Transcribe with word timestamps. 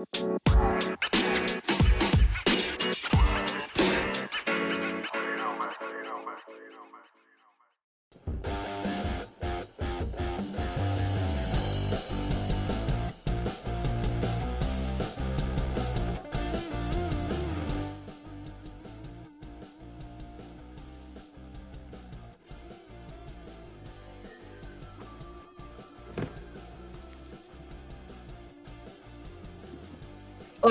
Música 0.00 0.79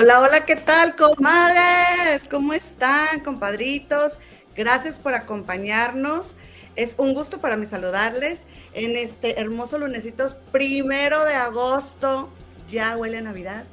Hola, 0.02 0.22
hola, 0.22 0.46
¿qué 0.46 0.56
tal, 0.56 0.96
comadres? 0.96 2.26
¿Cómo 2.30 2.54
están, 2.54 3.20
compadritos? 3.20 4.18
Gracias 4.56 4.98
por 4.98 5.12
acompañarnos. 5.12 6.36
Es 6.74 6.94
un 6.96 7.12
gusto 7.12 7.42
para 7.42 7.58
mí 7.58 7.66
saludarles 7.66 8.46
en 8.72 8.96
este 8.96 9.38
hermoso 9.38 9.76
lunesitos 9.76 10.36
primero 10.52 11.22
de 11.26 11.34
agosto. 11.34 12.32
Ya 12.70 12.96
huele 12.96 13.18
a 13.18 13.20
Navidad. 13.20 13.66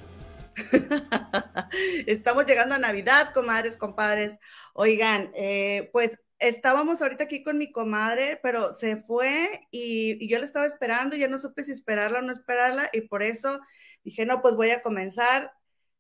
Estamos 2.08 2.46
llegando 2.46 2.76
a 2.76 2.80
Navidad, 2.80 3.32
comadres, 3.34 3.78
compadres. 3.78 4.38
Oigan, 4.74 5.32
eh, 5.34 5.90
pues 5.94 6.20
estábamos 6.40 7.02
ahorita 7.02 7.24
aquí 7.24 7.42
con 7.42 7.58
mi 7.58 7.72
comadre, 7.72 8.38
pero 8.44 8.74
se 8.74 8.98
fue 8.98 9.66
y, 9.72 10.22
y, 10.22 10.28
yo 10.28 10.40
la 10.40 10.46
estaba 10.46 10.66
esperando, 10.66 11.16
ya 11.16 11.30
no 11.30 11.40
supe 11.40 11.64
si 11.64 11.72
esperarla 11.72 12.20
o 12.20 12.22
no 12.22 12.34
esperarla 12.34 12.90
y 12.92 13.00
por 13.00 13.24
eso 13.24 13.62
dije, 14.04 14.26
no, 14.26 14.42
pues 14.42 14.56
voy 14.56 14.72
a 14.72 14.82
comenzar 14.82 15.54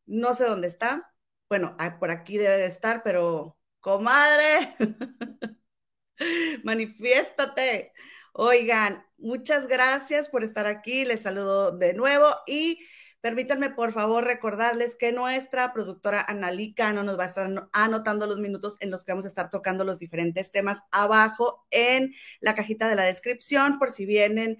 no 0.07 0.33
sé 0.33 0.45
dónde 0.45 0.67
está. 0.67 1.13
Bueno, 1.49 1.75
ah, 1.79 1.99
por 1.99 2.11
aquí 2.11 2.37
debe 2.37 2.57
de 2.57 2.65
estar, 2.67 3.03
pero 3.03 3.57
comadre, 3.79 4.75
manifiéstate. 6.63 7.93
Oigan, 8.33 9.05
muchas 9.17 9.67
gracias 9.67 10.29
por 10.29 10.43
estar 10.43 10.67
aquí. 10.67 11.05
Les 11.05 11.21
saludo 11.21 11.71
de 11.77 11.93
nuevo 11.93 12.27
y 12.45 12.79
permítanme 13.21 13.69
por 13.71 13.91
favor 13.91 14.23
recordarles 14.23 14.95
que 14.95 15.11
nuestra 15.11 15.73
productora 15.73 16.21
Analica 16.21 16.93
no 16.93 17.03
nos 17.03 17.17
va 17.17 17.23
a 17.23 17.27
estar 17.27 17.49
anotando 17.73 18.27
los 18.27 18.39
minutos 18.39 18.77
en 18.79 18.91
los 18.91 19.03
que 19.03 19.11
vamos 19.11 19.25
a 19.25 19.29
estar 19.29 19.49
tocando 19.49 19.83
los 19.83 19.99
diferentes 19.99 20.51
temas 20.51 20.83
abajo 20.91 21.65
en 21.71 22.13
la 22.39 22.55
cajita 22.55 22.87
de 22.89 22.95
la 22.95 23.03
descripción 23.03 23.79
por 23.79 23.91
si 23.91 24.05
vienen 24.05 24.57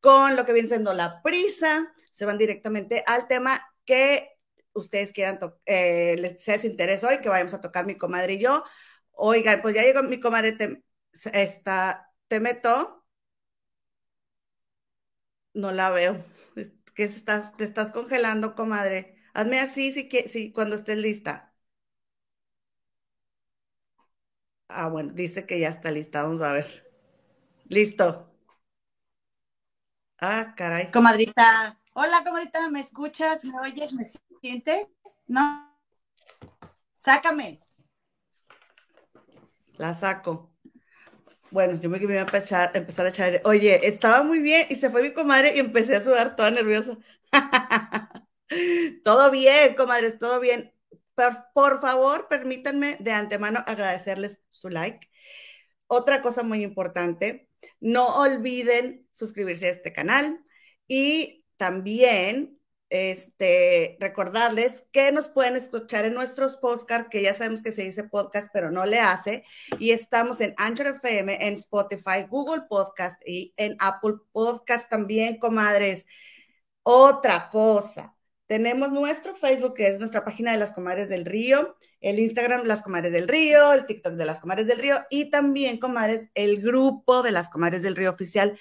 con 0.00 0.36
lo 0.36 0.46
que 0.46 0.52
viene 0.52 0.68
siendo 0.68 0.94
la 0.94 1.20
prisa, 1.22 1.92
se 2.12 2.26
van 2.26 2.38
directamente 2.38 3.02
al 3.06 3.26
tema 3.26 3.66
que 3.84 4.35
ustedes 4.76 5.12
quieran, 5.12 5.38
eh, 5.66 6.16
les 6.18 6.42
sea 6.42 6.58
su 6.58 6.66
interés 6.66 7.04
hoy, 7.04 7.18
que 7.20 7.28
vayamos 7.28 7.54
a 7.54 7.60
tocar 7.60 7.86
mi 7.86 7.96
comadre 7.96 8.34
y 8.34 8.38
yo. 8.40 8.64
Oigan, 9.12 9.62
pues 9.62 9.74
ya 9.74 9.82
llegó 9.82 10.02
mi 10.02 10.20
comadre, 10.20 10.52
te, 10.52 10.82
está, 11.32 12.12
te 12.28 12.40
meto. 12.40 13.04
No 15.54 15.72
la 15.72 15.90
veo. 15.90 16.24
Que 16.94 17.04
estás, 17.04 17.56
te 17.56 17.64
estás 17.64 17.90
congelando, 17.92 18.54
comadre. 18.54 19.16
Hazme 19.34 19.58
así 19.60 19.92
si, 19.92 20.08
si 20.28 20.52
cuando 20.52 20.76
estés 20.76 20.98
lista. 20.98 21.54
Ah, 24.68 24.88
bueno, 24.88 25.12
dice 25.12 25.44
que 25.46 25.58
ya 25.60 25.68
está 25.70 25.90
lista. 25.90 26.22
Vamos 26.22 26.40
a 26.42 26.52
ver. 26.52 26.66
Listo. 27.68 28.30
Ah, 30.20 30.54
caray. 30.56 30.90
Comadrita. 30.90 31.78
Hola, 31.94 32.22
comadrita, 32.24 32.68
¿me 32.70 32.80
escuchas? 32.80 33.44
¿Me 33.44 33.58
oyes? 33.60 33.92
¿Me 33.92 34.02
No. 35.26 35.76
Sácame. 36.98 37.60
La 39.78 39.94
saco. 39.94 40.52
Bueno, 41.50 41.80
yo 41.80 41.88
me 41.88 41.98
iba 41.98 42.14
a 42.14 42.20
empezar, 42.20 42.70
empezar 42.74 43.06
a 43.06 43.10
echar. 43.10 43.40
Oye, 43.44 43.86
estaba 43.86 44.22
muy 44.22 44.40
bien 44.40 44.66
y 44.68 44.76
se 44.76 44.90
fue 44.90 45.02
mi 45.02 45.12
comadre 45.12 45.54
y 45.54 45.60
empecé 45.60 45.96
a 45.96 46.00
sudar 46.00 46.36
toda 46.36 46.50
nerviosa. 46.50 46.98
todo 49.04 49.30
bien, 49.30 49.74
comadres, 49.74 50.18
todo 50.18 50.40
bien. 50.40 50.72
Por, 51.14 51.46
por 51.54 51.80
favor, 51.80 52.28
permítanme 52.28 52.96
de 53.00 53.12
antemano 53.12 53.62
agradecerles 53.66 54.40
su 54.50 54.68
like. 54.68 55.08
Otra 55.86 56.20
cosa 56.20 56.42
muy 56.42 56.62
importante, 56.62 57.48
no 57.80 58.20
olviden 58.20 59.08
suscribirse 59.12 59.66
a 59.68 59.70
este 59.70 59.92
canal 59.92 60.44
y 60.88 61.44
también 61.56 62.55
este, 62.90 63.96
recordarles 64.00 64.84
que 64.92 65.12
nos 65.12 65.28
pueden 65.28 65.56
escuchar 65.56 66.04
en 66.04 66.14
nuestros 66.14 66.56
podcasts, 66.56 67.08
que 67.10 67.22
ya 67.22 67.34
sabemos 67.34 67.62
que 67.62 67.72
se 67.72 67.82
dice 67.82 68.04
podcast, 68.04 68.48
pero 68.52 68.70
no 68.70 68.86
le 68.86 69.00
hace. 69.00 69.44
Y 69.78 69.90
estamos 69.90 70.40
en 70.40 70.54
Anchor 70.56 70.86
FM, 71.02 71.46
en 71.46 71.54
Spotify, 71.54 72.26
Google 72.28 72.62
Podcast 72.68 73.20
y 73.26 73.52
en 73.56 73.76
Apple 73.80 74.14
Podcast 74.32 74.88
también, 74.88 75.38
comadres. 75.38 76.06
Otra 76.82 77.50
cosa, 77.50 78.16
tenemos 78.46 78.92
nuestro 78.92 79.34
Facebook, 79.34 79.74
que 79.74 79.88
es 79.88 79.98
nuestra 79.98 80.24
página 80.24 80.52
de 80.52 80.58
las 80.58 80.72
comadres 80.72 81.08
del 81.08 81.24
río, 81.24 81.76
el 82.00 82.20
Instagram 82.20 82.62
de 82.62 82.68
las 82.68 82.82
comadres 82.82 83.12
del 83.12 83.26
río, 83.26 83.72
el 83.72 83.86
TikTok 83.86 84.14
de 84.14 84.24
las 84.24 84.38
comadres 84.38 84.68
del 84.68 84.78
río 84.78 84.96
y 85.10 85.30
también, 85.30 85.78
comadres, 85.78 86.28
el 86.34 86.62
grupo 86.62 87.22
de 87.22 87.32
las 87.32 87.48
comadres 87.48 87.82
del 87.82 87.96
río 87.96 88.10
oficial 88.10 88.56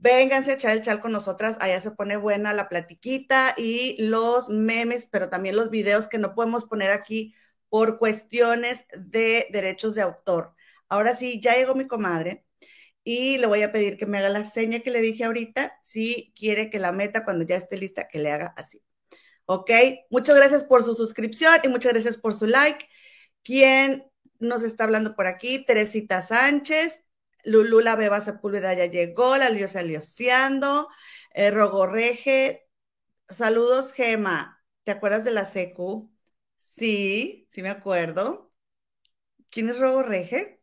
Vénganse 0.00 0.52
a 0.52 0.54
echar 0.54 0.70
el 0.72 0.80
chal 0.80 0.98
con 1.00 1.12
nosotras, 1.12 1.58
allá 1.60 1.78
se 1.80 1.90
pone 1.90 2.16
buena 2.16 2.54
la 2.54 2.70
platiquita 2.70 3.54
y 3.58 3.96
los 4.02 4.48
memes, 4.48 5.06
pero 5.06 5.28
también 5.28 5.56
los 5.56 5.68
videos 5.68 6.08
que 6.08 6.16
no 6.16 6.34
podemos 6.34 6.64
poner 6.64 6.90
aquí 6.90 7.34
por 7.68 7.98
cuestiones 7.98 8.86
de 8.96 9.46
derechos 9.52 9.94
de 9.94 10.00
autor. 10.02 10.54
Ahora 10.88 11.14
sí, 11.14 11.38
ya 11.42 11.54
llegó 11.54 11.74
mi 11.74 11.86
comadre 11.86 12.46
y 13.04 13.36
le 13.38 13.46
voy 13.46 13.62
a 13.62 13.72
pedir 13.72 13.98
que 13.98 14.06
me 14.06 14.18
haga 14.18 14.30
la 14.30 14.44
seña 14.46 14.80
que 14.80 14.90
le 14.90 15.02
dije 15.02 15.24
ahorita, 15.24 15.78
si 15.82 16.32
quiere 16.34 16.70
que 16.70 16.78
la 16.78 16.92
meta 16.92 17.24
cuando 17.24 17.44
ya 17.44 17.56
esté 17.56 17.76
lista, 17.76 18.08
que 18.08 18.20
le 18.20 18.32
haga 18.32 18.54
así. 18.56 18.82
¿Ok? 19.44 19.70
Muchas 20.10 20.36
gracias 20.36 20.64
por 20.64 20.82
su 20.82 20.94
suscripción 20.94 21.60
y 21.62 21.68
muchas 21.68 21.92
gracias 21.92 22.16
por 22.16 22.34
su 22.34 22.46
like. 22.46 22.88
¿Quién 23.42 24.10
nos 24.38 24.62
está 24.62 24.84
hablando 24.84 25.14
por 25.14 25.26
aquí? 25.26 25.64
Teresita 25.64 26.22
Sánchez. 26.22 27.02
Lulú 27.44 27.80
la 27.80 27.96
Beba 27.96 28.20
Sepúlveda 28.20 28.74
ya 28.74 28.86
llegó, 28.86 29.36
la 29.36 29.50
Liosa 29.50 29.82
Lioseando, 29.82 30.88
eh, 31.34 31.50
Rogorreje. 31.50 32.68
Saludos, 33.28 33.92
Gema. 33.92 34.62
¿Te 34.84 34.92
acuerdas 34.92 35.24
de 35.24 35.30
la 35.32 35.46
secu? 35.46 36.10
Sí, 36.76 37.48
sí 37.52 37.62
me 37.62 37.70
acuerdo. 37.70 38.52
¿Quién 39.50 39.68
es 39.68 39.78
Rogorreje? 39.78 40.60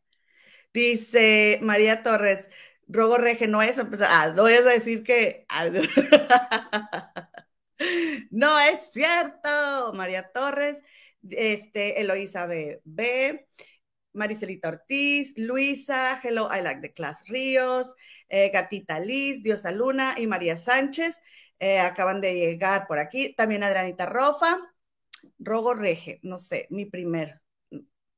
Dice 0.74 1.60
María 1.62 2.04
Torres, 2.04 2.48
Rogorreje, 2.88 3.48
no 3.48 3.62
es 3.62 3.78
empezar. 3.78 4.08
Ah, 4.12 4.34
no 4.36 4.46
a 4.46 4.50
decir 4.50 5.04
que. 5.04 5.46
no 8.32 8.60
es 8.60 8.92
cierto, 8.92 9.94
María 9.94 10.32
Torres. 10.32 10.82
Este, 11.30 12.02
Eloísa 12.02 12.46
B. 12.48 12.82
B. 12.86 13.48
Maricelita 14.18 14.70
Ortiz, 14.70 15.34
Luisa, 15.38 16.20
Hello, 16.22 16.50
I 16.52 16.62
Like 16.62 16.82
the 16.82 16.94
Class 16.94 17.24
Ríos, 17.28 17.94
eh, 18.30 18.52
Gatita 18.54 19.00
Liz, 19.00 19.44
Diosa 19.44 19.72
Luna 19.72 20.16
y 20.18 20.28
María 20.28 20.58
Sánchez. 20.58 21.22
Eh, 21.60 21.80
acaban 21.80 22.22
de 22.22 22.34
llegar 22.34 22.88
por 22.88 23.00
aquí. 23.00 23.34
También 23.34 23.64
Adrianita 23.64 24.06
Rofa, 24.06 24.58
Rogo 25.40 25.74
Rege, 25.74 26.20
no 26.24 26.40
sé, 26.40 26.68
mi 26.70 26.86
primer, 26.86 27.42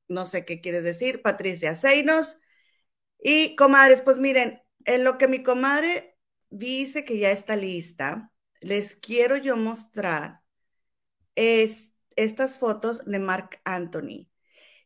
no 0.07 0.25
sé 0.25 0.45
qué 0.45 0.61
quieres 0.61 0.83
decir, 0.83 1.21
Patricia 1.21 1.75
Seinos. 1.75 2.37
Y 3.21 3.55
comadres, 3.55 4.01
pues 4.01 4.17
miren, 4.17 4.61
en 4.85 5.03
lo 5.03 5.17
que 5.17 5.27
mi 5.27 5.43
comadre 5.43 6.17
dice 6.49 7.05
que 7.05 7.17
ya 7.17 7.31
está 7.31 7.55
lista, 7.55 8.31
les 8.61 8.95
quiero 8.95 9.37
yo 9.37 9.55
mostrar 9.57 10.41
es, 11.35 11.93
estas 12.15 12.57
fotos 12.57 13.05
de 13.05 13.19
Mark 13.19 13.61
Anthony. 13.63 14.29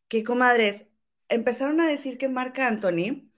Que 0.07 0.23
comadres, 0.23 0.87
empezaron 1.29 1.81
a 1.81 1.87
decir 1.87 2.17
que 2.17 2.29
Marc 2.29 2.59
Anthony 2.59 3.29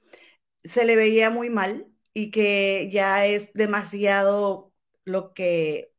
se 0.64 0.86
le 0.86 0.96
veía 0.96 1.30
muy 1.30 1.50
mal 1.50 1.88
y 2.14 2.32
que 2.32 2.90
ya 2.92 3.26
es 3.28 3.54
demasiado 3.54 4.74
lo 5.06 5.34
que, 5.34 5.94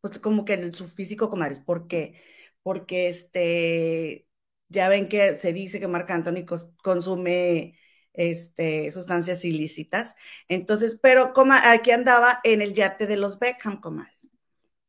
pues 0.00 0.18
como 0.18 0.44
que 0.44 0.54
en 0.54 0.74
su 0.74 0.88
físico, 0.88 1.30
comadres. 1.30 1.60
¿Por 1.60 1.88
qué? 1.88 2.20
Porque 2.62 3.08
este, 3.08 4.26
ya 4.68 4.88
ven 4.88 5.08
que 5.08 5.36
se 5.36 5.52
dice 5.52 5.80
que 5.80 5.88
Marc 5.88 6.10
Anthony 6.10 6.44
consume 6.82 7.78
este, 8.14 8.90
sustancias 8.92 9.44
ilícitas. 9.44 10.16
Entonces, 10.48 10.98
pero 11.02 11.32
como 11.34 11.54
aquí 11.54 11.90
andaba 11.92 12.40
en 12.44 12.62
el 12.62 12.74
yate 12.74 13.06
de 13.06 13.16
los 13.16 13.38
Beckham, 13.38 13.80
comadres. 13.80 14.14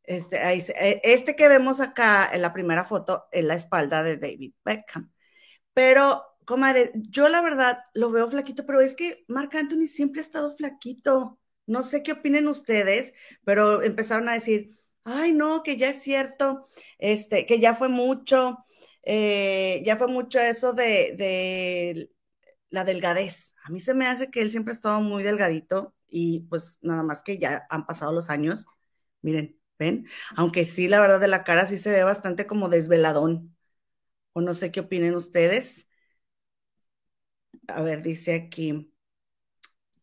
Este, 0.03 0.37
e, 0.37 1.01
este 1.03 1.35
que 1.35 1.47
vemos 1.47 1.79
acá 1.79 2.29
en 2.33 2.41
la 2.41 2.53
primera 2.53 2.83
foto 2.83 3.27
es 3.31 3.45
la 3.45 3.53
espalda 3.55 4.03
de 4.03 4.17
David 4.17 4.53
Beckham. 4.65 5.11
Pero 5.73 6.23
comadre, 6.49 6.91
yo 6.95 7.29
la 7.29 7.41
verdad 7.41 7.83
lo 7.93 8.09
veo 8.11 8.27
flaquito, 8.29 8.65
pero 8.65 8.81
es 8.81 8.95
que 8.95 9.23
Marc 9.27 9.53
Anthony 9.55 9.87
siempre 9.87 10.21
ha 10.21 10.23
estado 10.25 10.55
flaquito. 10.57 11.39
No 11.67 11.83
sé 11.83 12.01
qué 12.03 12.13
opinen 12.13 12.47
ustedes, 12.47 13.13
pero 13.43 13.83
empezaron 13.83 14.27
a 14.29 14.33
decir, 14.33 14.79
ay, 15.03 15.31
no, 15.33 15.61
que 15.63 15.77
ya 15.77 15.89
es 15.91 16.01
cierto, 16.01 16.67
este, 16.97 17.45
que 17.45 17.59
ya 17.59 17.75
fue 17.75 17.89
mucho, 17.89 18.57
eh, 19.03 19.83
ya 19.85 19.95
fue 19.97 20.07
mucho 20.07 20.39
eso 20.39 20.73
de, 20.73 21.13
de 21.17 22.11
la 22.69 22.83
delgadez. 22.85 23.53
A 23.65 23.69
mí 23.71 23.79
se 23.79 23.93
me 23.93 24.07
hace 24.07 24.31
que 24.31 24.41
él 24.41 24.51
siempre 24.51 24.71
ha 24.73 24.75
estado 24.75 25.01
muy 25.01 25.23
delgadito 25.23 25.95
y 26.09 26.41
pues 26.49 26.77
nada 26.81 27.03
más 27.03 27.21
que 27.23 27.37
ya 27.37 27.67
han 27.69 27.85
pasado 27.85 28.13
los 28.13 28.29
años. 28.31 28.65
Miren, 29.21 29.59
ven, 29.79 30.07
aunque 30.35 30.65
sí, 30.65 30.87
la 30.87 30.99
verdad 31.01 31.19
de 31.19 31.27
la 31.27 31.43
cara 31.43 31.67
sí 31.67 31.77
se 31.77 31.91
ve 31.91 32.03
bastante 32.03 32.47
como 32.47 32.69
desveladón. 32.69 33.55
O 34.33 34.41
no 34.41 34.53
sé 34.55 34.71
qué 34.71 34.81
opinen 34.81 35.15
ustedes. 35.15 35.88
A 37.75 37.81
ver, 37.81 38.01
dice 38.01 38.33
aquí. 38.33 38.91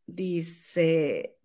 Dice. 0.06 1.36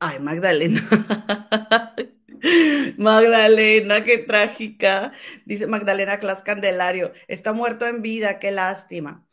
Ay, 0.00 0.18
Magdalena. 0.20 0.80
Magdalena, 2.98 4.04
qué 4.04 4.18
trágica. 4.18 5.12
Dice 5.46 5.66
Magdalena 5.66 6.18
Clas 6.18 6.42
Candelario. 6.42 7.12
Está 7.28 7.52
muerto 7.52 7.86
en 7.86 8.02
vida, 8.02 8.38
qué 8.38 8.50
lástima. 8.50 9.26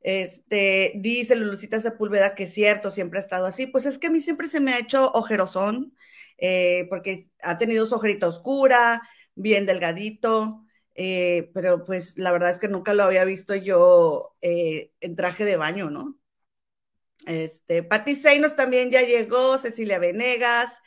Este, 0.00 0.92
dice 0.96 1.34
Lulucita 1.36 1.80
Sepúlveda 1.80 2.34
que 2.36 2.44
es 2.44 2.54
cierto, 2.54 2.90
siempre 2.90 3.18
ha 3.18 3.22
estado 3.22 3.46
así. 3.46 3.66
Pues 3.66 3.86
es 3.86 3.98
que 3.98 4.08
a 4.08 4.10
mí 4.10 4.20
siempre 4.20 4.48
se 4.48 4.60
me 4.60 4.72
ha 4.72 4.78
hecho 4.78 5.10
ojerosón, 5.12 5.94
eh, 6.38 6.86
porque 6.88 7.30
ha 7.42 7.58
tenido 7.58 7.86
su 7.86 7.94
ojerita 7.96 8.28
oscura, 8.28 9.02
bien 9.34 9.66
delgadito, 9.66 10.65
eh, 10.96 11.50
pero 11.54 11.84
pues 11.84 12.16
la 12.18 12.32
verdad 12.32 12.50
es 12.50 12.58
que 12.58 12.68
nunca 12.68 12.94
lo 12.94 13.04
había 13.04 13.24
visto 13.24 13.54
yo 13.54 14.34
eh, 14.40 14.92
en 15.00 15.14
traje 15.14 15.44
de 15.44 15.56
baño, 15.56 15.90
¿no? 15.90 16.18
Este, 17.26 17.82
Patti 17.82 18.14
Seinos 18.16 18.56
también 18.56 18.90
ya 18.90 19.02
llegó, 19.02 19.58
Cecilia 19.58 19.98
Venegas 19.98 20.80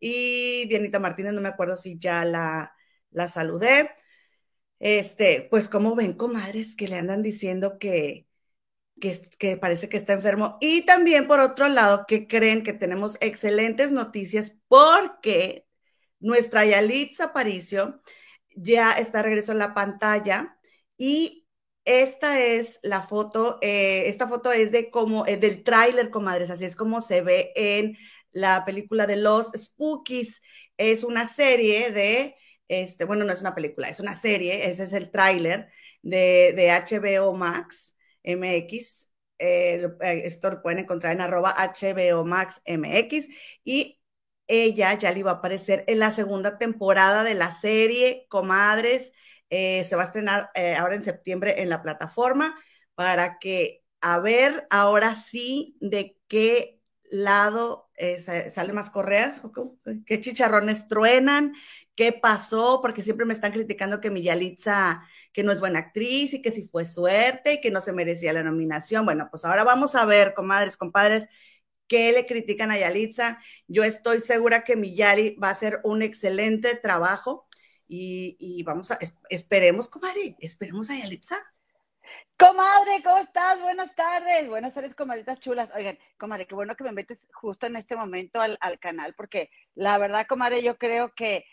y 0.00 0.68
Dianita 0.68 1.00
Martínez, 1.00 1.32
no 1.32 1.40
me 1.40 1.48
acuerdo 1.48 1.76
si 1.76 1.98
ya 1.98 2.24
la, 2.24 2.74
la 3.10 3.28
saludé. 3.28 3.90
Este, 4.78 5.48
pues 5.50 5.68
como 5.68 5.94
ven, 5.96 6.12
comadres, 6.14 6.76
que 6.76 6.88
le 6.88 6.96
andan 6.96 7.22
diciendo 7.22 7.78
que, 7.78 8.26
que, 9.00 9.56
parece 9.56 9.88
que 9.88 9.96
está 9.96 10.12
enfermo. 10.12 10.58
Y 10.60 10.82
también, 10.86 11.26
por 11.26 11.40
otro 11.40 11.68
lado, 11.68 12.04
que 12.06 12.26
creen 12.28 12.62
que 12.62 12.72
tenemos 12.72 13.16
excelentes 13.20 13.92
noticias 13.92 14.54
porque 14.68 15.66
nuestra 16.20 16.64
Yalitza 16.64 17.24
Aparicio 17.26 18.00
ya 18.56 18.92
está 18.92 19.22
regreso 19.22 19.52
en 19.52 19.58
la 19.58 19.74
pantalla 19.74 20.58
y 20.98 21.46
esta 21.84 22.40
es 22.40 22.80
la 22.82 23.02
foto, 23.02 23.58
eh, 23.62 24.08
esta 24.08 24.26
foto 24.28 24.50
es 24.52 24.72
de 24.72 24.90
como, 24.90 25.26
eh, 25.26 25.36
del 25.36 25.62
tráiler, 25.62 26.10
comadres, 26.10 26.50
así 26.50 26.64
es 26.64 26.74
como 26.76 27.00
se 27.00 27.22
ve 27.22 27.52
en 27.54 27.96
la 28.32 28.64
película 28.64 29.06
de 29.06 29.16
Los 29.16 29.52
Spookies. 29.56 30.42
Es 30.76 31.04
una 31.04 31.28
serie 31.28 31.92
de, 31.92 32.36
este, 32.68 33.04
bueno, 33.04 33.24
no 33.24 33.32
es 33.32 33.40
una 33.40 33.54
película, 33.54 33.88
es 33.88 34.00
una 34.00 34.14
serie, 34.14 34.68
ese 34.70 34.84
es 34.84 34.92
el 34.94 35.10
tráiler 35.10 35.70
de, 36.02 36.52
de 36.56 36.70
HBO 36.72 37.34
Max 37.34 37.94
MX. 38.24 39.08
Eh, 39.38 39.86
esto 40.24 40.50
lo 40.50 40.62
pueden 40.62 40.80
encontrar 40.80 41.12
en 41.14 41.20
arroba 41.20 41.54
HBO 41.56 42.24
Max 42.24 42.62
MX 42.66 43.28
y 43.64 44.00
ella 44.46 44.94
ya 44.94 45.12
le 45.12 45.20
iba 45.20 45.30
a 45.32 45.34
aparecer 45.34 45.84
en 45.86 45.98
la 45.98 46.12
segunda 46.12 46.58
temporada 46.58 47.24
de 47.24 47.34
la 47.34 47.52
serie 47.52 48.26
Comadres. 48.28 49.12
Eh, 49.50 49.84
se 49.84 49.96
va 49.96 50.02
a 50.02 50.06
estrenar 50.06 50.50
eh, 50.54 50.74
ahora 50.74 50.94
en 50.96 51.02
septiembre 51.02 51.62
en 51.62 51.68
la 51.68 51.82
plataforma 51.82 52.58
para 52.94 53.38
que 53.38 53.82
a 54.00 54.18
ver 54.18 54.66
ahora 54.70 55.14
sí 55.14 55.76
de 55.80 56.16
qué 56.28 56.80
lado 57.10 57.90
salen 58.52 58.74
más 58.74 58.90
correas, 58.90 59.40
qué 60.04 60.20
chicharrones 60.20 60.86
truenan, 60.86 61.54
qué 61.96 62.12
pasó, 62.12 62.80
porque 62.82 63.02
siempre 63.02 63.26
me 63.26 63.32
están 63.32 63.52
criticando 63.52 64.00
que 64.00 64.10
mi 64.10 64.22
Yalitza, 64.22 65.02
que 65.32 65.42
no 65.42 65.50
es 65.50 65.60
buena 65.60 65.80
actriz 65.80 66.34
y 66.34 66.42
que 66.42 66.52
si 66.52 66.68
fue 66.68 66.84
suerte 66.84 67.54
y 67.54 67.60
que 67.60 67.70
no 67.70 67.80
se 67.80 67.92
merecía 67.92 68.32
la 68.32 68.42
nominación. 68.42 69.04
Bueno, 69.06 69.28
pues 69.30 69.44
ahora 69.44 69.64
vamos 69.64 69.94
a 69.94 70.04
ver, 70.04 70.34
comadres, 70.34 70.76
compadres, 70.76 71.26
qué 71.88 72.12
le 72.12 72.26
critican 72.26 72.70
a 72.70 72.78
Yalitza. 72.78 73.40
Yo 73.66 73.84
estoy 73.84 74.20
segura 74.20 74.64
que 74.64 74.76
mi 74.76 74.96
va 74.96 75.48
a 75.48 75.50
hacer 75.50 75.80
un 75.84 76.02
excelente 76.02 76.76
trabajo 76.76 77.46
y, 77.88 78.62
vamos 78.64 78.90
a, 78.90 78.98
esperemos, 79.28 79.88
comadre, 79.88 80.36
esperemos 80.40 80.90
a 80.90 80.96
Yalitza. 80.96 81.36
Comadre, 82.38 83.02
¿cómo 83.02 83.18
estás? 83.18 83.60
Buenas 83.62 83.94
tardes. 83.94 84.48
Buenas 84.48 84.74
tardes, 84.74 84.94
comadritas 84.94 85.40
chulas. 85.40 85.72
Oigan, 85.74 85.98
comadre, 86.18 86.46
qué 86.46 86.54
bueno 86.54 86.76
que 86.76 86.84
me 86.84 86.92
metes 86.92 87.26
justo 87.32 87.66
en 87.66 87.76
este 87.76 87.96
momento 87.96 88.40
al, 88.40 88.58
al 88.60 88.78
canal, 88.78 89.14
porque 89.14 89.50
la 89.74 89.98
verdad, 89.98 90.26
comadre, 90.28 90.62
yo 90.62 90.76
creo 90.78 91.14
que 91.14 91.44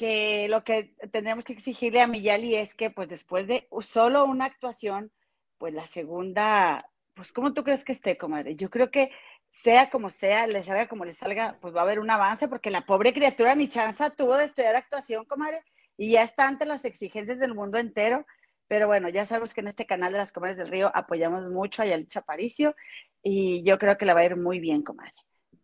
que 0.00 0.48
lo 0.48 0.64
que 0.64 0.94
tenemos 1.12 1.44
que 1.44 1.52
exigirle 1.52 2.00
a 2.00 2.06
Miyali 2.06 2.54
es 2.54 2.74
que, 2.74 2.88
pues 2.90 3.08
después 3.08 3.46
de 3.46 3.68
solo 3.82 4.24
una 4.24 4.46
actuación, 4.46 5.12
pues 5.58 5.74
la 5.74 5.86
segunda, 5.86 6.90
pues 7.12 7.32
¿cómo 7.32 7.52
tú 7.52 7.64
crees 7.64 7.84
que 7.84 7.92
esté, 7.92 8.16
comadre? 8.16 8.56
Yo 8.56 8.70
creo 8.70 8.90
que 8.90 9.10
sea 9.50 9.90
como 9.90 10.10
sea, 10.10 10.46
le 10.46 10.62
salga 10.62 10.88
como 10.88 11.04
le 11.04 11.12
salga, 11.12 11.58
pues 11.60 11.74
va 11.74 11.80
a 11.80 11.82
haber 11.82 12.00
un 12.00 12.10
avance, 12.10 12.48
porque 12.48 12.70
la 12.70 12.82
pobre 12.82 13.12
criatura 13.12 13.54
ni 13.54 13.68
chanza 13.68 14.10
tuvo 14.10 14.36
de 14.36 14.44
estudiar 14.44 14.76
actuación, 14.76 15.24
comadre, 15.24 15.62
y 15.96 16.12
ya 16.12 16.22
está 16.22 16.46
ante 16.48 16.66
las 16.66 16.84
exigencias 16.84 17.38
del 17.38 17.54
mundo 17.54 17.78
entero. 17.78 18.26
Pero 18.68 18.86
bueno, 18.86 19.08
ya 19.08 19.26
sabemos 19.26 19.52
que 19.52 19.60
en 19.60 19.68
este 19.68 19.84
canal 19.84 20.12
de 20.12 20.18
las 20.18 20.32
Comadres 20.32 20.56
del 20.56 20.68
Río 20.68 20.92
apoyamos 20.94 21.50
mucho 21.50 21.82
a 21.82 21.86
Yalitza 21.86 22.20
Aparicio 22.20 22.76
y 23.22 23.64
yo 23.64 23.78
creo 23.78 23.98
que 23.98 24.06
la 24.06 24.14
va 24.14 24.20
a 24.20 24.24
ir 24.26 24.36
muy 24.36 24.60
bien, 24.60 24.82
comadre 24.82 25.12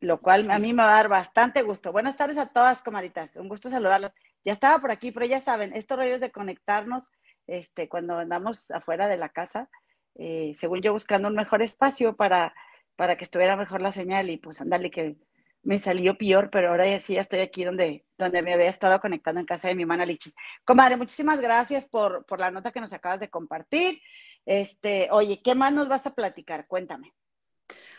lo 0.00 0.20
cual 0.20 0.50
a 0.50 0.58
mí 0.58 0.72
me 0.72 0.82
va 0.82 0.90
a 0.90 0.96
dar 0.96 1.08
bastante 1.08 1.62
gusto. 1.62 1.92
Buenas 1.92 2.16
tardes 2.16 2.38
a 2.38 2.46
todas, 2.46 2.82
comaditas. 2.82 3.36
Un 3.36 3.48
gusto 3.48 3.70
saludarlas. 3.70 4.14
Ya 4.44 4.52
estaba 4.52 4.78
por 4.78 4.90
aquí, 4.90 5.10
pero 5.10 5.26
ya 5.26 5.40
saben, 5.40 5.72
estos 5.74 5.98
rollos 5.98 6.20
de 6.20 6.30
conectarnos 6.30 7.10
este, 7.46 7.88
cuando 7.88 8.18
andamos 8.18 8.70
afuera 8.70 9.08
de 9.08 9.16
la 9.16 9.30
casa, 9.30 9.70
eh, 10.16 10.54
según 10.58 10.82
yo 10.82 10.92
buscando 10.92 11.28
un 11.28 11.34
mejor 11.34 11.62
espacio 11.62 12.14
para, 12.14 12.54
para 12.96 13.16
que 13.16 13.24
estuviera 13.24 13.56
mejor 13.56 13.82
la 13.82 13.92
señal 13.92 14.30
y 14.30 14.38
pues 14.38 14.60
andarle 14.60 14.90
que 14.90 15.16
me 15.62 15.78
salió 15.78 16.16
peor, 16.16 16.48
pero 16.50 16.70
ahora 16.70 16.88
ya 16.88 17.00
sí 17.00 17.14
ya 17.14 17.20
estoy 17.20 17.40
aquí 17.40 17.64
donde, 17.64 18.04
donde 18.18 18.42
me 18.42 18.54
había 18.54 18.68
estado 18.68 19.00
conectando 19.00 19.40
en 19.40 19.46
casa 19.46 19.68
de 19.68 19.74
mi 19.74 19.82
hermana 19.82 20.06
Lichis. 20.06 20.34
Comadre, 20.64 20.96
muchísimas 20.96 21.40
gracias 21.40 21.86
por, 21.86 22.24
por 22.24 22.38
la 22.38 22.50
nota 22.50 22.72
que 22.72 22.80
nos 22.80 22.92
acabas 22.92 23.20
de 23.20 23.30
compartir. 23.30 24.00
Este, 24.46 25.08
oye, 25.10 25.42
¿qué 25.42 25.54
más 25.54 25.72
nos 25.72 25.88
vas 25.88 26.06
a 26.06 26.14
platicar? 26.14 26.66
Cuéntame. 26.68 27.12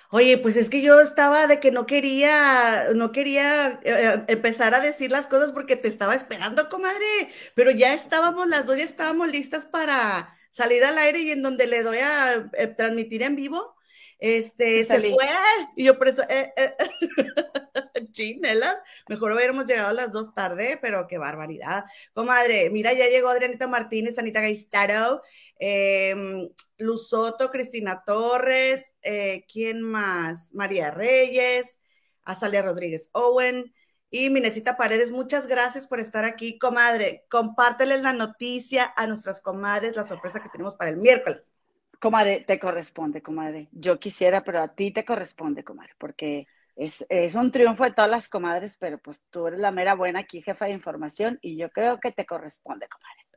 Oye, 0.10 0.38
pues 0.38 0.56
es 0.56 0.70
que 0.70 0.82
yo 0.82 1.02
estaba 1.02 1.48
de 1.48 1.60
que 1.60 1.72
no 1.72 1.86
quería, 1.86 2.94
no 2.96 3.12
quería 3.12 3.82
eh, 3.84 4.24
empezar 4.30 4.74
a 4.74 4.80
decir 4.80 5.12
las 5.12 5.28
cosas 5.28 5.52
porque 5.52 5.76
te 5.76 5.90
estaba 5.90 6.16
esperando, 6.16 6.70
comadre, 6.70 7.06
pero 7.56 7.72
ya 7.72 7.94
estábamos, 7.94 8.48
las 8.48 8.66
dos 8.66 8.78
ya 8.78 8.86
estábamos 8.86 9.30
listas 9.30 9.66
para 9.66 10.33
salir 10.52 10.86
al 10.86 10.98
aire 10.98 11.19
y 11.19 11.31
en 11.31 11.42
donde 11.42 11.68
le 11.68 11.83
doy 11.83 11.98
a 11.98 12.50
eh, 12.54 12.68
transmitir 12.68 13.21
en 13.21 13.36
vivo, 13.36 13.76
este, 14.19 14.83
se 14.83 15.00
fue, 15.00 15.26
y 15.76 15.86
yo 15.86 15.97
por 15.97 16.07
eso, 16.07 16.24
eh, 16.28 16.52
eh 16.57 16.76
chinelas, 18.12 18.81
mejor 19.07 19.31
hubiéramos 19.33 19.66
llegado 19.66 19.90
a 19.90 19.94
las 19.94 20.12
dos 20.12 20.33
tarde, 20.33 20.80
pero 20.81 21.07
qué 21.07 21.18
barbaridad. 21.18 21.86
Comadre, 22.14 22.69
mira, 22.71 22.94
ya 22.94 23.07
llegó 23.07 23.30
Adrianita 23.30 23.68
Martínez, 23.68 24.18
Anita 24.18 24.42
Gaistaro, 24.42 25.21
eh, 25.59 26.16
Luz 26.78 27.09
Soto, 27.09 27.52
Cristina 27.52 28.04
Torres, 28.06 28.94
eh, 29.02 29.45
¿quién 29.52 29.81
más? 29.81 30.54
María 30.54 30.92
Reyes, 30.92 31.80
Azalia 32.24 32.62
Rodríguez 32.62 33.09
Owen 33.14 33.74
y 34.09 34.30
Minesita 34.30 34.78
Paredes. 34.78 35.12
Muchas 35.12 35.47
gracias 35.47 35.88
por 35.88 36.00
estar 36.00 36.26
aquí, 36.26 36.57
comadre. 36.57 37.26
Compárteles 37.30 38.02
la 38.02 38.14
noticia 38.14 38.94
a 38.95 39.07
nuestras 39.07 39.42
comadres, 39.42 39.95
la 39.95 40.07
sorpresa 40.07 40.42
que 40.42 40.50
tenemos 40.50 40.76
para 40.76 40.90
el 40.92 40.97
miércoles. 40.97 41.54
Comadre, 41.99 42.44
te 42.45 42.59
corresponde, 42.59 43.21
comadre. 43.21 43.69
Yo 43.71 43.99
quisiera, 43.99 44.44
pero 44.44 44.61
a 44.61 44.75
ti 44.75 44.92
te 44.92 45.06
corresponde, 45.06 45.63
comadre, 45.63 45.94
porque 45.97 46.47
es, 46.75 47.06
es, 47.09 47.35
un 47.35 47.51
triunfo 47.51 47.83
de 47.83 47.92
todas 47.92 48.09
las 48.09 48.30
comadres, 48.30 48.77
pero 48.80 48.99
pues 48.99 49.23
tú 49.30 49.47
eres 49.47 49.59
la 49.59 49.71
mera 49.71 49.95
buena 49.95 50.19
aquí, 50.19 50.42
jefa 50.42 50.66
de 50.66 50.71
información, 50.71 51.39
y 51.42 51.57
yo 51.57 51.71
creo 51.71 51.99
que 51.99 52.11
te 52.11 52.25
corresponde, 52.25 52.87
comadre. 52.87 53.27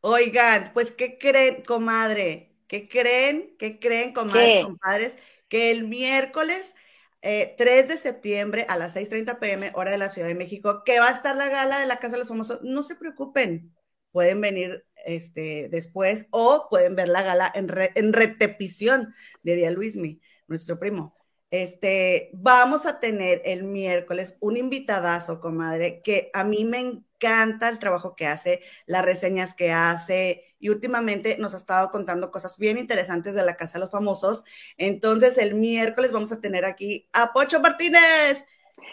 Oigan, 0.00 0.70
pues, 0.74 0.92
¿qué 0.92 1.18
creen, 1.18 1.62
comadre? 1.62 2.56
¿Qué 2.68 2.88
creen? 2.88 3.56
¿Qué 3.58 3.80
creen, 3.80 4.12
comadres, 4.12 4.64
compadres? 4.64 5.18
Que 5.48 5.72
el 5.72 5.88
miércoles 5.88 6.76
3 7.20 7.58
eh, 7.58 7.86
de 7.88 7.96
septiembre 7.96 8.64
a 8.68 8.76
las 8.76 8.94
6:30 8.94 9.40
pm, 9.40 9.72
hora 9.74 9.90
de 9.90 9.98
la 9.98 10.08
Ciudad 10.08 10.28
de 10.28 10.36
México, 10.36 10.82
que 10.84 11.00
va 11.00 11.08
a 11.08 11.12
estar 11.12 11.34
la 11.34 11.48
gala 11.48 11.80
de 11.80 11.86
la 11.86 11.98
Casa 11.98 12.12
de 12.12 12.20
los 12.20 12.28
Famosos. 12.28 12.62
No 12.62 12.82
se 12.84 12.94
preocupen, 12.94 13.74
pueden 14.12 14.40
venir 14.40 14.86
este, 15.08 15.68
después 15.70 16.26
o 16.30 16.68
pueden 16.68 16.94
ver 16.94 17.08
la 17.08 17.22
gala 17.22 17.50
en, 17.54 17.68
en 17.94 18.12
retepición, 18.12 19.14
diría 19.42 19.70
Luismi, 19.70 20.20
nuestro 20.46 20.78
primo. 20.78 21.16
Este, 21.50 22.28
vamos 22.34 22.84
a 22.84 23.00
tener 23.00 23.40
el 23.46 23.64
miércoles 23.64 24.36
un 24.40 24.58
invitadazo, 24.58 25.40
comadre, 25.40 26.02
que 26.02 26.30
a 26.34 26.44
mí 26.44 26.66
me 26.66 26.80
encanta 26.80 27.70
el 27.70 27.78
trabajo 27.78 28.14
que 28.14 28.26
hace, 28.26 28.60
las 28.84 29.02
reseñas 29.02 29.54
que 29.54 29.72
hace 29.72 30.44
y 30.58 30.68
últimamente 30.68 31.38
nos 31.38 31.54
ha 31.54 31.56
estado 31.56 31.90
contando 31.90 32.30
cosas 32.30 32.58
bien 32.58 32.76
interesantes 32.76 33.34
de 33.34 33.46
la 33.46 33.56
Casa 33.56 33.74
de 33.74 33.80
los 33.80 33.90
Famosos. 33.90 34.44
Entonces, 34.76 35.38
el 35.38 35.54
miércoles 35.54 36.12
vamos 36.12 36.32
a 36.32 36.40
tener 36.40 36.66
aquí 36.66 37.08
a 37.14 37.32
Pocho 37.32 37.60
Martínez. 37.60 38.44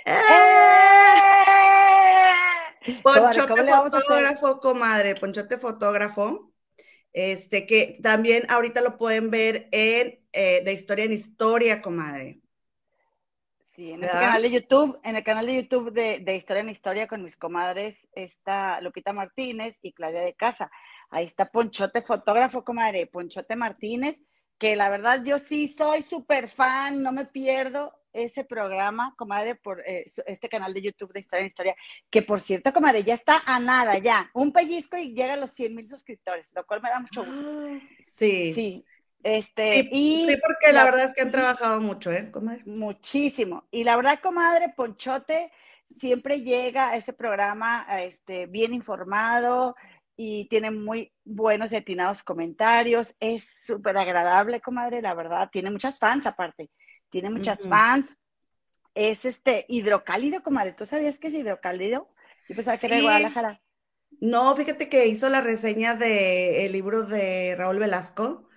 ¡Eh! 0.05 0.15
Ponchote 3.04 3.63
fotógrafo, 3.63 4.60
comadre, 4.60 5.15
Ponchote 5.15 5.58
fotógrafo. 5.58 6.51
Este, 7.13 7.65
que 7.65 7.98
también 8.04 8.44
ahorita 8.50 8.82
lo 8.82 8.98
pueden 8.98 9.32
ver 9.32 9.70
en 9.72 10.20
eh, 10.34 10.62
De 10.65 10.74
Historia 10.74 11.06
en 11.06 11.13
Historia, 11.13 11.82
comadre. 11.82 12.42
Sí, 13.74 13.92
en 13.92 14.04
el 14.04 14.10
canal 14.10 14.42
de 14.42 14.51
YouTube, 14.51 15.00
en 15.04 15.15
el 15.15 15.24
canal 15.24 15.46
de 15.46 15.56
YouTube 15.56 15.92
de, 15.92 16.20
de, 16.20 16.36
Historia 16.36 16.62
en 16.62 16.70
Historia 16.70 17.08
con 17.08 17.24
mis 17.24 17.36
comadres 17.38 18.08
está 18.13 18.80
Lupita 18.82 19.13
Martínez 19.13 19.80
y 19.82 19.94
Claudia 19.94 20.22
de 20.22 20.34
Casa. 20.34 20.70
Ahí 21.10 21.25
está 21.25 21.51
Ponchote, 21.51 22.01
fotógrafo, 22.01 22.63
comadre, 22.63 23.08
Ponchote 23.08 23.56
Martínez, 23.56 24.22
que 24.58 24.75
la 24.75 24.89
verdad 24.89 25.24
yo 25.24 25.39
sí 25.39 25.68
soy 25.68 26.04
súper 26.04 26.50
fan, 26.50 27.01
no 27.01 27.12
me 27.12 27.25
pierdo 27.25 27.94
ese 28.15 28.43
programa, 28.43 29.13
comadre, 29.17 29.55
por 29.55 29.81
eh, 29.86 30.05
este 30.25 30.50
canal 30.50 30.74
de 30.74 30.81
YouTube 30.81 31.13
de 31.13 31.19
Historia 31.19 31.41
en 31.41 31.48
Historia, 31.48 31.75
que 32.10 32.22
por 32.22 32.39
cierto, 32.39 32.74
comadre, 32.74 33.03
ya 33.03 33.13
está 33.13 33.43
a 33.45 33.60
nada, 33.60 33.98
ya, 33.98 34.29
un 34.34 34.51
pellizco 34.51 34.98
y 34.98 35.13
llega 35.13 35.34
a 35.34 35.38
los 35.38 35.51
100 35.51 35.75
mil 35.75 35.88
suscriptores, 35.88 36.50
lo 36.55 36.65
cual 36.65 36.81
me 36.81 36.89
da 36.89 37.00
mucho 37.00 37.25
gusto. 37.25 37.86
Sí. 38.03 38.53
Sí, 38.53 38.86
este, 39.24 39.89
y 39.91 40.27
sí, 40.27 40.38
porque 40.39 40.72
la, 40.72 40.86
verdad 40.86 41.05
es 41.05 41.13
que 41.13 41.24
han 41.24 41.31
trabajado 41.31 41.81
mucho, 41.81 42.12
¿eh, 42.12 42.29
comadre? 42.31 42.62
Muchísimo. 42.65 43.67
Y 43.72 43.84
la 43.84 43.95
verdad, 43.95 44.19
comadre, 44.22 44.69
Ponchote 44.69 45.51
siempre 45.89 46.41
llega 46.41 46.89
a 46.89 46.95
ese 46.95 47.12
programa 47.12 47.88
este, 48.01 48.45
bien 48.45 48.74
informado 48.74 49.75
y 50.15 50.48
tiene 50.48 50.72
muy 50.72 51.12
buenos 51.24 51.72
y 51.72 51.75
atinados 51.75 52.24
comentarios. 52.24 53.15
Es 53.19 53.43
súper 53.65 53.98
agradable, 53.98 54.62
comadre, 54.62 55.01
la 55.01 55.13
verdad. 55.13 55.50
Tiene 55.51 55.72
muchas 55.72 56.00
fans 56.00 56.25
aparte 56.25 56.69
tiene 57.15 57.29
muchas 57.29 57.65
fans. 57.65 58.17
Es 58.93 59.24
este 59.24 59.65
hidrocálido, 59.69 60.43
comadre. 60.43 60.74
¿Tú 60.74 60.86
sabías 60.86 61.17
que 61.17 61.29
es 61.29 61.34
hidrocálido? 61.34 62.10
Yo 62.50 62.55
pensaba 62.57 62.75
que 62.75 62.88
era 62.88 62.98
de 62.98 63.03
Guadalajara. 63.03 63.62
No, 64.19 64.53
fíjate 64.53 64.89
que 64.89 65.07
hizo 65.07 65.29
la 65.29 65.39
reseña 65.39 65.95
del 65.95 66.69
libro 66.74 67.03
de 67.03 67.55
Raúl 67.57 67.79
Velasco 67.79 68.50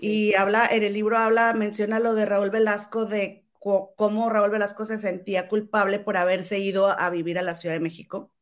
y 0.00 0.34
habla, 0.34 0.66
en 0.66 0.82
el 0.82 0.94
libro 0.94 1.16
habla, 1.16 1.52
menciona 1.52 2.00
lo 2.00 2.14
de 2.14 2.26
Raúl 2.26 2.50
Velasco, 2.50 3.04
de 3.04 3.46
cómo 3.60 4.28
Raúl 4.30 4.50
Velasco 4.50 4.84
se 4.84 4.98
sentía 4.98 5.46
culpable 5.46 6.00
por 6.00 6.16
haberse 6.16 6.58
ido 6.58 6.88
a 6.88 7.08
vivir 7.08 7.38
a 7.38 7.42
la 7.42 7.54
Ciudad 7.54 7.76
de 7.76 7.80
México. 7.80 8.32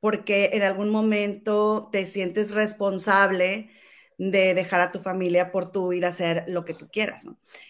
Porque 0.00 0.52
en 0.54 0.62
algún 0.62 0.88
momento 0.88 1.90
te 1.92 2.06
sientes 2.06 2.54
responsable 2.54 3.75
de 4.18 4.54
dejar 4.54 4.80
a 4.80 4.92
tu 4.92 5.00
familia 5.00 5.52
por 5.52 5.70
tú 5.72 5.92
ir 5.92 6.06
a 6.06 6.08
hacer 6.10 6.44
lo 6.48 6.64
que 6.64 6.74
tú 6.74 6.88
quieras. 6.90 7.26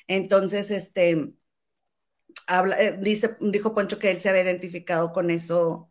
Entonces, 0.08 0.70
este, 0.70 1.32
habla, 2.46 2.80
eh, 2.82 2.96
dice, 3.00 3.36
dijo 3.40 3.74
Poncho 3.74 3.98
que 3.98 4.10
él 4.10 4.20
se 4.20 4.28
había 4.28 4.42
identificado 4.42 5.12
con 5.12 5.30
eso, 5.30 5.90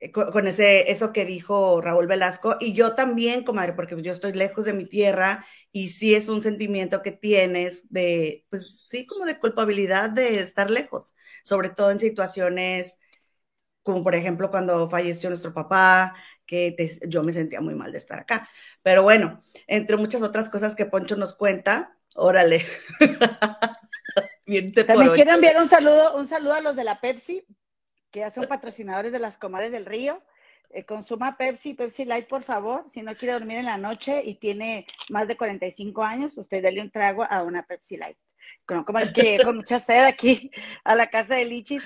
eh, 0.00 0.12
con, 0.12 0.46
ese, 0.48 0.90
eso 0.92 1.12
que 1.12 1.26
dijo 1.26 1.80
Raúl 1.80 2.06
Velasco, 2.06 2.56
y 2.60 2.74
yo 2.74 2.94
también, 2.94 3.44
comadre, 3.44 3.74
porque 3.74 4.00
yo 4.02 4.12
estoy 4.12 4.32
lejos 4.32 4.64
de 4.66 4.74
mi 4.74 4.86
tierra, 4.86 5.46
y 5.72 5.90
sí 5.90 6.14
es 6.14 6.28
un 6.30 6.42
sentimiento 6.42 7.02
que 7.02 7.12
tienes 7.12 7.88
de, 7.90 8.46
pues 8.50 8.86
sí, 8.88 9.06
como 9.06 9.26
de 9.26 9.38
culpabilidad 9.40 10.10
de 10.10 10.40
estar 10.40 10.70
lejos, 10.70 11.14
sobre 11.44 11.70
todo 11.70 11.90
en 11.90 12.00
situaciones 12.00 12.98
como 13.82 14.02
por 14.04 14.14
ejemplo 14.14 14.50
cuando 14.50 14.88
falleció 14.88 15.28
nuestro 15.28 15.52
papá, 15.54 16.14
que 16.52 16.98
yo 17.08 17.22
me 17.22 17.32
sentía 17.32 17.62
muy 17.62 17.74
mal 17.74 17.92
de 17.92 17.98
estar 17.98 18.18
acá. 18.18 18.48
Pero 18.82 19.02
bueno, 19.02 19.40
entre 19.66 19.96
muchas 19.96 20.20
otras 20.20 20.50
cosas 20.50 20.74
que 20.74 20.84
Poncho 20.84 21.16
nos 21.16 21.34
cuenta, 21.34 21.96
órale. 22.14 22.66
También 24.86 25.12
quiero 25.14 25.34
enviar 25.34 25.56
un 25.56 25.68
saludo, 25.68 26.16
un 26.16 26.26
saludo 26.26 26.54
a 26.54 26.60
los 26.60 26.76
de 26.76 26.84
la 26.84 27.00
Pepsi, 27.00 27.46
que 28.10 28.20
ya 28.20 28.30
son 28.30 28.44
patrocinadores 28.44 29.12
de 29.12 29.18
las 29.18 29.38
comares 29.38 29.72
del 29.72 29.86
río. 29.86 30.22
Eh, 30.68 30.84
consuma 30.84 31.38
Pepsi, 31.38 31.72
Pepsi 31.72 32.04
Light, 32.04 32.28
por 32.28 32.42
favor. 32.42 32.84
Si 32.86 33.02
no 33.02 33.16
quiere 33.16 33.32
dormir 33.32 33.58
en 33.58 33.66
la 33.66 33.78
noche 33.78 34.22
y 34.22 34.34
tiene 34.34 34.86
más 35.08 35.28
de 35.28 35.36
45 35.36 36.02
años, 36.02 36.36
usted 36.36 36.62
dale 36.62 36.82
un 36.82 36.90
trago 36.90 37.24
a 37.24 37.42
una 37.42 37.64
Pepsi 37.64 37.96
Light. 37.96 38.18
Como, 38.66 38.98
es 38.98 39.12
que 39.12 39.38
con 39.42 39.56
mucha 39.56 39.80
sed 39.80 40.04
aquí 40.04 40.50
a 40.84 40.94
la 40.94 41.08
casa 41.08 41.34
de 41.34 41.46
Lichis, 41.46 41.82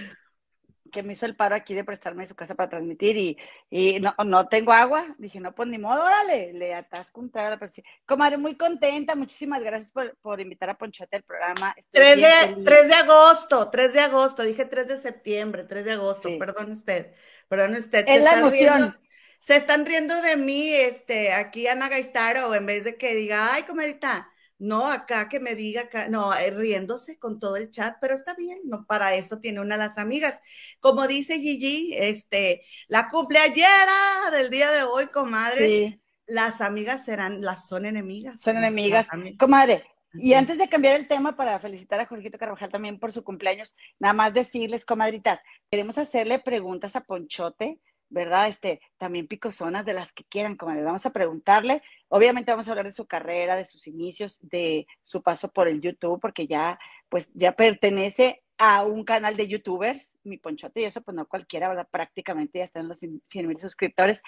que 0.97 1.03
me 1.03 1.13
hizo 1.13 1.27
el 1.27 1.37
paro 1.37 1.55
aquí 1.55 1.75
de 1.75 1.85
prestarme 1.85 2.27
su 2.27 2.35
casa 2.35 2.55
para 2.55 2.71
transmitir 2.71 3.19
y, 3.19 3.37
y 3.69 4.01
no, 4.01 4.15
no 4.25 4.49
tengo 4.49 4.73
agua. 4.73 5.15
Dije, 5.19 5.41
no, 5.41 5.55
pues 5.55 5.69
ni 5.69 5.77
modo, 5.77 6.03
órale, 6.03 6.55
le 6.55 6.73
atasco 6.73 7.21
un 7.21 7.31
trago 7.31 7.49
a 7.49 7.51
la 7.51 7.59
Pepsi. 7.59 7.85
Comadre, 8.07 8.39
muy 8.39 8.57
contenta, 8.57 9.15
muchísimas 9.15 9.61
gracias 9.61 9.93
por, 9.93 10.17
por 10.23 10.41
invitar 10.41 10.71
a 10.71 10.79
Ponchote 10.79 11.17
al 11.17 11.23
programa. 11.23 11.77
3 11.91 12.17
de, 12.17 12.65
3 12.65 12.89
de 12.89 12.95
agosto, 12.95 13.69
3 13.69 13.93
de 13.93 14.01
agosto, 14.01 14.43
dije 14.43 14.65
3 14.65 14.89
de 14.89 14.97
septiembre, 14.97 15.65
3 15.65 15.85
de 15.85 15.93
agosto, 15.93 16.31
perdón 16.39 16.71
usted, 16.71 17.13
perdón 17.47 17.75
usted. 17.75 18.07
Es 18.09 18.23
la 18.23 18.39
emoción. 18.39 18.99
se 19.39 19.57
están 19.57 19.85
riendo 19.85 20.19
de 20.23 20.39
mí, 20.39 20.73
este, 20.73 21.35
aquí 21.35 21.67
Ana 21.67 21.91
Gaistaro, 21.91 22.55
en 22.55 22.65
vez 22.65 22.85
de 22.85 22.97
que 22.97 23.15
diga, 23.15 23.53
ay, 23.53 23.65
comadita, 23.65 24.31
no, 24.59 24.87
acá 24.87 25.29
que 25.29 25.41
me 25.41 25.55
diga, 25.55 25.83
acá, 25.83 26.09
no, 26.09 26.35
eh, 26.35 26.51
riéndose 26.51 27.19
con 27.19 27.39
todo 27.39 27.57
el 27.57 27.71
chat, 27.71 27.97
pero 28.01 28.15
está 28.15 28.35
bien, 28.35 28.61
no, 28.65 28.87
para 28.87 29.15
eso 29.15 29.39
tiene 29.39 29.61
una 29.61 29.77
de 29.77 29.85
las 29.85 29.99
amigas. 29.99 30.41
Como 30.81 31.07
dice 31.07 31.39
Gigi, 31.39 31.95
este, 31.95 32.63
la 32.89 33.09
cumpleañera 33.09 34.31
del 34.33 34.51
día 34.51 34.71
de 34.71 34.85
hoy, 34.85 35.07
comadre, 35.09 36.01
las 36.27 36.61
amigas 36.61 37.05
serán, 37.05 37.43
las 37.43 37.69
son 37.69 37.87
enemigas. 37.87 38.41
Son 38.41 38.57
enemigas. 38.57 39.09
Comadre, 39.39 39.85
y 40.19 40.35
antes 40.35 40.59
de 40.59 40.69
cambiar 40.69 40.95
el 40.95 41.09
tema 41.09 41.37
para 41.37 41.59
felicitar 41.59 42.01
a 42.01 42.07
Jorgito 42.07 42.39
Carvajal 42.39 42.71
también 42.71 42.99
por 42.99 43.13
su 43.13 43.23
cumpleaños, 43.23 43.75
nada 43.99 44.15
más 44.15 44.33
decirles, 44.33 44.85
comadritas, 44.85 45.41
queremos 45.71 45.99
hacerle 45.99 46.39
preguntas 46.39 46.97
a 46.97 47.03
Ponchote 47.03 47.81
¿verdad? 48.09 48.49
Este, 48.49 48.81
también 48.99 49.27
picosonas 49.27 49.85
de 49.85 49.93
las 49.93 50.13
que 50.13 50.25
quieran, 50.25 50.57
como 50.57 50.73
les 50.75 50.85
vamos 50.85 51.07
a 51.07 51.13
preguntarle. 51.13 51.83
Obviamente 52.09 52.53
vamos 52.53 52.69
a 52.69 52.71
hablar 52.73 52.87
de 52.87 52.93
su 52.93 53.07
carrera, 53.07 53.57
de 53.57 53.67
sus 53.67 53.87
inicios, 53.87 54.39
de 54.43 54.87
su 55.03 55.23
paso 55.23 55.51
por 55.53 55.69
el 55.69 55.81
YouTube, 55.81 56.21
porque 56.21 56.47
ya, 56.47 56.79
pues, 57.09 57.31
ya 57.35 57.53
pertenece 57.53 58.43
a 58.59 58.85
un 58.85 59.05
canal 59.05 59.37
de 59.37 59.49
youtubers, 59.49 60.17
mi 60.25 60.39
ponchote, 60.39 60.81
y 60.81 60.85
eso 60.85 61.03
pues 61.03 61.15
no 61.15 61.27
cualquiera, 61.27 61.69
¿verdad? 61.69 61.89
Prácticamente 61.91 62.59
ya 62.59 62.65
están 62.65 62.89
los 62.89 62.99
100 63.01 63.21
mil 63.47 63.59
suscriptores, 63.59 64.23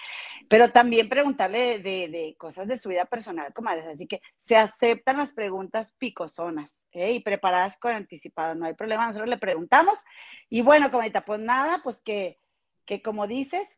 pero 0.47 0.71
también 0.71 1.09
preguntarle 1.09 1.79
de, 1.79 2.07
de, 2.09 2.35
cosas 2.37 2.67
de 2.67 2.77
su 2.77 2.89
vida 2.89 3.05
personal, 3.05 3.53
comadres, 3.53 3.87
así 3.87 4.07
que 4.07 4.21
se 4.37 4.55
aceptan 4.55 5.17
las 5.17 5.33
preguntas 5.33 5.93
picosonas, 5.97 6.85
¿eh? 6.91 7.13
Y 7.13 7.21
preparadas 7.21 7.77
con 7.77 7.93
anticipado, 7.93 8.53
no 8.55 8.65
hay 8.65 8.73
problema, 8.73 9.07
nosotros 9.07 9.29
le 9.29 9.37
preguntamos, 9.37 10.03
y 10.49 10.61
bueno, 10.61 10.91
comadita, 10.91 11.25
pues 11.25 11.39
nada, 11.39 11.81
pues 11.83 11.99
que 12.01 12.39
que 12.89 13.03
como 13.03 13.27
dices, 13.27 13.77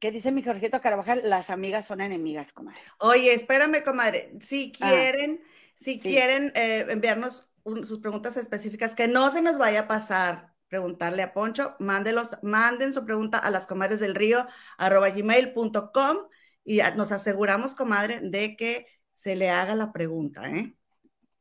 que 0.00 0.10
dice 0.10 0.30
mi 0.30 0.42
Jorgito 0.42 0.82
Carvajal, 0.82 1.22
las 1.24 1.48
amigas 1.48 1.86
son 1.86 2.02
enemigas, 2.02 2.52
comadre. 2.52 2.78
Oye, 2.98 3.32
espérame, 3.32 3.82
comadre. 3.82 4.34
Si 4.38 4.70
ah, 4.82 4.90
quieren, 4.90 5.40
si 5.76 5.98
quieren 5.98 6.52
eh, 6.54 6.84
enviarnos 6.90 7.48
sus 7.84 8.00
preguntas 8.00 8.36
específicas, 8.36 8.94
que 8.94 9.08
no 9.08 9.30
se 9.30 9.40
nos 9.40 9.56
vaya 9.56 9.80
a 9.80 9.88
pasar 9.88 10.52
preguntarle 10.68 11.22
a 11.22 11.32
Poncho, 11.32 11.74
mándelos, 11.78 12.36
manden 12.42 12.92
su 12.92 13.06
pregunta 13.06 13.38
a 13.38 13.50
las 13.50 13.66
comadres 13.66 14.00
del 14.00 14.14
río 14.14 14.46
arroba 14.76 15.08
gmail.com 15.08 16.18
y 16.64 16.80
nos 16.96 17.12
aseguramos, 17.12 17.74
comadre, 17.74 18.20
de 18.20 18.56
que 18.56 18.86
se 19.14 19.36
le 19.36 19.48
haga 19.48 19.74
la 19.74 19.90
pregunta, 19.90 20.50
¿eh? 20.50 20.76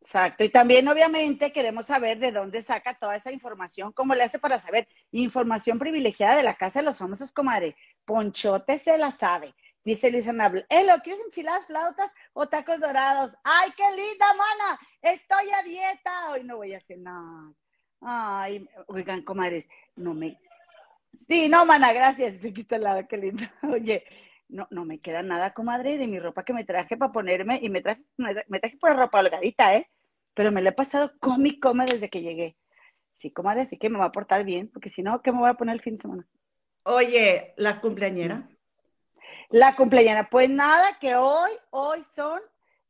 Exacto. 0.06 0.44
Y 0.44 0.50
también, 0.50 0.88
obviamente, 0.88 1.52
queremos 1.52 1.88
saber 1.88 2.20
de 2.20 2.32
dónde 2.32 2.62
saca 2.62 2.94
toda 2.94 3.16
esa 3.16 3.32
información, 3.32 3.92
cómo 3.92 4.14
le 4.14 4.22
hace 4.22 4.38
para 4.38 4.60
saber 4.60 4.88
información 5.12 5.80
privilegiada 5.80 6.38
de 6.38 6.44
la 6.44 6.54
casa 6.54 6.78
de 6.78 6.86
los 6.86 7.00
famosos, 7.00 7.32
comadre. 7.32 7.76
Ponchote 8.06 8.78
se 8.78 9.00
la 9.00 9.10
sabe. 9.10 9.56
Dice 9.84 10.12
Luis 10.12 10.28
Anabel, 10.28 10.64
¿eh, 10.70 10.86
lo 10.86 11.00
quieres 11.02 11.24
enchiladas, 11.26 11.66
flautas 11.66 12.14
o 12.34 12.48
tacos 12.48 12.82
dorados? 12.82 13.36
¡Ay, 13.44 13.72
qué 13.76 13.84
linda, 13.96 14.28
mana! 14.38 14.80
Estoy 15.02 15.50
a 15.50 15.64
dieta. 15.64 16.30
Hoy 16.30 16.44
no 16.44 16.58
voy 16.58 16.76
a 16.76 16.82
cenar. 16.82 17.52
Ay, 18.00 18.70
oigan, 18.86 19.24
comadres, 19.24 19.68
no 19.96 20.14
me... 20.14 20.40
Sí, 21.28 21.50
no, 21.50 21.66
mana, 21.66 21.94
gracias. 21.94 22.46
Aquí 22.46 22.62
está 22.62 22.76
el 22.76 22.84
lado, 22.84 23.08
qué 23.08 23.18
lindo. 23.18 23.44
Oye, 23.74 24.04
no, 24.50 24.68
no 24.70 24.86
me 24.86 25.00
queda 25.00 25.24
nada, 25.24 25.52
comadre, 25.56 25.98
de 25.98 26.08
mi 26.08 26.20
ropa 26.20 26.46
que 26.46 26.54
me 26.54 26.64
traje 26.64 26.96
para 26.96 27.12
ponerme 27.12 27.58
y 27.60 27.70
me 27.70 27.82
traje, 27.82 28.04
me 28.18 28.60
traje 28.60 28.78
por 28.78 28.96
ropa 28.96 29.20
holgadita, 29.20 29.76
¿eh? 29.76 29.90
Pero 30.36 30.52
me 30.52 30.62
la 30.62 30.70
he 30.70 30.74
pasado 30.74 31.14
come 31.20 31.50
y 31.50 31.60
come 31.60 31.86
desde 31.86 32.10
que 32.10 32.22
llegué. 32.22 32.56
Sí, 33.18 33.32
comadre, 33.32 33.62
así 33.62 33.78
que 33.78 33.90
me 33.90 33.98
va 33.98 34.06
a 34.06 34.12
portar 34.12 34.44
bien, 34.44 34.70
porque 34.72 34.90
si 34.90 35.02
no, 35.02 35.22
¿qué 35.22 35.32
me 35.32 35.40
voy 35.40 35.50
a 35.50 35.56
poner 35.56 35.74
el 35.76 35.82
fin 35.82 35.96
de 35.96 36.02
semana? 36.02 36.28
Oye, 36.84 37.54
la 37.58 37.80
cumpleañera. 37.82 38.48
La 39.50 39.76
cumpleañera, 39.76 40.30
pues 40.30 40.50
nada, 40.50 41.00
que 41.00 41.16
hoy, 41.16 41.52
hoy 41.72 42.04
son 42.04 42.42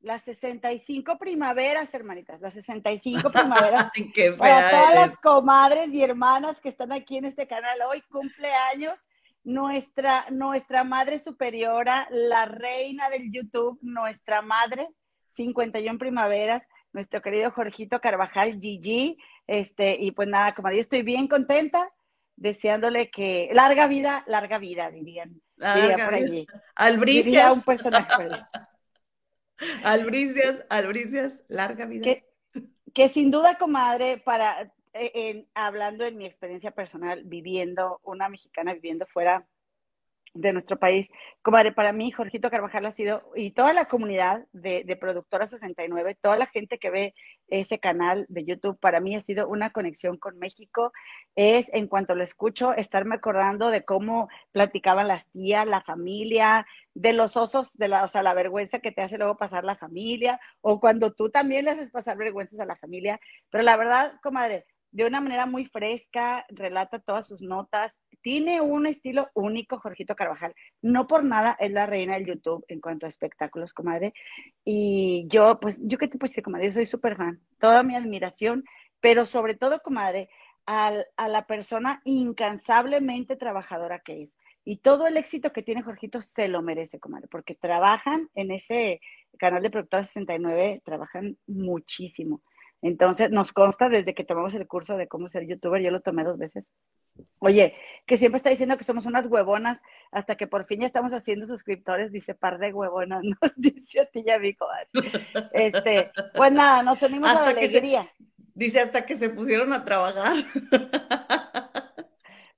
las 0.01 0.23
65 0.23 1.17
primaveras, 1.17 1.93
hermanitas, 1.93 2.41
las 2.41 2.53
65 2.53 3.29
primaveras. 3.31 3.91
Qué 4.13 4.31
para 4.33 4.69
todas 4.69 4.95
las 4.95 5.17
comadres 5.17 5.93
y 5.93 6.03
hermanas 6.03 6.59
que 6.59 6.69
están 6.69 6.91
aquí 6.91 7.17
en 7.17 7.25
este 7.25 7.47
canal 7.47 7.79
hoy, 7.89 8.01
cumpleaños, 8.11 8.99
nuestra, 9.43 10.25
nuestra 10.31 10.83
madre 10.83 11.19
superiora, 11.19 12.07
la 12.09 12.45
reina 12.45 13.09
del 13.09 13.31
YouTube, 13.31 13.79
nuestra 13.81 14.41
madre, 14.41 14.89
51 15.31 15.97
primaveras, 15.97 16.63
nuestro 16.95 17.21
querido 17.21 17.51
Jorgito 17.51 17.99
Carvajal, 17.99 18.57
Gigi, 18.61 19.17
este, 19.47 19.97
y 19.99 20.11
pues 20.11 20.29
nada, 20.29 20.55
como 20.55 20.71
yo 20.71 20.79
estoy 20.79 21.01
bien 21.01 21.27
contenta, 21.27 21.91
deseándole 22.37 23.11
que 23.11 23.49
larga 23.51 23.87
vida, 23.87 24.23
larga 24.27 24.59
vida, 24.59 24.89
dirían. 24.91 25.41
Larga 25.57 26.05
por 26.05 26.13
allí. 26.13 26.47
Albricias. 26.73 27.53
un 27.53 27.63
personaje. 27.63 28.29
Albricias, 29.83 30.65
albricias, 30.69 31.41
larga 31.47 31.85
vida. 31.85 32.03
Que, 32.03 32.25
que 32.93 33.09
sin 33.09 33.29
duda, 33.29 33.57
comadre, 33.57 34.17
para 34.17 34.73
eh, 34.93 35.45
hablando 35.53 36.05
en 36.05 36.17
mi 36.17 36.25
experiencia 36.25 36.71
personal, 36.71 37.23
viviendo, 37.25 37.99
una 38.03 38.27
mexicana 38.29 38.73
viviendo 38.73 39.05
fuera 39.05 39.45
de 40.35 40.53
nuestro 40.53 40.77
país. 40.77 41.09
Comadre, 41.41 41.71
para 41.71 41.93
mí, 41.93 42.11
Jorgito 42.11 42.51
Carvajal 42.51 42.85
ha 42.85 42.91
sido, 42.91 43.23
y 43.35 43.51
toda 43.51 43.73
la 43.73 43.85
comunidad 43.85 44.45
de, 44.51 44.83
de, 44.85 44.95
Productora 44.95 45.47
69, 45.47 46.17
toda 46.21 46.37
la 46.37 46.45
gente 46.45 46.77
que 46.77 46.89
ve 46.89 47.13
ese 47.47 47.79
canal 47.79 48.25
de 48.29 48.43
YouTube, 48.43 48.77
para 48.79 48.99
mí 48.99 49.15
ha 49.15 49.21
sido 49.21 49.47
una 49.47 49.71
conexión 49.71 50.17
con 50.17 50.37
México. 50.37 50.91
Es, 51.35 51.73
en 51.73 51.87
cuanto 51.87 52.15
lo 52.15 52.23
escucho, 52.23 52.73
estarme 52.73 53.15
acordando 53.15 53.69
de 53.69 53.85
cómo 53.85 54.27
platicaban 54.51 55.07
las 55.07 55.29
tías, 55.31 55.65
la 55.65 55.81
familia, 55.81 56.67
de 56.93 57.13
los 57.13 57.37
osos, 57.37 57.77
de 57.77 57.87
la, 57.87 58.03
o 58.03 58.07
sea, 58.07 58.21
la 58.21 58.33
vergüenza 58.33 58.79
que 58.79 58.91
te 58.91 59.01
hace 59.01 59.17
luego 59.17 59.37
pasar 59.37 59.63
la 59.63 59.75
familia, 59.77 60.39
o 60.61 60.79
cuando 60.79 61.13
tú 61.13 61.29
también 61.29 61.65
le 61.65 61.71
haces 61.71 61.91
pasar 61.91 62.17
vergüenzas 62.17 62.59
a 62.59 62.65
la 62.65 62.75
familia. 62.75 63.19
Pero 63.49 63.63
la 63.63 63.77
verdad, 63.77 64.13
comadre, 64.21 64.65
de 64.95 65.05
una 65.05 65.19
manera 65.19 65.45
muy 65.45 65.65
fresca, 65.65 66.45
relata 66.47 66.99
todas 66.99 67.27
sus 67.27 67.41
notas. 67.41 67.99
Tiene 68.21 68.61
un 68.61 68.87
estilo 68.87 69.27
único, 69.33 69.77
Jorgito 69.77 70.15
Carvajal. 70.15 70.55
No 70.81 71.05
por 71.05 71.25
nada 71.25 71.57
es 71.59 71.73
la 71.73 71.85
reina 71.85 72.13
del 72.13 72.27
YouTube 72.27 72.63
en 72.69 72.79
cuanto 72.79 73.05
a 73.05 73.09
espectáculos, 73.09 73.73
comadre. 73.73 74.13
Y 74.63 75.25
yo, 75.27 75.59
pues, 75.59 75.81
yo 75.83 75.97
qué 75.97 76.07
te 76.07 76.17
puedo 76.17 76.29
decir, 76.29 76.45
comadre, 76.45 76.67
yo 76.67 76.71
soy 76.71 76.85
súper 76.85 77.17
fan. 77.17 77.41
Toda 77.59 77.83
mi 77.83 77.93
admiración, 77.97 78.63
pero 79.01 79.25
sobre 79.25 79.55
todo, 79.55 79.81
comadre, 79.81 80.29
al, 80.65 81.05
a 81.17 81.27
la 81.27 81.45
persona 81.45 82.01
incansablemente 82.05 83.35
trabajadora 83.35 83.99
que 83.99 84.21
es. 84.21 84.33
Y 84.63 84.77
todo 84.77 85.07
el 85.07 85.17
éxito 85.17 85.51
que 85.51 85.61
tiene 85.61 85.83
Jorgito 85.83 86.21
se 86.21 86.47
lo 86.47 86.61
merece, 86.61 87.01
comadre, 87.01 87.27
porque 87.27 87.53
trabajan 87.53 88.29
en 88.33 88.49
ese 88.51 89.01
canal 89.37 89.61
de 89.61 89.71
Productora 89.71 90.03
69, 90.03 90.83
trabajan 90.85 91.37
muchísimo. 91.47 92.41
Entonces, 92.87 93.31
nos 93.31 93.51
consta 93.51 93.89
desde 93.89 94.13
que 94.13 94.23
tomamos 94.23 94.53
el 94.53 94.67
curso 94.67 94.95
de 94.95 95.07
cómo 95.07 95.27
ser 95.27 95.47
youtuber, 95.47 95.81
yo 95.81 95.89
lo 95.89 96.01
tomé 96.01 96.23
dos 96.23 96.37
veces. 96.37 96.67
Oye, 97.39 97.73
que 98.05 98.15
siempre 98.15 98.37
está 98.37 98.51
diciendo 98.51 98.77
que 98.77 98.83
somos 98.83 99.07
unas 99.07 99.25
huevonas, 99.25 99.81
hasta 100.11 100.35
que 100.35 100.45
por 100.45 100.67
fin 100.67 100.81
ya 100.81 100.85
estamos 100.85 101.11
haciendo 101.11 101.47
suscriptores, 101.47 102.11
dice 102.11 102.35
par 102.35 102.59
de 102.59 102.71
huevonas, 102.71 103.23
nos 103.41 103.55
dice 103.55 104.01
a 104.01 104.05
ti 104.05 104.23
ya 104.23 104.37
mi 104.37 104.55
Este, 105.51 106.11
pues 106.35 106.51
nada, 106.51 106.83
nos 106.83 107.01
unimos 107.01 107.31
a 107.31 107.41
la 107.41 107.49
alegría. 107.49 108.07
dice 108.53 108.81
hasta 108.81 109.03
que 109.03 109.17
se 109.17 109.31
pusieron 109.31 109.73
a 109.73 109.83
trabajar. 109.83 110.35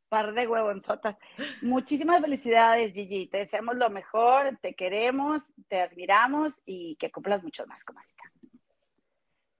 Par 0.10 0.34
de 0.34 0.48
huevonzotas. 0.48 1.18
Muchísimas 1.62 2.22
felicidades, 2.22 2.94
Gigi. 2.94 3.28
Te 3.28 3.40
deseamos 3.40 3.76
lo 3.76 3.90
mejor, 3.90 4.58
te 4.62 4.74
queremos, 4.74 5.44
te 5.68 5.82
admiramos 5.82 6.62
y 6.66 6.96
que 6.96 7.12
cumplas 7.12 7.44
mucho 7.44 7.68
más, 7.68 7.84
comadre. 7.84 8.08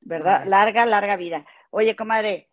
¿Verdad? 0.08 0.46
Larga, 0.46 0.86
larga 0.86 1.18
vida. 1.18 1.46
Oye, 1.70 1.96
comadre. 1.96 2.50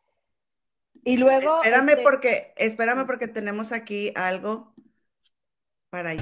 Y 1.05 1.17
luego. 1.17 1.63
Espérame 1.63 1.91
este, 1.91 2.03
porque, 2.03 2.55
espérame 2.57 3.07
porque 3.07 3.29
tenemos 3.29 3.73
aquí 3.73 4.13
algo 4.17 4.75
para. 5.91 6.15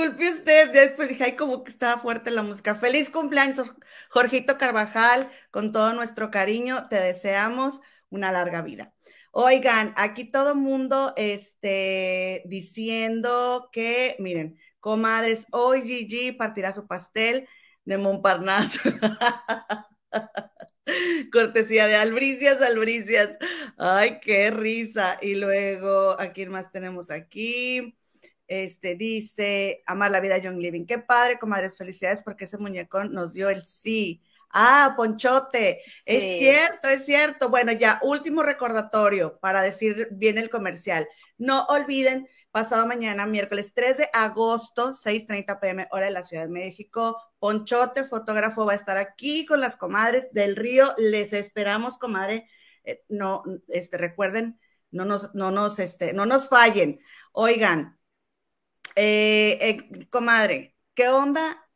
Disculpe 0.00 0.30
usted, 0.30 0.72
después 0.72 1.10
dije, 1.10 1.24
ay, 1.24 1.36
como 1.36 1.62
que 1.62 1.70
estaba 1.70 2.00
fuerte 2.00 2.30
la 2.30 2.42
música. 2.42 2.74
Feliz 2.74 3.10
cumpleaños, 3.10 3.62
Jorgito 4.08 4.56
Carvajal, 4.56 5.28
con 5.50 5.72
todo 5.72 5.92
nuestro 5.92 6.30
cariño, 6.30 6.88
te 6.88 6.96
deseamos 6.96 7.80
una 8.08 8.32
larga 8.32 8.62
vida. 8.62 8.94
Oigan, 9.30 9.92
aquí 9.96 10.24
todo 10.24 10.54
mundo 10.54 11.12
este, 11.16 12.42
diciendo 12.46 13.68
que, 13.72 14.16
miren, 14.20 14.58
comadres, 14.80 15.46
hoy 15.52 15.82
Gigi 15.82 16.32
partirá 16.32 16.72
su 16.72 16.86
pastel 16.86 17.46
de 17.84 17.98
Montparnasse. 17.98 18.80
Cortesía 21.30 21.86
de 21.86 21.96
Albricias, 21.96 22.62
Albricias. 22.62 23.36
Ay, 23.76 24.18
qué 24.22 24.50
risa. 24.50 25.18
Y 25.20 25.34
luego, 25.34 26.18
¿a 26.18 26.32
quién 26.32 26.50
más 26.50 26.72
tenemos 26.72 27.10
aquí? 27.10 27.99
Este, 28.50 28.96
dice, 28.96 29.84
amar 29.86 30.10
la 30.10 30.18
vida 30.18 30.36
Young 30.36 30.58
Living. 30.58 30.84
Qué 30.84 30.98
padre, 30.98 31.38
comadres, 31.38 31.76
felicidades 31.76 32.20
porque 32.20 32.46
ese 32.46 32.58
muñecón 32.58 33.12
nos 33.12 33.32
dio 33.32 33.48
el 33.48 33.64
sí. 33.64 34.24
Ah, 34.52 34.94
Ponchote, 34.96 35.80
es 36.04 36.38
cierto, 36.40 36.88
es 36.88 37.04
cierto. 37.04 37.48
Bueno, 37.48 37.70
ya 37.70 38.00
último 38.02 38.42
recordatorio 38.42 39.38
para 39.38 39.62
decir 39.62 40.08
bien 40.10 40.36
el 40.36 40.50
comercial. 40.50 41.06
No 41.38 41.64
olviden, 41.66 42.28
pasado 42.50 42.88
mañana, 42.88 43.24
miércoles 43.24 43.70
3 43.72 43.98
de 43.98 44.10
agosto, 44.12 44.94
6:30 44.94 45.60
pm, 45.60 45.86
hora 45.92 46.06
de 46.06 46.10
la 46.10 46.24
Ciudad 46.24 46.42
de 46.42 46.48
México. 46.48 47.22
Ponchote, 47.38 48.08
fotógrafo, 48.08 48.66
va 48.66 48.72
a 48.72 48.76
estar 48.76 48.96
aquí 48.96 49.46
con 49.46 49.60
las 49.60 49.76
comadres 49.76 50.26
del 50.32 50.56
río. 50.56 50.92
Les 50.98 51.32
esperamos, 51.32 51.98
comadre. 51.98 52.48
Eh, 52.82 53.04
no, 53.08 53.44
este, 53.68 53.96
recuerden, 53.96 54.58
no 54.90 55.04
nos, 55.04 55.32
no 55.36 55.52
nos, 55.52 55.78
este, 55.78 56.12
no 56.12 56.26
nos 56.26 56.48
fallen. 56.48 56.98
Oigan, 57.30 57.99
eh, 58.96 59.58
eh, 59.60 60.08
comadre, 60.10 60.74
¿qué 60.94 61.08
onda? 61.08 61.66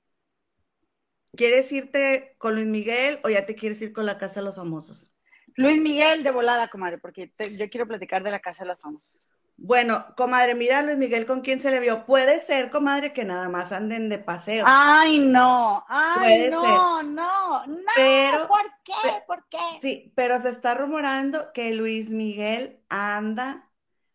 ¿Quieres 1.37 1.71
irte 1.73 2.37
con 2.39 2.55
Luis 2.55 2.67
Miguel 2.67 3.19
o 3.25 3.29
ya 3.29 3.45
te 3.47 3.55
quieres 3.55 3.83
ir 3.83 3.93
con 3.93 4.07
la 4.07 4.19
Casa 4.19 4.41
de 4.41 4.47
los 4.47 4.55
Famosos? 4.55 5.11
Luis 5.57 5.81
Miguel 5.81 6.23
de 6.23 6.31
volada, 6.31 6.69
comadre, 6.69 6.99
porque 6.99 7.33
yo 7.57 7.69
quiero 7.71 7.87
platicar 7.87 8.23
de 8.23 8.31
la 8.31 8.41
Casa 8.41 8.65
de 8.65 8.69
los 8.69 8.81
Famosos. 8.81 9.11
Bueno, 9.57 10.05
comadre, 10.17 10.55
mira 10.55 10.83
Luis 10.83 10.97
Miguel 10.97 11.27
con 11.27 11.41
quién 11.41 11.61
se 11.61 11.71
le 11.71 11.79
vio. 11.79 12.05
Puede 12.07 12.41
ser, 12.41 12.71
comadre, 12.71 13.13
que 13.13 13.25
nada 13.25 13.49
más 13.49 13.73
anden 13.73 14.09
de 14.09 14.19
paseo. 14.19 14.65
Ay, 14.67 15.21
no. 15.21 15.85
Ay, 15.89 16.49
no, 16.51 17.03
no, 17.03 17.67
no. 17.67 17.77
Pero, 17.95 18.49
¿Por 18.49 18.65
qué? 18.85 19.23
¿Por 19.27 19.49
qué? 19.49 19.59
Sí, 19.81 20.13
pero 20.17 20.39
se 20.41 20.49
está 20.51 20.75
rumorando 20.75 21.53
que 21.53 21.73
Luis 21.73 22.11
Miguel 22.11 22.81
anda 22.89 23.71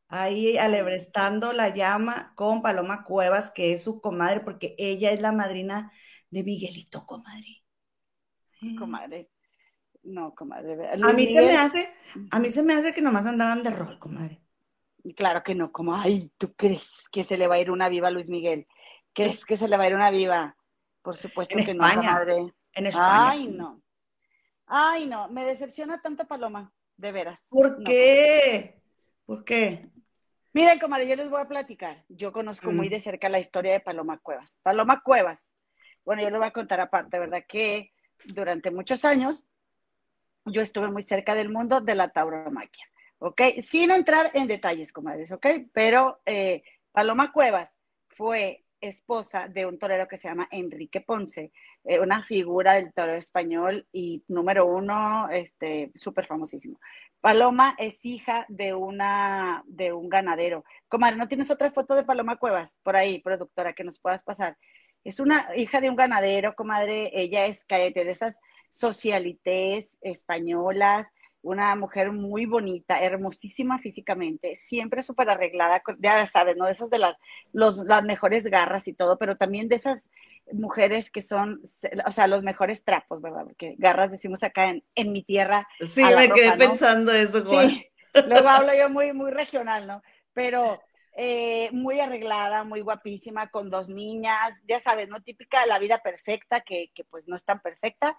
ahí 0.09 0.57
alebrestando 0.57 1.53
la 1.53 1.73
llama 1.73 2.33
con 2.35 2.61
Paloma 2.61 3.03
Cuevas, 3.03 3.51
que 3.51 3.73
es 3.73 3.83
su 3.83 4.01
comadre, 4.01 4.41
porque 4.41 4.75
ella 4.77 5.11
es 5.11 5.21
la 5.21 5.31
madrina 5.31 5.91
de 6.29 6.43
Miguelito, 6.43 7.05
comadre. 7.05 7.63
Comadre. 8.77 9.29
No, 10.03 10.33
comadre. 10.33 10.77
a 10.91 11.13
mí 11.13 11.27
se 11.27 11.41
me 11.41 11.55
hace, 11.55 11.87
a 12.31 12.39
mí 12.39 12.49
se 12.49 12.63
me 12.63 12.73
hace 12.73 12.93
que 12.93 13.01
nomás 13.01 13.25
andaban 13.25 13.63
de 13.63 13.69
rol, 13.69 13.99
comadre. 13.99 14.41
Claro 15.15 15.43
que 15.43 15.55
no, 15.55 15.71
como, 15.71 15.95
ay, 15.95 16.31
¿tú 16.37 16.53
crees 16.55 16.87
que 17.11 17.23
se 17.23 17.37
le 17.37 17.47
va 17.47 17.55
a 17.55 17.59
ir 17.59 17.71
una 17.71 17.87
viva 17.87 18.09
a 18.09 18.11
Luis 18.11 18.29
Miguel? 18.29 18.67
¿Crees 19.13 19.45
que 19.45 19.57
se 19.57 19.67
le 19.67 19.77
va 19.77 19.83
a 19.83 19.87
ir 19.87 19.95
una 19.95 20.11
viva? 20.11 20.57
Por 21.01 21.15
supuesto 21.15 21.55
que 21.55 21.73
no, 21.73 21.87
comadre. 21.87 22.53
En 22.73 22.85
España. 22.85 23.29
Ay, 23.29 23.47
no. 23.47 23.81
Ay, 24.65 25.07
no, 25.07 25.29
me 25.29 25.45
decepciona 25.45 26.01
tanto 26.01 26.27
Paloma, 26.27 26.71
de 26.97 27.11
veras. 27.11 27.47
¿Por 27.49 27.83
qué? 27.83 28.81
¿Por 29.25 29.43
qué? 29.43 29.89
Miren, 30.51 30.79
comadre, 30.79 31.07
yo 31.07 31.15
les 31.15 31.29
voy 31.29 31.41
a 31.41 31.47
platicar. 31.47 32.03
Yo 32.09 32.31
conozco 32.31 32.71
muy 32.71 32.87
mm. 32.87 32.91
de 32.91 32.99
cerca 32.99 33.29
la 33.29 33.39
historia 33.39 33.73
de 33.73 33.79
Paloma 33.79 34.17
Cuevas. 34.17 34.57
Paloma 34.63 35.01
Cuevas, 35.01 35.55
bueno, 36.03 36.23
yo 36.23 36.29
les 36.29 36.39
voy 36.39 36.47
a 36.47 36.51
contar 36.51 36.79
aparte, 36.79 37.19
¿verdad? 37.19 37.43
Que 37.47 37.93
durante 38.25 38.71
muchos 38.71 39.05
años 39.05 39.45
yo 40.45 40.61
estuve 40.61 40.89
muy 40.89 41.03
cerca 41.03 41.35
del 41.35 41.49
mundo 41.49 41.81
de 41.81 41.95
la 41.95 42.09
tauromaquia, 42.09 42.85
¿ok? 43.19 43.41
Sin 43.61 43.91
entrar 43.91 44.31
en 44.33 44.47
detalles, 44.47 44.91
comadres, 44.91 45.31
¿ok? 45.31 45.45
Pero 45.71 46.19
eh, 46.25 46.63
Paloma 46.91 47.31
Cuevas 47.31 47.77
fue 48.07 48.65
esposa 48.81 49.47
de 49.47 49.65
un 49.65 49.77
torero 49.77 50.07
que 50.07 50.17
se 50.17 50.27
llama 50.27 50.47
Enrique 50.51 51.01
Ponce, 51.01 51.51
eh, 51.83 51.99
una 51.99 52.23
figura 52.23 52.73
del 52.73 52.93
torero 52.93 53.17
español 53.17 53.87
y 53.91 54.23
número 54.27 54.65
uno, 54.65 55.29
este, 55.29 55.91
súper 55.95 56.25
famosísimo. 56.25 56.79
Paloma 57.21 57.75
es 57.77 58.05
hija 58.05 58.45
de 58.47 58.73
una, 58.73 59.63
de 59.67 59.91
un 59.91 60.09
ganadero. 60.09 60.63
Comadre, 60.87 61.17
¿no 61.17 61.27
tienes 61.27 61.51
otra 61.51 61.71
foto 61.71 61.95
de 61.95 62.03
Paloma 62.03 62.37
Cuevas 62.37 62.77
por 62.83 62.95
ahí, 62.95 63.21
productora, 63.21 63.73
que 63.73 63.83
nos 63.83 63.99
puedas 63.99 64.23
pasar? 64.23 64.57
Es 65.03 65.19
una 65.19 65.49
hija 65.55 65.81
de 65.81 65.89
un 65.89 65.95
ganadero, 65.95 66.55
comadre. 66.55 67.11
Ella 67.13 67.45
es 67.45 67.65
caete 67.65 68.05
de 68.05 68.11
esas 68.11 68.39
socialites 68.71 69.97
españolas, 70.01 71.07
una 71.41 71.75
mujer 71.75 72.11
muy 72.11 72.45
bonita, 72.45 73.01
hermosísima 73.01 73.79
físicamente, 73.79 74.55
siempre 74.55 75.03
súper 75.03 75.29
arreglada, 75.29 75.81
ya 75.99 76.25
sabes, 76.25 76.57
¿no? 76.57 76.65
De 76.65 76.71
esas 76.71 76.89
de 76.89 76.99
las, 76.99 77.17
los, 77.53 77.77
las 77.85 78.03
mejores 78.03 78.43
garras 78.45 78.87
y 78.87 78.93
todo, 78.93 79.17
pero 79.17 79.37
también 79.37 79.69
de 79.69 79.75
esas 79.75 80.09
mujeres 80.51 81.11
que 81.11 81.21
son, 81.21 81.61
o 82.05 82.11
sea, 82.11 82.27
los 82.27 82.43
mejores 82.43 82.83
trapos, 82.83 83.21
¿verdad? 83.21 83.43
Porque 83.45 83.75
garras 83.77 84.11
decimos 84.11 84.43
acá 84.43 84.69
en, 84.69 84.83
en 84.95 85.11
mi 85.11 85.23
tierra. 85.23 85.67
Sí, 85.85 86.03
me 86.03 86.29
quedé 86.29 86.57
pensando 86.57 87.11
eso, 87.11 87.45
Juan. 87.45 87.69
Sí, 87.69 87.87
luego 88.27 88.49
hablo 88.49 88.73
yo 88.73 88.89
muy, 88.89 89.13
muy 89.13 89.31
regional, 89.31 89.87
¿no? 89.87 90.01
Pero 90.33 90.81
eh, 91.15 91.69
muy 91.71 91.99
arreglada, 91.99 92.63
muy 92.63 92.81
guapísima, 92.81 93.49
con 93.49 93.69
dos 93.69 93.89
niñas, 93.89 94.53
ya 94.67 94.79
sabes, 94.79 95.09
¿no? 95.09 95.21
Típica 95.21 95.61
de 95.61 95.67
la 95.67 95.79
vida 95.79 95.99
perfecta, 95.99 96.61
que, 96.61 96.91
que 96.93 97.03
pues 97.03 97.27
no 97.27 97.35
es 97.35 97.43
tan 97.43 97.61
perfecta, 97.61 98.17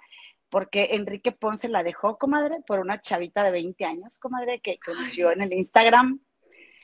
porque 0.48 0.88
Enrique 0.92 1.33
Ponce 1.33 1.68
la 1.68 1.83
dejó, 1.83 2.18
comadre, 2.18 2.61
por 2.66 2.81
una 2.81 3.00
chavita 3.00 3.44
de 3.44 3.53
20 3.53 3.85
años, 3.85 4.18
comadre, 4.18 4.61
que 4.61 4.79
conoció 4.85 5.31
en 5.33 5.42
el 5.42 5.53
Instagram. 5.53 6.20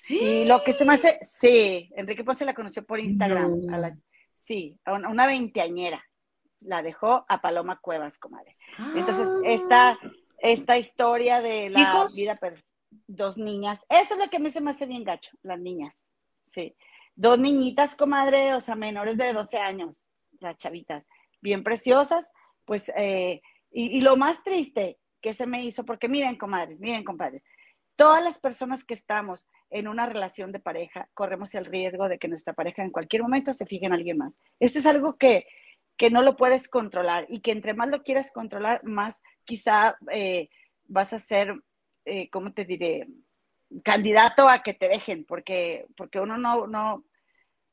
Y 0.09 0.45
lo 0.45 0.63
que 0.63 0.73
se 0.73 0.85
me 0.85 0.95
hace, 0.95 1.19
sí, 1.23 1.91
Enrique 1.97 2.23
Ponce 2.23 2.45
la 2.45 2.55
conoció 2.55 2.85
por 2.85 3.01
Instagram, 3.01 3.53
sí, 4.41 4.79
a 4.85 4.93
una, 4.93 5.27
veinteañera. 5.27 6.05
La 6.61 6.83
dejó 6.83 7.27
a 7.29 7.41
Paloma 7.43 7.79
Cuevas, 7.81 8.19
comadre. 8.19 8.57
Entonces, 8.95 9.29
ah. 9.29 9.41
esta, 9.45 9.99
esta 10.39 10.79
historia 10.79 11.43
de 11.43 11.71
la 11.71 12.07
vida 12.15 12.37
perfecta 12.37 12.76
dos 13.07 13.39
niñas. 13.39 13.85
Eso 13.89 14.15
es 14.15 14.21
lo 14.21 14.29
que 14.31 14.37
a 14.37 14.41
mí 14.41 14.51
se 14.51 14.61
me 14.61 14.71
hace 14.71 14.87
bien 14.87 15.05
gacho, 15.05 15.37
las 15.43 15.59
niñas. 15.61 16.05
Sí. 16.47 16.75
Dos 17.15 17.39
niñitas, 17.39 17.95
comadre, 17.95 18.55
o 18.55 18.61
sea, 18.61 18.75
menores 18.75 19.17
de 19.17 19.33
12 19.33 19.59
años, 19.59 20.03
las 20.41 20.57
chavitas, 20.59 21.07
bien 21.41 21.65
preciosas. 21.65 22.31
Pues, 22.65 22.91
eh, 22.97 23.41
y, 23.71 24.01
lo 24.01 24.17
más 24.17 24.43
triste 24.43 24.99
que 25.21 25.33
se 25.33 25.47
me 25.47 25.65
hizo, 25.65 25.85
porque 25.85 26.09
miren, 26.09 26.37
comadres, 26.37 26.79
miren, 26.79 27.05
compadres, 27.05 27.43
todas 27.97 28.23
las 28.23 28.39
personas 28.39 28.85
que 28.85 28.95
estamos 28.95 29.47
en 29.71 29.89
una 29.89 30.07
relación 30.07 30.53
de 30.53 30.61
pareja 30.61 31.09
corremos 31.15 31.55
el 31.55 31.65
riesgo 31.65 32.09
de 32.09 32.19
que 32.19 32.29
nuestra 32.29 32.53
pareja 32.53 32.83
en 32.83 32.91
cualquier 32.91 33.23
momento 33.23 33.53
se 33.53 33.67
fije 33.67 33.87
en 33.87 33.93
alguien 33.93 34.19
más. 34.19 34.41
Eso 34.61 34.79
es 34.79 34.87
algo 34.87 35.17
que, 35.17 35.47
que 35.97 36.11
no 36.11 36.23
lo 36.23 36.37
puedes 36.37 36.69
controlar 36.69 37.27
y 37.29 37.41
que 37.41 37.53
entre 37.53 37.75
más 37.75 37.89
lo 37.89 38.03
quieras 38.03 38.31
controlar, 38.31 38.85
más 38.85 39.23
quizá 39.45 39.97
eh, 40.13 40.49
vas 40.85 41.13
a 41.13 41.19
ser 41.19 41.55
eh, 42.07 42.31
¿cómo 42.31 42.53
te 42.53 42.65
diré? 42.65 43.07
Candidato 43.83 44.49
a 44.49 44.63
que 44.63 44.75
te 44.75 44.89
dejen, 44.89 45.25
porque, 45.25 45.87
porque 45.97 46.21
uno 46.21 46.39
no, 46.39 46.67
no, 46.67 46.95
o 46.95 47.05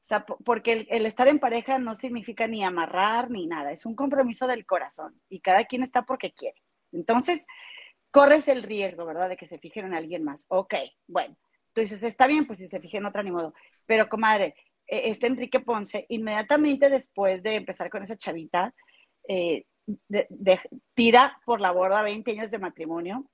sea, 0.01 0.25
porque 0.25 0.85
el, 0.89 1.05
estar 1.05 1.29
en 1.29 1.39
pareja 1.39 1.79
no 1.79 1.95
significa 1.95 2.45
ni 2.47 2.63
amarrar 2.63 3.31
ni 3.31 3.47
nada, 3.47 3.71
es 3.71 3.85
un 3.85 3.95
compromiso 3.95 4.47
del 4.47 4.65
corazón 4.65 5.21
y 5.29 5.39
cada 5.39 5.63
quien 5.63 5.83
está 5.83 6.01
porque 6.01 6.33
quiere. 6.33 6.61
Entonces, 6.91 7.45
corres 8.11 8.47
el 8.49 8.63
riesgo, 8.63 9.05
¿verdad?, 9.05 9.29
de 9.29 9.37
que 9.37 9.45
se 9.45 9.59
fijen 9.59 9.85
en 9.85 9.93
alguien 9.93 10.23
más. 10.23 10.45
Ok, 10.49 10.73
bueno, 11.07 11.37
tú 11.71 11.81
dices, 11.81 12.03
está 12.03 12.27
bien, 12.27 12.45
pues 12.45 12.59
si 12.59 12.67
se 12.67 12.81
fijen 12.81 13.03
en 13.03 13.05
otra, 13.05 13.23
ni 13.23 13.31
modo. 13.31 13.53
Pero, 13.85 14.09
comadre, 14.09 14.55
este 14.87 15.27
Enrique 15.27 15.59
Ponce, 15.61 16.05
inmediatamente 16.09 16.89
después 16.89 17.41
de 17.41 17.55
empezar 17.55 17.89
con 17.89 18.03
esa 18.03 18.17
chavita, 18.17 18.73
eh, 19.27 19.65
tira 20.93 21.39
por 21.45 21.61
la 21.61 21.71
borda 21.71 22.01
20 22.01 22.31
años 22.31 22.51
de 22.51 22.59
matrimonio, 22.59 23.29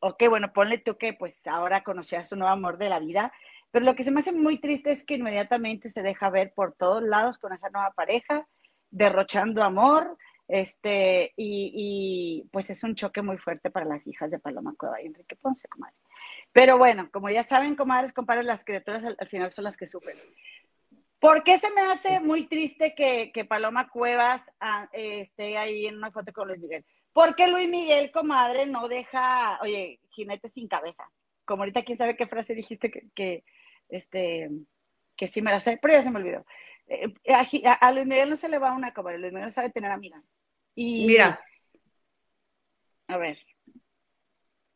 ok, 0.00 0.24
bueno, 0.28 0.52
ponle 0.52 0.78
tú 0.78 0.96
que 0.96 1.12
pues 1.12 1.46
ahora 1.46 1.82
conocía 1.82 2.20
a 2.20 2.24
su 2.24 2.36
nuevo 2.36 2.52
amor 2.52 2.78
de 2.78 2.88
la 2.88 2.98
vida, 2.98 3.32
pero 3.70 3.84
lo 3.84 3.94
que 3.94 4.04
se 4.04 4.10
me 4.10 4.20
hace 4.20 4.32
muy 4.32 4.58
triste 4.58 4.90
es 4.90 5.04
que 5.04 5.14
inmediatamente 5.14 5.90
se 5.90 6.02
deja 6.02 6.30
ver 6.30 6.52
por 6.54 6.72
todos 6.74 7.02
lados 7.02 7.38
con 7.38 7.52
esa 7.52 7.68
nueva 7.70 7.92
pareja, 7.92 8.46
derrochando 8.90 9.62
amor, 9.62 10.16
este, 10.48 11.34
y, 11.36 12.48
pues 12.50 12.70
es 12.70 12.82
un 12.82 12.94
choque 12.94 13.20
muy 13.20 13.36
fuerte 13.36 13.70
para 13.70 13.84
las 13.84 14.06
hijas 14.06 14.30
de 14.30 14.38
Paloma 14.38 14.74
Cueva 14.78 15.00
y 15.02 15.06
Enrique 15.06 15.36
Ponce, 15.36 15.68
comadre. 15.68 15.94
Pero 16.52 16.78
bueno, 16.78 17.10
como 17.12 17.28
ya 17.28 17.42
saben, 17.42 17.76
comadres, 17.76 18.14
compadres, 18.14 18.46
las 18.46 18.64
criaturas 18.64 19.04
al, 19.04 19.28
final 19.28 19.50
son 19.50 19.64
las 19.64 19.76
que 19.76 19.86
sufren. 19.86 20.16
¿Por 21.20 21.42
qué 21.42 21.58
se 21.58 21.70
me 21.72 21.82
hace 21.82 22.20
muy 22.20 22.46
triste 22.46 22.94
que, 22.94 23.44
Paloma 23.44 23.90
Cuevas 23.90 24.50
ah, 24.60 24.88
esté 24.92 25.58
ahí 25.58 25.86
en 25.86 25.96
una 25.96 26.10
foto 26.10 26.32
con 26.32 26.48
Luis 26.48 26.60
Miguel? 26.60 26.86
Porque 27.18 27.48
Luis 27.48 27.68
Miguel, 27.68 28.12
comadre, 28.12 28.64
no 28.64 28.86
deja, 28.86 29.58
oye, 29.60 29.98
jinete 30.08 30.48
sin 30.48 30.68
cabeza. 30.68 31.10
Como 31.44 31.62
ahorita 31.64 31.82
quién 31.82 31.98
sabe 31.98 32.16
qué 32.16 32.28
frase 32.28 32.54
dijiste 32.54 32.92
que, 33.12 33.42
este, 33.88 34.48
que 35.16 35.26
sí 35.26 35.42
me 35.42 35.50
la 35.50 35.58
sé, 35.58 35.80
pero 35.82 35.94
ya 35.94 36.04
se 36.04 36.12
me 36.12 36.20
olvidó. 36.20 36.46
Eh, 36.86 37.12
a, 37.80 37.90
Luis 37.90 38.06
Miguel 38.06 38.30
no 38.30 38.36
se 38.36 38.48
le 38.48 38.60
va 38.60 38.72
una 38.72 38.94
comadre, 38.94 39.18
Luis 39.18 39.32
Miguel 39.32 39.50
sabe 39.50 39.70
tener 39.70 39.90
amigas. 39.90 40.32
Y, 40.76 41.08
Mira. 41.08 41.40
A 43.08 43.16
ver. 43.16 43.36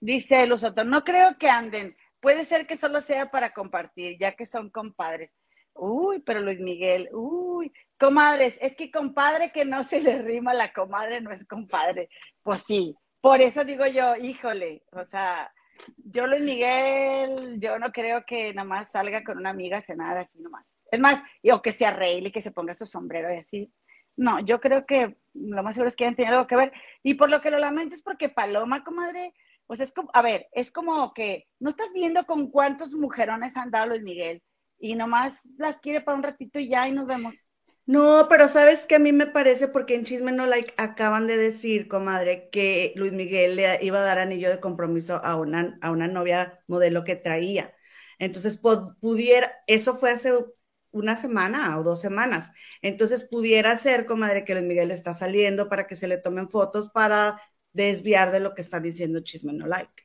Dice 0.01 0.45
Luzoto, 0.49 0.83
no 0.83 1.05
creo 1.05 1.39
que 1.39 1.49
anden. 1.49 1.97
Puede 2.19 2.45
ser 2.45 2.67
que 2.67 2.77
solo 2.77 3.01
sea 3.03 3.31
para 3.31 3.53
compartir, 3.53 4.19
ya 4.19 4.33
que 4.33 4.47
son 4.47 4.69
compadres. 4.69 5.33
Uy, 5.75 6.21
pero 6.21 6.41
Luis 6.41 6.61
Miguel, 6.61 7.09
uy, 7.13 7.73
comadres, 7.99 8.59
es 8.61 8.77
que 8.77 8.91
compadre 8.91 9.53
que 9.53 9.65
no 9.65 9.85
se 9.85 10.01
le 10.01 10.21
rima 10.23 10.55
la 10.55 10.73
comadre 10.73 11.21
no 11.21 11.33
es 11.33 11.47
compadre. 11.47 12.09
Pues 12.43 12.63
sí, 12.63 12.95
por 13.21 13.41
eso 13.41 13.65
digo 13.65 13.87
yo, 13.87 14.17
híjole, 14.17 14.83
o 14.93 15.05
sea, 15.05 15.53
yo 15.97 16.27
Luis 16.27 16.43
Miguel, 16.43 17.59
yo 17.59 17.79
no 17.79 17.93
creo 17.93 18.25
que 18.25 18.53
nada 18.55 18.69
más 18.69 18.91
salga 18.91 19.25
con 19.25 19.39
una 19.39 19.51
amiga 19.51 19.81
cenada 19.81 20.21
así 20.21 20.41
nomás. 20.41 20.75
Es 20.91 21.01
más, 21.01 21.23
o 21.51 21.63
que 21.63 21.73
se 21.73 21.87
arregle, 21.87 22.33
que 22.33 22.43
se 22.43 22.53
ponga 22.53 22.75
su 22.75 22.87
sombrero 22.87 23.33
y 23.33 23.39
así. 23.39 23.73
No, 24.17 24.41
yo 24.41 24.61
creo 24.61 24.85
que 24.85 25.17
lo 25.33 25.63
más 25.63 25.75
seguro 25.75 25.89
es 25.89 25.97
que 25.97 26.05
hayan 26.05 26.17
tenido 26.17 26.35
algo 26.35 26.47
que 26.47 26.57
ver. 26.57 26.73
Y 27.03 27.15
por 27.15 27.31
lo 27.31 27.41
que 27.41 27.51
lo 27.51 27.59
lamento 27.59 27.95
es 27.95 28.03
porque 28.03 28.29
Paloma, 28.29 28.85
comadre, 28.85 29.33
pues 29.67 29.81
es 29.81 29.93
como, 29.93 30.11
a 30.13 30.23
ver, 30.23 30.49
es 30.53 30.71
como 30.71 31.15
que 31.15 31.47
no 31.61 31.71
estás 31.71 31.93
viendo 31.95 32.27
con 32.27 32.51
cuántos 32.51 32.93
mujerones 32.93 33.57
han 33.57 33.71
dado 33.71 33.87
Luis 33.87 34.03
Miguel 34.03 34.43
y 34.83 34.97
nomás 34.97 35.35
las 35.57 35.81
quiere 35.81 36.01
para 36.01 36.19
un 36.19 36.25
ratito 36.25 36.59
y 36.59 36.69
ya 36.69 36.89
y 36.89 36.93
nos 36.93 37.07
vemos. 37.07 37.45
No, 37.87 38.27
pero 38.29 38.49
sabes 38.49 38.87
que 38.87 38.97
a 38.97 38.99
mí 38.99 39.13
me 39.13 39.27
parece, 39.27 39.69
porque 39.69 39.95
en 39.95 40.05
Chisme 40.05 40.33
No 40.33 40.47
Like 40.47 40.75
acaban 40.77 41.27
de 41.27 41.37
decir, 41.37 41.89
comadre, 41.89 42.49
que 42.51 42.93
Luis 42.97 43.13
Miguel 43.13 43.57
le 43.57 43.79
iba 43.85 43.99
a 43.99 44.03
dar 44.03 44.19
anillo 44.19 44.51
de 44.51 44.61
compromiso 44.61 45.25
a 45.25 45.37
una, 45.37 45.79
a 45.83 45.91
una 45.91 46.09
novia 46.09 46.63
modelo 46.67 47.05
que 47.05 47.17
traía. 47.17 47.75
Entonces, 48.19 48.57
pudiera, 48.57 49.53
eso 49.67 49.97
fue 49.97 50.11
hace 50.11 50.33
una 50.91 51.17
semana 51.17 51.79
o 51.79 51.83
dos 51.85 52.01
semanas. 52.01 52.51
Entonces, 52.83 53.25
pudiera 53.25 53.77
ser, 53.79 54.07
comadre, 54.07 54.45
que 54.45 54.55
Luis 54.55 54.67
Miguel 54.67 54.91
está 54.91 55.15
saliendo 55.15 55.69
para 55.69 55.87
que 55.87 55.97
se 55.97 56.09
le 56.09 56.19
tomen 56.19 56.51
fotos 56.51 56.89
para 56.91 57.41
desviar 57.73 58.33
de 58.33 58.41
lo 58.41 58.55
que 58.55 58.63
está 58.63 58.81
diciendo 58.81 59.21
Chisme 59.21 59.53
No 59.53 59.67
Like. 59.67 60.05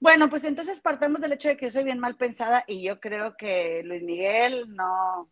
Bueno, 0.00 0.30
pues 0.30 0.44
entonces 0.44 0.80
partamos 0.80 1.20
del 1.20 1.32
hecho 1.32 1.48
de 1.48 1.56
que 1.56 1.66
yo 1.66 1.72
soy 1.72 1.84
bien 1.84 1.98
mal 1.98 2.16
pensada 2.16 2.62
y 2.66 2.82
yo 2.82 3.00
creo 3.00 3.36
que 3.36 3.82
Luis 3.84 4.02
Miguel 4.02 4.72
no, 4.74 5.28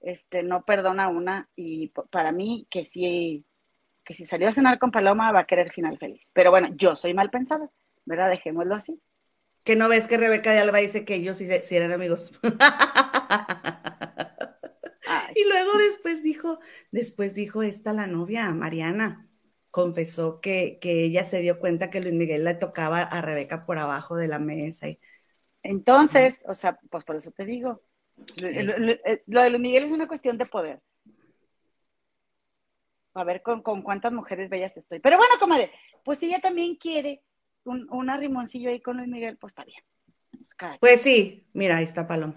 este, 0.00 0.42
no 0.42 0.64
perdona 0.64 1.08
una 1.08 1.50
y 1.54 1.88
para 2.10 2.32
mí 2.32 2.66
que 2.70 2.84
si, 2.84 3.44
que 4.04 4.14
si 4.14 4.24
salió 4.24 4.48
a 4.48 4.52
cenar 4.52 4.78
con 4.78 4.90
Paloma 4.90 5.32
va 5.32 5.40
a 5.40 5.46
querer 5.46 5.70
final 5.70 5.98
feliz. 5.98 6.30
Pero 6.34 6.50
bueno, 6.50 6.70
yo 6.76 6.96
soy 6.96 7.12
mal 7.12 7.30
pensada, 7.30 7.70
¿verdad? 8.06 8.30
Dejémoslo 8.30 8.74
así. 8.74 8.98
Que 9.64 9.76
no 9.76 9.90
ves 9.90 10.06
que 10.06 10.16
Rebeca 10.16 10.52
de 10.52 10.60
Alba 10.60 10.78
dice 10.78 11.04
que 11.04 11.16
ellos 11.16 11.36
sí, 11.36 11.46
eran 11.76 11.92
amigos. 11.92 12.32
y 15.34 15.44
luego 15.46 15.76
después 15.76 16.22
dijo, 16.22 16.58
después 16.90 17.34
dijo 17.34 17.62
esta 17.62 17.92
la 17.92 18.06
novia, 18.06 18.50
Mariana 18.52 19.29
confesó 19.70 20.40
que, 20.40 20.78
ella 20.82 21.24
se 21.24 21.40
dio 21.40 21.58
cuenta 21.58 21.90
que 21.90 22.00
Luis 22.00 22.14
Miguel 22.14 22.44
le 22.44 22.54
tocaba 22.54 23.02
a 23.02 23.22
Rebeca 23.22 23.66
por 23.66 23.78
abajo 23.78 24.16
de 24.16 24.28
la 24.28 24.38
mesa. 24.38 24.88
Y... 24.88 24.98
Entonces, 25.62 26.44
o 26.48 26.54
sea, 26.54 26.78
pues 26.90 27.04
por 27.04 27.16
eso 27.16 27.30
te 27.30 27.44
digo, 27.44 27.82
lo, 28.36 29.42
de 29.42 29.50
Luis 29.50 29.60
Miguel 29.60 29.84
es 29.84 29.92
una 29.92 30.08
cuestión 30.08 30.38
de 30.38 30.46
poder. 30.46 30.80
A 33.14 33.24
ver 33.24 33.42
con, 33.42 33.62
cuántas 33.62 34.12
mujeres 34.12 34.48
bellas 34.48 34.76
estoy. 34.76 35.00
Pero 35.00 35.16
bueno, 35.16 35.34
comadre, 35.38 35.70
pues 36.04 36.18
si 36.18 36.26
ella 36.26 36.40
también 36.40 36.76
quiere 36.76 37.22
un, 37.64 37.88
un 37.90 38.08
arrimoncillo 38.08 38.70
ahí 38.70 38.80
con 38.80 38.96
Luis 38.96 39.08
Miguel, 39.08 39.36
pues 39.36 39.52
está 39.52 39.64
bien. 39.64 39.82
Pues 40.78 41.00
sí, 41.00 41.46
mira, 41.52 41.78
ahí 41.78 41.84
está 41.84 42.06
Paloma. 42.06 42.34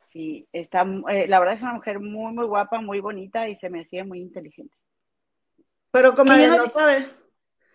Sí, 0.00 0.46
está, 0.52 0.82
eh, 1.10 1.26
la 1.26 1.38
verdad 1.38 1.54
es 1.54 1.62
una 1.62 1.74
mujer 1.74 2.00
muy, 2.00 2.32
muy 2.32 2.46
guapa, 2.46 2.80
muy 2.80 3.00
bonita 3.00 3.48
y 3.48 3.56
se 3.56 3.70
me 3.70 3.80
hacía 3.80 4.04
muy 4.04 4.20
inteligente. 4.20 4.76
Pero 5.92 6.14
comadre 6.14 6.48
no, 6.48 6.66
sabe. 6.66 7.06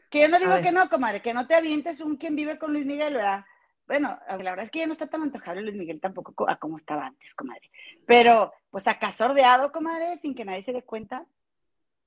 Que 0.09 0.21
yo 0.21 0.27
no 0.27 0.39
digo 0.39 0.59
que 0.61 0.71
no, 0.71 0.89
comadre, 0.89 1.21
que 1.21 1.33
no 1.33 1.47
te 1.47 1.53
avientes 1.53 2.01
un 2.01 2.17
quien 2.17 2.35
vive 2.35 2.57
con 2.57 2.73
Luis 2.73 2.85
Miguel, 2.85 3.13
¿verdad? 3.13 3.45
Bueno, 3.85 4.19
la 4.27 4.35
verdad 4.37 4.63
es 4.63 4.71
que 4.71 4.79
ya 4.79 4.87
no 4.87 4.91
está 4.91 5.07
tan 5.07 5.21
antojable 5.21 5.61
Luis 5.61 5.75
Miguel 5.75 6.01
tampoco 6.01 6.49
a 6.49 6.57
como 6.57 6.77
estaba 6.77 7.05
antes, 7.05 7.33
comadre. 7.35 7.69
Pero, 8.05 8.51
pues 8.69 8.87
acá 8.87 9.11
sordeado, 9.11 9.71
comadre, 9.71 10.17
sin 10.17 10.33
que 10.35 10.43
nadie 10.43 10.63
se 10.63 10.73
dé 10.73 10.81
cuenta. 10.81 11.25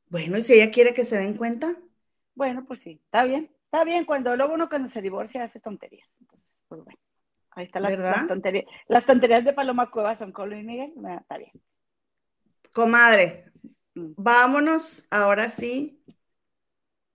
Bueno, 0.09 0.37
¿y 0.37 0.43
si 0.43 0.55
ella 0.55 0.73
quiere 0.73 0.93
que 0.93 1.05
se 1.05 1.17
den 1.17 1.37
cuenta? 1.37 1.77
Bueno, 2.35 2.67
pues 2.67 2.81
sí, 2.81 3.01
está 3.05 3.25
bien. 3.25 3.49
Está 3.67 3.85
bien, 3.85 4.05
cuando 4.05 4.37
luego 4.37 4.53
uno 4.53 4.69
cuando 4.69 4.89
se 4.89 5.01
divorcia 5.01 5.45
hace 5.45 5.61
tonterías. 5.61 6.09
Entonces, 6.21 6.51
pues 6.67 6.83
bueno, 6.83 6.99
ahí 7.53 7.67
está 7.67 7.79
la, 7.79 7.91
las 7.91 8.27
tonterías. 8.27 8.65
Las 8.89 9.07
tonterías 9.07 9.45
de 9.45 9.53
Paloma 9.53 9.93
Cueva 9.93 10.17
son 10.17 10.33
con 10.33 10.51
Luis 10.51 10.65
Miguel, 10.65 10.93
está 11.21 11.39
bien. 11.39 11.53
Comadre, 12.73 13.51
Mm. 13.95 14.13
Vámonos 14.17 15.07
ahora 15.11 15.51
sí 15.51 16.00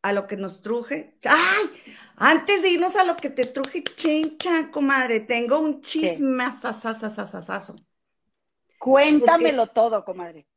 a 0.06 0.14
lo 0.14 0.28
que 0.28 0.38
nos 0.38 0.62
truje. 0.62 1.18
¡Ay! 1.24 1.72
Antes 2.16 2.62
de 2.62 2.70
irnos 2.70 2.96
a 2.96 3.04
lo 3.04 3.18
que 3.18 3.32
te 3.32 3.46
truje, 3.46 3.84
chincha, 3.84 4.70
comadre, 4.72 5.20
tengo 5.20 5.60
un 5.60 5.82
chisme 5.82 6.44
Cuéntamelo 8.78 9.68
todo, 9.68 10.06
comadre. 10.06 10.48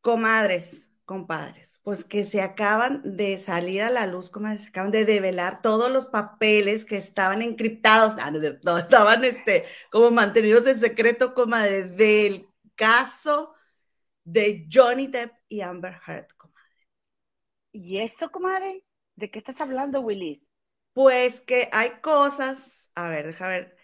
Comadres, 0.00 0.88
compadres, 1.04 1.80
pues 1.82 2.04
que 2.04 2.24
se 2.24 2.40
acaban 2.40 3.02
de 3.16 3.40
salir 3.40 3.82
a 3.82 3.90
la 3.90 4.06
luz, 4.06 4.30
comadres, 4.30 4.62
se 4.62 4.68
acaban 4.68 4.92
de 4.92 5.04
develar 5.04 5.62
todos 5.62 5.92
los 5.92 6.06
papeles 6.06 6.84
que 6.84 6.96
estaban 6.96 7.42
encriptados, 7.42 8.14
ah, 8.20 8.30
no, 8.62 8.78
estaban 8.78 9.24
este, 9.24 9.64
como 9.90 10.12
mantenidos 10.12 10.64
en 10.68 10.78
secreto, 10.78 11.34
comadre, 11.34 11.84
del 11.88 12.48
caso 12.76 13.52
de 14.22 14.68
Johnny 14.72 15.08
Depp 15.08 15.32
y 15.48 15.60
Amber 15.60 15.98
Heard. 16.06 16.35
¿Y 17.78 17.98
eso, 18.00 18.30
comadre? 18.30 18.84
¿De 19.16 19.30
qué 19.30 19.38
estás 19.38 19.60
hablando, 19.60 20.00
Willis? 20.00 20.48
Pues 20.92 21.42
que 21.42 21.68
hay 21.72 22.00
cosas, 22.00 22.90
a 22.94 23.08
ver, 23.08 23.26
deja 23.26 23.48
ver. 23.48 23.76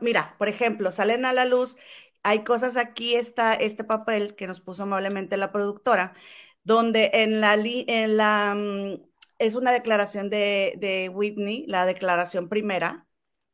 Mira, 0.00 0.36
por 0.38 0.48
ejemplo, 0.48 0.90
salen 0.92 1.24
a 1.24 1.32
la 1.32 1.46
luz, 1.46 1.76
hay 2.22 2.44
cosas 2.44 2.76
aquí, 2.76 3.14
está 3.14 3.54
este 3.54 3.84
papel 3.84 4.36
que 4.36 4.46
nos 4.46 4.60
puso 4.60 4.82
amablemente 4.82 5.38
la 5.38 5.50
productora, 5.50 6.14
donde 6.62 7.10
en 7.14 7.40
la, 7.40 8.54
mm, 8.54 9.00
es 9.38 9.54
una 9.54 9.72
declaración 9.72 10.28
de, 10.30 10.74
de 10.78 11.08
Whitney, 11.08 11.64
la 11.68 11.86
declaración 11.86 12.48
primera 12.50 13.06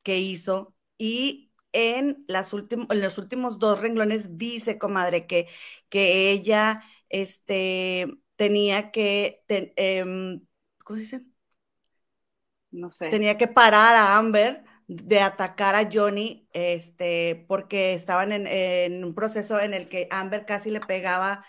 que 0.03 0.19
hizo, 0.19 0.75
y 0.99 1.53
en, 1.73 2.25
las 2.27 2.53
en 2.53 3.01
los 3.01 3.19
últimos 3.19 3.59
dos 3.61 3.81
renglones 3.81 4.39
dice, 4.39 4.77
comadre, 4.79 5.27
que, 5.29 5.47
que 5.89 6.33
ella 6.33 6.83
este, 7.09 8.19
tenía 8.39 8.93
que, 8.93 9.43
em, 9.49 10.47
¿cómo 10.85 10.97
se 10.97 11.03
dice? 11.03 11.25
No 12.71 12.93
sé. 12.93 13.09
Tenía 13.09 13.37
que 13.37 13.49
parar 13.49 13.97
a 13.97 14.17
Amber 14.17 14.65
de 14.87 15.21
atacar 15.21 15.75
a 15.75 15.91
Johnny, 15.93 16.49
este, 16.53 17.45
porque 17.49 17.95
estaban 17.95 18.31
en, 18.33 19.05
un 19.05 19.15
proceso 19.15 19.61
en 19.61 19.75
el 19.75 19.89
que 19.89 20.07
Amber 20.11 20.47
casi 20.47 20.71
le 20.71 20.81
pegaba 20.81 21.45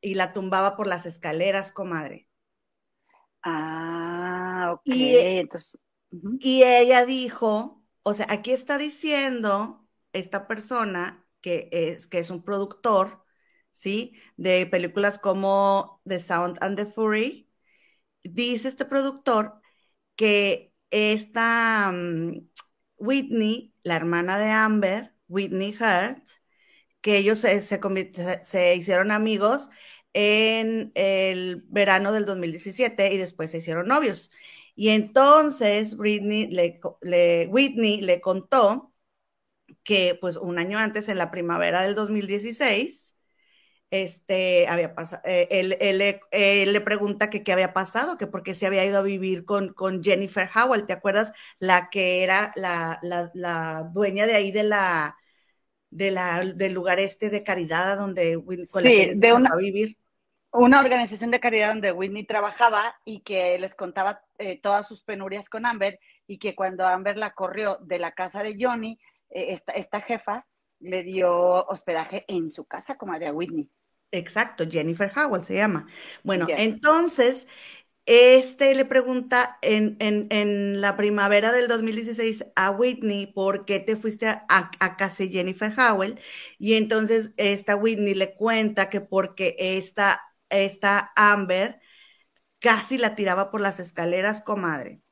y 0.00 0.14
la 0.14 0.34
tumbaba 0.34 0.76
por 0.76 0.86
las 0.86 1.06
escaleras, 1.06 1.72
comadre. 1.72 2.28
Ah, 3.42 4.72
ok. 4.74 4.82
Y, 4.84 5.16
Entonces, 5.16 5.80
y 6.38 6.62
ella 6.64 7.06
dijo, 7.06 7.82
o 8.02 8.12
sea, 8.12 8.26
aquí 8.28 8.52
está 8.52 8.76
diciendo 8.76 9.88
esta 10.12 10.46
persona 10.46 11.26
que 11.40 11.70
es, 11.72 12.06
que 12.06 12.18
es 12.18 12.28
un 12.28 12.44
productor, 12.44 13.24
¿sí? 13.76 14.14
De 14.36 14.66
películas 14.66 15.18
como 15.18 16.00
The 16.06 16.20
Sound 16.20 16.58
and 16.60 16.76
the 16.76 16.86
Fury. 16.86 17.48
Dice 18.24 18.68
este 18.68 18.84
productor 18.86 19.60
que 20.16 20.74
esta 20.90 21.92
mm, 21.92 22.48
Whitney, 22.98 23.74
la 23.82 23.96
hermana 23.96 24.38
de 24.38 24.50
Amber, 24.50 25.14
Whitney 25.28 25.74
Hurt, 25.74 26.28
que 27.00 27.18
ellos 27.18 27.40
se, 27.40 27.60
se, 27.62 28.76
hicieron 28.76 29.10
amigos 29.12 29.70
en 30.12 30.92
el 30.94 31.62
verano 31.68 32.12
del 32.12 32.24
2017 32.26 33.12
y 33.14 33.18
después 33.18 33.50
se 33.50 33.58
hicieron 33.58 33.88
novios. 33.88 34.30
Y 34.74 34.90
entonces 34.90 35.94
Whitney 35.98 36.48
le 38.00 38.20
contó 38.20 38.92
que 39.84 40.18
pues 40.20 40.36
un 40.36 40.58
año 40.58 40.78
antes, 40.78 41.08
en 41.08 41.18
la 41.18 41.30
primavera 41.30 41.82
del 41.82 41.94
2016, 41.94 43.05
este, 44.02 44.66
había 44.68 44.94
pasado, 44.94 45.22
eh, 45.24 45.48
él, 45.50 46.72
le 46.72 46.80
pregunta 46.80 47.30
que 47.30 47.42
qué 47.42 47.52
había 47.52 47.72
pasado, 47.72 48.16
que 48.16 48.26
por 48.26 48.42
qué 48.42 48.54
se 48.54 48.66
había 48.66 48.84
ido 48.84 48.98
a 48.98 49.02
vivir 49.02 49.44
con, 49.44 49.72
con 49.72 50.02
Jennifer 50.02 50.48
Howell, 50.54 50.86
¿te 50.86 50.92
acuerdas? 50.92 51.32
La 51.58 51.88
que 51.90 52.22
era 52.22 52.52
la, 52.56 52.98
la, 53.02 53.88
dueña 53.92 54.26
de 54.26 54.34
ahí 54.34 54.52
de 54.52 54.64
la, 54.64 55.16
de 55.90 56.10
la, 56.10 56.44
del 56.44 56.72
lugar 56.72 56.98
este 56.98 57.30
de 57.30 57.42
caridad 57.42 57.96
donde 57.96 58.36
Whitney 58.36 58.66
sí, 58.68 59.12
de 59.14 59.32
una, 59.32 59.50
a 59.52 59.56
vivir. 59.56 59.96
Una 60.52 60.80
organización 60.80 61.30
de 61.30 61.40
caridad 61.40 61.68
donde 61.68 61.92
Whitney 61.92 62.24
trabajaba 62.24 62.96
y 63.04 63.20
que 63.20 63.58
les 63.58 63.74
contaba 63.74 64.22
eh, 64.38 64.60
todas 64.60 64.88
sus 64.88 65.02
penurias 65.02 65.48
con 65.48 65.66
Amber 65.66 66.00
y 66.26 66.38
que 66.38 66.54
cuando 66.54 66.86
Amber 66.86 67.16
la 67.16 67.32
corrió 67.32 67.78
de 67.82 67.98
la 67.98 68.12
casa 68.12 68.42
de 68.42 68.56
Johnny, 68.58 68.98
eh, 69.30 69.52
esta, 69.52 69.72
esta 69.72 70.00
jefa 70.00 70.46
le 70.80 71.02
dio 71.02 71.66
hospedaje 71.66 72.24
en 72.28 72.50
su 72.50 72.64
casa, 72.64 72.96
como 72.96 73.12
a 73.12 73.32
Whitney. 73.32 73.68
Exacto, 74.16 74.64
Jennifer 74.68 75.12
Howell 75.14 75.44
se 75.44 75.54
llama. 75.54 75.86
Bueno, 76.24 76.46
entonces, 76.48 77.46
este 78.06 78.74
le 78.74 78.84
pregunta 78.84 79.58
en, 79.62 79.96
en, 80.00 80.80
la 80.80 80.96
primavera 80.96 81.52
del 81.52 81.68
2016 81.68 82.46
a 82.54 82.70
Whitney, 82.70 83.26
¿por 83.26 83.64
qué 83.64 83.80
te 83.80 83.96
fuiste 83.96 84.26
a, 84.28 84.44
a, 84.48 84.96
casa 84.96 85.24
de 85.24 85.30
Jennifer 85.30 85.74
Howell? 85.78 86.20
Y 86.58 86.74
entonces 86.74 87.32
esta 87.36 87.76
Whitney 87.76 88.14
le 88.14 88.34
cuenta 88.34 88.90
que 88.90 89.00
porque 89.00 89.56
esta, 89.58 90.22
esta 90.48 91.12
Amber 91.16 91.80
casi 92.60 92.98
la 92.98 93.14
tiraba 93.14 93.50
por 93.50 93.60
las 93.60 93.80
escaleras, 93.80 94.40
comadre 94.40 95.02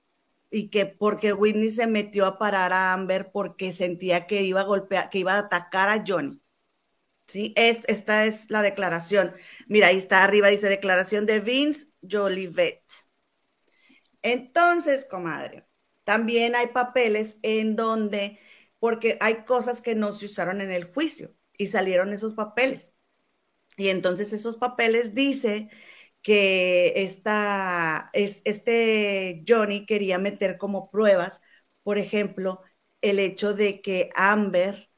y 0.55 0.69
que 0.71 0.87
porque 0.87 1.33
Whitney 1.33 1.73
se 1.73 1.87
metió 1.88 2.27
a 2.27 2.38
parar 2.38 2.73
a 2.73 2.93
Amber 2.93 3.33
porque 3.33 3.73
sentía 3.73 4.27
que 4.27 4.43
iba 4.43 4.61
a 4.61 4.64
golpear, 4.64 5.11
que 5.11 5.19
iba 5.19 5.35
a 5.35 5.40
atacar 5.40 5.88
a 5.88 6.05
Johnny. 6.07 6.40
¿Sí? 7.27 7.53
Es, 7.57 7.81
esta 7.89 8.27
es 8.27 8.51
la 8.51 8.63
declaración. 8.63 9.35
Mira, 9.67 9.89
ahí 9.89 9.99
está 9.99 10.25
arriba, 10.25 10.49
dice 10.49 10.69
declaración 10.69 11.27
de 11.27 11.41
Vince 11.41 11.87
Jolivet. 12.09 12.83
Entonces, 14.23 15.05
comadre, 15.05 15.67
también 16.05 16.55
hay 16.57 16.69
papeles 16.69 17.37
en 17.43 17.77
donde, 17.77 18.39
porque 18.79 19.19
hay 19.21 19.45
cosas 19.45 19.81
que 19.83 19.95
no 19.95 20.13
se 20.13 20.27
usaron 20.27 20.61
en 20.61 20.71
el 20.71 20.85
juicio 20.93 21.35
y 21.59 21.69
salieron 21.69 22.13
esos 22.13 22.35
papeles. 22.35 22.93
Y 23.77 23.89
entonces 23.89 24.33
esos 24.33 24.57
papeles 24.59 25.15
dice 25.15 25.71
que 26.23 27.05
esta, 27.05 28.11
es, 28.15 28.43
este 28.45 29.45
Johnny 29.49 29.87
quería 29.87 30.19
meter 30.19 30.59
como 30.59 30.91
pruebas, 30.91 31.43
por 31.83 31.99
ejemplo, 31.99 32.63
el 33.03 33.19
hecho 33.21 33.55
de 33.55 33.83
que 33.83 34.11
Amber 34.17 34.91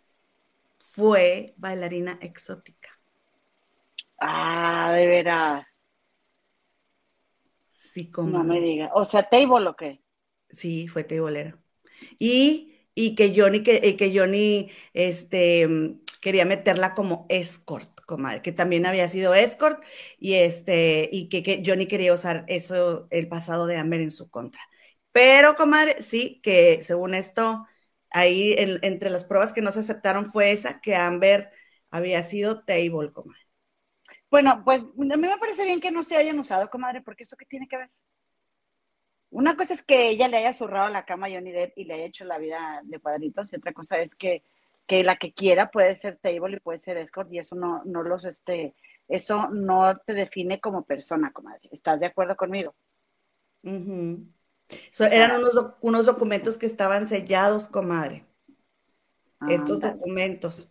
fue 0.97 1.55
bailarina 1.59 2.19
exótica. 2.23 2.89
Ah, 4.19 4.93
de 4.93 5.07
veras. 5.07 5.83
Sí, 7.73 8.11
como. 8.11 8.31
No 8.31 8.45
me 8.45 8.61
diga. 8.61 8.91
O 8.95 9.05
sea, 9.05 9.29
table 9.29 9.69
o 9.69 9.77
qué? 9.77 10.03
Sí, 10.49 10.89
fue 10.89 11.05
tableera. 11.05 11.59
Y, 12.19 12.79
y 12.95 13.15
que 13.15 13.35
Johnny, 13.37 13.63
que, 13.63 13.97
que 13.97 14.19
Johnny, 14.19 14.71
este, 14.95 15.69
quería 16.23 16.47
meterla 16.47 16.95
como 16.95 17.27
escort 17.29 18.01
comadre, 18.07 18.41
que 18.41 18.53
también 18.53 18.87
había 18.87 19.09
sido 19.09 19.35
escort 19.35 19.83
y, 20.19 20.35
este, 20.35 21.11
y 21.13 21.29
que, 21.29 21.63
Johnny 21.67 21.87
quería 21.87 22.15
usar 22.15 22.45
eso, 22.49 23.09
el 23.11 23.29
pasado 23.29 23.67
de 23.67 23.77
Amber 23.77 24.01
en 24.01 24.11
su 24.11 24.31
contra. 24.31 24.63
Pero, 25.13 25.57
comadre, 25.57 26.03
sí, 26.03 26.41
que 26.43 26.83
según 26.83 27.15
esto, 27.15 27.67
ahí 28.17 28.55
entre 28.59 29.11
las 29.11 29.25
pruebas 29.25 29.53
que 29.53 29.63
no 29.63 29.73
se 29.73 29.81
aceptaron 29.81 30.33
fue 30.33 30.53
esa, 30.53 30.81
que 30.81 30.97
Amber 30.97 31.51
había 31.91 32.23
sido 32.23 32.65
table, 32.65 33.13
comadre. 33.13 33.41
Bueno, 34.31 34.63
pues 34.65 34.83
a 34.83 34.87
mí 34.97 35.17
me 35.17 35.39
parece 35.39 35.65
bien 35.65 35.81
que 35.81 35.91
no 35.91 36.03
se 36.03 36.17
hayan 36.17 36.39
usado, 36.39 36.71
comadre, 36.71 37.03
porque 37.03 37.25
eso 37.25 37.37
qué 37.37 37.47
tiene 37.47 37.69
que 37.69 37.77
ver. 37.77 37.91
Una 39.31 39.57
cosa 39.57 39.75
es 39.75 39.83
que 39.83 40.09
ella 40.09 40.29
le 40.29 40.39
haya 40.39 40.53
zurrado 40.53 40.89
la 40.89 41.05
cama 41.05 41.27
a 41.27 41.31
Johnny 41.31 41.53
Depp 41.53 41.77
y 41.79 41.85
le 41.85 41.95
haya 41.95 42.05
hecho 42.07 42.25
la 42.25 42.39
vida 42.39 42.81
de 42.85 42.99
cuadritos, 42.99 43.53
y 43.53 43.57
otra 43.57 43.73
cosa 43.73 43.99
es 43.99 44.15
que 44.15 44.43
que 44.87 45.03
la 45.05 45.17
que 45.17 45.33
quiera 45.33 45.71
puede 45.71 45.95
ser 45.97 46.17
table 46.19 46.57
y 46.57 46.61
puede 46.61 46.79
ser 46.79 46.97
escort 46.97 47.33
y 47.33 47.39
eso 47.39 47.57
no, 47.57 47.83
no 47.85 48.03
los, 48.03 48.25
este, 48.25 48.75
eso 49.09 49.49
no 49.49 49.97
te 49.97 50.15
define 50.15 50.61
como 50.61 50.85
persona, 50.85 51.33
comadre. 51.33 51.69
¿Estás 51.73 52.01
de 52.01 52.07
acuerdo 52.07 52.37
conmigo? 52.37 52.75
Eran 54.99 55.41
unos, 55.41 55.75
unos, 55.81 56.07
documentos 56.07 56.59
que 56.59 56.67
estaban 56.67 57.07
sellados, 57.07 57.69
comadre. 57.69 58.27
Estos 59.49 59.81
documentos. 59.81 60.71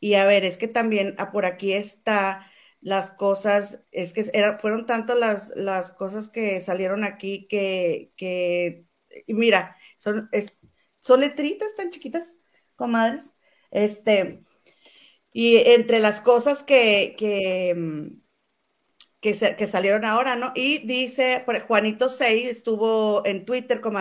Y 0.00 0.14
a 0.14 0.26
ver, 0.26 0.44
es 0.44 0.56
que 0.56 0.68
también 0.68 1.14
ah, 1.18 1.32
por 1.32 1.46
aquí 1.46 1.72
está 1.72 2.50
las 2.80 3.10
cosas, 3.10 3.80
es 3.90 4.12
que 4.12 4.30
era, 4.34 4.58
fueron 4.58 4.86
tantas 4.86 5.18
las, 5.18 5.52
las 5.56 5.90
cosas 5.90 6.28
que 6.28 6.60
salieron 6.60 7.02
aquí 7.02 7.46
que, 7.48 8.12
que 8.16 8.86
mira, 9.26 9.76
son, 9.98 10.28
es, 10.32 10.58
son 11.00 11.20
letritas 11.20 11.74
tan 11.76 11.90
chiquitas, 11.90 12.36
comadres, 12.76 13.34
este, 13.70 14.44
y 15.32 15.56
entre 15.56 15.98
las 16.00 16.20
cosas 16.20 16.62
que, 16.62 17.16
que, 17.18 17.74
mm, 19.30 19.56
que, 19.56 19.66
salieron 19.66 20.04
ahora, 20.04 20.36
¿no? 20.36 20.52
Y 20.54 20.86
dice, 20.86 21.44
Juanito 21.66 22.08
6 22.08 22.48
estuvo 22.48 23.24
en 23.26 23.44
Twitter, 23.44 23.80
como 23.80 23.98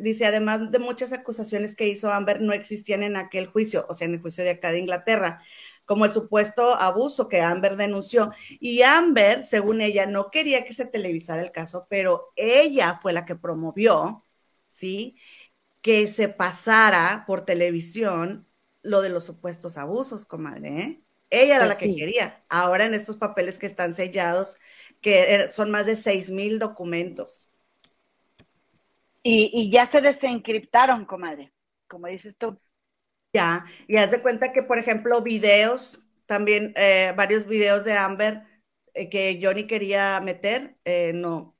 dice, 0.00 0.26
además 0.26 0.70
de 0.70 0.78
muchas 0.78 1.12
acusaciones 1.12 1.76
que 1.76 1.88
hizo 1.88 2.10
Amber, 2.12 2.40
no 2.40 2.52
existían 2.52 3.02
en 3.02 3.16
aquel 3.16 3.46
juicio, 3.46 3.86
o 3.88 3.94
sea, 3.94 4.06
en 4.06 4.14
el 4.14 4.20
juicio 4.20 4.44
de 4.44 4.50
acá 4.50 4.72
de 4.72 4.80
Inglaterra, 4.80 5.42
como 5.84 6.04
el 6.04 6.10
supuesto 6.12 6.74
abuso 6.74 7.28
que 7.28 7.40
Amber 7.40 7.76
denunció. 7.76 8.32
Y 8.60 8.82
Amber, 8.82 9.44
según 9.44 9.80
ella, 9.80 10.06
no 10.06 10.30
quería 10.30 10.64
que 10.64 10.72
se 10.72 10.86
televisara 10.86 11.42
el 11.42 11.52
caso, 11.52 11.86
pero 11.90 12.32
ella 12.36 12.98
fue 13.02 13.12
la 13.12 13.24
que 13.26 13.36
promovió, 13.36 14.24
¿sí? 14.68 15.16
Que 15.82 16.08
se 16.08 16.28
pasara 16.28 17.24
por 17.26 17.44
televisión 17.44 18.48
lo 18.82 19.02
de 19.02 19.10
los 19.10 19.24
supuestos 19.24 19.76
abusos, 19.78 20.26
comadre, 20.26 20.78
¿eh? 20.80 21.03
Ella 21.42 21.56
era 21.56 21.66
pues 21.66 21.68
la 21.68 21.78
que 21.78 21.94
quería. 21.94 22.44
Ahora 22.48 22.86
en 22.86 22.94
estos 22.94 23.16
papeles 23.16 23.58
que 23.58 23.66
están 23.66 23.94
sellados, 23.94 24.56
que 25.00 25.34
er, 25.34 25.52
son 25.52 25.70
más 25.70 25.86
de 25.86 25.96
seis 25.96 26.30
mil 26.30 26.58
documentos. 26.58 27.50
Y, 29.22 29.50
y, 29.52 29.70
ya 29.70 29.86
se 29.86 30.02
desencriptaron, 30.02 31.06
comadre, 31.06 31.52
como 31.88 32.08
dices 32.08 32.36
tú. 32.36 32.58
Ya, 33.32 33.64
y 33.88 33.96
haz 33.96 34.10
de 34.10 34.20
cuenta 34.20 34.52
que, 34.52 34.62
por 34.62 34.78
ejemplo, 34.78 35.22
videos, 35.22 35.98
también 36.26 36.72
eh, 36.76 37.12
varios 37.16 37.46
videos 37.46 37.84
de 37.84 37.94
Amber 37.94 38.44
eh, 38.94 39.08
que 39.08 39.40
Johnny 39.42 39.66
quería 39.66 40.20
meter, 40.20 40.76
eh, 40.84 41.12
no, 41.14 41.56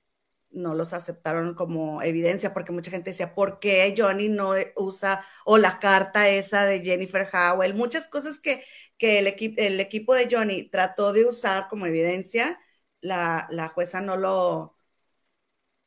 no 0.50 0.74
los 0.74 0.92
aceptaron 0.92 1.54
como 1.54 2.00
evidencia, 2.02 2.54
porque 2.54 2.72
mucha 2.72 2.90
gente 2.90 3.10
decía, 3.10 3.34
¿por 3.34 3.58
qué 3.58 3.94
Johnny 3.96 4.28
no 4.28 4.52
usa 4.76 5.26
o 5.44 5.58
la 5.58 5.78
carta 5.80 6.28
esa 6.28 6.64
de 6.64 6.80
Jennifer 6.80 7.28
Howell? 7.32 7.74
Muchas 7.74 8.08
cosas 8.08 8.38
que, 8.40 8.64
que 8.98 9.18
el, 9.20 9.28
el 9.58 9.80
equipo 9.80 10.14
de 10.14 10.28
Johnny 10.30 10.68
trató 10.70 11.12
de 11.12 11.26
usar 11.26 11.68
como 11.68 11.86
evidencia, 11.86 12.58
la, 13.00 13.46
la 13.50 13.68
jueza 13.68 14.00
no 14.00 14.16
lo, 14.16 14.76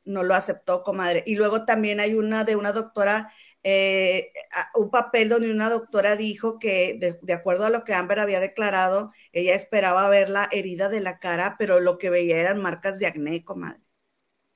no 0.04 0.22
lo 0.22 0.34
aceptó, 0.34 0.82
comadre. 0.82 1.22
Y 1.26 1.34
luego 1.36 1.64
también 1.64 2.00
hay 2.00 2.14
una 2.14 2.44
de 2.44 2.56
una 2.56 2.72
doctora 2.72 3.32
eh, 3.64 4.32
un 4.74 4.90
papel 4.90 5.28
donde 5.28 5.50
una 5.52 5.68
doctora 5.68 6.16
dijo 6.16 6.58
que, 6.58 7.18
de, 7.22 7.32
acuerdo 7.32 7.66
a 7.66 7.70
lo 7.70 7.84
que 7.84 7.92
Amber 7.94 8.20
había 8.20 8.40
declarado, 8.40 9.12
ella 9.32 9.54
esperaba 9.54 10.08
ver 10.08 10.30
la 10.30 10.48
herida 10.52 10.88
de 10.88 11.00
la 11.00 11.18
cara, 11.18 11.56
pero 11.58 11.80
lo 11.80 11.98
que 11.98 12.08
veía 12.10 12.38
eran 12.38 12.62
marcas 12.62 12.98
de 12.98 13.06
acné, 13.06 13.44
comadre. 13.44 13.80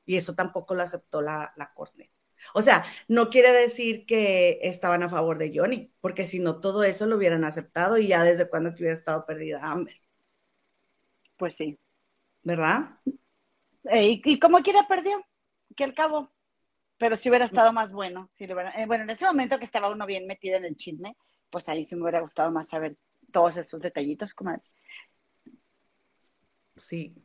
Y 0.07 0.19
eso 0.19 0.37
tampoco 0.37 0.77
lo 0.77 0.85
aceptó 0.85 1.23
la, 1.23 1.55
la 1.57 1.75
corte. 1.75 2.12
O 2.55 2.63
sea, 2.63 2.85
no 3.09 3.31
quiere 3.31 3.53
decir 3.53 4.07
que 4.07 4.59
estaban 4.63 5.03
a 5.03 5.09
favor 5.09 5.39
de 5.39 5.53
Johnny, 5.55 5.93
porque 6.01 6.27
si 6.27 6.39
no, 6.39 6.61
todo 6.61 6.85
eso 6.85 7.07
lo 7.07 7.17
hubieran 7.17 7.45
aceptado 7.45 7.99
y 7.99 8.09
ya 8.09 8.23
desde 8.23 8.49
cuando 8.49 8.75
que 8.75 8.83
hubiera 8.83 8.97
estado 8.99 9.25
perdida 9.27 9.61
Amber. 9.63 9.97
Pues 11.37 11.55
sí. 11.55 11.79
¿Verdad? 12.43 12.99
¿Y, 13.85 14.23
y 14.25 14.39
como 14.39 14.59
quiera 14.59 14.87
perdió? 14.89 15.25
Que 15.77 15.85
al 15.85 15.95
cabo 15.95 16.33
pero 17.03 17.17
si 17.17 17.29
hubiera 17.29 17.47
estado 17.47 17.73
más 17.73 17.91
bueno. 17.91 18.29
Si 18.31 18.45
hubiera, 18.45 18.71
eh, 18.81 18.87
bueno, 18.87 19.03
en 19.03 19.11
ese 19.11 19.25
momento 19.25 19.59
que 19.59 19.65
estaba 19.65 19.91
uno 19.91 20.07
bien 20.07 20.25
metido 20.25 20.57
en 20.57 20.65
el 20.65 20.77
chisme, 20.77 21.17
pues 21.51 21.69
ahí 21.69 21.85
sí 21.85 21.97
me 21.97 22.03
hubiera 22.03 22.21
gustado 22.21 22.53
más 22.53 22.69
saber 22.69 22.97
todos 23.33 23.57
esos 23.57 23.81
detallitos, 23.81 24.35
comadre. 24.35 24.63
Sí, 26.77 27.17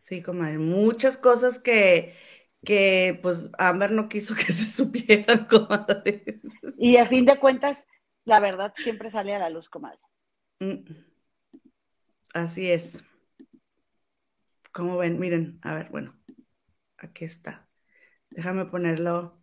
sí, 0.00 0.22
comadre. 0.22 0.58
Muchas 0.58 1.16
cosas 1.16 1.60
que, 1.60 2.16
que 2.64 3.18
pues 3.22 3.46
Amber 3.58 3.92
no 3.92 4.08
quiso 4.08 4.34
que 4.34 4.44
se 4.52 4.70
supieran, 4.70 5.46
comadre. 5.46 6.40
Y 6.78 6.96
a 6.96 7.06
fin 7.06 7.24
de 7.24 7.38
cuentas, 7.38 7.78
la 8.24 8.40
verdad 8.40 8.72
siempre 8.76 9.08
sale 9.08 9.34
a 9.34 9.38
la 9.38 9.50
luz, 9.50 9.68
comadre. 9.68 10.00
Mm. 10.60 10.84
Así 12.34 12.70
es. 12.70 13.04
Como 14.72 14.98
ven, 14.98 15.18
miren, 15.18 15.58
a 15.62 15.74
ver, 15.74 15.88
bueno, 15.90 16.14
aquí 16.98 17.24
está. 17.24 17.66
Déjame 18.28 18.66
ponerlo 18.66 19.42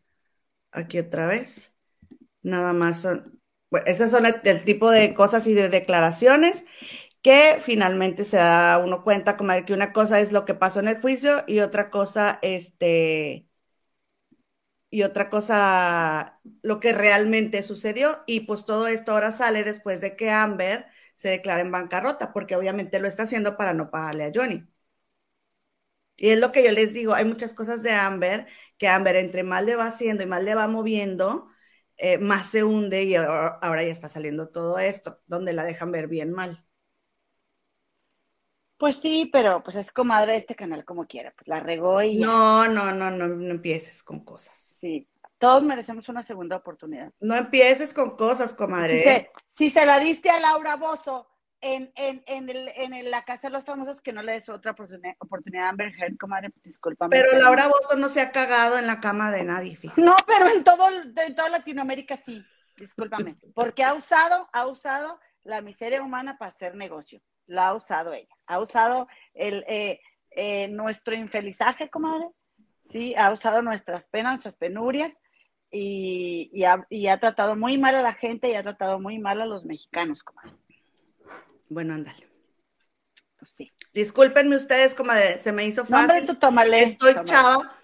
aquí 0.72 1.00
otra 1.00 1.26
vez. 1.28 1.74
Nada 2.44 2.74
más 2.74 3.02
son, 3.02 3.42
bueno, 3.72 3.88
esas 3.88 4.12
son 4.12 4.26
el, 4.26 4.64
tipo 4.64 4.92
de 4.92 5.16
cosas 5.16 5.48
y 5.48 5.54
de 5.54 5.70
declaraciones 5.70 6.66
que 7.24 7.58
finalmente 7.62 8.26
se 8.26 8.38
da 8.38 8.80
uno 8.80 9.04
cuenta 9.04 9.38
como 9.38 9.54
de 9.54 9.66
que 9.66 9.74
una 9.74 9.94
cosa 9.94 10.22
es 10.22 10.34
lo 10.34 10.46
que 10.46 10.56
pasó 10.56 10.82
en 10.82 10.90
el 10.90 11.02
juicio 11.02 11.32
y 11.48 11.62
otra 11.62 11.92
cosa, 11.92 12.40
este, 12.44 13.48
y 14.90 15.04
otra 15.04 15.30
cosa, 15.30 16.40
lo 16.62 16.80
que 16.80 16.94
realmente 16.94 17.64
sucedió. 17.64 18.24
Y 18.28 18.42
pues 18.42 18.66
todo 18.66 18.88
esto 18.88 19.12
ahora 19.14 19.32
sale 19.32 19.64
después 19.64 20.02
de 20.02 20.16
que 20.16 20.30
Amber 20.32 20.86
se 21.16 21.30
declara 21.30 21.62
en 21.62 21.72
bancarrota, 21.72 22.32
porque 22.34 22.56
obviamente 22.56 23.00
lo 23.00 23.08
está 23.08 23.24
haciendo 23.24 23.58
para 23.58 23.74
no 23.74 23.90
pagarle 23.92 24.26
a 24.26 24.32
Johnny. 24.34 24.68
Y 26.16 26.30
es 26.30 26.40
lo 26.40 26.52
que 26.52 26.64
yo 26.64 26.72
les 26.72 26.94
digo, 26.94 27.14
hay 27.14 27.26
muchas 27.26 27.54
cosas 27.54 27.84
de 27.84 27.92
Amber 27.92 28.48
que 28.78 28.88
Amber 28.88 29.16
entre 29.16 29.44
más 29.44 29.64
le 29.66 29.76
va 29.76 29.88
haciendo 29.88 30.24
y 30.24 30.28
más 30.28 30.44
le 30.44 30.56
va 30.56 30.68
moviendo, 30.68 31.50
eh, 31.98 32.18
más 32.20 32.50
se 32.50 32.64
hunde 32.64 33.04
y 33.04 33.16
ahora, 33.16 33.84
ya 33.84 33.92
está 33.92 34.10
saliendo 34.10 34.50
todo 34.50 34.80
esto, 34.80 35.22
donde 35.28 35.54
la 35.54 35.64
dejan 35.66 35.92
ver 35.92 36.08
bien 36.08 36.32
mal. 36.32 36.63
Pues 38.84 38.98
sí, 38.98 39.30
pero 39.32 39.64
pues 39.64 39.78
es 39.78 39.94
comadre 39.94 40.34
de 40.34 40.40
este 40.40 40.56
canal 40.56 40.84
como 40.84 41.08
quiera, 41.08 41.34
pues 41.38 41.48
la 41.48 41.62
regó 41.62 42.02
y... 42.02 42.18
No, 42.18 42.68
no, 42.68 42.92
no, 42.92 43.10
no, 43.10 43.30
no 43.30 43.52
empieces 43.52 44.04
con 44.04 44.26
cosas. 44.26 44.58
Sí, 44.58 45.08
todos 45.38 45.64
merecemos 45.64 46.10
una 46.10 46.22
segunda 46.22 46.58
oportunidad. 46.58 47.14
No 47.22 47.34
empieces 47.34 47.94
con 47.94 48.18
cosas, 48.18 48.54
comadre. 48.54 48.98
Si 48.98 49.04
se, 49.04 49.32
si 49.48 49.70
se 49.70 49.86
la 49.86 50.00
diste 50.00 50.30
a 50.30 50.42
Laura 50.42 50.76
Bozo 50.76 51.30
en, 51.62 51.94
en, 51.96 52.24
en, 52.28 52.50
el, 52.50 52.68
en 52.76 53.10
la 53.10 53.24
casa 53.24 53.48
de 53.48 53.54
los 53.54 53.64
famosos 53.64 54.02
que 54.02 54.12
no 54.12 54.22
le 54.22 54.34
des 54.34 54.50
otra 54.50 54.72
oportunidad, 54.72 55.16
oportunidad 55.20 55.68
a 55.68 55.70
Amber 55.70 55.94
Heard, 55.98 56.18
comadre, 56.18 56.50
discúlpame. 56.62 57.16
Pero 57.16 57.40
Laura 57.42 57.70
Bozo 57.70 57.96
no 57.96 58.10
se 58.10 58.20
ha 58.20 58.34
cagado 58.34 58.78
en 58.78 58.86
la 58.86 59.00
cama 59.00 59.32
de 59.32 59.46
nadie, 59.46 59.78
fíjate. 59.78 60.02
No, 60.02 60.18
pero 60.28 60.50
en 60.50 60.62
todo, 60.66 60.90
en 60.90 61.36
toda 61.38 61.48
Latinoamérica 61.48 62.20
sí, 62.26 62.46
discúlpame, 62.76 63.38
porque 63.56 63.86
ha 63.86 63.94
usado, 63.94 64.50
ha 64.52 64.68
usado 64.68 65.22
la 65.44 65.62
miseria 65.62 66.02
humana 66.02 66.38
para 66.38 66.50
hacer 66.50 66.76
negocio, 66.76 67.22
la 67.48 67.70
ha 67.70 67.76
usado 67.76 68.14
ella, 68.14 68.36
ha 68.48 68.60
usado 68.60 69.08
el, 69.34 69.64
eh, 69.68 70.00
eh, 70.32 70.68
nuestro 70.70 71.16
infelizaje, 71.16 71.90
comadre, 71.90 72.28
sí, 72.86 73.14
ha 73.16 73.32
usado 73.32 73.62
nuestras 73.62 74.08
penas, 74.08 74.34
nuestras 74.34 74.58
penurias, 74.58 75.20
y, 75.72 76.52
y, 76.54 76.66
ha, 76.66 76.86
y 76.90 77.08
ha 77.08 77.20
tratado 77.20 77.56
muy 77.56 77.78
mal 77.80 77.96
a 77.96 78.02
la 78.02 78.14
gente 78.14 78.50
y 78.50 78.56
ha 78.56 78.62
tratado 78.62 79.00
muy 79.00 79.18
mal 79.18 79.42
a 79.42 79.46
los 79.46 79.66
mexicanos, 79.66 80.24
comadre. 80.24 80.54
Bueno, 81.68 81.96
ándale. 81.96 82.28
Pues 83.40 83.52
sí. 83.52 83.72
Discúlpenme 83.92 84.56
ustedes, 84.56 84.94
como 84.94 85.12
se 85.40 85.52
me 85.52 85.66
hizo 85.66 85.84
fácil. 85.84 86.28
tú 86.28 86.36
tómale. 86.36 86.84
Estoy 86.84 87.16
chava. 87.26 87.76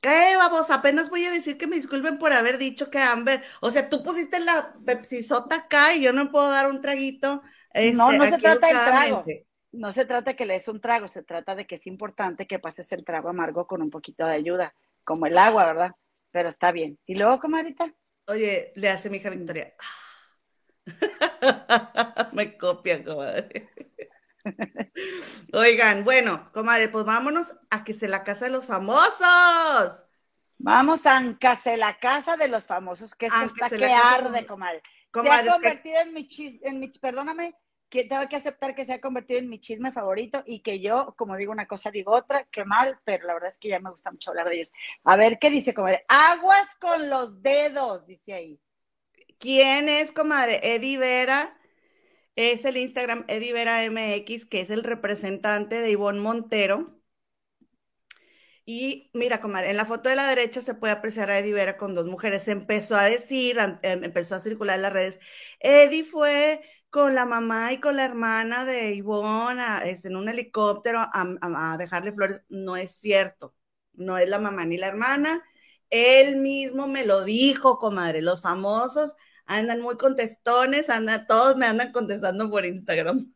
¿Qué, 0.00 0.36
vamos? 0.36 0.70
Apenas 0.70 1.10
voy 1.10 1.24
a 1.24 1.32
decir 1.32 1.58
que 1.58 1.66
me 1.66 1.76
disculpen 1.76 2.18
por 2.18 2.32
haber 2.32 2.56
dicho 2.56 2.90
que 2.90 3.00
Amber, 3.00 3.42
o 3.60 3.70
sea, 3.70 3.88
tú 3.88 4.02
pusiste 4.02 4.38
la 4.38 4.74
Pepsi-Sota 4.84 5.56
acá 5.56 5.94
y 5.94 6.02
yo 6.02 6.12
no 6.12 6.30
puedo 6.30 6.48
dar 6.50 6.70
un 6.70 6.80
traguito. 6.80 7.42
Este, 7.72 7.96
no, 7.96 8.12
no 8.12 8.24
se 8.24 8.38
trata 8.38 8.66
del 8.66 8.76
trago. 8.76 9.24
No 9.70 9.92
se 9.92 10.04
trata 10.06 10.34
que 10.34 10.46
le 10.46 10.54
des 10.54 10.68
un 10.68 10.80
trago, 10.80 11.08
se 11.08 11.22
trata 11.22 11.54
de 11.54 11.66
que 11.66 11.74
es 11.74 11.86
importante 11.86 12.46
que 12.46 12.58
pases 12.58 12.90
el 12.92 13.04
trago 13.04 13.28
amargo 13.28 13.66
con 13.66 13.82
un 13.82 13.90
poquito 13.90 14.24
de 14.24 14.32
ayuda, 14.32 14.74
como 15.04 15.26
el 15.26 15.36
agua, 15.36 15.66
¿verdad? 15.66 15.92
Pero 16.30 16.48
está 16.48 16.72
bien. 16.72 16.98
¿Y 17.06 17.16
luego, 17.16 17.38
comadita? 17.38 17.92
Oye, 18.26 18.72
le 18.76 18.88
hace 18.88 19.10
mi 19.10 19.18
hija 19.18 19.30
Victoria. 19.30 19.74
Me 22.32 22.56
copia, 22.56 23.04
comadre. 23.04 23.68
Oigan, 25.52 26.04
bueno, 26.04 26.50
comadre, 26.52 26.88
pues 26.88 27.04
vámonos 27.04 27.54
a 27.70 27.84
que 27.84 27.94
se 27.94 28.08
la 28.08 28.24
casa 28.24 28.46
de 28.46 28.52
los 28.52 28.66
famosos. 28.66 30.06
Vamos 30.58 31.06
a 31.06 31.16
Ancase 31.16 31.76
la 31.76 31.98
casa 31.98 32.36
de 32.36 32.48
los 32.48 32.64
famosos, 32.64 33.14
que 33.14 33.26
esto 33.26 33.42
está 33.42 33.68
que 33.70 33.84
arde, 33.84 34.44
comadre. 34.44 34.82
Se 35.12 35.30
ha 35.30 35.52
convertido 35.52 36.00
en 36.00 36.14
mi 36.14 36.26
chisme, 36.26 36.68
en 36.68 36.80
mi, 36.80 36.88
perdóname, 36.88 37.54
que 37.88 38.04
tengo 38.04 38.28
que 38.28 38.36
aceptar 38.36 38.74
que 38.74 38.84
se 38.84 38.92
ha 38.92 39.00
convertido 39.00 39.38
en 39.38 39.48
mi 39.48 39.60
chisme 39.60 39.92
favorito 39.92 40.42
y 40.46 40.60
que 40.60 40.80
yo, 40.80 41.14
como 41.16 41.36
digo 41.36 41.52
una 41.52 41.66
cosa, 41.66 41.90
digo 41.90 42.12
otra, 42.12 42.46
qué 42.50 42.64
mal, 42.64 42.98
pero 43.04 43.26
la 43.26 43.34
verdad 43.34 43.48
es 43.48 43.58
que 43.58 43.68
ya 43.68 43.80
me 43.80 43.90
gusta 43.90 44.10
mucho 44.10 44.30
hablar 44.30 44.48
de 44.48 44.56
ellos. 44.56 44.72
A 45.04 45.16
ver, 45.16 45.38
¿qué 45.38 45.50
dice, 45.50 45.72
comadre? 45.72 46.04
Aguas 46.08 46.74
con 46.80 47.08
los 47.08 47.42
dedos, 47.42 48.06
dice 48.06 48.34
ahí. 48.34 48.60
¿Quién 49.38 49.88
es, 49.88 50.12
comadre? 50.12 50.60
Eddie 50.62 50.98
Vera. 50.98 51.54
Es 52.36 52.64
el 52.64 52.76
Instagram 52.76 53.24
Eddie 53.26 53.52
Vera 53.52 53.82
MX, 53.90 54.46
que 54.46 54.60
es 54.60 54.70
el 54.70 54.84
representante 54.84 55.80
de 55.80 55.90
Ivonne 55.90 56.20
Montero. 56.20 56.97
Y 58.70 59.10
mira, 59.14 59.40
comadre, 59.40 59.70
en 59.70 59.78
la 59.78 59.86
foto 59.86 60.10
de 60.10 60.16
la 60.16 60.26
derecha 60.26 60.60
se 60.60 60.74
puede 60.74 60.92
apreciar 60.92 61.30
a 61.30 61.38
Eddie 61.38 61.54
Vera 61.54 61.78
con 61.78 61.94
dos 61.94 62.04
mujeres. 62.04 62.48
Empezó 62.48 62.96
a 62.96 63.04
decir, 63.04 63.56
em, 63.80 64.04
empezó 64.04 64.34
a 64.34 64.40
circular 64.40 64.76
en 64.76 64.82
las 64.82 64.92
redes, 64.92 65.20
Eddie 65.58 66.04
fue 66.04 66.60
con 66.90 67.14
la 67.14 67.24
mamá 67.24 67.72
y 67.72 67.80
con 67.80 67.96
la 67.96 68.04
hermana 68.04 68.66
de 68.66 68.92
Ivonne 68.92 69.62
este, 69.86 70.08
en 70.08 70.16
un 70.16 70.28
helicóptero 70.28 71.00
a 71.00 71.76
dejarle 71.78 72.12
flores. 72.12 72.42
No 72.50 72.76
es 72.76 72.90
cierto, 72.92 73.54
no 73.94 74.18
es 74.18 74.28
la 74.28 74.38
mamá 74.38 74.66
ni 74.66 74.76
la 74.76 74.88
hermana. 74.88 75.42
Él 75.88 76.36
mismo 76.36 76.86
me 76.88 77.06
lo 77.06 77.24
dijo, 77.24 77.78
comadre. 77.78 78.20
Los 78.20 78.42
famosos 78.42 79.16
andan 79.46 79.80
muy 79.80 79.96
contestones, 79.96 80.90
andan, 80.90 81.26
todos 81.26 81.56
me 81.56 81.64
andan 81.64 81.90
contestando 81.90 82.50
por 82.50 82.66
Instagram. 82.66 83.32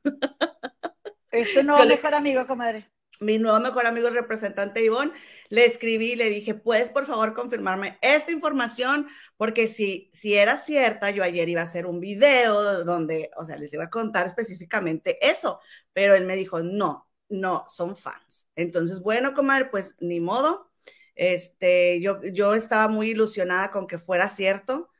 Es 1.30 1.54
tu 1.54 1.62
nuevo 1.62 1.86
mejor 1.86 2.12
amigo, 2.14 2.46
comadre. 2.46 2.91
Mi 3.22 3.38
nuevo 3.38 3.58
mejor 3.60 3.86
amigo, 3.86 4.10
representante 4.10 4.84
Ivonne, 4.84 5.12
le 5.48 5.64
escribí 5.64 6.12
y 6.12 6.16
le 6.16 6.28
dije, 6.28 6.54
¿puedes 6.54 6.90
por 6.90 7.06
favor 7.06 7.34
confirmarme 7.34 7.98
esta 8.02 8.32
información? 8.32 9.06
Porque 9.36 9.68
si, 9.68 10.10
si 10.12 10.34
era 10.34 10.58
cierta, 10.58 11.10
yo 11.10 11.22
ayer 11.22 11.48
iba 11.48 11.60
a 11.60 11.64
hacer 11.64 11.86
un 11.86 12.00
video 12.00 12.84
donde, 12.84 13.30
o 13.36 13.46
sea, 13.46 13.56
les 13.56 13.72
iba 13.72 13.84
a 13.84 13.90
contar 13.90 14.26
específicamente 14.26 15.18
eso, 15.26 15.60
pero 15.92 16.14
él 16.14 16.26
me 16.26 16.36
dijo, 16.36 16.62
no, 16.62 17.08
no, 17.28 17.64
son 17.68 17.96
fans. 17.96 18.46
Entonces, 18.56 19.00
bueno, 19.00 19.34
comadre, 19.34 19.66
pues 19.66 19.96
ni 20.00 20.20
modo. 20.20 20.70
Este, 21.14 22.00
yo, 22.00 22.20
yo 22.24 22.54
estaba 22.54 22.88
muy 22.88 23.10
ilusionada 23.10 23.70
con 23.70 23.86
que 23.86 23.98
fuera 23.98 24.28
cierto 24.28 24.90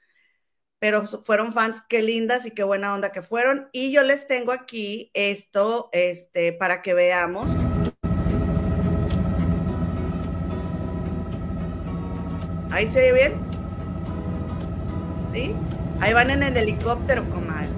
pero 0.79 1.05
fueron 1.05 1.53
fans, 1.53 1.81
qué 1.89 2.03
lindas 2.03 2.45
y 2.45 2.51
qué 2.51 2.65
buena 2.65 2.93
onda 2.93 3.13
que 3.13 3.23
fueron. 3.23 3.69
Y 3.71 3.93
yo 3.93 4.03
les 4.03 4.27
tengo 4.27 4.51
aquí 4.51 5.13
esto, 5.15 5.91
este, 5.93 6.53
para 6.53 6.83
que 6.83 6.93
veamos. 6.93 7.47
Ahí 12.73 12.89
se 12.89 13.01
ve 13.01 13.13
bien. 13.13 13.35
¿Sí? 15.35 15.55
Ahí 16.01 16.15
van 16.15 16.31
en 16.31 16.43
el 16.43 16.57
helicóptero, 16.57 17.23
comadre. 17.31 17.69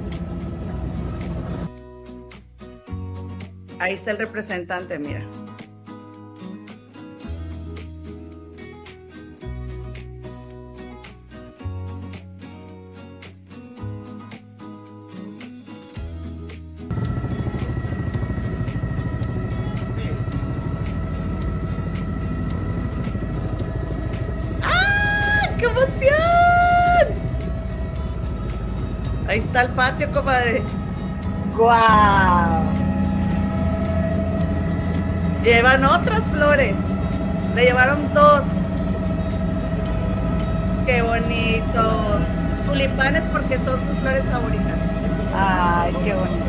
Ahí 3.80 3.95
está 3.95 4.12
el 4.12 4.18
representante, 4.18 4.99
mira. 4.99 5.22
Está 29.55 29.62
el 29.62 29.70
patio, 29.76 30.11
comadre. 30.11 30.64
¡Guau! 31.57 32.64
Llevan 35.44 35.84
otras 35.84 36.24
flores. 36.24 36.74
Le 37.55 37.66
llevaron 37.66 38.12
dos. 38.12 38.42
Qué 40.84 41.02
bonito. 41.02 42.20
Tulipanes 42.66 43.26
porque 43.28 43.57
son 43.61 43.78
sus 43.86 43.96
flores 43.98 44.24
favoritas. 44.24 44.76
Ay, 45.32 45.94
qué 46.02 46.14
bonito. 46.14 46.44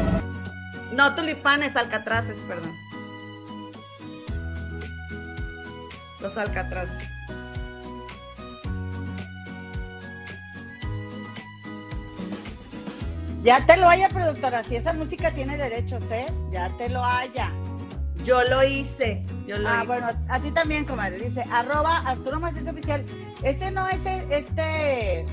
No, 0.93 1.13
tulipanes, 1.13 1.75
alcatraces, 1.75 2.37
perdón. 2.47 2.73
Los 6.21 6.37
alcatraces. 6.37 7.14
Ya 13.45 13.63
te 13.63 13.77
lo 13.77 13.87
haya, 13.87 14.09
productora. 14.09 14.63
Si 14.63 14.75
esa 14.75 14.91
música 14.93 15.29
tiene 15.31 15.55
derechos, 15.55 16.03
¿eh? 16.09 16.25
Ya 16.51 16.75
te 16.79 16.89
lo 16.89 17.03
haya. 17.05 17.51
Yo 18.23 18.41
lo 18.49 18.63
hice. 18.63 19.23
Yo 19.45 19.59
lo 19.59 19.69
ah, 19.69 19.75
hice. 19.77 19.87
bueno, 19.87 20.07
a 20.29 20.39
ti 20.39 20.49
también, 20.49 20.83
comadre. 20.83 21.19
Dice, 21.19 21.43
arroba 21.51 21.99
Arturo 21.99 22.39
Macías 22.39 22.67
Oficial. 22.67 23.05
Ese 23.43 23.69
no 23.69 23.87
es 23.87 23.99
este, 24.31 25.25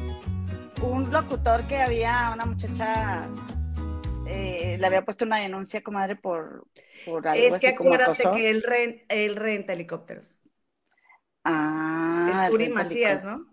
un 0.82 1.10
locutor 1.10 1.66
que 1.66 1.78
había 1.80 2.32
una 2.34 2.44
muchacha, 2.44 3.26
eh, 4.26 4.76
le 4.78 4.86
había 4.86 5.06
puesto 5.06 5.24
una 5.24 5.38
denuncia, 5.38 5.82
comadre, 5.82 6.16
por, 6.16 6.66
por 7.06 7.26
algo 7.26 7.42
Es 7.42 7.58
que 7.58 7.68
así 7.68 7.76
como 7.76 7.94
acuérdate 7.94 8.24
acoso. 8.24 8.36
que 8.36 8.50
él, 8.50 8.62
ren- 8.62 9.04
él 9.08 9.36
renta 9.36 9.72
helicópteros. 9.72 10.38
Ah, 11.44 12.42
el 12.44 12.50
Turi 12.50 12.64
renta 12.66 12.82
Macías. 12.82 13.24
¿no? 13.24 13.46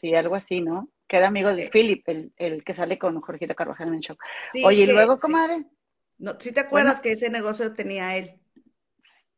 Sí, 0.00 0.16
algo 0.16 0.34
así, 0.34 0.60
¿no? 0.60 0.88
Que 1.08 1.16
era 1.16 1.28
amigo 1.28 1.48
de. 1.54 1.68
Philip, 1.68 2.08
el, 2.08 2.32
el 2.36 2.64
que 2.64 2.74
sale 2.74 2.98
con 2.98 3.20
Jorgito 3.20 3.54
Carvajal 3.54 3.88
en 3.88 3.94
el 3.94 4.00
show. 4.00 4.16
Sí, 4.52 4.64
Oye, 4.64 4.82
y 4.82 4.86
luego, 4.86 5.16
comadre, 5.16 5.64
No, 6.18 6.36
¿Sí 6.38 6.52
te 6.52 6.60
acuerdas 6.60 7.00
que 7.00 7.12
ese 7.12 7.30
negocio 7.30 7.74
tenía 7.74 8.16
él? 8.16 8.40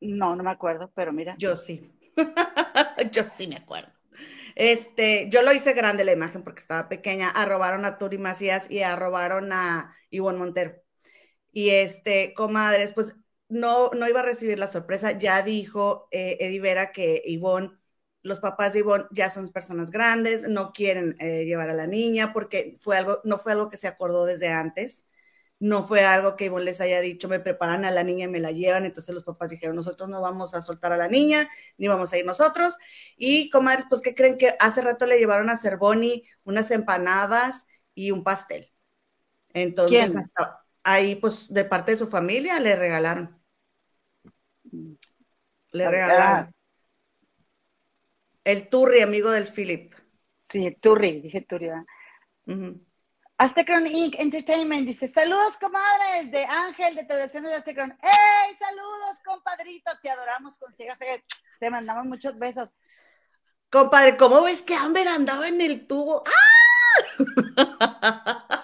no, 0.01 0.35
no 0.37 0.43
me 0.43 0.51
acuerdo, 0.51 0.91
pero 0.95 1.13
mira. 1.13 1.37
Yo 1.39 1.57
sí. 1.57 1.91
yo 3.13 3.23
sí 3.25 3.47
me 3.47 3.57
acuerdo. 3.57 3.91
Este, 4.57 5.29
yo 5.31 5.43
lo 5.43 5.53
hice 5.53 5.73
grande 5.73 6.05
la 6.05 6.13
imagen 6.13 6.43
porque 6.43 6.61
estaba 6.61 6.89
pequeña. 6.89 7.31
Arrobaron 7.31 7.85
a 7.85 7.99
Turi 7.99 8.19
Macías 8.19 8.71
y 8.71 8.83
arrobaron 8.83 9.53
a 9.53 9.95
Ivonne 10.11 10.39
Montero. 10.39 10.75
Y 11.53 11.71
este, 11.71 12.35
comadres, 12.35 12.93
pues 12.93 13.17
no, 13.49 13.91
no 13.91 14.09
iba 14.09 14.21
a 14.21 14.25
recibir 14.25 14.59
la 14.59 14.69
sorpresa. 14.69 15.19
Ya 15.19 15.43
dijo 15.43 16.09
eh, 16.11 16.39
Eddie 16.41 16.61
Vera 16.61 16.93
que 16.93 17.23
Ivonne, 17.25 17.73
los 18.23 18.41
papás 18.41 18.73
de 18.75 18.81
Ivonne 18.81 19.07
ya 19.13 19.31
son 19.31 19.49
personas 19.51 19.91
grandes, 19.91 20.49
no 20.49 20.73
quieren 20.73 21.17
eh, 21.21 21.45
llevar 21.47 21.71
a 21.71 21.75
la 21.75 21.87
niña 21.87 22.33
porque 22.33 22.77
fue 22.81 22.97
algo, 22.99 23.21
no 23.25 23.39
fue 23.39 23.53
algo 23.53 23.71
que 23.71 23.77
se 23.77 23.89
acordó 23.89 24.27
desde 24.27 24.49
antes. 24.49 25.05
No 25.61 25.87
fue 25.87 26.05
algo 26.07 26.37
que 26.37 26.47
Ivonne 26.47 26.65
les 26.65 26.81
haya 26.81 27.01
dicho, 27.03 27.29
me 27.29 27.39
preparan 27.41 27.85
a 27.85 27.91
la 27.91 28.03
niña 28.03 28.25
y 28.25 28.29
me 28.29 28.41
la 28.41 28.51
llevan. 28.53 28.87
Entonces 28.87 29.15
los 29.15 29.25
papás 29.25 29.51
dijeron, 29.51 29.77
nosotros 29.77 30.09
no 30.09 30.21
vamos 30.23 30.55
a 30.55 30.63
soltar 30.63 30.93
a 30.93 30.97
la 30.97 31.09
niña, 31.09 31.49
ni 31.77 31.87
vamos 31.89 32.13
a 32.13 32.19
ir 32.19 32.25
nosotros. 32.27 32.77
Y 33.17 33.51
comadres, 33.51 33.85
pues, 33.89 34.01
¿qué 34.01 34.15
creen 34.15 34.39
que 34.39 34.55
hace 34.59 34.81
rato 34.83 35.05
le 35.07 35.19
llevaron 35.19 35.51
a 35.51 35.57
Cervoni 35.59 36.25
unas 36.45 36.71
empanadas 36.71 37.67
y 37.95 38.11
un 38.11 38.25
pastel? 38.25 38.73
Entonces, 39.55 40.17
hasta 40.17 40.65
ahí, 40.85 41.17
pues, 41.17 41.49
de 41.53 41.65
parte 41.65 41.93
de 41.93 41.99
su 41.99 42.09
familia 42.09 42.61
le 42.61 42.77
regalaron. 42.77 43.41
Le 45.73 45.89
Ah, 45.89 45.89
regalaron. 45.89 46.55
El 48.45 48.69
Turri, 48.69 49.01
amigo 49.03 49.31
del 49.31 49.47
Philip. 49.47 49.95
Sí, 50.51 50.77
Turri, 50.81 51.21
dije 51.21 51.43
Turri. 51.43 51.69
¿verdad? 51.69 51.85
Aztecron 53.39 53.87
Inc. 53.87 54.17
Entertainment 54.19 54.87
dice: 54.87 55.09
Saludos, 55.09 55.57
comadres, 55.59 56.31
de 56.31 56.45
Ángel, 56.45 56.95
de 56.95 57.05
Traducciones 57.05 57.51
de 57.51 57.57
Aztecron. 57.57 57.91
¡Ey! 58.03 58.57
Saludos, 58.59 59.19
compadrito. 59.25 59.91
Te 60.03 60.11
adoramos 60.11 60.57
con 60.59 60.75
ciega 60.75 60.97
fe. 60.97 61.25
Te 61.59 61.71
mandamos 61.71 62.05
muchos 62.07 62.39
besos. 62.39 62.71
Compadre, 63.71 64.17
¿cómo 64.17 64.43
ves 64.43 64.63
que 64.63 64.75
Amber 64.75 65.07
andaba 65.07 65.49
en 65.49 65.61
el 65.61 65.87
tubo? 65.87 66.25
¡Ah! 66.27 66.41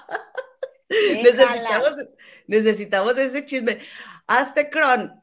necesitamos, 0.89 1.95
necesitamos 2.47 3.16
ese 3.16 3.45
chisme. 3.45 3.79
Hazte 4.27 4.68
cron. 4.68 5.22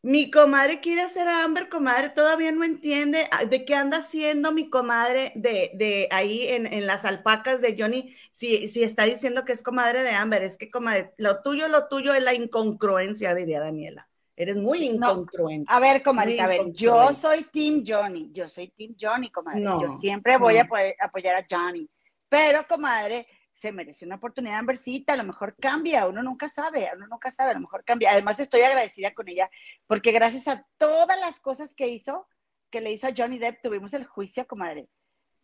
Mi 0.00 0.30
comadre 0.30 0.80
quiere 0.80 1.02
hacer 1.02 1.26
a 1.26 1.42
Amber, 1.42 1.68
comadre, 1.68 2.10
todavía 2.10 2.52
no 2.52 2.64
entiende 2.64 3.26
ah, 3.32 3.44
de 3.44 3.64
qué 3.64 3.74
anda 3.74 3.98
haciendo 3.98 4.52
mi 4.52 4.70
comadre 4.70 5.32
de, 5.34 5.72
de 5.74 6.08
ahí 6.12 6.46
en, 6.46 6.72
en 6.72 6.86
las 6.86 7.04
alpacas 7.04 7.60
de 7.60 7.76
Johnny, 7.76 8.14
si, 8.30 8.68
si 8.68 8.84
está 8.84 9.04
diciendo 9.04 9.44
que 9.44 9.52
es 9.52 9.62
comadre 9.62 10.02
de 10.02 10.10
Amber, 10.10 10.44
es 10.44 10.56
que 10.56 10.70
comadre, 10.70 11.12
lo 11.18 11.42
tuyo, 11.42 11.66
lo 11.68 11.88
tuyo 11.88 12.14
es 12.14 12.22
la 12.22 12.32
incongruencia, 12.32 13.34
diría 13.34 13.58
Daniela. 13.60 14.08
Eres 14.36 14.56
muy 14.56 14.84
incongruente. 14.84 15.66
A 15.68 15.80
ver, 15.80 16.00
comadre, 16.00 16.40
a 16.40 16.46
ver, 16.46 16.60
yo 16.72 17.12
soy 17.12 17.42
Team 17.52 17.82
Johnny. 17.84 18.30
Yo 18.32 18.48
soy 18.48 18.68
Team 18.68 18.94
Johnny, 18.98 19.30
comadre. 19.32 19.60
No, 19.60 19.82
yo 19.82 19.98
siempre 19.98 20.38
voy 20.38 20.54
no. 20.54 20.60
a 20.60 20.64
apoy- 20.64 20.94
apoyar 21.00 21.34
a 21.34 21.46
Johnny. 21.50 21.88
Pero, 22.28 22.64
comadre, 22.68 23.26
se 23.58 23.72
merece 23.72 24.06
una 24.06 24.14
oportunidad 24.14 24.60
en 24.60 24.66
versita, 24.66 25.14
a 25.14 25.16
lo 25.16 25.24
mejor 25.24 25.56
cambia, 25.56 26.06
uno 26.06 26.22
nunca 26.22 26.48
sabe, 26.48 26.88
uno 26.94 27.08
nunca 27.08 27.28
sabe, 27.32 27.50
a 27.50 27.54
lo 27.54 27.60
mejor 27.60 27.82
cambia. 27.84 28.12
Además, 28.12 28.38
estoy 28.38 28.60
agradecida 28.60 29.12
con 29.14 29.28
ella, 29.28 29.50
porque 29.88 30.12
gracias 30.12 30.46
a 30.46 30.64
todas 30.76 31.18
las 31.18 31.40
cosas 31.40 31.74
que 31.74 31.88
hizo, 31.88 32.28
que 32.70 32.80
le 32.80 32.92
hizo 32.92 33.08
a 33.08 33.12
Johnny 33.16 33.38
Depp, 33.38 33.60
tuvimos 33.60 33.94
el 33.94 34.06
juicio, 34.06 34.46
comadre. 34.46 34.88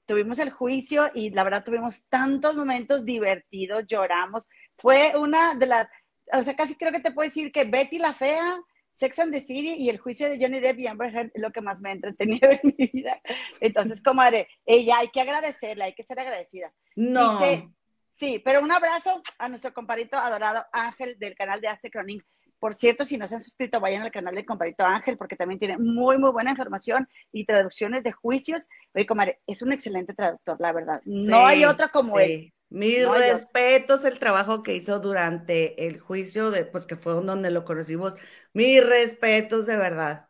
Tuvimos 0.07 0.39
el 0.39 0.51
juicio 0.51 1.11
y 1.13 1.31
la 1.31 1.43
verdad 1.43 1.65
tuvimos 1.65 2.07
tantos 2.09 2.55
momentos 2.55 3.05
divertidos, 3.05 3.85
lloramos. 3.89 4.49
Fue 4.77 5.15
una 5.17 5.57
de 5.57 5.67
las, 5.67 5.89
o 6.33 6.43
sea, 6.45 6.55
casi 6.55 6.77
creo 6.77 6.93
que 6.93 7.01
te 7.01 7.11
puedo 7.11 7.29
decir 7.29 7.51
que 7.51 7.65
Betty 7.65 7.99
la 7.99 8.15
Fea, 8.15 8.61
Sex 8.93 9.19
and 9.19 9.33
the 9.33 9.41
City 9.41 9.75
y 9.77 9.89
el 9.89 9.99
juicio 9.99 10.29
de 10.29 10.39
Johnny 10.39 10.61
Depp 10.61 10.79
y 10.79 10.87
Amber 10.87 11.13
Heard 11.13 11.33
es 11.35 11.43
lo 11.43 11.51
que 11.51 11.63
más 11.63 11.81
me 11.81 11.89
ha 11.89 11.93
entretenido 11.95 12.49
en 12.63 12.75
mi 12.79 12.87
vida. 12.93 13.21
Entonces, 13.59 14.01
comadre, 14.01 14.47
ella 14.65 14.99
hay 14.99 15.09
que 15.09 15.21
agradecerla, 15.21 15.87
hay 15.87 15.95
que 15.95 16.05
ser 16.05 16.21
agradecidas. 16.21 16.73
No. 16.95 17.41
Dice, 17.41 17.69
sí, 18.15 18.41
pero 18.45 18.61
un 18.63 18.73
abrazo 18.73 19.23
a 19.39 19.49
nuestro 19.49 19.73
compadrito 19.75 20.17
adorado 20.19 20.65
Ángel 20.73 21.19
del 21.19 21.35
canal 21.35 21.61
de 21.61 21.69
Azte 21.69 21.91
Cronin. 21.91 22.23
Por 22.59 22.75
cierto, 22.75 23.05
si 23.05 23.19
no 23.19 23.27
se 23.27 23.35
han 23.35 23.43
suscrito, 23.43 23.81
vayan 23.81 24.03
al 24.03 24.13
canal 24.13 24.35
del 24.35 24.47
compadrito 24.47 24.85
Ángel 24.85 25.19
porque 25.19 25.37
también 25.37 25.59
tiene 25.59 25.77
muy, 25.79 26.17
muy 26.19 26.31
buena 26.33 26.51
información 26.51 27.09
y 27.33 27.45
traducciones 27.45 28.03
de 28.03 28.13
juicios. 28.13 28.69
Oye, 28.95 29.07
comadre, 29.07 29.41
es 29.47 29.61
un 29.63 29.73
excelente 29.73 30.15
traductor, 30.15 30.57
la 30.61 30.73
verdad. 30.73 31.03
No 31.05 31.45
Sí, 31.45 31.47
hay 31.47 31.65
otro 31.65 31.91
como 31.93 32.19
sí. 32.19 32.21
él. 32.21 32.35
Mis 32.69 33.09
No 33.09 33.13
respetos 33.13 34.05
el 34.05 34.19
trabajo 34.19 34.63
que 34.63 34.75
hizo 34.75 34.99
durante 35.01 35.87
el 35.87 36.01
juicio 36.01 36.51
de, 36.51 36.65
pues 36.67 36.87
que 36.87 36.97
fue 36.97 37.15
donde 37.15 37.51
lo 37.51 37.65
conocimos. 37.65 38.15
Mis 38.53 38.85
respetos 38.85 39.67
de 39.67 39.77
verdad. 39.77 40.29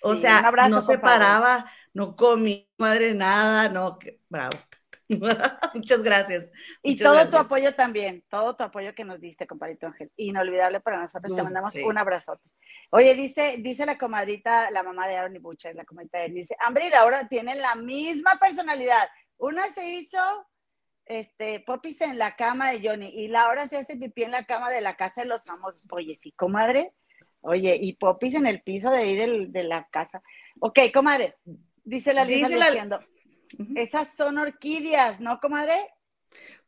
O 0.00 0.16
Sí, 0.16 0.16
sea, 0.16 0.44
abrazo, 0.44 0.80
no 0.80 0.82
se 0.82 0.98
paraba, 0.98 1.70
no 1.94 2.16
comí 2.16 2.70
madre 2.78 3.14
nada, 3.14 3.68
no, 3.70 3.98
que- 3.98 4.20
bravo. 4.30 4.58
Muchas 5.74 6.02
gracias. 6.02 6.50
Y 6.82 6.92
muchas 6.92 7.04
todo 7.04 7.30
tu 7.30 7.36
apoyo 7.36 7.74
también, 7.74 8.24
todo 8.28 8.56
tu 8.56 8.62
apoyo 8.62 8.94
que 8.94 9.04
nos 9.04 9.20
diste, 9.20 9.46
compadrito 9.46 9.86
Ángel. 9.86 10.10
Inolvidable 10.16 10.80
para 10.80 11.00
nosotros, 11.00 11.34
te 11.34 11.42
mandamos 11.42 11.72
sí. 11.72 11.82
un 11.82 11.98
abrazote. 11.98 12.48
Oye, 12.90 13.14
dice, 13.14 13.56
dice 13.58 13.86
la 13.86 13.98
comadrita, 13.98 14.70
la 14.70 14.82
mamá 14.82 15.06
de 15.08 15.16
Aaron 15.16 15.36
y 15.36 15.38
Butcher, 15.38 15.74
la 15.74 15.84
comadrita 15.84 16.18
de 16.18 16.26
él, 16.26 16.34
dice, 16.34 16.56
Amber 16.60 16.84
y 16.84 16.90
Laura 16.90 17.28
tienen 17.28 17.58
la 17.58 17.74
misma 17.74 18.38
personalidad. 18.40 19.08
Una 19.36 19.68
se 19.70 19.88
hizo 19.90 20.18
este, 21.06 21.60
popis 21.60 22.00
en 22.00 22.18
la 22.18 22.36
cama 22.36 22.70
de 22.70 22.88
Johnny 22.88 23.08
y 23.08 23.28
Laura 23.28 23.68
se 23.68 23.76
hace 23.76 23.96
pipí 23.96 24.22
en 24.22 24.30
la 24.30 24.44
cama 24.44 24.70
de 24.70 24.80
la 24.80 24.96
casa 24.96 25.22
de 25.22 25.28
los 25.28 25.44
famosos. 25.44 25.86
Oye, 25.90 26.16
sí, 26.16 26.32
comadre. 26.32 26.92
Oye, 27.40 27.76
y 27.78 27.92
popis 27.94 28.34
en 28.34 28.46
el 28.46 28.62
piso 28.62 28.90
de 28.90 28.98
ahí 28.98 29.16
del- 29.16 29.52
de 29.52 29.64
la 29.64 29.86
casa. 29.90 30.22
Ok, 30.60 30.78
comadre. 30.92 31.36
Dice 31.84 32.14
la 32.14 32.24
Dice 32.24 32.56
la-. 32.56 33.04
Esas 33.74 34.14
son 34.16 34.38
orquídeas, 34.38 35.20
¿no, 35.20 35.40
comadre? 35.40 35.76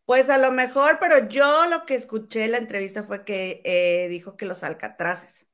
Pues 0.05 0.31
a 0.31 0.39
lo 0.39 0.53
mejor, 0.53 0.99
pero 1.01 1.29
yo 1.29 1.67
lo 1.69 1.85
que 1.87 1.95
escuché 1.97 2.45
en 2.45 2.53
la 2.53 2.59
entrevista 2.59 3.03
fue 3.05 3.25
que 3.25 3.61
eh, 3.65 4.09
dijo 4.09 4.37
que 4.37 4.47
los 4.47 4.63
alcatraces 4.63 5.47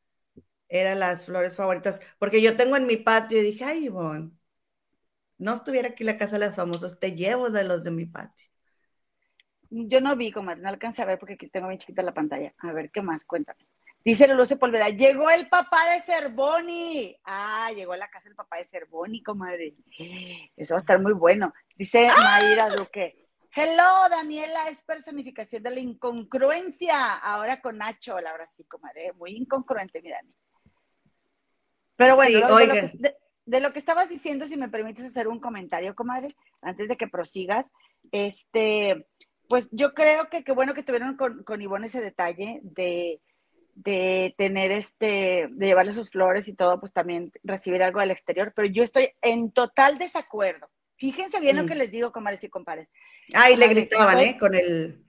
eran 0.69 1.01
las 1.01 1.27
flores 1.27 1.57
favoritas, 1.57 2.01
porque 2.19 2.43
yo 2.43 2.57
tengo 2.57 2.77
en 2.77 2.87
mi 2.87 2.97
patio 2.99 3.39
y 3.41 3.43
dije, 3.43 3.65
ay, 3.65 3.87
Ivonne, 3.87 4.33
no 5.39 5.53
estuviera 5.55 5.89
aquí 5.89 6.05
la 6.05 6.17
casa 6.19 6.39
de 6.39 6.47
los 6.47 6.55
famosos, 6.57 6.99
te 6.99 7.15
llevo 7.15 7.51
de 7.51 7.65
los 7.65 7.85
de 7.85 7.91
mi 7.91 8.07
patio. 8.07 8.47
Yo 9.71 10.01
no 10.01 10.15
vi, 10.15 10.31
como 10.31 10.55
no 10.55 10.69
alcancé 10.69 11.03
a 11.03 11.05
ver 11.05 11.19
porque 11.19 11.35
aquí 11.35 11.49
tengo 11.49 11.67
bien 11.67 11.81
chiquita 11.81 12.03
la 12.03 12.15
pantalla. 12.15 12.55
A 12.59 12.73
ver, 12.73 12.93
¿qué 12.93 13.03
más? 13.03 13.25
Cuéntame. 13.25 13.67
Dice 14.05 14.27
Luce 14.29 14.57
Polveda, 14.57 14.89
llegó 14.89 15.31
el 15.31 15.49
papá 15.49 15.79
de 15.93 16.01
Cervoni. 16.01 17.17
Ah, 17.25 17.71
llegó 17.75 17.93
a 17.93 17.97
la 17.97 18.11
casa 18.11 18.29
el 18.29 18.35
papá 18.35 18.57
de 18.57 18.65
Cervoni, 18.65 19.23
comadre. 19.23 19.75
Eso 20.57 20.75
va 20.75 20.79
a 20.79 20.81
estar 20.81 21.01
muy 21.01 21.13
bueno. 21.13 21.53
Dice 21.77 22.09
Mayra 22.19 22.69
Duque, 22.71 23.23
Hello, 23.55 24.09
Daniela, 24.09 24.71
es 24.71 24.83
personificación 24.83 25.63
de 25.63 25.71
la 25.71 25.81
incongruencia. 25.81 27.17
Ahora 27.17 27.61
con 27.61 27.77
Nacho, 27.77 28.19
la 28.19 28.33
verdad 28.33 28.49
sí, 28.51 28.65
comadre, 28.65 29.13
muy 29.13 29.37
incongruente, 29.37 30.01
mi 30.01 30.09
Dani. 30.09 30.35
Pero 31.97 32.17
bueno, 32.17 32.33
de, 33.45 33.61
lo 33.61 33.73
que, 33.73 33.79
estabas 33.79 34.09
diciendo, 34.09 34.47
si 34.47 34.57
me 34.57 34.71
permites 34.71 35.05
hacer 35.05 35.29
un 35.29 35.39
comentario, 35.39 35.95
comadre, 35.95 36.35
antes 36.63 36.89
de 36.89 36.97
que 36.97 37.09
prosigas, 37.09 37.71
este, 38.11 39.07
pues 39.51 39.69
yo 39.71 39.93
creo 39.93 40.31
que 40.31 40.45
qué 40.45 40.53
bueno 40.53 40.73
que 40.73 40.83
tuvieron 40.83 41.17
con, 41.19 41.45
con 41.45 41.61
Ivonne 41.61 41.89
ese 41.89 42.01
detalle 42.01 42.61
de, 42.63 43.21
de 43.75 44.35
tener 44.37 44.71
este, 44.71 45.49
de 45.51 45.67
llevarle 45.67 45.93
sus 45.93 46.11
flores 46.11 46.49
y 46.49 46.55
todo, 46.55 46.79
pues 46.81 46.93
también 46.93 47.33
recibir 47.43 47.83
algo 47.83 48.01
del 48.01 48.11
exterior, 48.11 48.53
pero 48.55 48.69
yo 48.69 48.83
estoy 48.83 49.11
en 49.23 49.51
total 49.51 49.99
desacuerdo 49.99 50.69
Fíjense 51.03 51.41
bien 51.41 51.57
lo 51.57 51.67
que 51.67 51.75
mm. 51.75 51.79
les 51.79 51.91
digo, 51.91 52.13
comadres 52.13 52.45
y 52.45 52.49
compares. 52.49 52.89
Ah, 53.35 53.51
y 53.51 53.57
le 53.57 53.67
gritaban, 53.67 54.21
¿eh? 54.21 54.39
Con 54.39 54.55
el... 54.55 55.05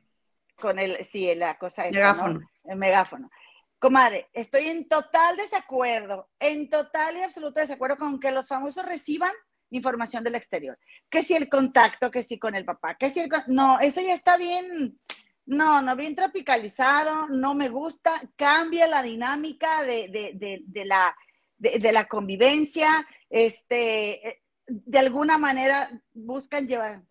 Con 0.56 0.80
el, 0.80 1.06
sí, 1.06 1.36
la 1.36 1.56
cosa 1.60 1.86
esa, 1.86 2.00
megáfono. 2.00 2.40
El 2.64 2.78
megáfono. 2.78 3.30
Comadre, 3.78 4.28
estoy 4.34 4.70
en 4.70 4.88
total 4.88 5.38
desacuerdo, 5.38 6.30
en 6.40 6.68
total 6.68 7.18
y 7.18 7.22
absoluto 7.22 7.60
desacuerdo 7.60 7.98
con 7.98 8.20
que 8.20 8.32
los 8.32 8.48
famosos 8.48 8.84
reciban 8.84 9.34
información 9.70 10.24
del 10.24 10.34
exterior. 10.34 10.80
Que 11.12 11.22
si 11.22 11.36
el 11.36 11.48
contacto, 11.48 12.10
que 12.10 12.24
si 12.24 12.40
con 12.40 12.56
el 12.56 12.66
papá, 12.66 12.96
que 12.96 13.12
si 13.12 13.20
el... 13.20 13.30
No, 13.46 13.80
eso 13.80 14.02
ya 14.02 14.16
está 14.16 14.36
bien, 14.36 15.00
no, 15.46 15.82
no, 15.82 15.96
bien 15.96 16.16
tropicalizado, 16.16 17.28
no 17.30 17.54
me 17.54 17.70
gusta, 17.70 18.22
cambia 18.36 18.88
la 18.88 19.04
dinámica 19.04 19.84
de, 19.84 20.08
de, 20.08 20.32
de, 20.36 20.62
de 20.66 20.86
la, 20.86 21.16
de, 21.58 21.92
la 21.92 22.06
convivencia, 22.06 23.06
este, 23.30 24.28
eh, 24.28 24.44
de 24.68 25.00
alguna 25.00 25.38
manera 25.38 25.90
buscan 26.14 26.68
llevar. 26.68 27.04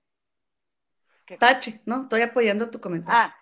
Tache, 1.38 1.80
¿no? 1.86 2.02
Estoy 2.02 2.22
apoyando 2.22 2.70
tu 2.70 2.80
comentario. 2.80 3.18
Ah, 3.18 3.34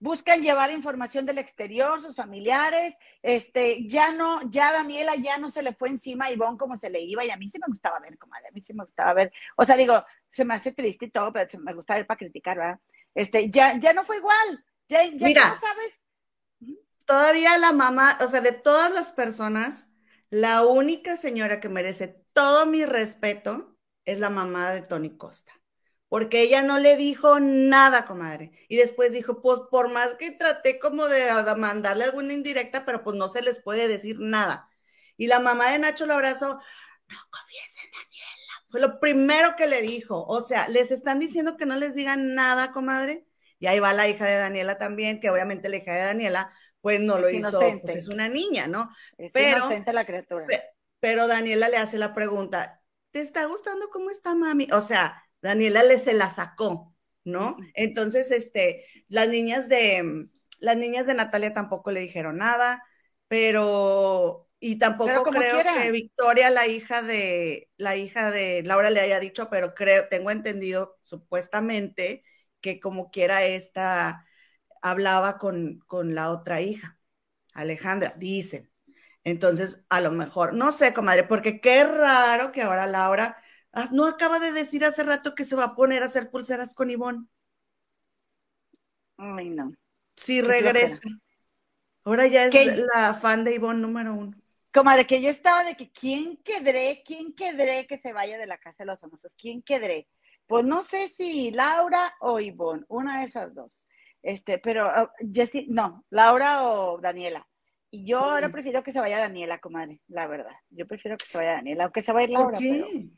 buscan 0.00 0.42
llevar 0.42 0.70
información 0.70 1.26
del 1.26 1.38
exterior, 1.38 2.00
sus 2.00 2.14
familiares, 2.14 2.96
este, 3.22 3.86
ya 3.88 4.12
no, 4.12 4.48
ya 4.50 4.72
Daniela 4.72 5.14
ya 5.16 5.38
no 5.38 5.50
se 5.50 5.62
le 5.62 5.74
fue 5.74 5.88
encima 5.88 6.26
a 6.26 6.32
Ivonne 6.32 6.58
como 6.58 6.76
se 6.76 6.90
le 6.90 7.00
iba, 7.00 7.24
y 7.24 7.30
a 7.30 7.36
mí 7.36 7.48
sí 7.48 7.58
me 7.58 7.66
gustaba 7.68 7.98
ver, 7.98 8.16
comadre, 8.18 8.48
a 8.48 8.52
mí 8.52 8.60
sí 8.60 8.74
me 8.74 8.84
gustaba 8.84 9.12
ver, 9.14 9.32
o 9.56 9.64
sea, 9.64 9.76
digo, 9.76 10.04
se 10.30 10.44
me 10.44 10.54
hace 10.54 10.72
triste 10.72 11.06
y 11.06 11.10
todo, 11.10 11.32
pero 11.32 11.58
me 11.60 11.74
gusta 11.74 11.94
ver 11.94 12.06
para 12.06 12.18
criticar, 12.18 12.58
¿verdad? 12.58 12.80
Este, 13.18 13.50
ya, 13.50 13.76
ya 13.80 13.92
no 13.92 14.06
fue 14.06 14.18
igual, 14.18 14.64
ya, 14.88 15.04
ya 15.04 15.26
Mira, 15.26 15.48
no 15.48 15.60
sabes. 15.60 15.92
Todavía 17.04 17.58
la 17.58 17.72
mamá, 17.72 18.16
o 18.20 18.28
sea, 18.28 18.40
de 18.40 18.52
todas 18.52 18.94
las 18.94 19.10
personas, 19.10 19.88
la 20.30 20.64
única 20.64 21.16
señora 21.16 21.58
que 21.58 21.68
merece 21.68 22.22
todo 22.32 22.66
mi 22.66 22.84
respeto 22.84 23.76
es 24.04 24.20
la 24.20 24.30
mamá 24.30 24.70
de 24.70 24.82
Tony 24.82 25.16
Costa, 25.16 25.52
porque 26.08 26.42
ella 26.42 26.62
no 26.62 26.78
le 26.78 26.96
dijo 26.96 27.40
nada, 27.40 28.06
comadre. 28.06 28.52
Y 28.68 28.76
después 28.76 29.10
dijo, 29.10 29.42
pues 29.42 29.62
por 29.68 29.90
más 29.90 30.14
que 30.14 30.30
traté 30.30 30.78
como 30.78 31.08
de 31.08 31.28
mandarle 31.56 32.04
alguna 32.04 32.34
indirecta, 32.34 32.86
pero 32.86 33.02
pues 33.02 33.16
no 33.16 33.28
se 33.28 33.42
les 33.42 33.60
puede 33.60 33.88
decir 33.88 34.20
nada. 34.20 34.70
Y 35.16 35.26
la 35.26 35.40
mamá 35.40 35.72
de 35.72 35.80
Nacho 35.80 36.06
lo 36.06 36.14
abrazó, 36.14 36.46
no 36.46 37.18
confíes 37.32 37.76
en 37.84 37.90
Daniela. 37.90 38.47
Fue 38.70 38.80
lo 38.80 39.00
primero 39.00 39.54
que 39.56 39.66
le 39.66 39.80
dijo. 39.80 40.24
O 40.26 40.40
sea, 40.40 40.68
les 40.68 40.90
están 40.90 41.18
diciendo 41.18 41.56
que 41.56 41.66
no 41.66 41.76
les 41.76 41.94
digan 41.94 42.34
nada, 42.34 42.72
comadre. 42.72 43.24
Y 43.58 43.66
ahí 43.66 43.80
va 43.80 43.92
la 43.92 44.08
hija 44.08 44.26
de 44.26 44.36
Daniela 44.36 44.78
también, 44.78 45.20
que 45.20 45.30
obviamente 45.30 45.68
la 45.68 45.76
hija 45.76 45.92
de 45.92 46.02
Daniela, 46.02 46.52
pues 46.80 47.00
no 47.00 47.18
lo 47.18 47.28
hizo, 47.28 47.58
pues 47.82 47.98
es 47.98 48.08
una 48.08 48.28
niña, 48.28 48.68
¿no? 48.68 48.88
Es 49.16 49.32
pero, 49.32 49.58
inocente 49.58 49.92
la 49.92 50.06
criatura 50.06 50.46
pero 51.00 51.26
Daniela 51.26 51.68
le 51.68 51.76
hace 51.76 51.98
la 51.98 52.14
pregunta, 52.14 52.82
¿te 53.10 53.20
está 53.20 53.44
gustando 53.46 53.88
cómo 53.90 54.10
está 54.10 54.34
mami? 54.34 54.68
O 54.72 54.82
sea, 54.82 55.24
Daniela 55.40 55.82
le 55.82 55.98
se 55.98 56.12
la 56.12 56.30
sacó, 56.30 56.94
¿no? 57.24 57.56
Entonces, 57.74 58.30
este, 58.30 58.84
las 59.08 59.28
niñas 59.28 59.68
de, 59.68 60.28
las 60.60 60.76
niñas 60.76 61.06
de 61.06 61.14
Natalia 61.14 61.52
tampoco 61.54 61.90
le 61.90 62.00
dijeron 62.00 62.38
nada, 62.38 62.82
pero, 63.28 64.47
y 64.60 64.76
tampoco 64.76 65.24
creo 65.24 65.62
que 65.62 65.90
Victoria, 65.92 66.50
la 66.50 66.66
hija 66.66 67.02
de, 67.02 67.70
la 67.76 67.96
hija 67.96 68.30
de 68.30 68.62
Laura 68.64 68.90
le 68.90 69.00
haya 69.00 69.20
dicho, 69.20 69.48
pero 69.50 69.74
creo, 69.74 70.08
tengo 70.08 70.30
entendido 70.30 70.98
supuestamente 71.04 72.24
que 72.60 72.80
como 72.80 73.10
quiera 73.10 73.44
esta 73.44 74.26
hablaba 74.82 75.38
con, 75.38 75.78
con 75.86 76.14
la 76.14 76.30
otra 76.30 76.60
hija, 76.60 76.98
Alejandra, 77.52 78.14
dicen. 78.16 78.70
Entonces, 79.22 79.84
a 79.88 80.00
lo 80.00 80.10
mejor, 80.10 80.54
no 80.54 80.72
sé, 80.72 80.92
comadre, 80.92 81.24
porque 81.24 81.60
qué 81.60 81.84
raro 81.84 82.50
que 82.50 82.62
ahora 82.62 82.86
Laura 82.86 83.36
ah, 83.72 83.88
no 83.92 84.06
acaba 84.06 84.40
de 84.40 84.52
decir 84.52 84.84
hace 84.84 85.04
rato 85.04 85.34
que 85.34 85.44
se 85.44 85.54
va 85.54 85.64
a 85.64 85.74
poner 85.76 86.02
a 86.02 86.06
hacer 86.06 86.30
pulseras 86.30 86.74
con 86.74 86.90
Ivonne. 86.90 87.26
Ay, 89.16 89.50
no. 89.50 89.72
Sí, 90.16 90.40
regresa. 90.40 91.00
Ahora 92.04 92.26
ya 92.26 92.46
es 92.46 92.54
la 92.94 93.14
fan 93.14 93.44
de 93.44 93.54
Ivonne 93.54 93.80
número 93.80 94.14
uno. 94.14 94.36
Comadre, 94.78 95.08
que 95.08 95.20
yo 95.20 95.28
estaba 95.28 95.64
de 95.64 95.74
que 95.74 95.90
quién 95.90 96.36
quedré, 96.36 97.02
quién 97.04 97.34
quedré 97.34 97.84
que 97.88 97.98
se 97.98 98.12
vaya 98.12 98.38
de 98.38 98.46
la 98.46 98.58
casa 98.58 98.84
de 98.84 98.86
los 98.86 99.00
famosos, 99.00 99.34
quién 99.34 99.60
quedré. 99.60 100.06
Pues 100.46 100.64
no 100.64 100.82
sé 100.82 101.08
si 101.08 101.50
Laura 101.50 102.14
o 102.20 102.38
Ivonne, 102.38 102.84
una 102.86 103.18
de 103.18 103.26
esas 103.26 103.52
dos. 103.56 103.84
Este, 104.22 104.58
pero 104.58 104.86
uh, 104.86 105.08
Jessie, 105.34 105.66
no, 105.68 106.04
Laura 106.10 106.68
o 106.68 107.00
Daniela. 107.00 107.44
Y 107.90 108.06
yo 108.06 108.20
ahora 108.20 108.52
prefiero 108.52 108.84
que 108.84 108.92
se 108.92 109.00
vaya 109.00 109.18
Daniela, 109.18 109.58
comadre, 109.58 110.00
la 110.06 110.28
verdad. 110.28 110.54
Yo 110.70 110.86
prefiero 110.86 111.16
que 111.16 111.26
se 111.26 111.38
vaya 111.38 111.54
Daniela, 111.54 111.82
aunque 111.82 112.02
se 112.02 112.12
vaya 112.12 112.28
Laura. 112.28 112.50
¿Por 112.50 112.58
qué? 112.60 113.08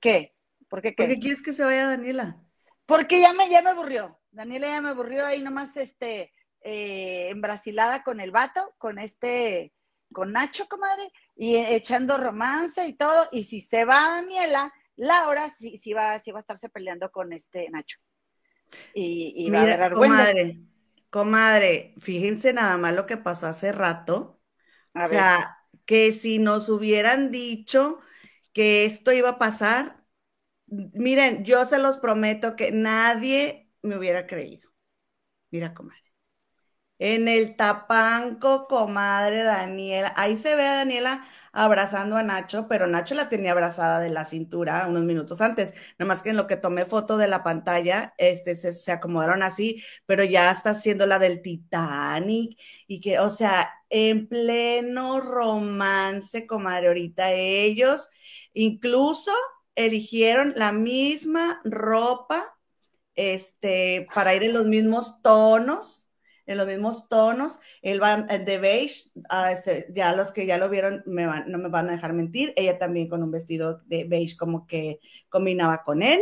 ¿Qué? 0.00 0.34
¿Por 0.70 0.80
qué 0.80 0.94
qué? 0.94 1.04
¿Por 1.04 1.06
qué 1.08 1.18
quieres 1.18 1.42
que 1.42 1.52
se 1.52 1.64
vaya 1.64 1.86
Daniela? 1.86 2.40
Porque 2.86 3.20
ya 3.20 3.34
me, 3.34 3.50
ya 3.50 3.60
me 3.60 3.68
aburrió. 3.68 4.18
Daniela 4.30 4.68
ya 4.68 4.80
me 4.80 4.88
aburrió 4.88 5.26
ahí 5.26 5.42
nomás 5.42 5.76
este, 5.76 6.32
eh, 6.62 7.28
embrasilada 7.28 8.02
con 8.02 8.20
el 8.20 8.30
vato, 8.30 8.72
con 8.78 8.98
este, 8.98 9.74
con 10.12 10.32
Nacho, 10.32 10.66
comadre, 10.68 11.10
y 11.36 11.56
echando 11.56 12.18
romance 12.18 12.86
y 12.86 12.94
todo. 12.94 13.28
Y 13.32 13.44
si 13.44 13.60
se 13.60 13.84
va 13.84 14.16
Daniela, 14.16 14.72
Laura 14.96 15.50
sí, 15.50 15.76
sí, 15.76 15.92
va, 15.92 16.18
sí 16.18 16.30
va 16.30 16.38
a 16.38 16.42
estarse 16.42 16.68
peleando 16.68 17.10
con 17.10 17.32
este 17.32 17.68
Nacho. 17.70 17.98
Y, 18.94 19.34
y 19.36 19.50
va 19.50 19.62
a 19.62 19.90
comadre. 19.90 20.58
Comadre, 21.10 21.94
fíjense 21.98 22.54
nada 22.54 22.78
más 22.78 22.94
lo 22.94 23.04
que 23.04 23.18
pasó 23.18 23.46
hace 23.46 23.70
rato. 23.72 24.40
o 24.94 25.06
sea, 25.06 25.58
que 25.84 26.12
si 26.12 26.38
nos 26.38 26.68
hubieran 26.68 27.30
dicho 27.30 27.98
que 28.52 28.84
esto 28.86 29.12
iba 29.12 29.30
a 29.30 29.38
pasar, 29.38 30.04
miren, 30.66 31.44
yo 31.44 31.66
se 31.66 31.78
los 31.78 31.98
prometo 31.98 32.56
que 32.56 32.72
nadie 32.72 33.70
me 33.82 33.98
hubiera 33.98 34.26
creído. 34.26 34.70
Mira, 35.50 35.74
comadre. 35.74 36.01
En 37.04 37.26
el 37.26 37.56
tapanco, 37.56 38.68
comadre 38.68 39.42
Daniela, 39.42 40.12
ahí 40.16 40.38
se 40.38 40.54
ve 40.54 40.62
a 40.64 40.76
Daniela 40.76 41.26
abrazando 41.52 42.16
a 42.16 42.22
Nacho, 42.22 42.68
pero 42.68 42.86
Nacho 42.86 43.16
la 43.16 43.28
tenía 43.28 43.50
abrazada 43.52 43.98
de 44.00 44.08
la 44.08 44.24
cintura 44.24 44.86
unos 44.88 45.02
minutos 45.02 45.40
antes, 45.40 45.74
nomás 45.98 46.22
que 46.22 46.30
en 46.30 46.36
lo 46.36 46.46
que 46.46 46.56
tomé 46.56 46.84
foto 46.86 47.18
de 47.18 47.26
la 47.26 47.42
pantalla, 47.42 48.14
este, 48.18 48.54
se, 48.54 48.92
acomodaron 48.92 49.42
así, 49.42 49.82
pero 50.06 50.22
ya 50.22 50.52
está 50.52 50.70
haciendo 50.70 51.06
la 51.06 51.18
del 51.18 51.42
Titanic. 51.42 52.56
Y 52.86 53.00
que, 53.00 53.18
o 53.18 53.30
sea, 53.30 53.68
en 53.90 54.28
pleno 54.28 55.18
romance, 55.20 56.46
comadre, 56.46 56.86
ahorita 56.88 57.32
ellos 57.32 58.10
incluso 58.54 59.32
eligieron 59.74 60.54
la 60.56 60.70
misma 60.72 61.60
ropa, 61.64 62.56
este, 63.16 64.06
para 64.14 64.34
ir 64.34 64.44
en 64.44 64.54
los 64.54 64.66
mismos 64.66 65.20
tonos 65.22 66.11
en 66.46 66.58
los 66.58 66.66
mismos 66.66 67.08
tonos. 67.08 67.60
El 67.82 68.00
van 68.00 68.26
de 68.26 68.58
beige, 68.58 69.10
ah, 69.28 69.52
este, 69.52 69.86
ya 69.94 70.14
los 70.16 70.32
que 70.32 70.46
ya 70.46 70.58
lo 70.58 70.68
vieron 70.68 71.02
me 71.06 71.26
van, 71.26 71.50
no 71.50 71.58
me 71.58 71.68
van 71.68 71.88
a 71.88 71.92
dejar 71.92 72.12
mentir. 72.12 72.52
Ella 72.56 72.78
también 72.78 73.08
con 73.08 73.22
un 73.22 73.30
vestido 73.30 73.80
de 73.86 74.04
beige 74.04 74.36
como 74.36 74.66
que 74.66 75.00
combinaba 75.28 75.82
con 75.84 76.02
él. 76.02 76.20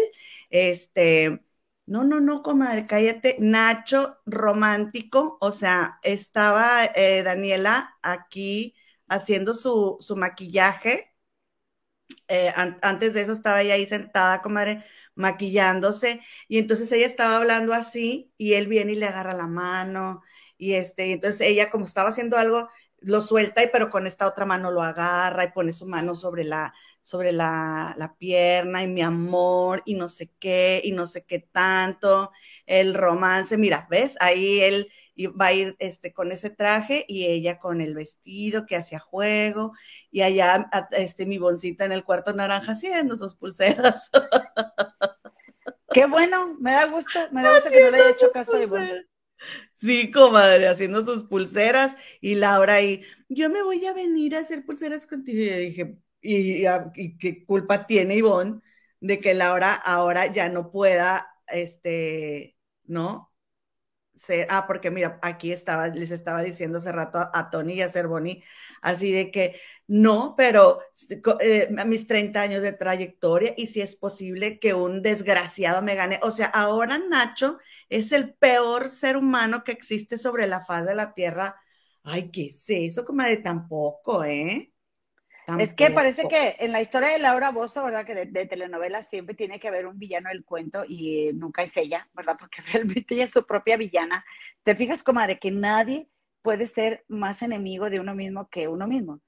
Este, 0.51 1.41
no, 1.87 2.05
no, 2.05 2.21
no, 2.21 2.43
comadre, 2.43 2.87
cállate. 2.87 3.37
Nacho 3.41 4.19
romántico, 4.27 5.39
o 5.41 5.53
sea, 5.53 5.99
estaba 6.03 6.85
eh, 6.87 7.23
Daniela 7.23 7.97
aquí 8.03 8.75
haciendo 9.09 9.55
su, 9.55 9.97
su 10.01 10.17
maquillaje. 10.17 11.13
Eh, 12.29 12.53
antes 12.83 13.15
de 13.15 13.23
eso 13.23 13.33
estaba 13.33 13.63
ella 13.63 13.75
ahí 13.75 13.87
sentada, 13.87 14.41
comadre, 14.43 14.85
maquillándose, 15.15 16.21
y 16.49 16.59
entonces 16.59 16.91
ella 16.93 17.07
estaba 17.07 17.37
hablando 17.37 17.75
así, 17.75 18.33
y 18.37 18.55
él 18.55 18.67
viene 18.69 18.93
y 18.93 18.97
le 18.97 19.07
agarra 19.07 19.33
la 19.35 19.47
mano, 19.47 20.23
y 20.57 20.75
este, 20.75 21.13
entonces 21.13 21.41
ella 21.43 21.71
como 21.71 21.85
estaba 21.85 22.11
haciendo 22.11 22.37
algo, 22.37 22.69
lo 23.01 23.21
suelta, 23.23 23.63
y 23.63 23.69
pero 23.73 23.91
con 23.91 24.07
esta 24.07 24.27
otra 24.27 24.45
mano 24.47 24.71
lo 24.71 24.83
agarra 24.83 25.45
y 25.45 25.53
pone 25.53 25.73
su 25.73 25.87
mano 25.87 26.15
sobre 26.15 26.45
la, 26.45 26.75
sobre 27.11 27.33
la, 27.33 27.93
la, 27.99 28.15
pierna 28.15 28.85
y 28.85 28.87
mi 28.87 29.03
amor 29.03 29.83
y 29.85 29.95
no 29.95 30.07
sé 30.07 30.31
qué 30.39 30.81
y 30.85 30.93
no 30.93 31.09
sé 31.09 31.25
qué 31.25 31.41
tanto, 31.41 32.31
el 32.67 32.95
romance, 32.95 33.59
mira, 33.59 33.89
¿ves? 33.91 34.17
Ahí 34.21 34.61
él 34.61 34.93
va 35.29 35.47
a 35.47 35.53
ir 35.53 35.75
este, 35.81 36.13
con 36.13 36.31
ese 36.31 36.51
traje 36.51 37.05
y 37.09 37.27
ella 37.27 37.59
con 37.59 37.81
el 37.81 37.97
vestido 37.97 38.65
que 38.65 38.77
hacía 38.77 39.01
juego 39.01 39.73
y 40.13 40.23
allá 40.23 40.71
este, 40.93 41.27
mi 41.27 41.39
boncita 41.39 41.85
en 41.85 41.91
el 41.91 42.05
cuarto 42.05 42.33
naranja 42.33 42.73
haciendo 42.73 43.17
sus 43.17 43.35
pulseras. 43.35 44.09
Qué 45.93 46.07
bueno, 46.07 46.57
me 46.61 46.71
da 46.71 46.85
gusto, 46.85 47.19
me 47.33 47.43
da 47.43 47.55
gusto 47.55 47.71
que 47.71 47.83
no 47.83 47.91
le 47.91 47.97
haya 47.97 48.11
hecho 48.11 48.31
caso 48.33 48.55
a 48.55 48.63
Ivonne. 48.63 49.07
Sí, 49.73 50.13
comadre, 50.13 50.69
haciendo 50.69 51.05
sus 51.05 51.25
pulseras 51.25 51.97
y 52.21 52.37
Laura 52.37 52.75
ahí, 52.75 53.03
yo 53.29 53.51
me 53.51 53.65
voy 53.65 53.85
a 53.87 53.95
venir 53.95 54.37
a 54.37 54.41
hacer 54.41 54.65
pulseras 54.65 55.09
contigo. 55.09 55.41
Y 55.41 55.67
dije, 55.67 55.99
¿y, 56.21 56.65
y 56.95 57.19
qué 57.19 57.45
culpa 57.45 57.87
tiene 57.87 58.17
Ivonne 58.17 58.61
de 59.01 59.21
que 59.21 59.35
Laura 59.35 59.75
ahora 59.75 60.27
ya 60.27 60.49
no 60.49 60.71
pueda, 60.71 61.35
este, 61.49 62.57
¿no? 62.85 63.31
ah, 64.49 64.67
porque 64.67 64.91
mira, 64.91 65.19
aquí 65.23 65.53
estaba, 65.53 65.89
les 65.89 66.11
estaba 66.11 66.43
diciendo 66.43 66.79
hace 66.79 66.93
rato 66.93 67.19
a, 67.33 67.51
Tony 67.51 67.75
y 67.75 67.83
a 67.83 67.89
Cervoni, 67.89 68.43
así 68.83 69.13
de 69.13 69.31
que 69.31 69.61
no, 69.87 70.35
pero 70.37 70.81
eh, 71.41 71.69
a 71.77 71.85
mis 71.85 72.07
30 72.07 72.43
años 72.43 72.63
de 72.63 72.73
trayectoria 72.73 73.55
y 73.57 73.67
si 73.69 73.81
es 73.81 73.97
posible 73.97 74.59
que 74.59 74.75
un 74.75 75.03
desgraciado 75.03 75.83
me 75.83 75.95
gane. 75.95 76.21
O 76.23 76.31
sea, 76.31 76.47
ahora 76.47 76.99
Nacho 76.99 77.59
es 77.89 78.13
el 78.13 78.35
peor 78.35 78.89
ser 78.89 79.17
humano 79.17 79.65
que 79.65 79.73
existe 79.73 80.19
sobre 80.19 80.47
la 80.47 80.65
faz 80.65 80.87
de 80.87 80.95
la 80.95 81.15
tierra. 81.15 81.57
Ay, 82.03 82.31
¿qué 82.31 82.47
es 82.47 82.65
eso, 82.69 83.05
comadre? 83.05 83.39
Tampoco, 83.39 84.25
¿eh? 84.25 84.70
Es 85.59 85.75
que 85.75 85.91
parece 85.91 86.29
que 86.29 86.57
en 86.59 86.73
la 86.73 86.81
historia 86.81 87.09
de 87.09 87.19
Laura 87.19 87.51
Bozo, 87.51 87.85
¿verdad? 87.85 88.07
Que 88.07 88.27
de, 88.27 88.47
telenovelas 88.47 89.09
siempre 89.09 89.35
tiene 89.35 89.59
que 89.59 89.69
haber 89.69 89.87
un 89.87 89.99
villano 89.99 90.29
del 90.29 90.45
cuento 90.45 90.85
y 90.87 91.31
nunca 91.35 91.63
es 91.63 91.77
ella, 91.77 92.09
¿verdad? 92.15 92.37
Porque 92.39 92.63
realmente 92.73 93.15
ella 93.15 93.25
es 93.25 93.33
su 93.33 93.45
propia 93.47 93.77
villana. 93.77 94.25
Te 94.63 94.77
fijas, 94.77 95.05
de 95.05 95.39
que 95.39 95.51
nadie 95.51 96.09
puede 96.43 96.67
ser 96.67 97.05
más 97.09 97.43
enemigo 97.43 97.91
de 97.91 98.01
uno 98.01 98.15
mismo 98.15 98.49
que 98.49 98.69
uno 98.69 98.87
mismo. 98.87 99.21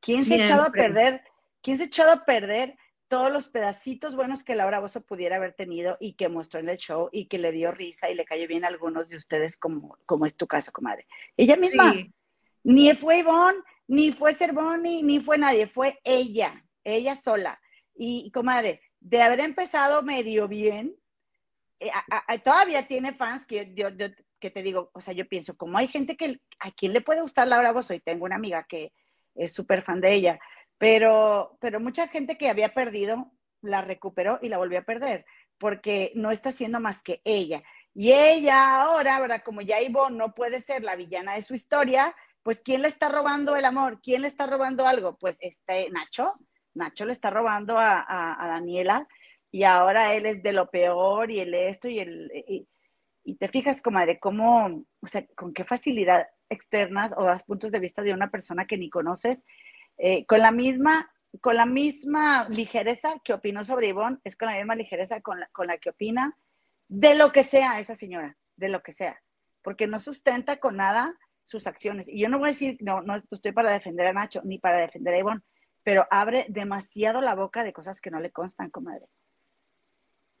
¿Quién 0.00 0.24
se 0.24 0.34
ha 0.34 0.44
echado 0.44 0.64
a 0.64 0.70
perder? 0.70 1.22
¿Quién 1.62 1.76
se 1.76 1.84
ha 1.84 1.86
echado 1.86 2.12
a 2.12 2.24
perder 2.24 2.76
todos 3.08 3.32
los 3.32 3.48
pedacitos 3.48 4.14
buenos 4.14 4.44
que 4.44 4.54
Laura 4.54 4.78
Bozo 4.78 5.00
pudiera 5.00 5.36
haber 5.36 5.52
tenido 5.52 5.96
y 5.98 6.14
que 6.14 6.28
mostró 6.28 6.60
en 6.60 6.68
el 6.68 6.78
show 6.78 7.08
y 7.10 7.26
que 7.26 7.38
le 7.38 7.50
dio 7.50 7.72
risa 7.72 8.08
y 8.08 8.14
le 8.14 8.24
cayó 8.24 8.46
bien 8.46 8.64
a 8.64 8.68
algunos 8.68 9.08
de 9.08 9.16
ustedes 9.16 9.56
como, 9.56 9.98
como 10.06 10.26
es 10.26 10.36
tu 10.36 10.46
caso, 10.46 10.70
comadre? 10.70 11.06
Ella 11.36 11.56
misma. 11.56 11.92
Ni 12.62 12.94
fue 12.94 13.18
Ivonne, 13.18 13.58
ni 13.90 14.12
fue 14.12 14.34
Cervoni, 14.34 15.02
ni 15.02 15.18
fue 15.18 15.36
nadie, 15.36 15.66
fue 15.66 15.98
ella, 16.04 16.64
ella 16.84 17.16
sola. 17.16 17.60
Y, 17.92 18.30
comadre, 18.30 18.80
de 19.00 19.20
haber 19.20 19.40
empezado 19.40 20.04
medio 20.04 20.46
bien, 20.46 20.94
eh, 21.80 21.90
todavía 22.44 22.86
tiene 22.86 23.14
fans 23.14 23.44
que 23.44 23.74
yo, 23.74 23.88
que 24.38 24.50
te 24.50 24.62
digo, 24.62 24.92
o 24.94 25.00
sea, 25.00 25.12
yo 25.12 25.26
pienso, 25.26 25.56
como 25.56 25.76
hay 25.76 25.88
gente 25.88 26.16
que 26.16 26.40
a 26.60 26.70
quien 26.70 26.92
le 26.92 27.00
puede 27.00 27.20
gustar 27.20 27.48
Laura 27.48 27.72
Bozo, 27.72 27.92
y 27.92 27.98
tengo 27.98 28.26
una 28.26 28.36
amiga 28.36 28.64
que 28.68 28.92
es 29.34 29.52
súper 29.52 29.82
fan 29.82 30.00
de 30.00 30.12
ella, 30.12 30.40
pero, 30.78 31.58
pero 31.60 31.80
mucha 31.80 32.06
gente 32.06 32.38
que 32.38 32.48
había 32.48 32.72
perdido 32.72 33.32
la 33.60 33.82
recuperó 33.82 34.38
y 34.40 34.50
la 34.50 34.58
volvió 34.58 34.78
a 34.78 34.84
perder, 34.84 35.26
porque 35.58 36.12
no 36.14 36.30
está 36.30 36.52
siendo 36.52 36.78
más 36.78 37.02
que 37.02 37.22
ella. 37.24 37.64
Y 37.92 38.12
ella 38.12 38.82
ahora, 38.82 39.18
¿verdad? 39.18 39.42
Como 39.44 39.62
ya 39.62 39.82
Ivonne 39.82 40.16
no 40.16 40.32
puede 40.32 40.60
ser 40.60 40.84
la 40.84 40.94
villana 40.94 41.34
de 41.34 41.42
su 41.42 41.56
historia, 41.56 42.14
pues 42.42 42.60
¿quién 42.60 42.82
le 42.82 42.88
está 42.88 43.08
robando 43.08 43.56
el 43.56 43.64
amor? 43.64 44.00
¿Quién 44.02 44.22
le 44.22 44.28
está 44.28 44.46
robando 44.46 44.86
algo? 44.86 45.16
Pues 45.18 45.38
este 45.40 45.90
Nacho, 45.90 46.34
Nacho 46.74 47.04
le 47.04 47.12
está 47.12 47.30
robando 47.30 47.78
a, 47.78 48.36
Daniela 48.40 49.06
y 49.50 49.64
ahora 49.64 50.14
él 50.14 50.26
es 50.26 50.42
de 50.42 50.52
lo 50.52 50.70
peor 50.70 51.30
y 51.30 51.40
el 51.40 51.54
esto 51.54 51.88
y 51.88 52.00
el... 52.00 52.30
Y, 52.46 52.66
te 53.38 53.48
fijas, 53.48 53.80
de 53.82 54.18
cómo, 54.18 54.84
o 55.00 55.06
sea, 55.06 55.24
con 55.36 55.52
qué 55.52 55.64
facilidad 55.64 56.26
externas 56.48 57.12
o 57.16 57.22
das 57.22 57.44
puntos 57.44 57.70
de 57.70 57.78
vista 57.78 58.02
de 58.02 58.12
una 58.12 58.28
persona 58.28 58.66
que 58.66 58.76
ni 58.76 58.90
conoces, 58.90 59.44
eh, 59.98 60.26
con 60.26 60.40
la 60.40 60.50
misma 60.50 61.08
con 61.40 61.56
la 61.56 61.66
misma 61.66 62.48
ligereza 62.48 63.14
que 63.22 63.32
opinó 63.32 63.62
sobre 63.62 63.88
Ivonne, 63.88 64.18
es 64.24 64.36
con 64.36 64.48
la 64.48 64.56
misma 64.56 64.74
ligereza 64.74 65.20
con 65.20 65.38
la, 65.38 65.46
con 65.52 65.68
la 65.68 65.78
que 65.78 65.90
opina 65.90 66.36
de 66.88 67.14
lo 67.14 67.30
que 67.30 67.44
sea 67.44 67.78
esa 67.78 67.94
señora, 67.94 68.36
de 68.56 68.68
lo 68.68 68.82
que 68.82 68.92
sea, 68.92 69.22
porque 69.62 69.86
no 69.86 70.00
sustenta 70.00 70.58
con 70.58 70.76
nada 70.76 71.16
sus 71.44 71.66
acciones. 71.66 72.08
Y 72.08 72.20
yo 72.20 72.28
no 72.28 72.38
voy 72.38 72.50
a 72.50 72.52
decir, 72.52 72.76
no, 72.80 73.02
no 73.02 73.16
estoy 73.16 73.52
para 73.52 73.72
defender 73.72 74.06
a 74.06 74.12
Nacho 74.12 74.40
ni 74.44 74.58
para 74.58 74.80
defender 74.80 75.14
a 75.14 75.18
Ivonne, 75.18 75.42
pero 75.82 76.06
abre 76.10 76.46
demasiado 76.48 77.20
la 77.20 77.34
boca 77.34 77.64
de 77.64 77.72
cosas 77.72 78.00
que 78.00 78.10
no 78.10 78.20
le 78.20 78.30
constan, 78.30 78.70
comadre. 78.70 79.06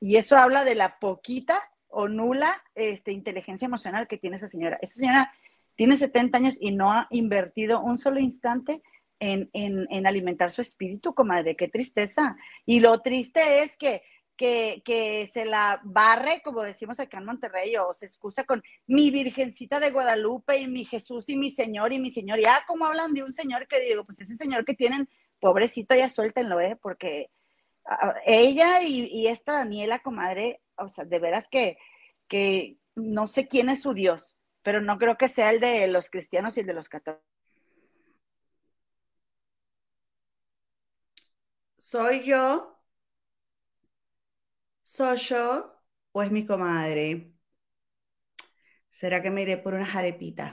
Y 0.00 0.16
eso 0.16 0.36
habla 0.36 0.64
de 0.64 0.74
la 0.74 0.98
poquita 0.98 1.62
o 1.88 2.08
nula 2.08 2.62
este, 2.74 3.12
inteligencia 3.12 3.66
emocional 3.66 4.08
que 4.08 4.18
tiene 4.18 4.36
esa 4.36 4.48
señora. 4.48 4.78
Esa 4.80 4.94
señora 4.94 5.32
tiene 5.76 5.96
70 5.96 6.38
años 6.38 6.56
y 6.60 6.70
no 6.70 6.92
ha 6.92 7.06
invertido 7.10 7.80
un 7.80 7.98
solo 7.98 8.20
instante 8.20 8.82
en, 9.18 9.50
en, 9.52 9.86
en 9.90 10.06
alimentar 10.06 10.50
su 10.50 10.62
espíritu, 10.62 11.14
comadre. 11.14 11.56
Qué 11.56 11.68
tristeza. 11.68 12.36
Y 12.64 12.80
lo 12.80 13.00
triste 13.00 13.62
es 13.62 13.76
que 13.76 14.02
que, 14.40 15.30
se 15.32 15.44
la 15.44 15.80
barre, 15.84 16.40
como 16.42 16.62
decimos 16.62 16.98
acá 16.98 17.18
en 17.18 17.26
Monterrey, 17.26 17.76
o 17.76 17.92
se 17.92 18.06
excusa 18.06 18.44
con 18.44 18.62
mi 18.86 19.10
Virgencita 19.10 19.78
de 19.80 19.90
Guadalupe 19.90 20.56
y 20.56 20.66
mi 20.66 20.86
Jesús 20.86 21.28
y 21.28 21.36
mi 21.36 21.50
Señor 21.50 21.92
y 21.92 21.98
mi 21.98 22.10
Señor. 22.10 22.40
Ya 22.40 22.56
ah, 22.56 22.64
como 22.66 22.86
hablan 22.86 23.12
de 23.12 23.22
un 23.22 23.32
señor 23.32 23.68
que 23.68 23.80
digo, 23.80 24.04
pues 24.04 24.20
ese 24.20 24.36
señor 24.36 24.64
que 24.64 24.74
tienen, 24.74 25.10
pobrecito, 25.40 25.94
ya 25.94 26.08
suéltenlo, 26.08 26.58
¿eh? 26.60 26.78
Porque 26.80 27.30
ella 28.24 28.82
y, 28.82 29.26
esta 29.26 29.52
Daniela, 29.52 29.98
comadre, 30.00 30.62
o 30.76 30.88
sea, 30.88 31.04
de 31.04 31.18
veras 31.18 31.48
que, 31.48 31.76
que 32.28 32.78
no 32.94 33.26
sé 33.26 33.46
quién 33.46 33.68
es 33.68 33.82
su 33.82 33.92
Dios, 33.94 34.38
pero 34.62 34.80
no 34.80 34.98
creo 34.98 35.18
que 35.18 35.28
sea 35.28 35.50
el 35.50 35.60
de 35.60 35.86
los 35.88 36.08
cristianos 36.08 36.56
y 36.56 36.60
el 36.60 36.66
de 36.66 36.74
los 36.74 36.88
católicos. 36.88 37.24
Soy 41.78 42.24
yo, 42.24 42.79
¿Soy 44.94 45.16
yo 45.18 45.72
o 46.12 46.22
es 46.22 46.30
mi 46.30 46.44
comadre? 46.46 47.32
¿Será 48.98 49.20
que 49.22 49.32
me 49.32 49.42
iré 49.44 49.56
por 49.62 49.74
una 49.74 49.86
jarepita? 49.92 50.46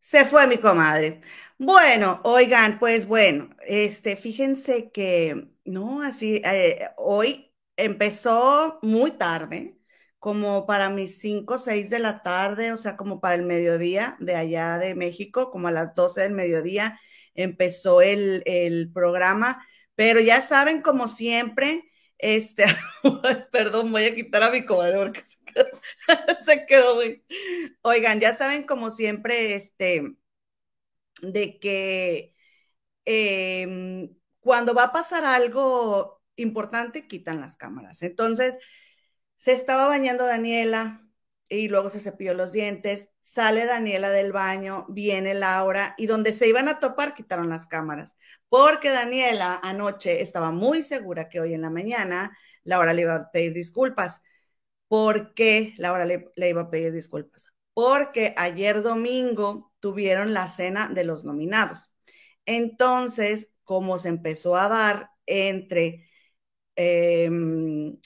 Se 0.00 0.24
fue 0.24 0.46
mi 0.46 0.58
comadre. 0.58 1.20
Bueno, 1.58 2.20
oigan, 2.24 2.78
pues 2.78 3.06
bueno, 3.06 3.50
este, 3.66 4.16
fíjense 4.16 4.90
que, 4.92 5.48
no, 5.64 6.02
así, 6.02 6.40
eh, 6.44 6.88
hoy 6.96 7.52
empezó 7.76 8.78
muy 8.82 9.10
tarde, 9.12 9.78
como 10.20 10.64
para 10.66 10.90
mis 10.90 11.18
5 11.18 11.54
o 11.54 11.58
6 11.58 11.90
de 11.90 11.98
la 11.98 12.22
tarde, 12.22 12.72
o 12.72 12.76
sea, 12.76 12.96
como 12.96 13.20
para 13.20 13.34
el 13.34 13.42
mediodía 13.44 14.16
de 14.20 14.36
allá 14.36 14.78
de 14.78 14.94
México, 14.94 15.50
como 15.50 15.68
a 15.68 15.72
las 15.72 15.94
12 15.94 16.22
del 16.22 16.32
mediodía 16.34 17.00
empezó 17.34 18.00
el, 18.00 18.42
el 18.46 18.92
programa, 18.92 19.66
pero 19.96 20.20
ya 20.20 20.40
saben, 20.42 20.82
como 20.82 21.08
siempre, 21.08 21.84
este, 22.18 22.64
perdón, 23.52 23.92
voy 23.92 24.04
a 24.04 24.14
quitar 24.14 24.42
a 24.42 24.50
mi 24.50 24.64
comadre 24.64 24.98
porque 24.98 25.22
se 26.44 26.66
quedó, 26.66 26.94
muy. 26.96 27.24
Oigan, 27.82 28.20
ya 28.20 28.34
saben, 28.34 28.64
como 28.64 28.90
siempre, 28.90 29.54
este, 29.54 30.16
de 31.22 31.58
que 31.58 32.34
em, 33.04 34.14
cuando 34.40 34.74
va 34.74 34.84
a 34.84 34.92
pasar 34.92 35.24
algo 35.24 36.22
importante, 36.36 37.06
quitan 37.08 37.40
las 37.40 37.56
cámaras. 37.56 38.02
Entonces, 38.02 38.58
se 39.38 39.52
estaba 39.52 39.86
bañando 39.86 40.26
Daniela 40.26 41.06
y 41.48 41.68
luego 41.68 41.90
se 41.90 42.00
cepilló 42.00 42.34
los 42.34 42.52
dientes, 42.52 43.10
sale 43.28 43.66
Daniela 43.66 44.10
del 44.10 44.32
baño, 44.32 44.86
viene 44.88 45.34
Laura 45.34 45.94
y 45.98 46.06
donde 46.06 46.32
se 46.32 46.48
iban 46.48 46.68
a 46.68 46.80
topar, 46.80 47.14
quitaron 47.14 47.48
las 47.48 47.66
cámaras 47.66 48.16
porque 48.48 48.90
Daniela 48.90 49.60
anoche 49.62 50.22
estaba 50.22 50.50
muy 50.50 50.82
segura 50.82 51.28
que 51.28 51.40
hoy 51.40 51.54
en 51.54 51.62
la 51.62 51.70
mañana 51.70 52.36
Laura 52.64 52.92
le 52.92 53.02
iba 53.02 53.14
a 53.14 53.30
pedir 53.30 53.52
disculpas. 53.52 54.22
¿Por 54.88 55.34
qué 55.34 55.74
Laura 55.78 56.04
le, 56.04 56.30
iba 56.36 56.62
a 56.62 56.70
pedir 56.70 56.92
disculpas? 56.92 57.48
Porque 57.74 58.34
ayer 58.36 58.82
domingo 58.82 59.72
tuvieron 59.80 60.32
la 60.34 60.48
cena 60.48 60.88
de 60.88 61.04
los 61.04 61.24
nominados. 61.24 61.90
Entonces, 62.46 63.50
como 63.64 63.98
se 63.98 64.08
empezó 64.08 64.56
a 64.56 64.68
dar 64.68 65.10
entre, 65.26 66.08
em, 66.76 67.98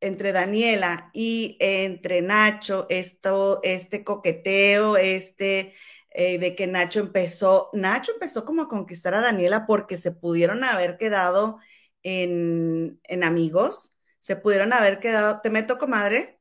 entre 0.00 0.32
Daniela 0.32 1.10
y 1.14 1.56
entre 1.60 2.22
Nacho, 2.22 2.86
esto, 2.90 3.60
este 3.62 4.04
coqueteo, 4.04 4.96
este 4.96 5.74
eh, 6.10 6.38
de 6.38 6.54
que 6.56 6.66
Nacho 6.66 7.00
empezó, 7.00 7.70
Nacho 7.72 8.12
empezó 8.12 8.44
como 8.44 8.62
a 8.62 8.68
conquistar 8.68 9.14
a 9.14 9.20
Daniela 9.20 9.66
porque 9.66 9.96
se 9.96 10.12
pudieron 10.12 10.64
haber 10.64 10.98
quedado 10.98 11.58
en, 12.02 13.00
en 13.04 13.24
amigos, 13.24 13.92
se 14.20 14.36
pudieron 14.36 14.72
haber 14.72 15.00
quedado, 15.00 15.40
te 15.42 15.50
meto, 15.50 15.78
comadre, 15.78 16.40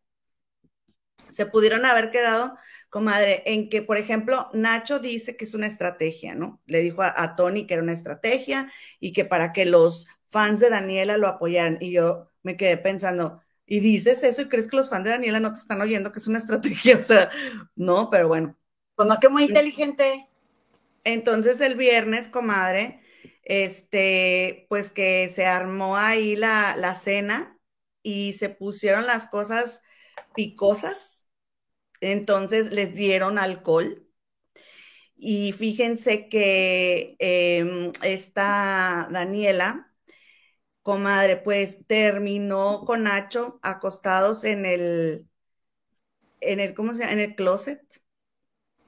se 1.31 1.45
pudieron 1.45 1.85
haber 1.85 2.11
quedado, 2.11 2.57
comadre, 2.89 3.43
en 3.45 3.69
que, 3.69 3.81
por 3.81 3.97
ejemplo, 3.97 4.49
Nacho 4.53 4.99
dice 4.99 5.35
que 5.37 5.45
es 5.45 5.53
una 5.53 5.67
estrategia, 5.67 6.35
¿no? 6.35 6.61
Le 6.65 6.79
dijo 6.81 7.01
a, 7.01 7.13
a 7.21 7.35
Tony 7.35 7.67
que 7.67 7.73
era 7.75 7.83
una 7.83 7.93
estrategia 7.93 8.71
y 8.99 9.11
que 9.13 9.25
para 9.25 9.51
que 9.53 9.65
los 9.65 10.07
fans 10.29 10.59
de 10.59 10.69
Daniela 10.69 11.17
lo 11.17 11.27
apoyaran. 11.27 11.77
Y 11.81 11.91
yo 11.91 12.31
me 12.43 12.57
quedé 12.57 12.77
pensando, 12.77 13.41
y 13.65 13.79
dices 13.79 14.23
eso 14.23 14.43
y 14.43 14.47
crees 14.49 14.67
que 14.67 14.77
los 14.77 14.89
fans 14.89 15.05
de 15.05 15.11
Daniela 15.11 15.39
no 15.39 15.53
te 15.53 15.59
están 15.59 15.81
oyendo 15.81 16.11
que 16.11 16.19
es 16.19 16.27
una 16.27 16.37
estrategia, 16.39 16.97
o 16.99 17.03
sea, 17.03 17.29
no, 17.75 18.09
pero 18.09 18.27
bueno. 18.27 18.55
Pues 18.95 19.07
no, 19.09 19.19
que 19.19 19.29
muy 19.29 19.43
inteligente. 19.43 20.27
Entonces 21.03 21.61
el 21.61 21.75
viernes, 21.75 22.29
comadre, 22.29 23.01
este, 23.43 24.65
pues 24.69 24.91
que 24.91 25.29
se 25.29 25.45
armó 25.45 25.97
ahí 25.97 26.35
la, 26.35 26.75
la 26.77 26.95
cena 26.95 27.59
y 28.01 28.33
se 28.33 28.49
pusieron 28.49 29.05
las 29.05 29.27
cosas 29.27 29.81
picosas, 30.35 31.25
entonces 32.01 32.71
les 32.71 32.93
dieron 32.95 33.37
alcohol. 33.37 34.05
Y 35.17 35.53
fíjense 35.53 36.27
que 36.29 37.15
eh, 37.19 37.91
esta 38.03 39.07
Daniela, 39.11 39.84
comadre, 40.85 41.37
pues 41.37 41.79
terminó 41.87 42.85
con 42.85 43.03
Nacho 43.05 43.59
acostados 43.63 44.43
en 44.43 44.67
el, 44.67 45.27
en 46.41 46.59
el, 46.59 46.73
¿cómo 46.75 46.93
se 46.93 46.99
llama? 46.99 47.13
En 47.13 47.19
el 47.19 47.35
closet. 47.35 47.81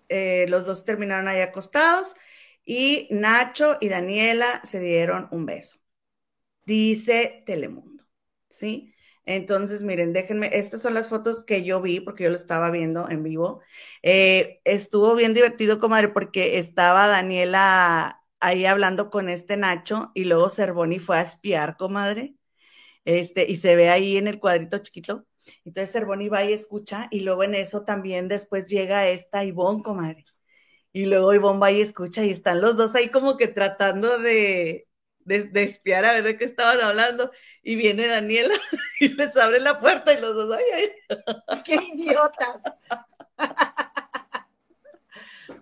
Eh, 0.09 0.45
los 0.47 0.65
dos 0.67 0.85
terminaron 0.85 1.27
ahí 1.27 1.41
acostados 1.41 2.15
y 2.63 3.07
Nacho 3.11 3.77
y 3.81 3.89
Daniela 3.89 4.61
se 4.63 4.79
dieron 4.79 5.27
un 5.31 5.45
beso. 5.47 5.77
Dice 6.65 7.43
Telemundo, 7.45 8.05
¿sí? 8.49 8.93
Entonces, 9.25 9.81
miren, 9.81 10.13
déjenme, 10.13 10.49
estas 10.53 10.81
son 10.83 10.93
las 10.93 11.09
fotos 11.09 11.43
que 11.43 11.63
yo 11.63 11.81
vi 11.81 11.99
porque 11.99 12.25
yo 12.25 12.29
lo 12.29 12.35
estaba 12.35 12.69
viendo 12.71 13.09
en 13.09 13.23
vivo. 13.23 13.61
Eh, 14.03 14.61
estuvo 14.65 15.15
bien 15.15 15.33
divertido, 15.33 15.79
comadre, 15.79 16.09
porque 16.09 16.59
estaba 16.59 17.07
Daniela 17.07 18.16
ahí 18.39 18.65
hablando 18.65 19.09
con 19.09 19.29
este 19.29 19.57
Nacho 19.57 20.11
y 20.13 20.25
luego 20.25 20.49
Cervoni 20.49 20.99
fue 20.99 21.17
a 21.17 21.21
espiar, 21.21 21.77
comadre. 21.77 22.35
Este, 23.05 23.49
y 23.49 23.57
se 23.57 23.75
ve 23.75 23.89
ahí 23.89 24.17
en 24.17 24.27
el 24.27 24.39
cuadrito 24.39 24.79
chiquito. 24.79 25.25
Entonces 25.65 25.91
Cervoni 25.91 26.29
va 26.29 26.43
y 26.43 26.53
escucha 26.53 27.07
y 27.11 27.21
luego 27.21 27.43
en 27.43 27.55
eso 27.55 27.83
también 27.85 28.27
después 28.27 28.67
llega 28.67 29.07
esta 29.07 29.43
Ivonne, 29.45 29.83
comadre. 29.83 30.25
Y 30.93 31.05
luego 31.05 31.33
Ivonne 31.33 31.59
va 31.59 31.71
y 31.71 31.81
escucha 31.81 32.25
y 32.25 32.31
están 32.31 32.61
los 32.61 32.77
dos 32.77 32.95
ahí 32.95 33.09
como 33.09 33.37
que 33.37 33.47
tratando 33.47 34.19
de, 34.19 34.87
de, 35.19 35.43
de 35.45 35.63
espiar 35.63 36.05
a 36.05 36.13
ver 36.13 36.23
de 36.23 36.37
qué 36.37 36.45
estaban 36.45 36.81
hablando 36.81 37.31
y 37.63 37.75
viene 37.75 38.07
Daniela 38.07 38.55
y 38.99 39.09
les 39.09 39.35
abre 39.37 39.59
la 39.59 39.79
puerta 39.79 40.13
y 40.13 40.21
los 40.21 40.33
dos, 40.33 40.57
ay, 40.57 40.63
ay. 40.73 41.63
¡Qué 41.63 41.75
idiotas! 41.75 42.61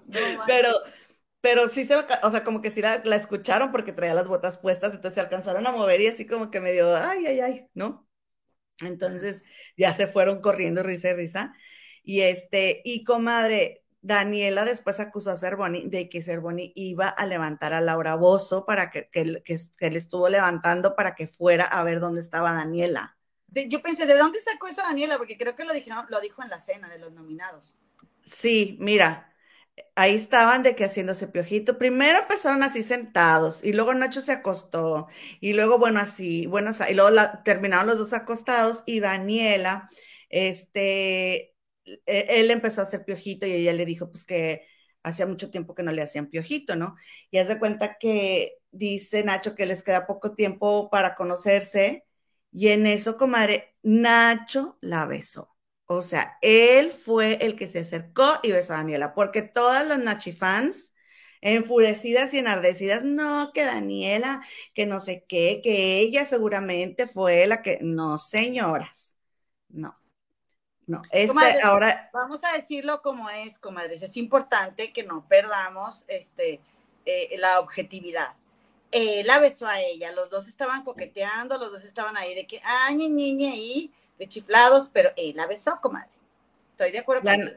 No, 0.08 0.44
pero, 0.46 0.70
pero 1.46 1.70
sí 1.70 1.86
se, 1.86 1.96
o 1.96 2.32
sea, 2.32 2.43
como 2.43 2.60
que 2.60 2.72
sí 2.72 2.82
la, 2.82 3.04
la, 3.06 3.16
escucharon 3.16 3.72
porque 3.72 3.93
traía 3.93 4.16
las 4.16 4.28
botas 4.28 4.58
puestas, 4.58 4.96
entonces 4.96 5.14
se 5.14 5.20
alcanzaron 5.20 5.68
a 5.68 5.72
mover 5.72 6.02
y 6.02 6.08
así 6.08 6.26
como 6.26 6.50
que 6.50 6.60
medio, 6.60 6.96
ay, 6.96 7.24
ay, 7.28 7.39
ay, 7.39 7.68
¿no? 7.76 8.10
Entonces 8.82 9.43
ya 9.78 9.93
se 9.93 10.08
fueron 10.08 10.41
corriendo 10.41 10.82
risa 10.82 11.12
y 11.12 11.14
risa. 11.14 11.54
Y 12.02 12.22
este, 12.22 12.82
y 12.84 13.04
comadre, 13.04 13.84
Daniela 14.02 14.66
después 14.66 15.00
acusó 15.00 15.30
a 15.30 15.38
Cervoni 15.38 15.88
de 15.88 16.10
que 16.10 16.24
Cervoni 16.24 16.72
iba 16.74 17.10
a 17.10 17.28
levantar 17.28 17.74
a 17.74 17.82
Laura 17.82 18.16
Bozo 18.16 18.66
para 18.66 18.89
que, 18.89 19.08
que, 19.12 19.43
que, 19.43 19.60
que, 19.78 19.91
le 19.91 20.00
estuvo 20.00 20.28
levantando 20.30 20.96
para 20.96 21.14
que 21.14 21.28
fuera 21.28 21.66
a 21.66 21.84
ver 21.84 22.00
dónde 22.00 22.22
estaba 22.22 22.54
Daniela. 22.54 23.18
De, 23.46 23.70
yo 23.70 23.84
pensé, 23.84 24.08
¿de 24.08 24.18
dónde 24.18 24.39
sacó 24.39 24.66
eso 24.66 24.82
Daniela? 24.82 25.20
Porque 25.20 25.38
creo 25.38 25.54
que 25.54 25.64
lo, 25.64 25.74
dijeron, 25.74 26.08
lo 26.10 26.20
dijo 26.22 26.41
en 26.41 26.50
la 26.50 26.60
cena 26.60 26.89
de 26.89 26.98
los 26.98 27.14
nominados. 27.14 27.78
Sí, 28.24 28.78
mira, 28.80 29.32
ahí 29.96 30.16
estaban 30.16 30.64
de 30.64 30.76
que 30.76 30.86
haciéndose 30.86 31.28
piojito. 31.28 31.78
Primero 31.78 32.20
empezaron 32.20 32.64
así 32.64 32.84
sentados 32.84 33.64
y 33.64 33.74
luego 33.74 33.94
Nacho 33.94 34.22
se 34.22 34.32
acostó 34.34 35.08
y 35.40 35.54
luego, 35.54 35.78
bueno, 35.80 36.00
así, 36.00 36.46
bueno, 36.48 36.72
y 36.90 36.94
luego 36.94 37.12
terminaron 37.44 37.88
los 37.88 37.98
dos 37.98 38.14
acostados 38.14 38.84
y 38.86 39.00
Daniela, 39.00 39.90
este, 40.30 41.56
él 42.06 42.52
empezó 42.52 42.82
a 42.82 42.84
hacer 42.86 43.06
piojito 43.06 43.46
y 43.46 43.54
ella 43.54 43.74
le 43.74 43.86
dijo 43.86 44.10
pues 44.12 44.26
que 44.26 44.68
hacía 45.04 45.28
mucho 45.28 45.52
tiempo 45.52 45.76
que 45.76 45.84
no 45.84 45.92
le 45.92 46.02
hacían 46.02 46.28
piojito, 46.30 46.76
¿no? 46.76 46.96
Y 47.32 47.38
haz 47.38 47.48
de 47.48 47.60
cuenta 47.60 47.98
que 48.00 48.58
dice 48.72 49.24
Nacho 49.24 49.56
que 49.56 49.66
les 49.66 49.84
queda 49.84 50.08
poco 50.08 50.34
tiempo 50.36 50.90
para 50.90 51.16
conocerse 51.16 52.06
y 52.52 52.70
en 52.70 52.88
eso, 52.88 53.18
comadre, 53.18 53.76
Nacho 53.84 54.78
la 54.82 55.06
besó. 55.06 55.55
O 55.88 56.02
sea, 56.02 56.38
él 56.42 56.92
fue 56.92 57.38
el 57.42 57.56
que 57.56 57.70
se 57.70 57.80
acercó 57.80 58.26
y 58.42 58.52
besó 58.52 58.74
a 58.74 58.78
Daniela, 58.78 59.14
porque 59.14 59.44
todas 59.44 59.88
las 59.88 60.00
Nachi 60.00 60.32
fans 60.34 60.94
enfurecidas 61.42 62.34
y 62.34 62.40
enardecidas, 62.40 63.04
no, 63.04 63.52
que 63.54 63.66
Daniela, 63.66 64.42
que 64.74 64.88
no 64.88 65.00
sé 65.00 65.26
qué, 65.30 65.62
que 65.64 66.00
ella 66.00 66.26
seguramente 66.26 67.06
fue 67.06 67.46
la 67.46 67.62
que, 67.62 67.78
no, 67.82 68.18
señoras, 68.18 69.16
no. 69.70 69.96
No, 70.88 71.02
este, 71.12 71.30
comadre, 71.30 71.62
ahora. 71.64 72.10
Vamos 72.14 72.44
a 72.44 72.56
decirlo 72.56 73.02
como 73.02 73.28
es, 73.30 73.58
comadres. 73.58 74.04
Es 74.04 74.18
importante 74.18 74.94
que 74.94 75.04
no 75.04 75.28
perdamos 75.28 76.06
este, 76.08 76.62
eh, 77.06 77.36
la 77.38 77.60
objetividad. 77.60 78.36
Eh, 78.92 79.24
la 79.26 79.40
besó 79.40 79.68
a 79.68 79.82
ella, 79.82 80.12
los 80.12 80.30
dos 80.30 80.48
estaban 80.48 80.84
coqueteando, 80.84 81.58
los 81.58 81.72
dos 81.72 81.84
estaban 81.84 82.16
ahí 82.18 82.36
de 82.36 82.46
que, 82.46 82.62
ay, 82.64 82.96
niña, 83.10 83.52
ahí, 83.52 83.92
de 84.18 84.28
chiflados, 84.28 84.89
pero 84.93 85.11
él 85.18 85.36
la 85.36 85.47
besó, 85.47 85.80
comadre. 85.82 86.09
Estoy 86.72 86.91
de 86.91 86.99
acuerdo 86.99 87.24
la, 87.24 87.36
con 87.36 87.51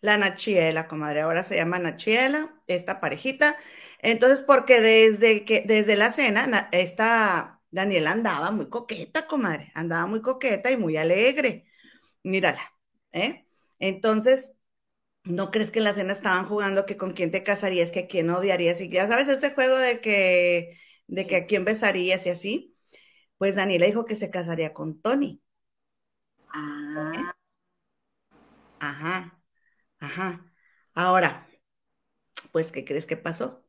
La 0.00 0.16
Nachiela, 0.16 0.88
comadre, 0.88 1.22
ahora 1.22 1.44
se 1.44 1.56
llama 1.56 1.78
Nachiela, 1.78 2.54
esta 2.66 3.00
parejita. 3.00 3.56
Entonces, 4.00 4.42
porque 4.42 4.80
desde 4.80 5.44
que, 5.44 5.62
desde 5.66 5.96
la 5.96 6.12
cena, 6.12 6.68
esta 6.72 7.60
Daniela 7.70 8.12
andaba 8.12 8.50
muy 8.50 8.68
coqueta, 8.68 9.26
comadre, 9.26 9.70
andaba 9.74 10.06
muy 10.06 10.22
coqueta 10.22 10.70
y 10.70 10.76
muy 10.76 10.96
alegre 10.96 11.66
mírala, 12.22 12.60
¿eh? 13.12 13.46
Entonces, 13.78 14.52
¿no 15.24 15.50
crees 15.50 15.70
que 15.70 15.80
en 15.80 15.86
la 15.86 15.94
cena 15.94 16.12
estaban 16.12 16.46
jugando 16.46 16.86
que 16.86 16.96
con 16.96 17.12
quién 17.14 17.30
te 17.30 17.44
casarías, 17.44 17.90
que 17.92 18.00
a 18.00 18.08
quién 18.08 18.30
odiarías? 18.30 18.80
Y 18.80 18.90
ya 18.90 19.08
sabes, 19.08 19.28
ese 19.28 19.54
juego 19.54 19.76
de 19.78 20.00
que, 20.00 20.78
de 21.06 21.26
que 21.26 21.36
a 21.36 21.46
quién 21.46 21.64
besarías 21.64 22.26
y 22.26 22.30
así. 22.30 22.76
Pues 23.38 23.56
Daniela 23.56 23.86
dijo 23.86 24.04
que 24.06 24.16
se 24.16 24.30
casaría 24.30 24.74
con 24.74 25.00
Tony. 25.00 25.42
Ah. 26.54 27.12
¿Eh? 27.14 27.24
Ajá, 28.80 29.40
ajá. 30.00 30.46
Ahora, 30.94 31.48
pues, 32.52 32.72
¿qué 32.72 32.84
crees 32.84 33.06
que 33.06 33.16
pasó? 33.16 33.64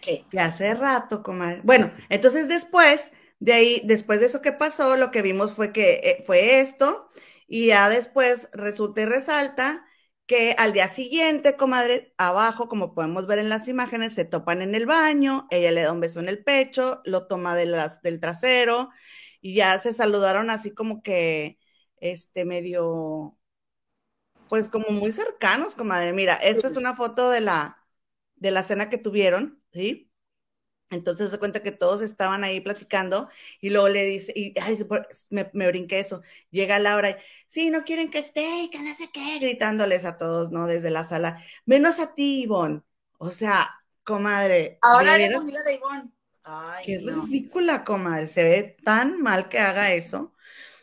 ¿Qué? 0.00 0.24
Que 0.30 0.38
hace 0.40 0.74
rato, 0.74 1.22
comadre. 1.22 1.60
Bueno, 1.64 1.90
entonces 2.08 2.48
después 2.48 3.10
de 3.38 3.52
ahí, 3.52 3.82
después 3.84 4.20
de 4.20 4.26
eso 4.26 4.42
que 4.42 4.52
pasó, 4.52 4.96
lo 4.96 5.10
que 5.10 5.22
vimos 5.22 5.54
fue 5.54 5.72
que 5.72 6.00
eh, 6.04 6.24
fue 6.26 6.60
esto, 6.60 7.08
y 7.48 7.68
ya 7.68 7.88
después 7.88 8.48
resulta 8.52 9.02
y 9.02 9.06
resalta 9.06 9.84
que 10.26 10.54
al 10.58 10.72
día 10.72 10.88
siguiente, 10.88 11.56
comadre, 11.56 12.12
abajo, 12.18 12.68
como 12.68 12.94
podemos 12.94 13.26
ver 13.26 13.38
en 13.38 13.48
las 13.48 13.68
imágenes, 13.68 14.14
se 14.14 14.24
topan 14.24 14.60
en 14.62 14.74
el 14.74 14.86
baño, 14.86 15.46
ella 15.50 15.70
le 15.70 15.82
da 15.82 15.92
un 15.92 16.00
beso 16.00 16.18
en 16.20 16.28
el 16.28 16.42
pecho, 16.42 17.00
lo 17.04 17.26
toma 17.26 17.54
de 17.54 17.66
las, 17.66 18.02
del 18.02 18.18
trasero, 18.20 18.90
y 19.40 19.54
ya 19.54 19.78
se 19.78 19.92
saludaron 19.92 20.50
así 20.50 20.72
como 20.72 21.02
que, 21.02 21.58
este, 21.98 22.44
medio, 22.44 23.38
pues 24.48 24.68
como 24.68 24.90
muy 24.90 25.12
cercanos, 25.12 25.74
comadre. 25.74 26.12
Mira, 26.12 26.34
esta 26.36 26.68
es 26.68 26.76
una 26.76 26.96
foto 26.96 27.30
de 27.30 27.40
la, 27.40 27.84
de 28.36 28.50
la 28.50 28.62
cena 28.62 28.88
que 28.90 28.98
tuvieron, 28.98 29.62
¿sí? 29.72 30.10
Entonces 30.90 31.30
se 31.30 31.38
cuenta 31.38 31.62
que 31.62 31.72
todos 31.72 32.00
estaban 32.00 32.44
ahí 32.44 32.60
platicando 32.60 33.28
y 33.60 33.70
luego 33.70 33.88
le 33.88 34.04
dice, 34.04 34.32
y 34.36 34.54
ay, 34.60 34.78
me, 35.30 35.50
me, 35.52 35.66
brinqué 35.66 35.98
eso, 35.98 36.22
llega 36.50 36.78
Laura 36.78 37.10
y, 37.10 37.16
sí, 37.48 37.70
no 37.70 37.82
quieren 37.82 38.10
que 38.10 38.20
esté, 38.20 38.68
que 38.70 38.80
no 38.80 38.94
sé 38.94 39.10
qué, 39.12 39.40
gritándoles 39.40 40.04
a 40.04 40.16
todos, 40.16 40.52
¿no? 40.52 40.66
Desde 40.66 40.90
la 40.90 41.02
sala, 41.02 41.42
menos 41.64 41.98
a 41.98 42.14
ti, 42.14 42.42
Ivonne. 42.42 42.82
O 43.18 43.30
sea, 43.30 43.68
comadre. 44.04 44.78
Ahora 44.82 45.16
eres 45.16 45.34
amiga 45.34 45.62
de 45.64 45.74
Ivonne. 45.74 46.15
Ay, 46.48 46.86
qué 46.86 46.98
no. 47.00 47.26
ridícula, 47.26 47.84
comadre, 47.84 48.28
se 48.28 48.44
ve 48.44 48.76
tan 48.84 49.20
mal 49.20 49.48
que 49.48 49.58
haga 49.58 49.92
eso. 49.92 50.32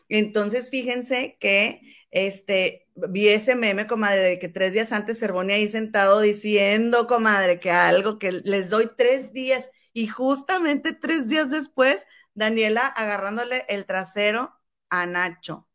Entonces, 0.10 0.70
fíjense 0.70 1.38
que 1.40 1.82
este, 2.12 2.88
vi 2.96 3.30
ese 3.30 3.56
meme, 3.56 3.88
comadre, 3.88 4.20
de 4.22 4.40
que 4.40 4.50
tres 4.50 4.74
días 4.74 4.92
antes 4.92 5.20
Cervoni 5.20 5.54
ahí 5.54 5.70
sentado 5.70 6.22
diciendo, 6.22 7.08
comadre, 7.08 7.60
que 7.60 7.72
algo, 7.72 8.20
que 8.20 8.32
les 8.34 8.70
doy 8.70 8.90
tres 8.98 9.34
días 9.34 9.72
y 9.94 10.08
justamente 10.08 10.94
tres 10.94 11.28
días 11.30 11.50
después, 11.50 12.08
Daniela 12.36 12.86
agarrándole 12.88 13.66
el 13.70 13.86
trasero 13.86 14.54
a 14.90 15.06
Nacho. 15.06 15.68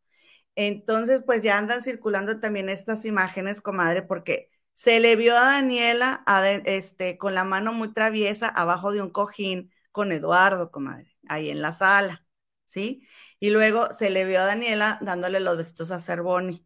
Entonces, 0.56 1.22
pues 1.24 1.42
ya 1.42 1.58
andan 1.58 1.82
circulando 1.82 2.40
también 2.40 2.68
estas 2.68 3.04
imágenes, 3.04 3.60
comadre, 3.62 4.02
porque 4.02 4.50
se 4.72 5.00
le 5.00 5.16
vio 5.16 5.36
a 5.36 5.44
Daniela 5.44 6.22
a 6.26 6.42
de, 6.42 6.62
este, 6.66 7.18
con 7.18 7.34
la 7.34 7.44
mano 7.44 7.72
muy 7.72 7.92
traviesa 7.94 8.48
abajo 8.48 8.92
de 8.92 9.02
un 9.02 9.10
cojín 9.10 9.72
con 9.98 10.12
Eduardo, 10.12 10.70
comadre, 10.70 11.16
ahí 11.28 11.50
en 11.50 11.60
la 11.60 11.72
sala, 11.72 12.24
¿sí? 12.66 13.02
Y 13.40 13.50
luego 13.50 13.92
se 13.92 14.10
le 14.10 14.24
vio 14.24 14.40
a 14.40 14.44
Daniela 14.46 14.98
dándole 15.02 15.40
los 15.40 15.56
besitos 15.56 15.90
a 15.90 15.98
Cervoni. 15.98 16.64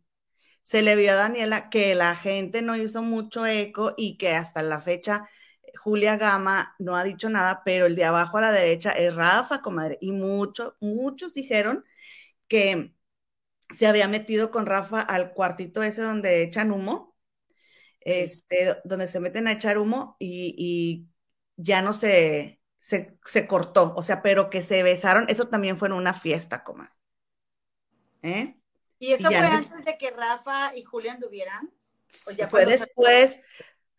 Se 0.62 0.82
le 0.82 0.96
vio 0.96 1.12
a 1.12 1.16
Daniela 1.16 1.70
que 1.70 1.94
la 1.94 2.14
gente 2.16 2.62
no 2.62 2.76
hizo 2.76 3.02
mucho 3.02 3.46
eco 3.46 3.94
y 3.96 4.18
que 4.18 4.34
hasta 4.34 4.62
la 4.62 4.80
fecha 4.80 5.28
Julia 5.76 6.16
Gama 6.18 6.74
no 6.78 6.94
ha 6.96 7.04
dicho 7.04 7.30
nada, 7.30 7.62
pero 7.64 7.86
el 7.86 7.96
de 7.96 8.04
abajo 8.04 8.38
a 8.38 8.42
la 8.42 8.52
derecha 8.52 8.90
es 8.92 9.14
Rafa, 9.14 9.62
comadre. 9.62 9.96
Y 10.02 10.12
muchos, 10.12 10.74
muchos 10.80 11.32
dijeron 11.32 11.84
que 12.48 12.94
se 13.76 13.86
había 13.86 14.08
metido 14.08 14.50
con 14.50 14.66
Rafa 14.66 15.00
al 15.02 15.32
cuartito 15.34 15.82
ese 15.82 16.02
donde 16.02 16.42
echan 16.42 16.72
humo, 16.72 17.16
este, 18.00 18.76
donde 18.84 19.06
se 19.08 19.20
meten 19.20 19.48
a 19.48 19.52
echar 19.52 19.78
humo 19.78 20.16
y, 20.20 21.08
ya 21.56 21.82
no 21.82 21.92
se, 21.92 22.61
se, 22.82 23.46
cortó, 23.46 23.94
o 23.96 24.02
sea, 24.02 24.22
pero 24.22 24.50
que 24.50 24.60
se 24.60 24.82
besaron, 24.82 25.26
eso 25.28 25.48
también 25.48 25.78
fue 25.78 25.88
en 25.88 25.94
una 25.94 26.12
fiesta, 26.12 26.64
comadre. 26.64 26.92
¿Eh? 28.22 28.56
¿Y 28.98 29.12
eso 29.12 29.28
fue 29.28 29.36
antes 29.36 29.84
de 29.84 29.96
que 29.96 30.10
Rafa 30.10 30.76
y 30.76 30.82
Julia 30.82 31.12
anduvieran? 31.12 31.70
ya 32.36 32.48
fue 32.48 32.66
después, 32.66 33.40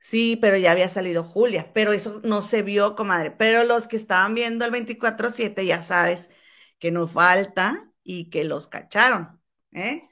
Sí, 0.03 0.37
pero 0.41 0.57
ya 0.57 0.73
había 0.73 0.89
salido 0.89 1.23
Julia, 1.23 1.71
pero 1.73 1.93
eso 1.93 2.19
no 2.25 2.41
se 2.41 2.61
vio, 2.61 2.93
comadre. 2.95 3.31
Pero 3.31 3.63
los 3.63 3.87
que 3.87 3.95
estaban 3.95 4.35
viendo 4.35 4.65
el 4.65 4.71
24-7, 4.71 5.65
ya 5.65 5.81
sabes 5.81 6.29
que 6.77 6.91
no 6.91 7.07
falta 7.07 7.89
y 8.03 8.29
que 8.29 8.43
los 8.43 8.67
cacharon, 8.67 9.41
¿eh? 9.71 10.09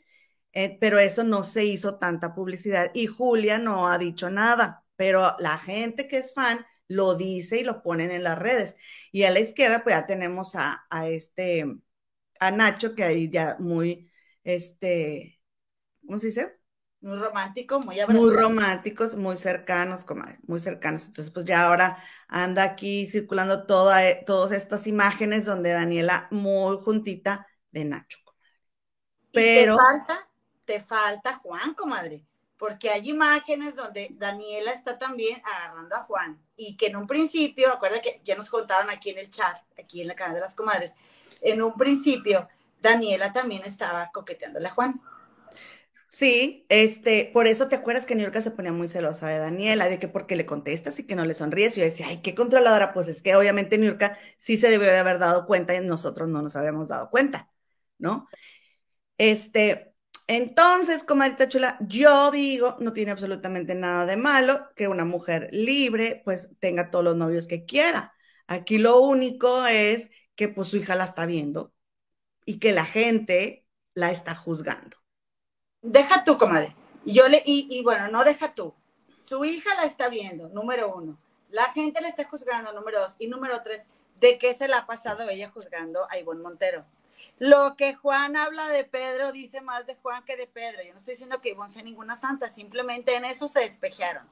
¿eh? 0.54 0.78
Pero 0.80 0.98
eso 0.98 1.26
no 1.26 1.44
se 1.44 1.66
hizo 1.66 1.98
tanta 2.00 2.34
publicidad 2.34 2.92
y 2.94 3.08
Julia 3.08 3.58
no 3.58 3.90
ha 3.90 3.98
dicho 3.98 4.30
nada, 4.30 4.86
pero 4.96 5.36
la 5.40 5.58
gente 5.58 6.08
que 6.08 6.20
es 6.20 6.34
fan 6.34 6.66
lo 6.92 7.16
dice 7.16 7.60
y 7.60 7.64
lo 7.64 7.82
ponen 7.82 8.12
en 8.12 8.24
las 8.24 8.38
redes. 8.38 8.76
Y 9.12 9.24
a 9.24 9.32
la 9.32 9.40
izquierda, 9.40 9.84
pues 9.84 9.96
ya 9.96 10.06
tenemos 10.06 10.56
a, 10.56 10.86
a 10.90 11.08
este, 11.08 11.66
a 12.40 12.52
Nacho, 12.52 12.96
que 12.96 13.04
ahí 13.04 13.30
ya 13.30 13.56
muy, 13.60 14.12
este, 14.44 15.42
¿cómo 16.06 16.18
se 16.20 16.28
dice? 16.28 16.58
Muy 17.00 17.18
romántico, 17.18 17.80
muy 17.80 18.00
abrazados. 18.00 18.30
Muy 18.30 18.40
románticos, 18.40 19.16
muy 19.16 19.36
cercanos, 19.36 20.06
comadre, 20.06 20.38
muy 20.44 20.60
cercanos. 20.60 21.08
Entonces, 21.08 21.34
pues 21.34 21.46
ya 21.46 21.66
ahora 21.66 21.98
anda 22.28 22.64
aquí 22.64 23.08
circulando 23.08 23.66
toda, 23.66 24.08
eh, 24.08 24.24
todas 24.26 24.52
estas 24.52 24.86
imágenes 24.86 25.46
donde 25.46 25.72
Daniela 25.72 26.28
muy 26.30 26.78
juntita 26.78 27.48
de 27.72 27.86
Nacho, 27.86 28.20
comadre. 28.24 28.42
Pero... 29.32 29.78
te 29.78 29.82
falta, 29.82 30.30
te 30.66 30.82
falta 30.82 31.38
Juan, 31.38 31.74
comadre, 31.74 32.28
porque 32.58 32.92
hay 32.92 33.10
imágenes 33.10 33.76
donde 33.76 34.10
Daniela 34.12 34.72
está 34.72 35.00
también 35.00 35.42
agarrando 35.44 35.96
a 35.96 36.04
Juan 36.04 36.40
y 36.68 36.78
que 36.78 36.88
en 36.88 36.96
un 36.96 37.08
principio, 37.08 37.72
acuerda 37.72 38.02
que 38.02 38.22
ya 38.24 38.36
nos 38.36 38.50
contaron 38.50 38.90
aquí 38.90 39.10
en 39.10 39.18
el 39.18 39.30
chat, 39.30 39.58
aquí 39.80 40.02
en 40.02 40.08
la 40.08 40.16
canal 40.16 40.36
de 40.36 40.42
las 40.42 40.54
comadres, 40.54 40.94
en 41.42 41.62
un 41.62 41.76
principio 41.76 42.48
Daniela 42.82 43.34
también 43.34 43.64
estaba 43.66 44.12
coqueteándole 44.12 44.68
a 44.68 44.72
Juan. 44.72 45.02
Sí, 46.08 46.66
este, 46.70 47.32
por 47.34 47.48
eso 47.48 47.70
te 47.70 47.76
acuerdas 47.78 48.06
que 48.06 48.16
Niurka 48.16 48.42
se 48.42 48.52
ponía 48.52 48.74
muy 48.74 48.90
celosa 48.90 49.30
de 49.30 49.38
Daniela, 49.38 49.88
de 49.88 49.98
que 49.98 50.10
porque 50.10 50.36
le 50.36 50.46
contestas 50.46 51.00
y 51.00 51.08
que 51.08 51.16
no 51.16 51.26
le 51.26 51.34
sonríes. 51.34 51.78
Y 51.78 51.80
yo 51.80 51.86
decía, 51.86 52.08
ay, 52.10 52.22
qué 52.22 52.36
controladora. 52.36 52.94
Pues 52.94 53.08
es 53.08 53.22
que 53.22 53.36
obviamente 53.36 53.78
Niurka 53.78 54.18
sí 54.38 54.58
se 54.58 54.70
debió 54.70 54.88
de 54.88 54.98
haber 54.98 55.20
dado 55.20 55.46
cuenta 55.48 55.74
y 55.74 55.80
nosotros 55.80 56.28
no 56.28 56.42
nos 56.42 56.56
habíamos 56.58 56.90
dado 56.90 57.10
cuenta, 57.10 57.50
¿no? 57.98 58.28
Este, 59.18 59.91
entonces, 60.36 61.04
comadita 61.04 61.48
chula, 61.48 61.78
yo 61.82 62.32
digo, 62.32 62.78
no 62.80 62.94
tiene 62.94 63.12
absolutamente 63.12 63.76
nada 63.76 64.06
de 64.06 64.18
malo 64.18 64.70
que 64.76 64.88
una 64.88 65.06
mujer 65.06 65.50
libre, 65.52 66.22
pues 66.26 66.52
tenga 66.60 66.92
todos 66.92 67.06
los 67.06 67.16
novios 67.16 67.48
que 67.48 67.66
quiera. 67.66 68.14
Aquí 68.48 68.78
lo 68.78 69.00
único 69.00 69.66
es 69.68 70.10
que 70.36 70.48
pues 70.50 70.70
su 70.70 70.78
hija 70.78 70.96
la 70.96 71.06
está 71.06 71.26
viendo 71.26 71.74
y 72.46 72.60
que 72.60 72.72
la 72.74 72.86
gente 72.86 73.66
la 73.94 74.12
está 74.12 74.36
juzgando 74.36 75.02
deja 75.82 76.24
tú, 76.24 76.38
comadre. 76.38 76.76
Yo 77.06 77.28
le, 77.28 77.42
y, 77.46 77.82
bueno, 77.84 78.08
no 78.10 78.24
deja 78.24 78.54
tú. 78.54 78.74
Su 79.24 79.44
hija 79.46 79.70
la 79.76 79.86
está 79.86 80.10
viendo, 80.10 80.50
número 80.50 80.94
uno. 80.96 81.18
La 81.50 81.66
gente 81.74 82.02
le 82.02 82.08
está 82.08 82.26
juzgando, 82.26 82.72
número 82.74 83.00
dos. 83.00 83.16
Y 83.20 83.28
número 83.28 83.62
tres, 83.64 83.88
¿de 84.20 84.38
qué 84.38 84.54
se 84.54 84.68
la 84.68 84.80
ha 84.80 84.86
pasado 84.86 85.28
ella 85.30 85.50
juzgando 85.50 86.08
a 86.10 86.18
Ivonne 86.18 86.42
Montero? 86.42 86.86
Lo 87.40 87.76
que 87.76 87.96
Juan 87.96 88.36
habla 88.36 88.68
de 88.70 88.84
Pedro 88.84 89.32
dice 89.32 89.62
más 89.62 89.86
de 89.88 89.96
Juan 89.96 90.24
que 90.24 90.36
de 90.36 90.48
Pedro. 90.48 90.84
Yo 90.84 90.92
no 90.92 91.00
estoy 91.00 91.14
diciendo 91.14 91.42
que 91.42 91.50
Ivonne 91.50 91.70
sea 91.72 91.84
ninguna 91.84 92.16
santa, 92.16 92.50
simplemente 92.50 93.16
en 93.16 93.26
eso 93.26 93.48
se 93.48 93.62
despejaron. 93.62 94.28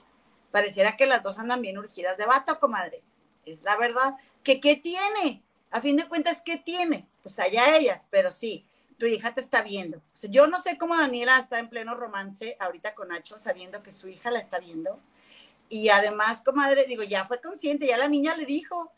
Pareciera 0.52 0.98
que 0.98 1.06
las 1.06 1.24
dos 1.24 1.38
andan 1.38 1.62
bien 1.62 1.78
urgidas 1.78 2.18
de 2.18 2.26
vato, 2.26 2.60
comadre. 2.60 3.02
Es 3.46 3.64
la 3.64 3.76
verdad. 3.78 4.16
¿Que 4.44 4.60
qué 4.60 4.76
tiene? 4.76 5.44
A 5.72 5.82
fin 5.82 5.96
de 5.96 6.08
cuentas, 6.08 6.42
¿qué 6.44 6.58
tiene? 6.58 7.08
Pues 7.22 7.40
allá 7.40 7.78
ellas, 7.78 8.08
pero 8.10 8.32
sí, 8.32 8.66
tu 8.98 9.06
hija 9.06 9.34
te 9.34 9.42
está 9.42 9.62
viendo. 9.62 10.02
yo 10.30 10.48
no 10.48 10.60
sé 10.62 10.78
cómo 10.78 10.98
Daniela 10.98 11.40
está 11.40 11.60
en 11.60 11.70
pleno 11.70 11.96
romance 11.96 12.58
ahorita 12.60 12.96
con 12.96 13.10
Nacho, 13.10 13.40
sabiendo 13.40 13.82
que 13.82 13.92
su 13.92 14.10
hija 14.10 14.30
la 14.32 14.40
está 14.40 14.60
viendo. 14.60 15.00
Y 15.70 15.90
además, 15.90 16.42
comadre, 16.42 16.86
digo, 16.86 17.04
ya 17.04 17.26
fue 17.26 17.40
consciente, 17.40 17.88
ya 17.88 17.98
la 17.98 18.08
niña 18.08 18.36
le 18.36 18.46
dijo 18.46 18.92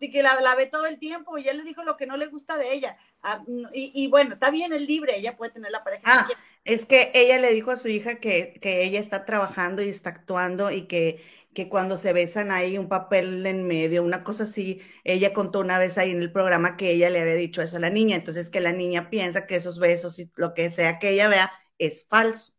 de 0.00 0.10
que 0.10 0.22
la, 0.22 0.40
la 0.40 0.54
ve 0.54 0.66
todo 0.66 0.86
el 0.86 0.98
tiempo, 0.98 1.38
y 1.38 1.44
ya 1.44 1.52
le 1.52 1.62
dijo 1.62 1.82
lo 1.82 1.96
que 1.96 2.06
no 2.06 2.16
le 2.16 2.26
gusta 2.26 2.56
de 2.56 2.72
ella. 2.72 2.96
Ah, 3.22 3.42
y, 3.72 4.06
bueno, 4.08 4.34
está 4.34 4.50
bien, 4.50 4.72
el 4.72 4.86
libre, 4.86 5.16
ella 5.16 5.36
puede 5.36 5.52
tener 5.52 5.70
la 5.70 5.84
pareja. 5.84 6.02
Ah, 6.04 6.28
es 6.64 6.86
que 6.86 7.10
ella 7.14 7.38
le 7.38 7.52
dijo 7.52 7.70
a 7.70 7.76
su 7.76 7.88
hija 7.88 8.16
que, 8.16 8.58
que 8.60 8.84
ella 8.84 9.00
está 9.00 9.24
trabajando 9.24 9.82
y 9.82 9.88
está 9.88 10.10
actuando 10.10 10.70
y 10.70 10.86
que 10.86 11.22
que 11.54 11.68
cuando 11.68 11.96
se 11.96 12.12
besan 12.12 12.50
hay 12.50 12.76
un 12.76 12.88
papel 12.88 13.46
en 13.46 13.66
medio, 13.66 14.02
una 14.02 14.24
cosa 14.24 14.42
así. 14.42 14.82
Ella 15.04 15.32
contó 15.32 15.60
una 15.60 15.78
vez 15.78 15.96
ahí 15.96 16.10
en 16.10 16.20
el 16.20 16.32
programa 16.32 16.76
que 16.76 16.90
ella 16.90 17.08
le 17.08 17.20
había 17.20 17.34
dicho 17.34 17.62
eso 17.62 17.76
a 17.76 17.80
la 17.80 17.90
niña, 17.90 18.16
entonces 18.16 18.50
que 18.50 18.60
la 18.60 18.72
niña 18.72 19.08
piensa 19.08 19.46
que 19.46 19.56
esos 19.56 19.78
besos 19.78 20.18
y 20.18 20.30
lo 20.36 20.52
que 20.52 20.70
sea 20.70 20.98
que 20.98 21.10
ella 21.10 21.28
vea 21.28 21.52
es 21.78 22.06
falso. 22.06 22.52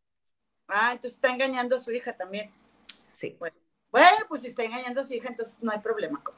Ah, 0.67 0.93
entonces 0.93 1.15
está 1.15 1.29
engañando 1.29 1.75
a 1.75 1.79
su 1.79 1.91
hija 1.91 2.15
también. 2.15 2.51
Sí. 3.11 3.37
Bueno, 3.91 4.17
pues 4.27 4.41
si 4.41 4.47
está 4.47 4.63
engañando 4.63 5.01
a 5.01 5.03
su 5.03 5.13
hija, 5.13 5.27
entonces 5.29 5.61
no 5.61 5.71
hay 5.71 5.79
problema 5.79 6.23
con. 6.23 6.35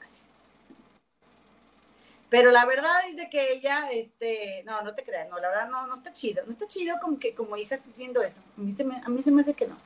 Pero 2.30 2.51
la 2.51 2.65
verdad 2.65 3.07
es 3.09 3.15
de 3.15 3.30
que 3.30 3.53
ella, 3.53 3.89
este, 3.91 4.63
no, 4.65 4.82
no 4.82 4.93
te 4.93 5.03
creas, 5.03 5.30
no, 5.30 5.39
la 5.39 5.47
verdad 5.47 5.69
no, 5.69 5.88
no 5.88 5.95
está 5.95 6.11
chido, 6.11 6.43
no 6.45 6.51
está 6.51 6.67
chido 6.67 6.97
como 7.01 7.17
que 7.19 7.34
como 7.34 7.55
hija 7.55 7.75
estés 7.75 7.95
viendo 7.95 8.21
eso. 8.21 8.41
A 8.57 8.61
mí 8.61 8.73
se 8.73 8.84
me, 8.84 8.97
a 8.97 9.07
mí 9.07 9.23
se 9.23 9.32
me 9.32 9.41
hace 9.41 9.53
que 9.53 9.67
no. 9.67 9.78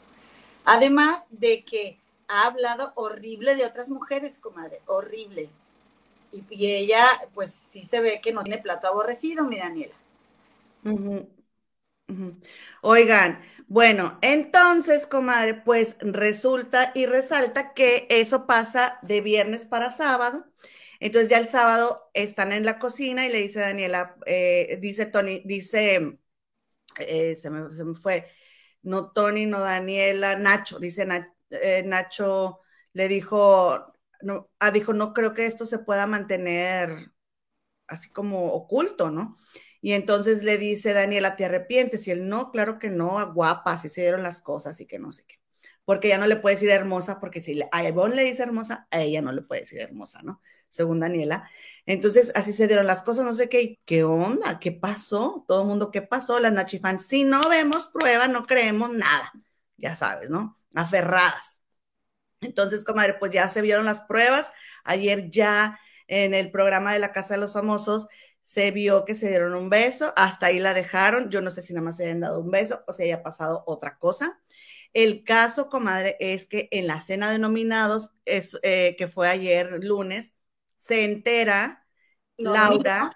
Además 0.66 1.24
de 1.30 1.64
que 1.64 2.00
ha 2.28 2.46
hablado 2.46 2.94
horrible 2.96 3.56
de 3.56 3.66
otras 3.66 3.90
mujeres, 3.90 4.40
comadre, 4.40 4.82
horrible. 4.86 5.50
Y, 6.32 6.44
ella, 6.66 7.06
pues 7.34 7.52
sí 7.52 7.84
se 7.84 8.00
ve 8.00 8.22
que 8.22 8.32
no 8.32 8.44
tiene 8.44 8.62
plato 8.62 8.88
aborrecido, 8.88 9.44
mi 9.44 9.58
Daniela. 9.58 9.94
Oigan, 12.82 13.42
bueno, 13.68 14.18
entonces, 14.22 15.08
comadre, 15.08 15.56
pues 15.56 15.98
resulta 16.00 16.92
y 16.96 17.06
resalta 17.06 17.74
que 17.74 18.08
eso 18.10 18.46
pasa 18.46 19.00
de 19.02 19.22
viernes 19.22 19.66
para 19.66 19.92
sábado. 19.92 20.46
Entonces 21.02 21.30
ya 21.30 21.40
el 21.40 21.48
sábado 21.48 22.12
están 22.14 22.52
en 22.52 22.64
la 22.64 22.78
cocina 22.80 23.26
y 23.26 23.32
le 23.32 23.40
dice 23.42 23.60
Daniela, 23.60 24.16
eh, 24.28 24.78
dice 24.80 25.08
Tony, 25.08 25.42
dice, 25.46 26.20
eh, 27.00 27.36
se, 27.36 27.50
me, 27.50 27.74
se, 27.74 27.84
me, 27.84 27.96
fue, 27.96 28.28
no 28.84 29.12
Tony, 29.12 29.48
no 29.48 29.60
Daniela, 29.60 30.38
Nacho, 30.38 30.80
dice 30.80 31.06
Nacho, 31.06 31.32
eh, 31.50 31.84
Nacho 31.86 32.60
le 32.94 33.08
dijo, 33.08 33.94
no, 34.22 34.52
ah, 34.60 34.70
dijo, 34.72 34.94
no 34.94 35.14
creo 35.14 35.34
que 35.34 35.48
esto 35.48 35.66
se 35.66 35.80
pueda 35.80 36.06
mantener 36.06 37.12
así 37.88 38.10
como 38.12 38.54
oculto, 38.54 39.10
¿no? 39.12 39.38
Y 39.82 39.94
entonces 39.94 40.44
le 40.44 40.60
dice 40.60 40.94
Daniela, 40.94 41.36
¿te 41.36 41.46
arrepientes? 41.46 42.08
Y 42.08 42.12
él, 42.12 42.30
no, 42.30 42.52
claro 42.52 42.78
que 42.80 42.92
no, 42.92 43.34
guapa, 43.34 43.74
así 43.74 43.90
se 43.90 44.02
dieron 44.02 44.24
las 44.24 44.42
cosas 44.42 44.80
y 44.80 44.86
que 44.86 45.00
no 45.00 45.12
sé 45.12 45.26
qué. 45.28 45.40
Porque 45.84 46.10
ya 46.10 46.20
no 46.20 46.28
le 46.28 46.36
puede 46.36 46.56
decir 46.56 46.70
hermosa, 46.70 47.20
porque 47.20 47.42
si 47.42 47.60
a 47.72 47.88
Ivonne 47.88 48.16
le 48.16 48.24
dice 48.24 48.44
hermosa, 48.44 48.88
a 48.92 49.02
ella 49.02 49.22
no 49.24 49.32
le 49.32 49.42
puede 49.42 49.62
decir 49.62 49.80
hermosa, 49.82 50.22
¿no? 50.22 50.42
Según 50.72 51.00
Daniela. 51.00 51.48
Entonces, 51.86 52.32
así 52.36 52.54
se 52.54 52.68
dieron 52.68 52.88
las 52.88 53.04
cosas, 53.04 53.26
no 53.26 53.36
sé 53.36 53.50
qué, 53.50 53.80
¿qué 53.86 54.04
onda? 54.04 54.60
¿Qué 54.60 54.72
pasó? 54.72 55.46
Todo 55.48 55.62
el 55.62 55.68
mundo, 55.68 55.92
¿qué 55.92 56.02
pasó? 56.02 56.40
Las 56.40 56.54
Nachifans, 56.54 57.06
si 57.06 57.24
no 57.24 57.50
vemos 57.50 57.88
prueba, 57.94 58.28
no 58.28 58.48
creemos 58.48 58.90
nada, 58.92 59.32
ya 59.78 59.96
sabes, 59.96 60.32
¿no? 60.32 60.58
aferradas. 60.76 61.60
Entonces, 62.42 62.84
comadre, 62.84 63.16
pues 63.20 63.32
ya 63.32 63.50
se 63.50 63.62
vieron 63.62 63.86
las 63.86 64.02
pruebas. 64.02 64.52
Ayer 64.84 65.30
ya 65.30 65.80
en 66.08 66.34
el 66.34 66.52
programa 66.52 66.94
de 66.94 67.00
la 67.00 67.14
Casa 67.14 67.36
de 67.36 67.40
los 67.42 67.54
Famosos 67.54 68.08
se 68.44 68.72
vio 68.72 69.06
que 69.06 69.16
se 69.16 69.30
dieron 69.30 69.54
un 69.54 69.70
beso, 69.70 70.14
hasta 70.18 70.48
ahí 70.48 70.60
la 70.60 70.74
dejaron. 70.74 71.30
Yo 71.30 71.42
no 71.42 71.52
sé 71.52 71.62
si 71.62 71.74
nada 71.74 71.86
más 71.86 71.98
se 71.98 72.06
hayan 72.06 72.22
dado 72.22 72.40
un 72.40 72.52
beso 72.52 72.84
o 72.88 72.94
si 72.94 73.04
haya 73.04 73.24
pasado 73.24 73.64
otra 73.68 73.98
cosa. 73.98 74.42
El 74.94 75.24
caso, 75.24 75.70
comadre, 75.70 76.18
es 76.20 76.48
que 76.48 76.68
en 76.72 76.88
la 76.88 77.00
cena 77.00 77.32
de 77.32 77.40
nominados, 77.40 78.12
es, 78.26 78.60
eh, 78.64 78.96
que 78.98 79.08
fue 79.08 79.30
ayer 79.30 79.80
lunes, 79.84 80.34
se 80.82 81.06
entera 81.06 81.88
Laura, 82.38 83.12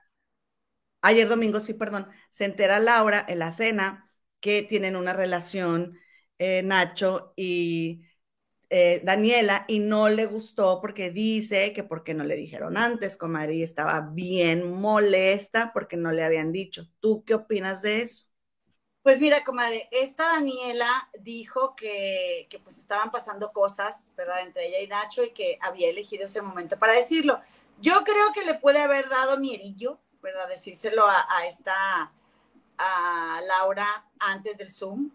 ayer 1.02 1.28
domingo, 1.28 1.60
sí, 1.60 1.74
perdón, 1.74 2.08
se 2.30 2.46
entera 2.46 2.80
Laura 2.80 3.26
en 3.28 3.40
la 3.40 3.52
cena 3.52 4.12
que 4.40 4.64
tienen 4.64 4.96
una 4.96 5.14
relación 5.14 5.98
eh, 6.38 6.64
Nacho 6.64 7.34
y 7.36 8.04
eh, 8.70 9.02
Daniela 9.06 9.66
y 9.68 9.80
no 9.80 10.10
le 10.10 10.26
gustó 10.28 10.82
porque 10.82 11.12
dice 11.12 11.74
que 11.74 11.84
porque 11.84 12.14
no 12.16 12.24
le 12.26 12.36
dijeron 12.36 12.78
antes, 12.78 13.18
comadre, 13.18 13.56
y 13.56 13.64
estaba 13.64 14.02
bien 14.14 14.72
molesta 14.74 15.72
porque 15.74 15.98
no 15.98 16.12
le 16.14 16.24
habían 16.24 16.52
dicho. 16.54 16.88
¿Tú 17.00 17.24
qué 17.26 17.36
opinas 17.36 17.82
de 17.84 18.04
eso? 18.04 18.26
Pues 19.06 19.22
mira, 19.22 19.44
comadre, 19.44 19.88
esta 19.92 20.30
Daniela 20.30 21.08
dijo 21.20 21.76
que, 21.76 22.48
que, 22.50 22.58
pues 22.58 22.80
estaban 22.80 23.12
pasando 23.12 23.54
cosas, 23.54 24.12
¿verdad? 24.18 24.42
Entre 24.42 24.66
ella 24.68 24.80
y 24.80 24.88
Nacho 24.88 25.24
y 25.24 25.30
que 25.30 25.60
había 25.62 25.90
elegido 25.90 26.26
ese 26.26 26.42
momento 26.42 26.80
para 26.80 26.94
decirlo. 26.94 27.40
Yo 27.80 28.04
creo 28.04 28.34
que 28.34 28.44
le 28.44 28.56
puede 28.56 28.82
haber 28.82 29.08
dado 29.08 29.38
miedillo, 29.38 30.00
¿verdad? 30.24 30.48
Decírselo 30.50 31.06
a, 31.06 31.24
a 31.30 31.46
esta, 31.46 32.12
a 32.80 33.42
Laura 33.48 34.08
antes 34.18 34.58
del 34.58 34.72
Zoom, 34.72 35.12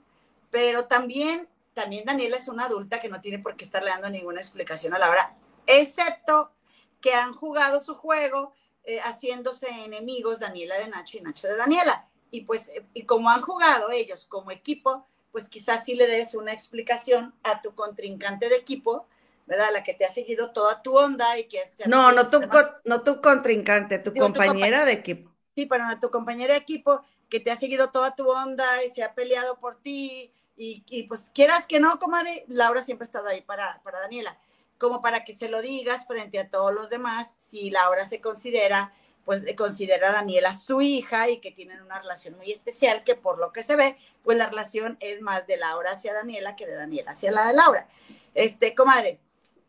pero 0.53 0.84
también, 0.84 1.49
también 1.74 2.05
Daniela 2.05 2.36
es 2.36 2.47
una 2.47 2.66
adulta 2.66 3.01
que 3.01 3.09
no 3.09 3.20
tiene 3.20 3.41
por 3.41 3.57
qué 3.57 3.64
estarle 3.64 3.91
dando 3.91 4.09
ninguna 4.09 4.41
explicación 4.41 4.95
a 4.95 5.01
Laura, 5.01 5.34
excepto 5.66 6.53
que 7.01 7.14
han 7.14 7.32
jugado 7.32 7.80
su 7.80 7.97
juego 7.97 8.53
eh, 8.84 9.01
haciéndose 9.01 9.68
enemigos 9.68 10.38
Daniela 10.38 10.78
de 10.78 10.86
Nacho 10.86 11.18
y 11.18 11.22
Nacho 11.22 11.49
de 11.49 11.57
Daniela. 11.57 12.09
Y 12.30 12.42
pues, 12.42 12.68
eh, 12.68 12.84
y 12.94 13.04
como 13.04 13.30
han 13.30 13.42
jugado 13.42 13.90
ellos 13.90 14.24
como 14.26 14.50
equipo, 14.50 15.06
pues 15.32 15.48
quizás 15.48 15.84
sí 15.84 15.94
le 15.94 16.06
des 16.06 16.34
una 16.34 16.52
explicación 16.52 17.34
a 17.42 17.60
tu 17.60 17.74
contrincante 17.74 18.48
de 18.48 18.56
equipo, 18.56 19.06
¿verdad? 19.46 19.68
La 19.72 19.84
que 19.84 19.94
te 19.94 20.04
ha 20.04 20.12
seguido 20.12 20.52
toda 20.52 20.82
tu 20.82 20.96
onda 20.96 21.38
y 21.38 21.44
que... 21.44 21.62
No, 21.86 22.12
no 22.12 22.30
tu, 22.30 22.40
no 22.84 23.02
tu 23.02 23.20
contrincante, 23.20 23.98
tu 23.98 24.12
compañera 24.14 24.84
de 24.84 24.92
equipo. 24.92 25.30
Sí, 25.54 25.66
pero 25.66 25.86
no 25.86 25.98
tu 26.00 26.10
compañera 26.10 26.54
de 26.54 26.60
equipo 26.60 27.02
que 27.28 27.40
te 27.40 27.50
ha 27.50 27.56
seguido 27.56 27.90
toda 27.90 28.14
tu 28.14 28.28
onda 28.28 28.84
y 28.84 28.90
se 28.90 29.02
ha 29.02 29.14
peleado 29.14 29.58
por 29.58 29.80
ti 29.80 30.32
y, 30.56 30.84
y 30.88 31.04
pues 31.04 31.30
quieras 31.32 31.66
que 31.66 31.80
no, 31.80 31.98
comadre, 31.98 32.44
Laura 32.48 32.82
siempre 32.82 33.04
ha 33.04 33.06
estado 33.06 33.28
ahí 33.28 33.40
para, 33.40 33.80
para 33.82 34.00
Daniela, 34.00 34.36
como 34.78 35.00
para 35.00 35.24
que 35.24 35.34
se 35.34 35.48
lo 35.48 35.62
digas 35.62 36.06
frente 36.06 36.38
a 36.38 36.50
todos 36.50 36.74
los 36.74 36.90
demás, 36.90 37.28
si 37.38 37.70
Laura 37.70 38.04
se 38.04 38.20
considera, 38.20 38.92
pues 39.30 39.44
considera 39.56 40.08
a 40.08 40.12
Daniela 40.12 40.58
su 40.58 40.80
hija 40.80 41.28
y 41.28 41.38
que 41.38 41.52
tienen 41.52 41.80
una 41.82 42.00
relación 42.00 42.36
muy 42.36 42.50
especial, 42.50 43.04
que 43.04 43.14
por 43.14 43.38
lo 43.38 43.52
que 43.52 43.62
se 43.62 43.76
ve, 43.76 43.96
pues 44.24 44.36
la 44.36 44.48
relación 44.48 44.96
es 44.98 45.20
más 45.20 45.46
de 45.46 45.56
Laura 45.56 45.92
hacia 45.92 46.12
Daniela 46.12 46.56
que 46.56 46.66
de 46.66 46.74
Daniela 46.74 47.12
hacia 47.12 47.30
la 47.30 47.46
de 47.46 47.52
Laura. 47.52 47.86
Este, 48.34 48.74
comadre, 48.74 49.20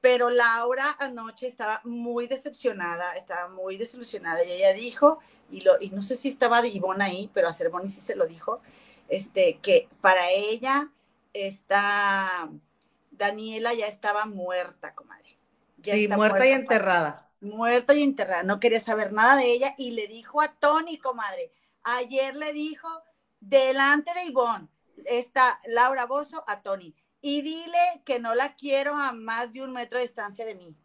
pero 0.02 0.32
Laura 0.32 0.96
anoche 0.98 1.46
estaba 1.46 1.80
muy 1.84 2.26
decepcionada, 2.26 3.14
estaba 3.14 3.50
muy 3.50 3.78
desilusionada 3.78 4.44
y 4.44 4.52
ella 4.52 4.74
dijo 4.74 5.20
y, 5.52 5.62
lo, 5.62 5.80
y 5.80 5.92
no 5.92 6.02
sé 6.02 6.16
si 6.16 6.30
estaba 6.30 6.64
de 6.64 6.70
Ivonne 6.70 7.04
ahí, 7.04 7.30
pero 7.32 7.48
a 7.48 7.54
Cervoni 7.54 7.88
sí 7.88 8.02
se 8.02 8.16
lo 8.16 8.26
dijo, 8.26 8.64
este, 9.10 9.60
que 9.62 9.88
para 10.02 10.32
ella 10.32 10.90
está, 11.34 12.50
Daniela 13.12 13.76
ya 13.76 13.86
estaba 13.86 14.26
muerta, 14.26 14.96
comadre. 14.96 15.38
sí, 15.84 16.08
muerta, 16.08 16.48
y 16.48 16.52
enterrada. 16.52 17.28
Muerta 17.42 17.94
y 17.94 18.04
enterrada, 18.04 18.44
no 18.44 18.60
quería 18.60 18.80
saber 18.80 19.12
nada 19.12 19.36
de 19.36 19.52
ella 19.52 19.76
y 19.78 19.92
le 19.92 20.08
dijo 20.08 20.42
a 20.42 20.54
Tony, 20.54 20.98
comadre, 20.98 21.52
ayer 21.84 22.36
le 22.36 22.54
dijo 22.54 22.88
delante 23.40 24.14
de 24.14 24.26
Ivonne, 24.26 24.68
está 25.06 25.60
Laura 25.66 26.06
Bozo 26.06 26.44
a 26.48 26.62
Tony, 26.62 26.96
y 27.20 27.42
dile 27.42 28.02
que 28.06 28.20
no 28.20 28.36
la 28.36 28.56
quiero 28.56 28.96
a 28.96 29.12
más 29.12 29.54
de 29.54 29.62
un 29.64 29.74
metro 29.74 29.98
de 29.98 30.06
distancia 30.06 30.46
de 30.46 30.56
mí 30.56 30.78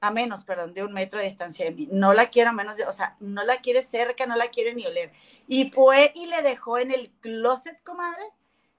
a 0.00 0.10
menos, 0.10 0.44
perdón, 0.44 0.72
de 0.72 0.82
un 0.82 0.92
metro 0.92 1.20
de 1.20 1.26
distancia 1.26 1.66
de 1.66 1.72
mí. 1.72 1.88
No 1.92 2.12
la 2.12 2.30
quiere 2.30 2.48
a 2.48 2.52
menos 2.52 2.76
de, 2.76 2.84
o 2.84 2.92
sea, 2.92 3.16
no 3.20 3.44
la 3.44 3.60
quiere 3.60 3.82
cerca, 3.82 4.26
no 4.26 4.34
la 4.34 4.48
quiere 4.48 4.74
ni 4.74 4.86
oler. 4.86 5.12
Y 5.46 5.70
fue 5.70 6.12
y 6.14 6.26
le 6.26 6.42
dejó 6.42 6.78
en 6.78 6.90
el 6.90 7.10
closet, 7.20 7.82
comadre, 7.82 8.22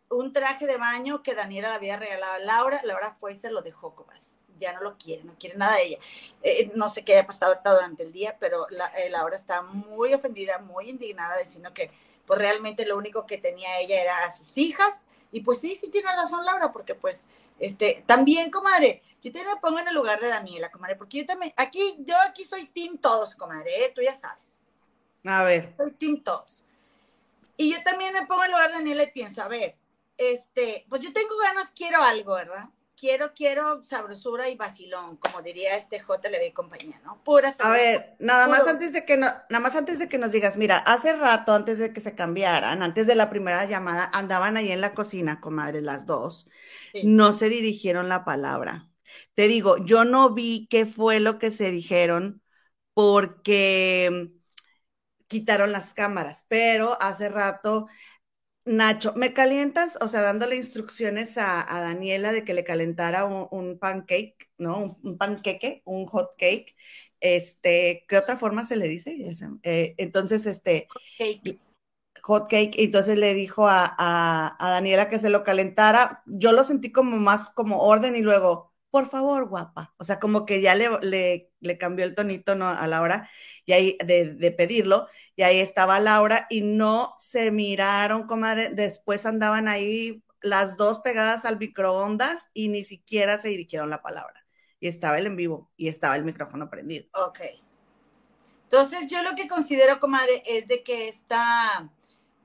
un 0.10 0.34
traje 0.34 0.66
de 0.66 0.78
baño 0.78 1.22
que 1.22 1.36
Daniela 1.36 1.70
le 1.70 1.76
había 1.76 1.97
regalado 1.97 2.34
a 2.34 2.39
Laura. 2.39 2.82
Laura 2.84 3.16
fue 3.20 3.34
y 3.34 3.36
se 3.36 3.52
lo 3.52 3.62
dejó, 3.62 3.95
comadre. 3.95 4.22
Ya 4.62 4.74
no 4.74 4.82
lo 4.82 4.97
quiere, 4.97 5.24
no 5.24 5.36
quiere 5.38 5.57
nada 5.57 5.76
de 5.76 5.84
ella. 5.84 5.97
Eh, 6.43 6.72
no 6.76 6.88
sé 6.88 7.03
qué 7.03 7.14
haya 7.14 7.28
pasado 7.28 7.51
ahorita 7.51 7.74
durante 7.74 8.03
el 8.03 8.14
día, 8.14 8.38
pero 8.39 8.68
la, 8.70 8.88
eh, 8.88 9.09
Laura 9.09 9.36
está 9.36 9.62
muy 9.62 10.14
ofendida, 10.14 10.59
muy 10.59 10.89
indignada, 10.89 11.38
diciendo 11.38 11.74
que 11.74 11.91
pues 12.26 12.39
realmente 12.39 12.86
lo 12.86 12.97
único 12.97 13.26
que 13.26 13.38
tenía 13.38 13.80
ella 13.80 14.01
era 14.01 14.24
a 14.24 14.30
sus 14.30 14.57
hijas. 14.57 15.05
Y 15.32 15.41
pues 15.41 15.59
sí, 15.59 15.76
sí 15.76 15.89
tiene 15.89 16.16
razón 16.16 16.45
Laura, 16.45 16.72
porque 16.72 16.95
pues, 16.95 17.28
este, 17.59 18.03
también, 18.05 18.51
comadre, 18.51 19.01
yo 19.24 19.32
te 19.32 19.43
me 19.45 19.55
pongo 19.57 19.80
en 19.80 19.88
el 19.88 19.93
lugar 19.93 20.20
de 20.20 20.28
Daniela, 20.28 20.72
comadre, 20.72 20.95
porque 20.95 21.20
yo 21.20 21.26
también, 21.26 21.53
aquí, 21.57 21.97
yo 21.99 22.16
aquí 22.28 22.43
soy 22.43 22.66
team 22.68 22.97
todos, 22.97 23.36
comadre, 23.36 23.86
¿eh? 23.86 23.91
tú 23.93 24.01
ya 24.01 24.16
sabes. 24.16 24.43
A 25.26 25.43
ver. 25.43 25.74
Soy 25.78 25.91
team 25.91 26.24
todos. 26.24 26.64
Y 27.57 27.72
yo 27.72 27.84
también 27.84 28.14
me 28.14 28.26
pongo 28.26 28.43
en 28.43 28.47
el 28.47 28.51
lugar 28.51 28.70
de 28.70 28.78
Daniela 28.78 29.03
y 29.03 29.12
pienso, 29.12 29.41
a 29.41 29.47
ver, 29.47 29.76
este, 30.18 30.86
pues 30.89 31.01
yo 31.01 31.14
tengo 31.14 31.38
ganas, 31.38 31.72
quiero 31.72 32.01
algo, 32.01 32.34
¿verdad? 32.34 32.70
Quiero, 33.02 33.34
quiero 33.34 33.82
sabrosura 33.82 34.47
y 34.47 34.56
vacilón, 34.56 35.18
como 35.18 35.41
diría 35.41 35.76
este 35.76 35.97
JLB 35.97 36.45
y 36.45 36.52
compañía, 36.52 37.02
¿no? 37.04 37.18
Pura 37.24 37.52
A 37.58 37.72
ver, 37.72 38.16
nada 38.20 38.47
más 38.47 38.68
antes 38.68 38.93
de 38.93 39.06
que 39.06 39.18
no, 39.18 39.26
nada 39.26 39.60
más 39.60 39.76
antes 39.76 39.97
de 39.97 40.08
que 40.08 40.20
nos 40.20 40.32
digas, 40.32 40.56
mira, 40.56 40.78
hace 40.78 41.16
rato, 41.16 41.52
antes 41.52 41.80
de 41.80 41.93
que 41.93 41.99
se 41.99 42.14
cambiaran, 42.14 42.84
antes 42.84 43.08
de 43.08 43.16
la 43.16 43.32
primera 43.32 43.66
llamada, 43.66 44.12
andaban 44.14 44.56
ahí 44.56 44.72
en 44.72 44.82
la 44.82 44.93
cocina, 44.93 45.41
comadre, 45.41 45.82
las 45.82 46.06
dos. 46.06 46.47
No 47.02 47.34
se 47.34 47.49
dirigieron 47.49 48.08
la 48.08 48.24
palabra. 48.24 48.88
Te 49.34 49.47
digo, 49.47 49.84
yo 49.84 50.06
no 50.06 50.36
vi 50.36 50.68
qué 50.70 50.86
fue 50.86 51.20
lo 51.20 51.39
que 51.39 51.49
se 51.49 51.72
dijeron 51.72 52.43
porque 52.93 54.30
quitaron 55.28 55.72
las 55.72 55.93
cámaras, 55.95 56.45
pero 56.49 57.02
hace 57.02 57.30
rato, 57.30 57.88
Nacho, 58.64 59.14
¿me 59.16 59.34
calientas? 59.34 59.97
O 60.01 60.07
sea, 60.07 60.22
dándole 60.22 60.55
instrucciones 60.55 61.38
a, 61.38 61.66
Daniela 61.68 62.32
de 62.32 62.43
que 62.45 62.53
le 62.53 62.64
calentara 62.64 63.26
un, 63.26 63.80
pancake, 63.80 64.49
¿no? 64.57 64.99
Un, 65.03 65.18
panqueque, 65.18 65.82
un 65.86 66.05
hot 66.05 66.36
cake. 66.38 66.76
Este, 67.20 68.05
¿qué 68.07 68.18
otra 68.18 68.38
forma 68.38 68.66
se 68.66 68.76
le 68.76 68.88
dice? 68.88 69.18
Eh, 69.64 69.95
entonces, 69.97 70.45
este, 70.45 70.88
hot 72.22 72.47
cake, 72.49 72.76
entonces 72.78 73.18
le 73.18 73.34
dijo 73.34 73.68
a, 73.68 73.95
a, 73.97 74.70
Daniela 74.72 75.09
que 75.09 75.20
se 75.20 75.30
lo 75.32 75.43
calentara. 75.43 76.22
Yo 76.28 76.51
lo 76.51 76.64
sentí 76.64 76.91
como 76.91 77.18
más 77.18 77.49
como 77.49 77.80
orden 77.82 78.16
y 78.16 78.22
luego, 78.22 78.70
por 78.92 79.10
favor, 79.10 79.48
guapa. 79.48 79.94
O 79.98 80.04
sea, 80.04 80.20
como 80.20 80.46
que 80.46 80.62
ya 80.62 80.76
le, 80.76 81.50
cambió 81.80 82.06
el 82.06 82.14
tonito 82.14 82.52
a 82.52 82.88
Laura 82.88 83.30
y 83.66 83.72
ahí 83.72 83.98
de, 84.06 84.52
pedirlo, 84.52 85.08
y 85.36 85.44
ahí 85.44 85.60
estaba 85.60 86.00
Laura 86.00 86.46
y 86.50 86.62
no 86.62 87.16
se 87.18 87.52
miraron, 87.52 88.28
comadre. 88.28 88.70
Después 88.70 89.26
andaban 89.26 89.70
ahí 89.70 90.24
las 90.42 90.76
dos 90.76 91.00
pegadas 91.00 91.46
al 91.46 91.58
microondas 91.58 92.50
y 92.54 92.68
ni 92.68 92.84
siquiera 92.84 93.39
se 93.39 93.48
dirigieron 93.48 93.89
la 93.89 94.02
palabra. 94.02 94.46
Y 94.82 94.88
estaba 94.88 95.18
el 95.18 95.28
en 95.28 95.38
vivo 95.38 95.72
y 95.78 95.88
estaba 95.88 96.16
el 96.18 96.26
micrófono 96.26 96.70
prendido. 96.70 97.08
Ok. 97.14 97.39
Entonces, 98.64 99.08
yo 99.08 99.22
lo 99.22 99.36
que 99.36 99.48
considero, 99.48 100.00
comadre, 100.00 100.44
es 100.46 100.68
de 100.68 100.84
que 100.84 101.08
está 101.08 101.92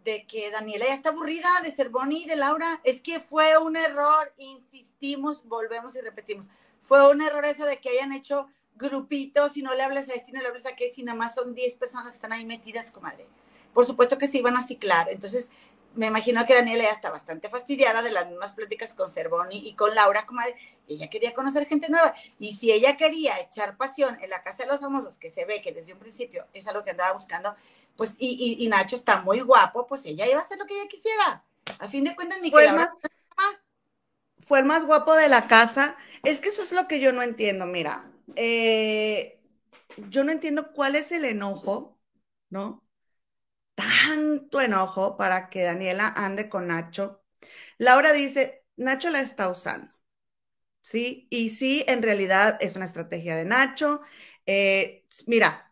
de 0.07 0.24
que 0.24 0.52
Daniela 0.52 0.86
ya 0.86 0.94
está 0.94 1.09
aburrida 1.11 1.48
de 1.64 1.72
ser 1.72 1.90
Bonnie 1.90 2.22
y 2.22 2.28
de 2.28 2.36
Laura. 2.36 2.80
Es 2.84 3.00
que 3.00 3.18
fue 3.18 3.59
un 3.59 3.76
error, 3.76 4.32
insistimos, 4.38 5.44
volvemos 5.46 5.96
y 5.96 6.00
repetimos. 6.00 6.48
Fue 6.82 7.11
un 7.11 7.20
error 7.20 7.44
eso 7.44 7.66
de 7.66 7.78
que 7.78 7.88
hayan 7.88 8.12
hecho 8.12 8.46
grupitos 8.76 9.57
y 9.57 9.62
no 9.62 9.74
le 9.74 9.82
hables 9.82 10.09
a 10.09 10.14
este 10.14 10.30
y 10.30 10.34
no 10.34 10.40
le 10.40 10.46
hables 10.46 10.64
a 10.64 10.70
aquel, 10.70 10.92
si 10.92 11.02
nada 11.02 11.18
más 11.18 11.34
son 11.34 11.54
10 11.54 11.76
personas 11.76 12.14
están 12.14 12.32
ahí 12.32 12.44
metidas, 12.44 12.92
comadre. 12.92 13.26
Por 13.74 13.84
supuesto 13.84 14.16
que 14.16 14.28
se 14.28 14.38
iban 14.38 14.57
a 14.57 14.62
ciclar. 14.62 15.09
Entonces, 15.11 15.50
me 15.96 16.07
imagino 16.07 16.46
que 16.46 16.54
Daniela 16.54 16.84
ya 16.84 16.90
está 16.90 17.11
bastante 17.11 17.48
fastidiada 17.48 18.00
de 18.00 18.12
las 18.12 18.28
mismas 18.28 18.52
pláticas 18.52 18.94
con 18.94 19.11
Cervoni 19.11 19.66
y 19.66 19.74
con 19.74 19.92
Laura, 19.92 20.24
comadre. 20.24 20.54
Ella 20.86 21.11
quería 21.11 21.34
conocer 21.34 21.66
gente 21.66 21.88
nueva. 21.88 22.14
Y 22.38 22.54
si 22.54 22.70
ella 22.70 22.96
quería 22.96 23.40
echar 23.40 23.76
pasión 23.76 24.16
en 24.20 24.30
la 24.30 24.44
casa 24.44 24.62
de 24.62 24.68
los 24.68 24.78
famosos, 24.78 25.18
que 25.18 25.30
se 25.30 25.44
ve 25.46 25.61
que 25.62 25.72
desde 25.72 25.94
un 25.94 25.98
principio 25.98 26.46
es 26.52 26.68
algo 26.68 26.84
que 26.84 26.92
andaba 26.92 27.12
buscando, 27.12 27.57
pues, 27.97 28.14
y, 28.18 28.66
Nacho 28.68 28.97
está 28.97 29.20
muy 29.22 29.40
guapo, 29.40 29.86
pues 29.86 30.05
ella 30.05 30.26
iba 30.26 30.38
a 30.38 30.42
hacer 30.42 30.59
lo 30.59 30.66
que 30.66 30.74
ella 30.74 30.88
quisiera. 30.88 31.44
A 31.78 31.88
fin 31.88 32.05
de 32.05 32.14
cuentas, 32.14 32.40
ni 32.40 32.51
fue 32.51 32.62
que 32.62 32.68
el 32.68 32.74
más, 32.74 32.90
Fue 34.47 34.61
el 34.61 34.64
más 34.64 34.86
guapo 34.86 35.14
de 35.14 35.28
la 35.28 35.47
casa. 35.47 35.97
Es 36.22 36.40
que 36.40 36.49
eso 36.49 36.62
es 36.62 36.72
lo 36.72 36.86
que 36.86 37.01
yo 37.01 37.12
no 37.12 37.22
entiendo, 37.22 37.66
mira. 37.66 38.11
Eh, 38.36 39.40
yo 40.09 40.24
no 40.24 40.32
entiendo 40.32 40.72
cuál 40.72 40.97
es 40.97 41.12
el 41.12 41.24
enojo, 41.24 41.99
¿no? 42.51 42.84
Tanto 43.74 44.61
enojo 44.61 45.16
para 45.16 45.49
que 45.51 45.62
Daniela 45.62 46.09
ande 46.16 46.49
con 46.49 46.68
Nacho. 46.68 47.22
Laura 47.78 48.12
dice, 48.12 48.64
Nacho 48.76 49.11
la 49.11 49.20
está 49.20 49.49
usando. 49.49 49.94
Sí, 50.82 51.26
y 51.30 51.51
sí, 51.51 51.84
en 51.88 52.03
realidad 52.03 52.59
es 52.61 52.76
una 52.76 52.84
estrategia 52.84 53.36
de 53.36 53.44
Nacho. 53.44 54.03
Eh, 54.47 55.05
mira, 55.26 55.65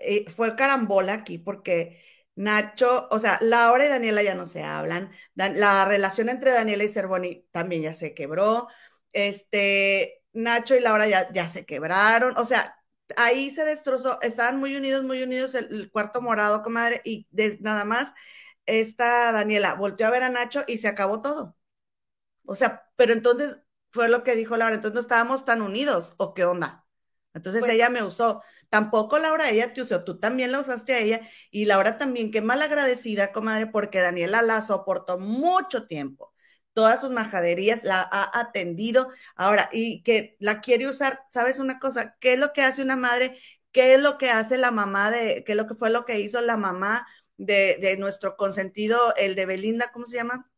eh, 0.00 0.24
fue 0.30 0.56
carambola 0.56 1.14
aquí 1.14 1.38
porque 1.38 2.02
Nacho, 2.36 3.08
o 3.10 3.18
sea, 3.18 3.38
Laura 3.40 3.84
y 3.86 3.88
Daniela 3.88 4.22
ya 4.22 4.34
no 4.34 4.46
se 4.46 4.62
hablan. 4.62 5.10
la 5.34 5.84
relación 5.84 6.28
entre 6.28 6.52
Daniela 6.52 6.84
y 6.84 6.88
Cervoni 6.88 7.46
también 7.50 7.82
ya 7.82 7.94
se 7.94 8.14
quebró. 8.14 8.68
Este, 9.12 10.22
Nacho 10.32 10.76
y 10.76 10.80
Laura 10.80 11.08
ya, 11.08 11.32
ya 11.32 11.48
se 11.48 11.66
quebraron. 11.66 12.34
O 12.36 12.44
sea, 12.44 12.76
ahí 13.16 13.52
se 13.54 13.64
destrozó. 13.64 14.20
Estaban 14.22 14.58
muy 14.58 14.76
unidos, 14.76 15.02
muy 15.02 15.22
unidos 15.22 15.54
el, 15.54 15.90
cuarto 15.90 16.20
morado, 16.22 16.62
comadre, 16.62 17.00
y 17.04 17.26
nada 17.60 17.84
más 17.84 18.14
esta 18.66 19.32
Daniela 19.32 19.74
volteó 19.74 20.06
a 20.06 20.10
ver 20.10 20.22
a 20.22 20.30
Nacho 20.30 20.62
y 20.68 20.78
se 20.78 20.88
acabó 20.88 21.22
todo. 21.22 21.56
O 22.44 22.54
sea, 22.54 22.84
pero 22.96 23.12
entonces 23.12 23.58
fue 23.90 24.08
lo 24.08 24.22
que 24.22 24.36
dijo 24.36 24.56
Laura, 24.56 24.74
entonces 24.74 24.94
no 24.94 25.00
estábamos 25.00 25.44
tan 25.44 25.62
unidos, 25.62 26.14
¿o 26.18 26.34
qué 26.34 26.44
onda? 26.44 26.86
Entonces 27.34 27.62
Pues- 27.62 27.72
ella 27.72 27.90
me 27.90 28.02
usó. 28.02 28.42
Tampoco 28.70 29.18
Laura, 29.18 29.50
ella 29.50 29.72
te 29.72 29.80
usó, 29.82 30.04
tú 30.04 30.18
también 30.20 30.52
la 30.52 30.60
usaste 30.60 30.92
a 30.94 30.98
ella 31.00 31.20
y 31.50 31.64
Laura 31.64 31.96
también, 31.96 32.30
qué 32.30 32.42
mal 32.42 32.60
agradecida, 32.62 33.32
comadre, 33.32 33.66
porque 33.66 34.00
Daniela 34.00 34.42
la 34.42 34.60
soportó 34.62 35.18
mucho 35.18 35.86
tiempo. 35.86 36.34
Todas 36.74 37.00
sus 37.00 37.10
majaderías 37.10 37.82
la 37.84 38.00
ha 38.12 38.38
atendido. 38.40 39.10
Ahora, 39.36 39.68
y 39.72 40.02
que 40.02 40.36
la 40.38 40.60
quiere 40.60 40.86
usar, 40.88 41.20
¿sabes 41.30 41.58
una 41.60 41.78
cosa? 41.80 42.16
¿Qué 42.20 42.34
es 42.34 42.40
lo 42.40 42.52
que 42.52 42.62
hace 42.62 42.82
una 42.82 42.96
madre? 42.96 43.38
¿Qué 43.72 43.94
es 43.94 44.00
lo 44.02 44.18
que 44.18 44.30
hace 44.30 44.58
la 44.58 44.70
mamá 44.70 45.10
de, 45.10 45.44
qué 45.44 45.52
es 45.52 45.56
lo 45.58 45.66
que 45.66 45.74
fue 45.74 45.90
lo 45.90 46.04
que 46.04 46.20
hizo 46.20 46.40
la 46.42 46.56
mamá 46.58 47.06
de, 47.38 47.78
de 47.80 47.96
nuestro 47.96 48.36
consentido, 48.36 48.98
el 49.16 49.34
de 49.34 49.46
Belinda, 49.46 49.90
¿cómo 49.92 50.06
se 50.06 50.16
llama? 50.16 50.50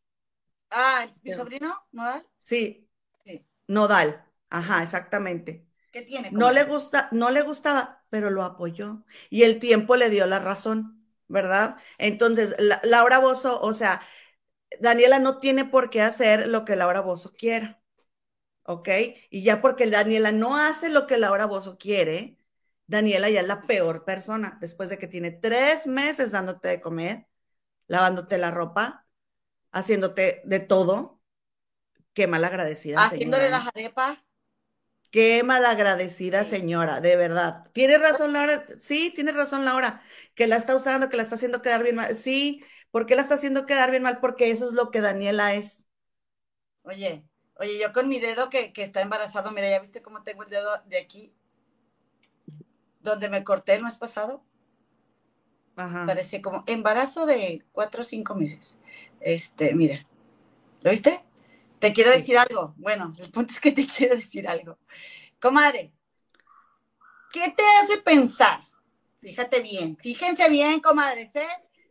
Ah, 0.71 1.03
¿el- 1.03 1.21
mi 1.23 1.31
sobrino, 1.31 1.85
¿Nodal? 1.91 2.27
Sí, 2.39 2.89
Sí. 3.25 3.45
Nodal. 3.67 4.25
Ajá, 4.49 4.83
exactamente. 4.83 5.67
¿Qué 5.91 6.01
tiene? 6.01 6.31
No 6.31 6.51
le 6.51 6.65
gusta, 6.65 7.09
no 7.11 7.31
le 7.31 7.41
gustaba, 7.43 8.00
pero 8.11 8.31
lo 8.31 8.43
apoyó. 8.45 9.05
Y 9.31 9.43
el 9.45 9.59
tiempo 9.59 9.97
le 9.97 10.11
dio 10.11 10.27
la 10.27 10.39
razón, 10.39 11.05
¿verdad? 11.29 11.77
Entonces, 11.99 12.55
la- 12.59 12.81
Laura 12.85 13.19
Bozo, 13.19 13.61
o 13.61 13.75
sea, 13.75 14.03
Daniela 14.79 15.19
no 15.19 15.39
tiene 15.39 15.65
por 15.65 15.89
qué 15.89 16.01
hacer 16.01 16.47
lo 16.47 16.65
que 16.65 16.75
Laura 16.75 17.01
Bozo 17.01 17.33
quiera, 17.33 17.81
¿ok? 18.63 18.89
Y 19.29 19.43
ya 19.43 19.61
porque 19.61 19.89
Daniela 19.89 20.31
no 20.31 20.57
hace 20.57 20.89
lo 20.89 21.07
que 21.07 21.17
Laura 21.17 21.45
Bozo 21.45 21.77
quiere, 21.77 22.37
Daniela 22.87 23.29
ya 23.29 23.41
es 23.41 23.47
la 23.47 23.67
peor 23.67 24.05
persona 24.05 24.57
después 24.61 24.89
de 24.89 24.97
que 24.99 25.07
tiene 25.07 25.31
tres 25.31 25.87
meses 25.87 26.31
dándote 26.31 26.67
de 26.69 26.81
comer, 26.81 27.27
lavándote 27.87 28.37
la 28.39 28.51
ropa, 28.51 29.07
haciéndote 29.71 30.41
de 30.45 30.59
todo. 30.61 31.21
Qué 32.13 32.27
mal 32.27 32.43
agradecida. 32.45 33.05
Haciéndole 33.05 33.49
señora. 33.49 33.49
la 33.49 33.61
jarepa. 33.61 34.23
Qué 35.11 35.43
malagradecida 35.43 36.45
señora, 36.45 37.01
de 37.01 37.17
verdad. 37.17 37.65
Tiene 37.73 37.97
razón 37.97 38.31
Laura, 38.33 38.65
sí, 38.79 39.11
tiene 39.13 39.33
razón 39.33 39.65
Laura, 39.65 40.01
que 40.35 40.47
la 40.47 40.55
está 40.55 40.73
usando, 40.75 41.09
que 41.09 41.17
la 41.17 41.23
está 41.23 41.35
haciendo 41.35 41.61
quedar 41.61 41.83
bien 41.83 41.95
mal. 41.97 42.17
Sí, 42.17 42.63
¿por 42.91 43.05
qué 43.05 43.15
la 43.15 43.21
está 43.23 43.35
haciendo 43.35 43.65
quedar 43.65 43.91
bien 43.91 44.03
mal? 44.03 44.19
Porque 44.21 44.51
eso 44.51 44.65
es 44.65 44.73
lo 44.73 44.89
que 44.89 45.01
Daniela 45.01 45.53
es. 45.55 45.85
Oye, 46.83 47.25
oye, 47.55 47.79
yo 47.79 47.91
con 47.93 48.07
mi 48.07 48.19
dedo 48.19 48.49
que, 48.51 48.71
que 48.73 48.83
está 48.83 49.01
embarazado, 49.01 49.51
mira, 49.51 49.67
¿ya 49.69 49.79
viste 49.79 50.01
cómo 50.03 50.21
tengo 50.23 50.43
el 50.43 50.49
dedo 50.49 50.77
de 50.85 50.97
aquí? 50.99 51.33
Donde 53.01 53.27
me 53.27 53.43
corté 53.43 53.73
el 53.75 53.83
mes 53.83 53.97
pasado. 53.97 54.45
Ajá. 55.75 56.05
Parece 56.05 56.41
como 56.41 56.63
embarazo 56.67 57.25
de 57.25 57.63
cuatro 57.71 58.01
o 58.01 58.03
cinco 58.03 58.35
meses. 58.35 58.77
Este, 59.19 59.73
mira, 59.75 60.05
¿lo 60.81 60.91
viste? 60.91 61.23
Te 61.81 61.91
quiero 61.93 62.11
Sí. 62.11 62.19
decir 62.19 62.37
algo. 62.37 62.73
Bueno, 62.77 63.13
el 63.17 63.31
punto 63.31 63.53
es 63.53 63.59
que 63.59 63.71
te 63.71 63.85
quiero 64.09 64.15
decir 64.15 64.47
algo. 64.47 64.77
Comadre, 65.39 65.91
¿qué 67.33 67.51
te 67.51 67.63
hace 67.81 67.97
pensar? 67.97 68.61
Fíjate 69.19 69.61
bien, 69.61 69.97
fíjense 69.97 70.47
bien, 70.49 70.79
comadres, 70.79 71.35
¿eh? 71.35 71.47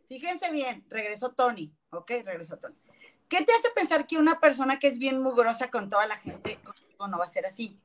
Fíjense 0.07 0.49
bien, 0.51 0.83
regresó 0.89 1.31
Tony, 1.31 1.73
¿ok? 1.91 2.09
Regresó 2.25 2.57
Tony. 2.57 2.75
¿Qué 3.29 3.43
te 3.43 3.53
hace 3.53 3.69
pensar 3.75 4.07
que 4.07 4.17
una 4.17 4.39
persona 4.39 4.79
que 4.79 4.87
es 4.87 4.97
bien 4.97 5.21
mugrosa 5.21 5.69
con 5.69 5.89
toda 5.89 6.05
la 6.07 6.17
gente 6.17 6.57
contigo 6.61 7.07
no 7.07 7.17
va 7.17 7.25
a 7.25 7.27
ser 7.27 7.45
así? 7.45 7.77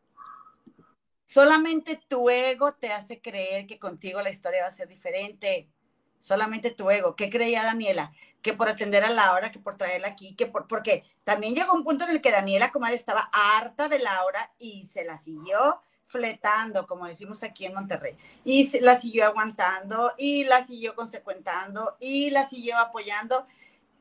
Solamente 1.24 2.00
tu 2.08 2.30
ego 2.30 2.74
te 2.74 2.92
hace 2.92 3.20
creer 3.20 3.66
que 3.66 3.78
contigo 3.78 4.20
la 4.22 4.30
historia 4.30 4.62
va 4.62 4.68
a 4.68 4.72
ser 4.72 4.88
diferente. 4.88 5.68
Solamente 6.18 6.70
tu 6.70 6.90
ego. 6.90 7.16
¿Qué 7.16 7.30
creía 7.30 7.62
Daniela? 7.62 8.12
Que 8.42 8.52
por 8.52 8.68
atender 8.68 9.04
a 9.04 9.10
Laura, 9.10 9.50
que 9.50 9.58
por 9.58 9.76
traerla 9.76 10.08
aquí, 10.08 10.34
que 10.34 10.46
por, 10.46 10.66
porque 10.68 11.04
también 11.24 11.54
llegó 11.54 11.74
un 11.74 11.84
punto 11.84 12.04
en 12.04 12.10
el 12.10 12.20
que 12.20 12.30
Daniela, 12.30 12.72
comadre, 12.72 12.96
estaba 12.96 13.30
harta 13.32 13.88
de 13.88 13.98
Laura 13.98 14.52
y 14.58 14.84
se 14.84 15.04
la 15.04 15.16
siguió 15.16 15.80
fletando, 16.06 16.86
como 16.86 17.06
decimos 17.06 17.42
aquí 17.42 17.66
en 17.66 17.74
Monterrey. 17.74 18.16
Y 18.44 18.68
se, 18.68 18.80
la 18.80 18.98
siguió 18.98 19.26
aguantando 19.26 20.12
y 20.16 20.44
la 20.44 20.64
siguió 20.64 20.94
consecuentando 20.94 21.96
y 22.00 22.30
la 22.30 22.48
siguió 22.48 22.78
apoyando. 22.78 23.46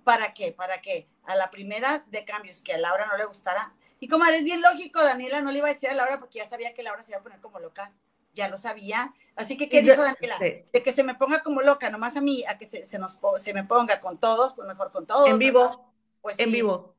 ¿Para 0.04 0.34
qué? 0.34 0.52
Para 0.52 0.82
que 0.82 1.08
a 1.26 1.36
la 1.36 1.50
primera 1.50 2.06
de 2.08 2.24
cambios 2.26 2.62
que 2.62 2.74
a 2.74 2.78
Laura 2.78 3.08
no 3.08 3.18
le 3.18 3.26
gustara. 3.26 3.74
Y 4.00 4.08
como 4.08 4.26
es 4.26 4.44
bien 4.44 4.62
lógico, 4.62 5.04
Daniela 5.04 5.42
no 5.42 5.52
le 5.52 5.58
iba 5.60 5.68
a 5.68 5.74
decir 5.74 5.90
a 5.90 5.94
Laura 5.94 6.20
porque 6.20 6.40
ya 6.40 6.48
sabía 6.48 6.74
que 6.74 6.84
Laura 6.84 7.02
se 7.02 7.12
iba 7.12 7.20
a 7.20 7.24
poner 7.24 7.42
como 7.42 7.60
loca. 7.60 7.92
Ya 8.34 8.50
lo 8.50 8.58
sabía. 8.58 9.14
Así 9.36 9.58
que, 9.58 9.68
¿qué 9.68 9.82
dijo 9.82 10.02
Daniela? 10.02 10.38
sí. 10.40 10.64
De 10.72 10.84
que 10.84 10.94
se 10.94 11.04
me 11.04 11.16
ponga 11.16 11.44
como 11.44 11.62
loca, 11.62 11.90
nomás 11.90 12.16
a 12.16 12.22
mí, 12.22 12.44
a 12.48 12.58
que 12.58 12.66
se, 12.66 12.86
se 12.86 12.98
nos, 12.98 13.18
se 13.38 13.54
me 13.54 13.64
ponga 13.64 14.00
con 14.00 14.18
todos, 14.18 14.54
pues 14.54 14.68
mejor 14.68 14.92
con 14.92 15.06
todos. 15.06 15.28
En 15.28 15.38
¿verdad? 15.38 15.54
vivo, 15.54 15.94
Pues 16.22 16.40
en 16.40 16.46
sí, 16.46 16.52
vivo. 16.52 16.96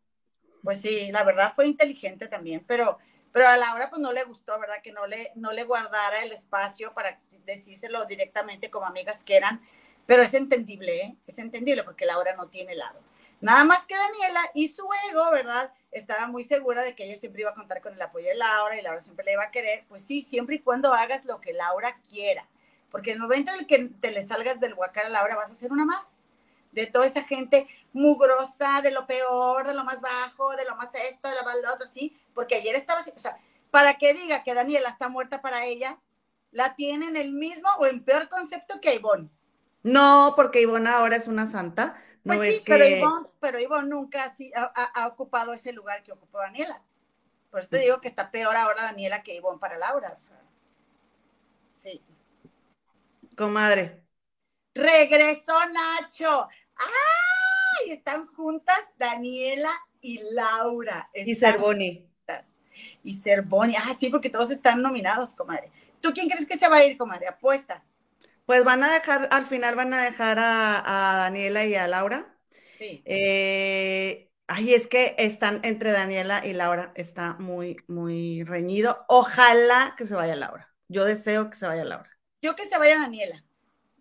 Pues 0.62 0.80
sí, 0.80 1.10
la 1.12 1.22
verdad 1.22 1.52
fue 1.54 1.66
inteligente 1.66 2.28
también, 2.28 2.64
pero, 2.66 2.98
pero 3.32 3.48
a 3.48 3.56
Laura 3.56 3.88
pues 3.88 4.02
no 4.02 4.12
le 4.12 4.24
gustó, 4.24 4.58
¿verdad? 4.58 4.76
Que 4.82 4.92
no 4.92 5.06
le, 5.06 5.32
no 5.34 5.52
le 5.52 5.64
guardara 5.64 6.22
el 6.22 6.32
espacio 6.32 6.92
para 6.92 7.20
decírselo 7.44 8.04
directamente 8.04 8.70
como 8.70 8.86
amigas 8.86 9.24
que 9.24 9.36
eran, 9.36 9.62
pero 10.04 10.22
es 10.22 10.34
entendible, 10.34 11.00
¿eh? 11.00 11.16
Es 11.26 11.38
entendible 11.38 11.84
porque 11.84 12.04
Laura 12.04 12.34
no 12.36 12.48
tiene 12.48 12.74
lado. 12.74 13.00
Nada 13.40 13.64
más 13.64 13.84
que 13.86 13.94
Daniela 13.94 14.40
y 14.54 14.68
su 14.68 14.88
ego, 15.10 15.30
¿verdad? 15.30 15.72
Estaba 15.90 16.26
muy 16.26 16.44
segura 16.44 16.82
de 16.82 16.94
que 16.94 17.04
ella 17.04 17.16
siempre 17.16 17.42
iba 17.42 17.50
a 17.50 17.54
contar 17.54 17.80
con 17.80 17.92
el 17.94 18.02
apoyo 18.02 18.28
de 18.28 18.34
Laura 18.34 18.78
y 18.78 18.82
Laura 18.82 19.00
siempre 19.00 19.24
le 19.24 19.32
iba 19.32 19.44
a 19.44 19.50
querer. 19.50 19.84
Pues 19.88 20.04
sí, 20.04 20.22
siempre 20.22 20.56
y 20.56 20.60
cuando 20.60 20.92
hagas 20.94 21.24
lo 21.24 21.40
que 21.40 21.52
Laura 21.52 22.00
quiera. 22.08 22.48
Porque 22.90 23.10
en 23.10 23.16
el 23.16 23.22
momento 23.22 23.52
en 23.52 23.60
el 23.60 23.66
que 23.66 23.90
te 24.00 24.10
le 24.10 24.22
salgas 24.22 24.58
del 24.60 24.74
huacal 24.74 25.06
a 25.06 25.10
Laura, 25.10 25.36
vas 25.36 25.50
a 25.50 25.54
ser 25.54 25.72
una 25.72 25.84
más. 25.84 26.28
De 26.72 26.86
toda 26.86 27.06
esa 27.06 27.24
gente 27.24 27.68
mugrosa, 27.92 28.80
de 28.82 28.90
lo 28.90 29.06
peor, 29.06 29.66
de 29.66 29.74
lo 29.74 29.84
más 29.84 30.00
bajo, 30.00 30.54
de 30.56 30.64
lo 30.64 30.76
más 30.76 30.94
esto, 30.94 31.28
de 31.28 31.34
lo 31.34 31.44
más 31.44 31.56
lo 31.62 31.74
otro, 31.74 31.86
sí. 31.86 32.16
Porque 32.34 32.56
ayer 32.56 32.74
estaba 32.74 33.00
así, 33.00 33.12
o 33.14 33.18
sea, 33.18 33.38
para 33.70 33.98
que 33.98 34.14
diga 34.14 34.42
que 34.44 34.54
Daniela 34.54 34.90
está 34.90 35.08
muerta 35.08 35.40
para 35.40 35.64
ella, 35.64 35.98
la 36.50 36.74
tiene 36.74 37.06
en 37.06 37.16
el 37.16 37.32
mismo 37.32 37.68
o 37.78 37.86
en 37.86 38.04
peor 38.04 38.28
concepto 38.28 38.80
que 38.80 38.94
Ivonne. 38.94 39.28
No, 39.82 40.34
porque 40.36 40.62
Ivonne 40.62 40.90
ahora 40.90 41.16
es 41.16 41.28
una 41.28 41.46
santa. 41.46 41.96
No 42.26 42.34
Pues 42.34 42.50
sí, 42.50 42.56
es 42.56 42.62
pero. 42.62 42.84
Ivonne, 42.86 43.28
pero 43.40 43.60
Ivonne 43.60 43.88
nunca 43.88 44.24
así 44.24 44.50
ha, 44.56 44.64
ha- 44.74 45.02
ha 45.02 45.06
ocupado 45.06 45.52
ese 45.52 45.72
lugar 45.72 46.02
que 46.02 46.10
ocupó 46.12 46.38
Daniela. 46.38 46.82
Por 47.50 47.60
eso 47.60 47.68
te 47.70 47.78
digo 47.78 48.00
que 48.00 48.08
está 48.08 48.30
peor 48.32 48.56
ahora 48.56 48.82
Daniela 48.82 49.22
que 49.22 49.34
Ivonne 49.34 49.60
para 49.60 49.78
Laura. 49.78 50.10
o 50.12 50.16
sea. 50.16 50.40
Sí. 51.76 52.02
Comadre. 53.36 54.02
Regresó 54.74 55.54
Nacho. 55.70 56.48
¡Ay! 56.76 57.90
Están 57.92 58.26
juntas 58.26 58.80
Daniela 58.98 59.70
y 60.00 60.18
Laura. 60.32 61.08
Y 61.14 61.34
Cervoni. 61.34 62.08
juntas. 62.26 62.56
Y 63.04 63.14
Cervoni. 63.18 63.76
Ah, 63.76 63.94
sí, 63.98 64.10
porque 64.10 64.30
todos 64.30 64.50
están 64.50 64.82
nominados, 64.82 65.34
comadre. 65.34 65.70
¿Tú 66.00 66.12
quién 66.12 66.28
crees 66.28 66.46
que 66.46 66.58
se 66.58 66.68
va 66.68 66.76
a 66.78 66.84
ir, 66.84 66.98
comadre? 66.98 67.28
Apuesta. 67.28 67.84
Pues 68.46 68.64
van 68.64 68.84
a 68.84 68.92
dejar, 68.92 69.28
al 69.32 69.46
final 69.46 69.74
van 69.74 69.92
a 69.92 70.02
dejar 70.02 70.38
a, 70.38 71.14
a 71.14 71.16
Daniela 71.16 71.64
y 71.64 71.74
a 71.74 71.88
Laura. 71.88 72.38
Sí. 72.78 73.02
Eh, 73.04 74.30
ay, 74.46 74.74
es 74.74 74.86
que 74.86 75.16
están 75.18 75.60
entre 75.64 75.90
Daniela 75.92 76.46
y 76.46 76.52
Laura, 76.52 76.92
está 76.94 77.34
muy, 77.34 77.76
muy 77.88 78.44
reñido. 78.44 79.04
Ojalá 79.08 79.94
que 79.96 80.06
se 80.06 80.14
vaya 80.14 80.36
Laura. 80.36 80.72
Yo 80.88 81.04
deseo 81.04 81.50
que 81.50 81.56
se 81.56 81.66
vaya 81.66 81.84
Laura. 81.84 82.08
Yo 82.40 82.54
que 82.54 82.66
se 82.66 82.78
vaya 82.78 83.00
Daniela. 83.00 83.42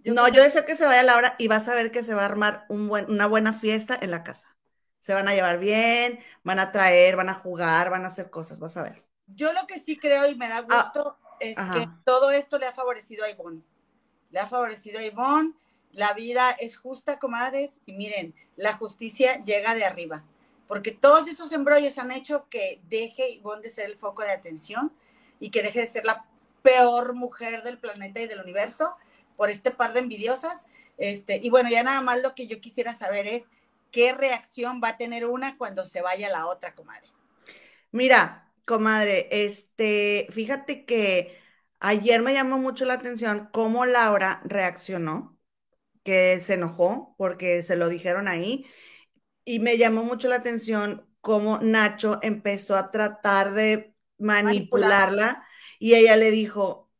No, 0.04 0.28
yo 0.28 0.44
deseo 0.44 0.66
que 0.66 0.76
se 0.76 0.86
vaya 0.86 1.02
Laura 1.02 1.34
y 1.40 1.48
vas 1.48 1.68
a 1.68 1.74
ver 1.74 1.92
que 1.92 2.04
se 2.04 2.14
va 2.14 2.22
a 2.22 2.26
armar 2.26 2.66
un 2.70 2.88
buen, 2.88 3.10
una 3.10 3.26
buena 3.26 3.54
fiesta 3.54 3.98
en 4.00 4.12
la 4.12 4.24
casa. 4.24 4.56
Se 5.00 5.16
van 5.16 5.28
a 5.28 5.34
llevar 5.34 5.58
bien, 5.58 6.20
van 6.44 6.60
a 6.60 6.72
traer, 6.72 7.16
van 7.16 7.30
a 7.30 7.34
jugar, 7.34 7.90
van 7.90 8.06
a 8.06 8.10
hacer 8.10 8.30
cosas, 8.30 8.60
vas 8.60 8.78
a 8.78 8.84
ver. 8.84 9.04
Yo 9.28 9.54
lo 9.54 9.66
que 9.66 9.80
sí 9.80 9.98
creo 9.98 10.28
y 10.28 10.36
me 10.36 10.48
da 10.48 10.62
gusto 10.62 11.18
es 11.40 11.58
ajá. 11.58 11.74
que 11.74 11.90
todo 12.04 12.30
esto 12.30 12.60
le 12.60 12.68
ha 12.68 12.74
favorecido 12.74 13.26
a 13.26 13.30
Ivonne. 13.32 13.64
Le 14.36 14.42
ha 14.42 14.48
favorecido 14.48 15.00
a 15.00 15.04
Ivonne. 15.06 15.54
La 15.94 16.12
vida 16.12 16.52
es 16.60 16.76
justa, 16.76 17.20
comadres. 17.20 17.80
Y 17.86 17.94
miren, 17.94 18.36
la 18.58 18.74
justicia 18.74 19.42
llega 19.46 19.74
de 19.74 19.86
arriba. 19.86 20.26
Porque 20.68 20.92
todos 20.92 21.30
estos 21.30 21.54
embrollos 21.54 21.98
han 21.98 22.12
hecho 22.12 22.46
que 22.50 22.82
deje 22.90 23.30
Ivonne 23.30 23.62
de 23.62 23.70
ser 23.70 23.86
el 23.86 23.96
foco 23.96 24.24
de 24.24 24.34
atención 24.34 24.92
y 25.40 25.52
que 25.52 25.64
deje 25.64 25.80
de 25.80 25.88
ser 25.88 26.04
la 26.04 26.26
peor 26.64 27.14
mujer 27.14 27.64
del 27.64 27.78
planeta 27.78 28.20
y 28.20 28.28
del 28.28 28.42
universo 28.42 28.98
por 29.38 29.50
este 29.50 29.72
par 29.72 29.94
de 29.94 30.02
envidiosas. 30.02 30.68
Este, 30.98 31.38
y 31.38 31.50
bueno, 31.50 31.70
ya 31.70 31.84
nada 31.84 32.02
más 32.02 32.22
lo 32.22 32.36
que 32.36 32.46
yo 32.46 32.60
quisiera 32.60 32.94
saber 32.94 33.28
es 33.28 33.46
qué 33.90 34.12
reacción 34.12 34.82
va 34.84 34.90
a 34.90 34.98
tener 34.98 35.26
una 35.26 35.58
cuando 35.58 35.86
se 35.86 36.02
vaya 36.02 36.28
la 36.28 36.48
otra, 36.48 36.76
comadre. 36.76 37.08
Mira, 37.94 38.52
comadre, 38.66 39.30
este, 39.32 40.28
fíjate 40.30 40.84
que 40.84 41.45
ayer 41.80 42.22
me 42.22 42.34
llamó 42.34 42.58
mucho 42.58 42.86
la 42.86 42.96
atención 42.96 43.50
cómo 43.52 43.86
Laura 43.86 44.42
reaccionó, 44.46 45.38
que 46.04 46.40
se 46.42 46.56
enojó 46.56 47.16
porque 47.18 47.64
se 47.64 47.76
lo 47.76 47.90
dijeron 47.90 48.28
ahí, 48.28 48.66
y 49.46 49.60
me 49.60 49.78
llamó 49.78 50.04
mucho 50.04 50.28
la 50.28 50.38
atención 50.38 51.08
cómo 51.22 51.60
Nacho 51.60 52.20
empezó 52.22 52.76
a 52.76 52.92
tratar 52.92 53.54
de 53.54 53.96
manipularla 54.18 55.46
y 55.80 55.96
ella 55.96 56.18
le 56.18 56.32
dijo, 56.32 56.92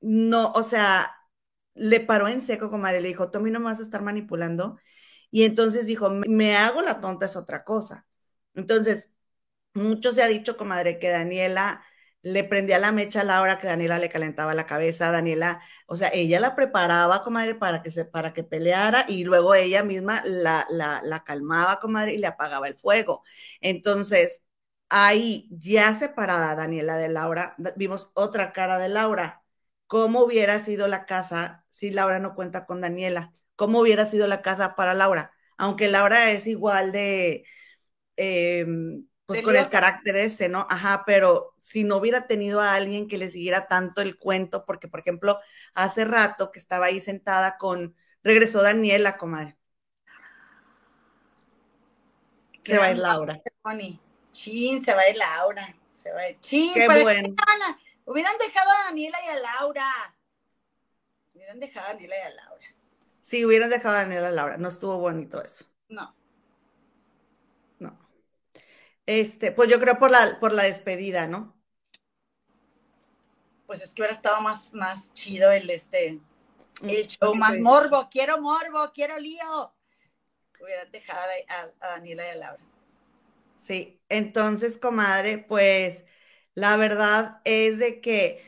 no, 0.00 0.52
o 0.52 0.62
sea, 0.64 1.14
le 1.74 2.00
paró 2.00 2.28
en 2.28 2.40
seco, 2.40 2.70
comadre, 2.70 3.00
le 3.00 3.08
dijo, 3.08 3.30
tú 3.30 3.38
a 3.38 3.40
mí 3.40 3.50
no 3.50 3.60
me 3.60 3.66
vas 3.66 3.80
a 3.80 3.82
estar 3.82 4.02
manipulando. 4.02 4.78
Y 5.30 5.44
entonces 5.44 5.86
dijo, 5.86 6.10
me 6.10 6.56
hago 6.56 6.82
la 6.82 7.00
tonta 7.00 7.26
es 7.26 7.36
otra 7.36 7.64
cosa. 7.64 8.06
Entonces, 8.54 9.10
mucho 9.74 10.12
se 10.12 10.22
ha 10.22 10.28
dicho, 10.28 10.56
comadre, 10.56 10.98
que 10.98 11.08
Daniela 11.10 11.84
le 12.22 12.44
prendía 12.44 12.78
la 12.78 12.92
mecha 12.92 13.20
a 13.22 13.24
Laura, 13.24 13.58
que 13.58 13.66
Daniela 13.66 13.98
le 13.98 14.08
calentaba 14.10 14.54
la 14.54 14.66
cabeza, 14.66 15.10
Daniela, 15.10 15.60
o 15.86 15.96
sea, 15.96 16.10
ella 16.12 16.40
la 16.40 16.54
preparaba, 16.56 17.24
comadre, 17.24 17.54
para 17.56 17.82
que 17.82 17.90
se, 17.90 18.04
para 18.04 18.32
que 18.32 18.44
peleara 18.44 19.04
y 19.08 19.24
luego 19.24 19.54
ella 19.54 19.82
misma 19.84 20.22
la, 20.24 20.66
la, 20.70 21.00
la 21.04 21.24
calmaba, 21.24 21.80
comadre, 21.80 22.14
y 22.14 22.18
le 22.18 22.26
apagaba 22.28 22.68
el 22.68 22.76
fuego. 22.76 23.22
Entonces, 23.60 24.42
ahí 24.88 25.48
ya 25.50 25.94
separada 25.98 26.54
Daniela 26.54 26.96
de 26.96 27.08
Laura, 27.08 27.54
vimos 27.76 28.10
otra 28.14 28.52
cara 28.52 28.78
de 28.78 28.88
Laura. 28.88 29.42
¿Cómo 29.86 30.20
hubiera 30.24 30.58
sido 30.60 30.88
la 30.88 31.04
casa 31.06 31.64
si 31.70 31.90
Laura 31.90 32.18
no 32.18 32.34
cuenta 32.34 32.66
con 32.66 32.80
Daniela? 32.80 33.34
¿Cómo 33.56 33.80
hubiera 33.80 34.06
sido 34.06 34.26
la 34.26 34.42
casa 34.42 34.74
para 34.76 34.94
Laura? 34.94 35.32
Aunque 35.58 35.88
Laura 35.88 36.30
es 36.30 36.46
igual 36.46 36.92
de, 36.92 37.44
eh, 38.16 38.66
pues 39.26 39.42
con 39.42 39.56
el 39.56 39.68
carácter 39.68 40.16
ese, 40.16 40.48
¿no? 40.48 40.66
Ajá, 40.68 41.04
pero 41.06 41.54
si 41.60 41.84
no 41.84 41.96
hubiera 41.96 42.26
tenido 42.26 42.60
a 42.60 42.74
alguien 42.74 43.08
que 43.08 43.18
le 43.18 43.30
siguiera 43.30 43.68
tanto 43.68 44.02
el 44.02 44.18
cuento, 44.18 44.64
porque 44.64 44.88
por 44.88 45.00
ejemplo, 45.00 45.38
hace 45.74 46.04
rato 46.04 46.50
que 46.50 46.58
estaba 46.58 46.86
ahí 46.86 47.00
sentada 47.00 47.56
con, 47.56 47.96
regresó 48.22 48.62
Daniela, 48.62 49.16
comadre. 49.16 49.56
Se 52.62 52.78
va 52.78 52.86
a 52.86 52.90
ir 52.92 52.98
Laura. 52.98 53.40
Chin, 54.32 54.84
se 54.84 54.94
va 54.94 55.00
a 55.02 55.10
ir 55.10 55.16
Laura. 55.16 55.74
Se 55.90 56.12
va 56.12 56.20
a 56.20 56.30
ir. 56.30 56.40
Chin, 56.40 56.72
Qué 56.74 56.86
bueno. 56.86 57.34
hubieran 58.04 58.38
dejado 58.38 58.70
a 58.70 58.84
Daniela 58.84 59.18
y 59.24 59.28
a 59.28 59.34
Laura. 59.40 60.14
Hubieran 61.34 61.60
dejado 61.60 61.86
a 61.86 61.92
Daniela 61.92 62.16
y 62.16 62.20
a 62.20 62.30
Laura. 62.30 62.66
Sí, 63.20 63.44
hubieran 63.44 63.70
dejado 63.70 63.96
a 63.96 64.02
Daniela 64.02 64.28
y 64.28 64.28
a 64.28 64.32
Laura. 64.32 64.56
No 64.56 64.68
estuvo 64.68 64.98
bonito 64.98 65.42
eso. 65.42 65.64
No. 65.88 66.02
No. 66.02 66.21
Este, 69.06 69.52
pues 69.52 69.68
yo 69.70 69.80
creo 69.80 69.98
por 69.98 70.10
la, 70.10 70.38
por 70.40 70.52
la 70.52 70.64
despedida, 70.64 71.26
¿no? 71.28 71.56
Pues 73.66 73.82
es 73.82 73.94
que 73.94 74.02
hubiera 74.02 74.14
estado 74.14 74.40
más, 74.42 74.72
más 74.72 75.12
chido 75.14 75.50
el 75.50 75.70
este, 75.70 76.20
el 76.82 77.06
show, 77.06 77.34
más 77.34 77.58
morbo. 77.58 78.08
Quiero 78.10 78.40
morbo, 78.40 78.92
quiero 78.92 79.18
lío. 79.18 79.72
Hubieran 80.60 80.90
dejado 80.92 81.22
a, 81.48 81.86
a 81.86 81.90
Daniela 81.92 82.26
y 82.26 82.30
a 82.30 82.34
Laura. 82.36 82.62
Sí, 83.58 84.02
entonces, 84.08 84.76
comadre, 84.78 85.38
pues 85.38 86.04
la 86.54 86.76
verdad 86.76 87.40
es 87.44 87.78
de 87.78 88.00
que 88.00 88.44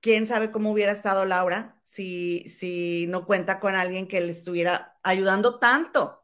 quién 0.00 0.26
sabe 0.26 0.52
cómo 0.52 0.72
hubiera 0.72 0.92
estado 0.92 1.24
Laura 1.24 1.80
si, 1.82 2.48
si 2.48 3.06
no 3.08 3.26
cuenta 3.26 3.60
con 3.60 3.74
alguien 3.74 4.08
que 4.08 4.20
le 4.20 4.32
estuviera 4.32 4.98
ayudando 5.02 5.58
tanto. 5.58 6.23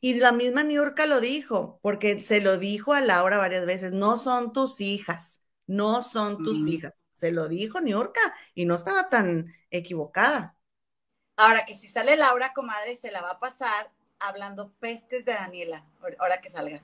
Y 0.00 0.14
la 0.14 0.32
misma 0.32 0.62
Niurka 0.62 1.06
lo 1.06 1.20
dijo, 1.20 1.78
porque 1.82 2.22
se 2.24 2.40
lo 2.40 2.58
dijo 2.58 2.92
a 2.92 3.00
Laura 3.00 3.38
varias 3.38 3.66
veces, 3.66 3.92
no 3.92 4.16
son 4.18 4.52
tus 4.52 4.80
hijas, 4.80 5.42
no 5.66 6.02
son 6.02 6.42
tus 6.42 6.66
hijas. 6.66 6.98
Se 7.14 7.30
lo 7.30 7.48
dijo 7.48 7.80
Niurka 7.80 8.20
y 8.54 8.64
no 8.64 8.74
estaba 8.74 9.08
tan 9.08 9.52
equivocada. 9.70 10.56
Ahora 11.36 11.66
que 11.66 11.74
si 11.74 11.88
sale 11.88 12.16
Laura, 12.16 12.52
comadre, 12.52 12.96
se 12.96 13.10
la 13.10 13.20
va 13.20 13.32
a 13.32 13.40
pasar 13.40 13.90
hablando 14.18 14.72
pestes 14.80 15.24
de 15.24 15.34
Daniela, 15.34 15.84
ahora 16.18 16.40
que 16.40 16.50
salga. 16.50 16.82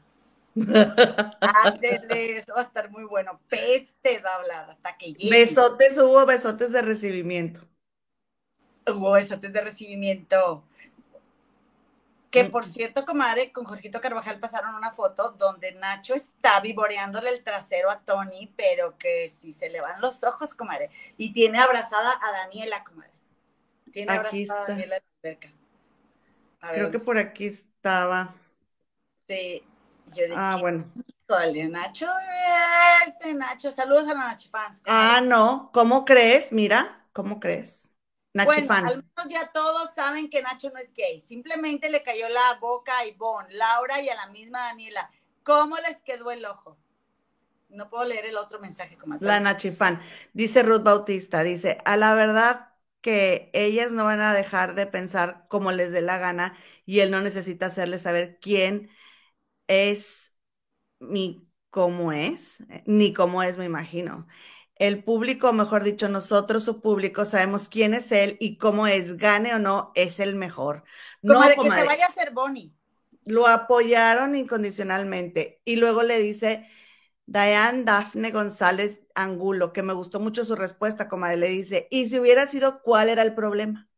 Ándele, 1.40 2.38
eso 2.38 2.54
va 2.54 2.60
a 2.60 2.64
estar 2.64 2.90
muy 2.90 3.04
bueno. 3.04 3.40
Peste 3.48 4.20
va 4.20 4.30
a 4.30 4.36
hablar 4.36 4.70
hasta 4.70 4.96
que 4.96 5.12
llegue. 5.12 5.30
Besotes, 5.30 5.98
hubo 5.98 6.24
besotes 6.26 6.72
de 6.72 6.82
recibimiento. 6.82 7.60
Hubo 8.86 9.12
besotes 9.12 9.52
de 9.52 9.60
recibimiento. 9.60 10.64
Que 12.34 12.50
por 12.50 12.64
cierto, 12.64 13.04
comadre, 13.04 13.52
con 13.52 13.64
Jorgito 13.64 14.00
Carvajal 14.00 14.40
pasaron 14.40 14.74
una 14.74 14.90
foto 14.90 15.30
donde 15.38 15.72
Nacho 15.72 16.14
está 16.14 16.58
vivoreándole 16.58 17.30
el 17.30 17.44
trasero 17.44 17.92
a 17.92 18.00
Tony, 18.00 18.52
pero 18.56 18.98
que 18.98 19.28
si 19.28 19.52
se 19.52 19.70
le 19.70 19.80
van 19.80 20.00
los 20.00 20.24
ojos, 20.24 20.52
comadre. 20.52 20.90
Y 21.16 21.32
tiene 21.32 21.60
abrazada 21.60 22.10
a 22.10 22.32
Daniela, 22.32 22.82
comadre. 22.82 23.12
Tiene 23.92 24.12
abrazada 24.12 24.64
a 24.64 24.66
Daniela 24.66 25.00
Creo 26.72 26.90
que 26.90 26.98
por 26.98 27.18
aquí 27.18 27.46
estaba. 27.46 28.34
Sí, 29.28 29.62
ah, 30.34 30.58
bueno. 30.60 30.90
Nacho, 31.70 32.08
ese 33.06 33.34
Nacho, 33.34 33.70
saludos 33.70 34.08
a 34.08 34.14
la 34.14 34.26
Nacho 34.26 34.48
fans. 34.50 34.82
Ah, 34.86 35.20
no, 35.24 35.70
¿cómo 35.72 36.04
crees? 36.04 36.52
Mira, 36.52 37.06
¿cómo 37.12 37.38
crees? 37.38 37.90
Nacho 38.34 38.60
bueno, 38.60 38.78
al 38.84 38.96
menos 38.96 39.32
ya 39.32 39.52
todos 39.52 39.94
saben 39.94 40.28
que 40.28 40.42
Nacho 40.42 40.70
no 40.70 40.78
es 40.78 40.92
gay. 40.92 41.20
Simplemente 41.20 41.88
le 41.88 42.02
cayó 42.02 42.28
la 42.28 42.54
boca 42.60 42.98
a 42.98 43.06
Ivonne, 43.06 43.52
Laura 43.54 44.00
y 44.02 44.08
a 44.08 44.14
la 44.14 44.26
misma 44.28 44.60
Daniela. 44.66 45.10
¿Cómo 45.42 45.76
les 45.78 46.00
quedó 46.02 46.30
el 46.30 46.44
ojo? 46.44 46.76
No 47.68 47.88
puedo 47.90 48.04
leer 48.04 48.26
el 48.26 48.36
otro 48.36 48.60
mensaje 48.60 48.96
como 48.96 49.18
La 49.18 49.40
Nachifan. 49.40 50.00
Dice 50.32 50.62
Ruth 50.62 50.82
Bautista, 50.82 51.42
dice, 51.42 51.78
a 51.84 51.96
la 51.96 52.14
verdad 52.14 52.70
que 53.00 53.50
ellas 53.52 53.92
no 53.92 54.04
van 54.04 54.20
a 54.20 54.34
dejar 54.34 54.74
de 54.74 54.86
pensar 54.86 55.46
como 55.48 55.72
les 55.72 55.92
dé 55.92 56.00
la 56.00 56.18
gana 56.18 56.56
y 56.86 57.00
él 57.00 57.10
no 57.10 57.20
necesita 57.20 57.66
hacerles 57.66 58.02
saber 58.02 58.38
quién 58.40 58.90
es 59.68 60.34
mi 61.00 61.48
cómo 61.70 62.12
es, 62.12 62.58
ni 62.86 63.12
cómo 63.14 63.42
es, 63.42 63.58
me 63.58 63.66
imagino. 63.66 64.26
El 64.76 65.04
público, 65.04 65.52
mejor 65.52 65.84
dicho, 65.84 66.08
nosotros, 66.08 66.64
su 66.64 66.80
público, 66.80 67.24
sabemos 67.24 67.68
quién 67.68 67.94
es 67.94 68.10
él 68.10 68.36
y 68.40 68.58
cómo 68.58 68.86
es, 68.86 69.16
gane 69.16 69.54
o 69.54 69.58
no, 69.58 69.92
es 69.94 70.18
el 70.18 70.34
mejor. 70.34 70.84
Como 71.22 71.40
no, 71.40 71.48
de 71.48 71.54
que 71.54 71.70
se 71.70 71.84
vaya 71.84 72.06
a 72.06 72.12
ser 72.12 72.32
Bonnie. 72.32 72.72
Lo 73.24 73.46
apoyaron 73.46 74.34
incondicionalmente. 74.34 75.60
Y 75.64 75.76
luego 75.76 76.02
le 76.02 76.18
dice 76.18 76.68
Diane 77.26 77.84
Dafne 77.84 78.32
González 78.32 79.00
Angulo, 79.14 79.72
que 79.72 79.82
me 79.82 79.92
gustó 79.92 80.20
mucho 80.20 80.44
su 80.44 80.56
respuesta, 80.56 81.08
comadre, 81.08 81.36
le 81.36 81.48
dice, 81.48 81.88
¿y 81.90 82.08
si 82.08 82.18
hubiera 82.18 82.48
sido 82.48 82.82
cuál 82.82 83.08
era 83.08 83.22
el 83.22 83.34
problema? 83.34 83.88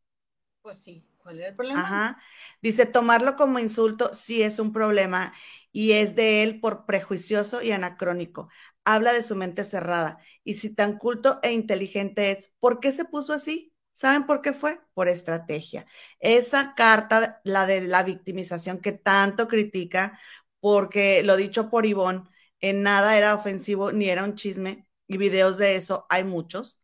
Pues 0.61 0.77
sí, 0.77 1.05
¿cuál 1.17 1.39
era 1.39 1.49
el 1.49 1.55
problema? 1.55 1.81
Ajá. 1.81 2.19
Dice, 2.61 2.85
tomarlo 2.85 3.35
como 3.35 3.59
insulto 3.59 4.13
sí 4.13 4.43
es 4.43 4.59
un 4.59 4.71
problema 4.73 5.33
y 5.71 5.93
es 5.93 6.15
de 6.15 6.43
él 6.43 6.59
por 6.59 6.85
prejuicioso 6.85 7.61
y 7.61 7.71
anacrónico. 7.71 8.49
Habla 8.89 9.11
de 9.11 9.21
su 9.21 9.35
mente 9.35 9.65
cerrada. 9.65 10.19
Y 10.45 10.53
si 10.55 10.73
tan 10.73 10.97
culto 10.97 11.39
e 11.43 11.51
inteligente 11.51 12.31
es, 12.31 12.51
¿por 12.61 12.79
qué 12.79 12.93
se 12.93 13.03
puso 13.03 13.33
así? 13.33 13.73
¿Saben 13.91 14.25
por 14.25 14.41
qué 14.41 14.53
fue? 14.53 14.79
Por 14.93 15.09
estrategia. 15.09 15.85
Esa 16.21 16.73
carta, 16.73 17.41
la 17.43 17.67
de 17.67 17.81
la 17.81 18.03
victimización 18.03 18.79
que 18.79 18.93
tanto 18.93 19.49
critica, 19.49 20.17
porque 20.61 21.21
lo 21.23 21.35
dicho 21.35 21.69
por 21.69 21.85
Ivonne, 21.85 22.23
en 22.61 22.81
nada 22.81 23.17
era 23.17 23.35
ofensivo 23.35 23.91
ni 23.91 24.09
era 24.09 24.23
un 24.23 24.35
chisme, 24.35 24.87
y 25.05 25.17
videos 25.17 25.57
de 25.57 25.75
eso 25.75 26.05
hay 26.09 26.23
muchos. 26.23 26.79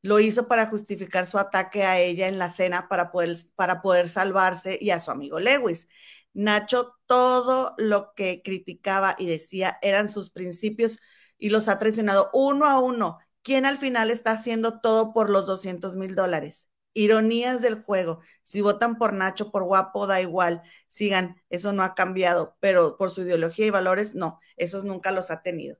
Lo 0.00 0.20
hizo 0.20 0.48
para 0.48 0.66
justificar 0.66 1.26
su 1.26 1.38
ataque 1.38 1.84
a 1.84 2.00
ella 2.00 2.28
en 2.28 2.38
la 2.38 2.50
cena 2.50 2.88
para 2.88 3.12
poder, 3.12 3.36
para 3.54 3.82
poder 3.82 4.08
salvarse 4.08 4.78
y 4.80 4.90
a 4.90 5.00
su 5.00 5.10
amigo 5.10 5.40
Lewis. 5.40 5.88
Nacho 6.32 6.94
todo 7.06 7.74
lo 7.76 8.14
que 8.14 8.40
criticaba 8.42 9.14
y 9.18 9.26
decía 9.26 9.78
eran 9.82 10.08
sus 10.08 10.30
principios 10.30 11.00
y 11.38 11.50
los 11.50 11.68
ha 11.68 11.78
traicionado 11.78 12.30
uno 12.32 12.66
a 12.66 12.78
uno. 12.80 13.18
¿Quién 13.42 13.66
al 13.66 13.78
final 13.78 14.10
está 14.10 14.32
haciendo 14.32 14.80
todo 14.80 15.12
por 15.12 15.30
los 15.30 15.46
200 15.46 15.96
mil 15.96 16.14
dólares? 16.14 16.68
Ironías 16.94 17.60
del 17.60 17.82
juego. 17.82 18.20
Si 18.42 18.60
votan 18.60 18.96
por 18.98 19.12
Nacho, 19.12 19.50
por 19.50 19.64
guapo, 19.64 20.06
da 20.06 20.20
igual. 20.20 20.62
Sigan, 20.88 21.36
eso 21.50 21.72
no 21.72 21.82
ha 21.82 21.94
cambiado, 21.94 22.56
pero 22.60 22.96
por 22.96 23.10
su 23.10 23.22
ideología 23.22 23.66
y 23.66 23.70
valores, 23.70 24.14
no, 24.14 24.40
esos 24.56 24.84
nunca 24.84 25.10
los 25.10 25.30
ha 25.30 25.42
tenido. 25.42 25.76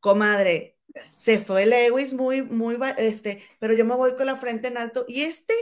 Comadre, 0.00 0.78
se 1.14 1.38
fue 1.38 1.66
Lewis 1.66 2.14
muy, 2.14 2.42
muy, 2.42 2.78
este, 2.98 3.44
pero 3.58 3.74
yo 3.74 3.84
me 3.84 3.94
voy 3.96 4.14
con 4.16 4.26
la 4.26 4.36
frente 4.36 4.68
en 4.68 4.78
alto. 4.78 5.04
Y 5.08 5.22
este 5.22 5.54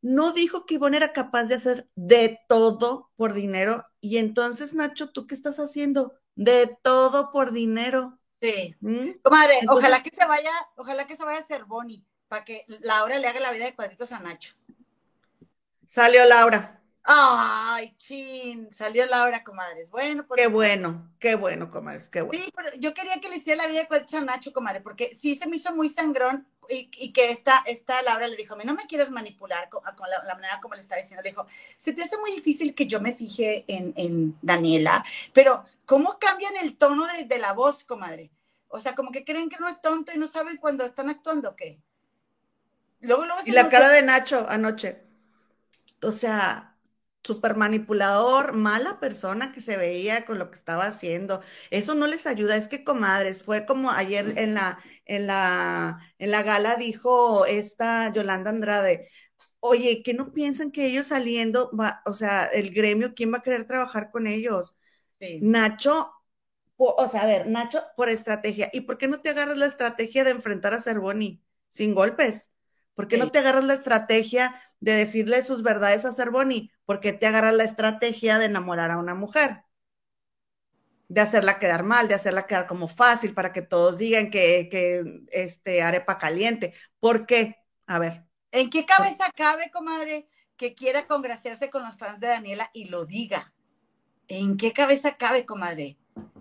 no 0.00 0.32
dijo 0.32 0.66
que 0.66 0.74
Ivonne 0.74 0.96
era 0.96 1.12
capaz 1.12 1.44
de 1.44 1.54
hacer 1.54 1.88
de 1.94 2.40
todo 2.48 3.10
por 3.16 3.34
dinero. 3.34 3.84
Y 4.00 4.18
entonces, 4.18 4.74
Nacho, 4.74 5.10
¿tú 5.10 5.26
qué 5.26 5.34
estás 5.34 5.58
haciendo? 5.58 6.14
De 6.34 6.76
todo 6.82 7.30
por 7.32 7.52
dinero. 7.52 8.18
Sí. 8.42 8.74
¿Mm? 8.80 9.10
Comadre, 9.22 9.60
ojalá 9.68 10.02
que 10.02 10.10
se 10.10 10.26
vaya, 10.26 10.50
ojalá 10.74 11.06
que 11.06 11.16
se 11.16 11.24
vaya 11.24 11.38
a 11.38 11.46
ser 11.46 11.64
Bonnie, 11.64 12.04
para 12.26 12.44
que 12.44 12.64
Laura 12.80 13.16
le 13.18 13.28
haga 13.28 13.38
la 13.38 13.52
vida 13.52 13.66
de 13.66 13.74
cuadritos 13.74 14.10
a 14.10 14.18
Nacho. 14.18 14.54
Salió 15.86 16.24
Laura. 16.26 16.81
Ay, 17.04 17.94
chin, 17.96 18.70
salió 18.70 19.04
Laura, 19.06 19.42
comadres. 19.42 19.90
Bueno, 19.90 20.24
pues. 20.26 20.40
Qué 20.40 20.46
bueno, 20.46 21.10
qué 21.18 21.34
bueno, 21.34 21.70
comadres, 21.70 22.08
qué 22.08 22.22
bueno. 22.22 22.44
Sí, 22.44 22.52
pero 22.54 22.68
yo 22.78 22.94
quería 22.94 23.20
que 23.20 23.28
le 23.28 23.36
hiciera 23.36 23.64
la 23.64 23.68
vida 23.68 23.80
de 23.80 23.88
cuadritos 23.88 24.14
a 24.14 24.20
Nacho, 24.20 24.52
comadre, 24.52 24.80
porque 24.80 25.14
sí 25.14 25.34
se 25.34 25.48
me 25.48 25.56
hizo 25.56 25.74
muy 25.74 25.88
sangrón 25.88 26.46
y, 26.68 27.12
que 27.12 27.30
esta, 27.30 27.62
esta 27.66 28.00
Laura 28.02 28.28
le 28.28 28.36
dijo, 28.36 28.54
a 28.54 28.56
mí 28.56 28.64
no 28.64 28.74
me 28.74 28.86
quieres 28.86 29.10
manipular 29.10 29.68
con, 29.68 29.82
la, 30.08 30.34
manera 30.34 30.60
como 30.60 30.74
le 30.74 30.80
estaba 30.80 31.00
diciendo. 31.00 31.22
Le 31.22 31.30
dijo, 31.30 31.46
se 31.76 31.92
te 31.92 32.02
hace 32.02 32.16
muy 32.18 32.30
difícil 32.30 32.74
que 32.74 32.86
yo 32.86 33.00
me 33.00 33.14
fije 33.14 33.64
en, 33.66 34.38
Daniela, 34.40 35.04
pero 35.32 35.64
¿cómo 35.86 36.18
cambian 36.20 36.56
el 36.56 36.76
tono 36.76 37.06
de, 37.06 37.38
la 37.38 37.52
voz, 37.52 37.82
comadre? 37.84 38.30
O 38.68 38.78
sea, 38.78 38.94
como 38.94 39.10
que 39.10 39.24
creen 39.24 39.48
que 39.50 39.58
no 39.58 39.68
es 39.68 39.80
tonto 39.82 40.12
y 40.14 40.18
no 40.18 40.28
saben 40.28 40.56
cuando 40.56 40.84
están 40.84 41.08
actuando, 41.08 41.56
¿qué? 41.56 41.78
Luego, 43.00 43.24
luego 43.26 43.42
y 43.44 43.50
la 43.50 43.68
cara 43.68 43.88
de 43.88 44.02
Nacho 44.02 44.46
anoche. 44.48 45.02
O 46.00 46.12
sea, 46.12 46.71
súper 47.24 47.56
manipulador, 47.56 48.52
mala 48.54 48.98
persona 49.00 49.52
que 49.52 49.60
se 49.60 49.76
veía 49.76 50.24
con 50.24 50.38
lo 50.38 50.50
que 50.50 50.56
estaba 50.58 50.86
haciendo. 50.86 51.42
Eso 51.70 51.94
no 51.94 52.06
les 52.06 52.26
ayuda. 52.26 52.56
Es 52.56 52.68
que, 52.68 52.84
comadres, 52.84 53.44
fue 53.44 53.66
como 53.66 53.90
ayer 53.90 54.38
en 54.38 54.54
la, 54.54 54.78
en 55.04 55.26
la, 55.26 56.00
en 56.18 56.30
la 56.30 56.42
gala 56.42 56.76
dijo 56.76 57.46
esta 57.46 58.12
Yolanda 58.12 58.50
Andrade, 58.50 59.08
oye, 59.60 60.02
que 60.02 60.14
no 60.14 60.32
piensan 60.32 60.72
que 60.72 60.86
ellos 60.86 61.08
saliendo, 61.08 61.70
va, 61.78 62.02
o 62.06 62.12
sea, 62.14 62.46
el 62.46 62.70
gremio, 62.72 63.14
¿quién 63.14 63.32
va 63.32 63.38
a 63.38 63.42
querer 63.42 63.66
trabajar 63.66 64.10
con 64.10 64.26
ellos? 64.26 64.76
Nacho, 65.38 66.12
o 66.76 67.08
sea, 67.08 67.22
a 67.22 67.26
ver, 67.26 67.46
Nacho, 67.48 67.82
por 67.96 68.08
estrategia. 68.08 68.70
¿Y 68.72 68.82
por 68.82 68.98
qué 68.98 69.08
no 69.08 69.20
te 69.20 69.30
agarras 69.30 69.56
la 69.56 69.66
estrategia 69.66 70.24
de 70.24 70.30
enfrentar 70.30 70.74
a 70.74 70.80
Cervoni 70.80 71.42
sin 71.70 71.94
golpes? 71.94 72.50
¿Por 72.94 73.08
qué 73.08 73.18
no 73.18 73.30
te 73.30 73.38
agarras 73.38 73.64
la 73.64 73.74
estrategia 73.74 74.54
de 74.82 74.94
decirle 74.94 75.44
sus 75.44 75.62
verdades 75.62 76.04
a 76.04 76.12
Cervoni? 76.12 76.70
¿Por 76.84 76.98
qué 76.98 77.12
te 77.12 77.26
agarras 77.26 77.54
la 77.54 77.62
estrategia 77.62 78.38
de 78.38 78.46
enamorar 78.46 78.90
a 78.90 78.98
una 78.98 79.14
mujer? 79.14 79.62
De 81.08 81.20
hacerla 81.20 81.60
quedar 81.60 81.84
mal, 81.84 82.08
de 82.08 82.14
hacerla 82.14 82.48
quedar 82.48 82.66
como 82.66 82.88
fácil 82.88 83.32
para 83.32 83.52
que 83.52 83.62
todos 83.62 83.96
digan 83.96 84.30
que, 84.30 84.68
que 84.68 85.22
este, 85.30 85.82
arepa 85.82 86.18
caliente. 86.18 86.74
¿Por 86.98 87.26
qué? 87.26 87.58
A 87.86 88.00
ver. 88.00 88.24
¿En 88.50 88.70
qué 88.70 88.84
cabeza 88.84 89.30
cabe, 89.36 89.70
comadre, 89.70 90.28
que 90.56 90.74
quiera 90.74 91.06
congraciarse 91.06 91.70
con 91.70 91.84
los 91.84 91.96
fans 91.96 92.18
de 92.18 92.26
Daniela 92.26 92.68
y 92.74 92.86
lo 92.86 93.06
diga? 93.06 93.54
¿En 94.26 94.56
qué 94.56 94.72
cabeza 94.72 95.16
cabe, 95.16 95.46
comadre? 95.46 95.96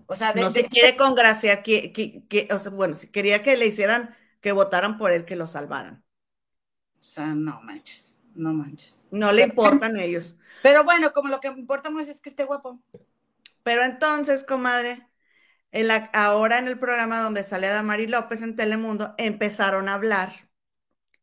O 0.07 0.15
sea, 0.15 0.33
no 0.33 0.49
se 0.49 0.65
quiere 0.65 0.97
congraciar, 0.97 1.61
que, 1.61 1.93
que, 1.93 2.47
o 2.51 2.57
sea, 2.57 2.71
bueno, 2.71 2.95
si 2.95 3.07
quería 3.07 3.43
que 3.43 3.55
le 3.55 3.67
hicieran, 3.67 4.15
que 4.41 4.51
votaran 4.51 4.97
por 4.97 5.11
él, 5.11 5.25
que 5.25 5.35
lo 5.35 5.45
salvaran. 5.45 6.03
O 6.99 7.03
sea, 7.03 7.27
no 7.27 7.61
manches, 7.61 8.19
no 8.35 8.53
manches. 8.53 9.05
No 9.11 9.31
le 9.31 9.43
importan 9.43 9.99
ellos. 9.99 10.37
Pero 10.61 10.83
bueno, 10.83 11.13
como 11.13 11.29
lo 11.29 11.39
que 11.39 11.47
importa 11.47 11.89
más 11.89 12.07
es 12.07 12.21
que 12.21 12.29
esté 12.29 12.43
guapo. 12.43 12.81
Pero 13.63 13.83
entonces, 13.83 14.43
comadre, 14.43 15.07
ahora 16.13 16.59
en 16.59 16.67
el 16.67 16.79
programa 16.79 17.19
donde 17.19 17.43
sale 17.43 17.67
Adamari 17.67 18.07
López 18.07 18.41
en 18.41 18.55
Telemundo, 18.55 19.15
empezaron 19.17 19.89
a 19.89 19.95
hablar 19.95 20.31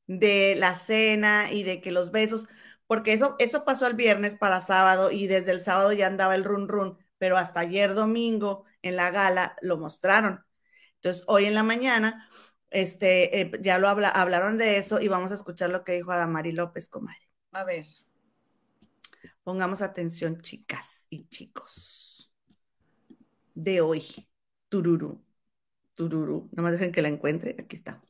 de 0.06 0.54
la 0.56 0.74
cena 0.74 1.52
y 1.52 1.62
de 1.64 1.80
que 1.80 1.92
los 1.92 2.10
besos, 2.10 2.48
porque 2.86 3.12
eso, 3.12 3.36
eso 3.38 3.64
pasó 3.64 3.86
el 3.86 3.94
viernes 3.94 4.36
para 4.36 4.60
sábado 4.60 5.10
y 5.10 5.26
desde 5.26 5.52
el 5.52 5.60
sábado 5.60 5.92
ya 5.92 6.06
andaba 6.06 6.34
el 6.34 6.44
run 6.44 6.68
run, 6.68 6.98
pero 7.18 7.36
hasta 7.36 7.60
ayer 7.60 7.94
domingo 7.94 8.64
en 8.82 8.96
la 8.96 9.10
gala 9.10 9.56
lo 9.60 9.76
mostraron. 9.76 10.44
Entonces, 10.96 11.24
hoy 11.28 11.44
en 11.46 11.54
la 11.54 11.62
mañana, 11.62 12.28
este, 12.70 13.40
eh, 13.40 13.50
ya 13.60 13.78
lo 13.78 13.88
habla, 13.88 14.08
hablaron 14.08 14.56
de 14.56 14.78
eso 14.78 15.00
y 15.00 15.08
vamos 15.08 15.30
a 15.30 15.34
escuchar 15.34 15.70
lo 15.70 15.84
que 15.84 15.92
dijo 15.92 16.12
Adamari 16.12 16.52
López, 16.52 16.88
comadre. 16.88 17.28
A 17.52 17.64
ver. 17.64 17.86
Pongamos 19.42 19.80
atención, 19.80 20.40
chicas 20.40 21.06
y 21.08 21.26
chicos. 21.28 22.30
De 23.54 23.80
hoy. 23.80 24.28
Tururu. 24.68 25.22
Tururu. 25.94 26.48
No 26.52 26.62
me 26.62 26.70
dejen 26.70 26.92
que 26.92 27.02
la 27.02 27.08
encuentre. 27.08 27.56
Aquí 27.58 27.74
está. 27.74 28.02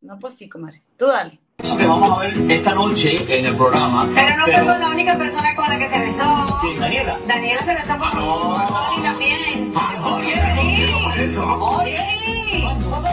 No, 0.00 0.18
pues 0.18 0.34
sí, 0.34 0.48
comadre. 0.48 0.82
Tú 0.96 1.06
dale. 1.06 1.40
Eso 1.58 1.78
que 1.78 1.86
vamos 1.86 2.10
a 2.10 2.22
ver 2.22 2.36
esta 2.50 2.74
noche 2.74 3.38
en 3.38 3.46
el 3.46 3.56
programa. 3.56 4.10
Pero 4.12 4.36
no 4.36 4.44
fue 4.44 4.78
la 4.78 4.90
única 4.90 5.16
persona 5.16 5.54
con 5.54 5.68
la 5.68 5.78
que 5.78 5.88
se 5.88 5.98
besó. 6.00 6.58
¿Quién, 6.60 6.80
Daniela? 6.80 7.18
Daniela 7.28 7.60
se 7.60 7.74
besó 7.74 7.98
con, 7.98 8.08
ah. 8.12 8.90
Tony 8.90 9.02
también. 9.02 9.72
Ah, 9.76 10.16
oye, 10.16 10.34
sí. 10.56 10.92
¿Cómo 10.92 11.10
es 11.14 11.20
eso? 11.20 11.46
Oye, 11.46 11.98
vamos 12.64 12.92
a 12.92 13.00
ver. 13.00 13.11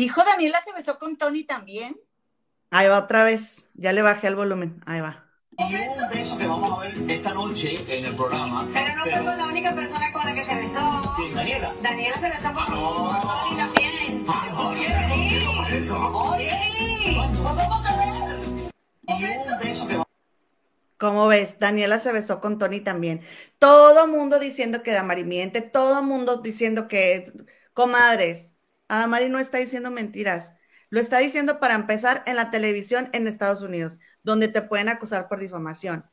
¿Dijo 0.00 0.24
Daniela 0.24 0.62
se 0.64 0.72
besó 0.72 0.98
con 0.98 1.18
Tony 1.18 1.44
también? 1.44 1.94
Ahí 2.70 2.88
va 2.88 3.00
otra 3.00 3.22
vez. 3.22 3.68
Ya 3.74 3.92
le 3.92 4.00
bajé 4.00 4.28
el 4.28 4.34
volumen. 4.34 4.82
Ahí 4.86 5.02
va. 5.02 5.26
Y 5.58 5.74
un 5.74 6.08
beso 6.08 6.38
que 6.38 6.46
vamos 6.46 6.72
a 6.72 6.80
ver 6.80 7.10
esta 7.10 7.34
noche 7.34 7.74
en 7.86 8.06
el 8.06 8.16
programa. 8.16 8.66
Pero 8.72 8.96
no 8.96 9.02
fue 9.02 9.36
la 9.36 9.44
única 9.44 9.74
persona 9.74 10.10
con 10.10 10.24
la 10.24 10.32
que 10.32 10.42
se 10.42 10.54
besó. 10.54 11.14
¿Quién, 11.16 11.34
Daniela? 11.34 11.74
Daniela 11.82 12.16
se 12.16 12.30
besó 12.30 12.54
con, 12.54 12.70
no. 12.70 13.20
Tony 13.20 13.56
también. 13.58 14.24
Ah, 14.26 14.70
oye, 14.70 14.86
sí. 14.86 15.44
¿Cómo 15.44 15.66
es 15.66 15.72
eso? 15.74 16.16
Oye, 16.16 16.50
vamos 17.44 17.86
a 17.86 17.96
ver. 17.98 18.40
Y 19.06 19.24
un 19.24 19.58
beso 19.58 19.86
que 19.86 20.02
¿Cómo 20.96 21.28
ves? 21.28 21.58
Daniela 21.58 22.00
se 22.00 22.10
besó 22.12 22.40
con 22.40 22.58
Tony 22.58 22.80
también. 22.80 23.20
Todo 23.58 24.06
mundo 24.06 24.38
diciendo 24.38 24.82
que 24.82 24.92
Damari 24.92 25.24
miente, 25.24 25.60
todo 25.60 26.02
mundo 26.02 26.38
diciendo 26.38 26.88
que, 26.88 27.34
comadres, 27.74 28.54
Adamari 28.90 29.28
no 29.28 29.38
está 29.38 29.58
diciendo 29.58 29.90
mentiras. 29.90 30.54
Lo 30.90 31.00
está 31.00 31.18
diciendo 31.18 31.60
para 31.60 31.74
empezar 31.76 32.24
en 32.26 32.36
la 32.36 32.50
televisión 32.50 33.08
en 33.12 33.26
Estados 33.26 33.62
Unidos, 33.62 33.98
donde 34.24 34.48
te 34.48 34.62
pueden 34.62 34.88
acusar 34.88 35.28
por 35.28 35.38
difamación. 35.40 36.10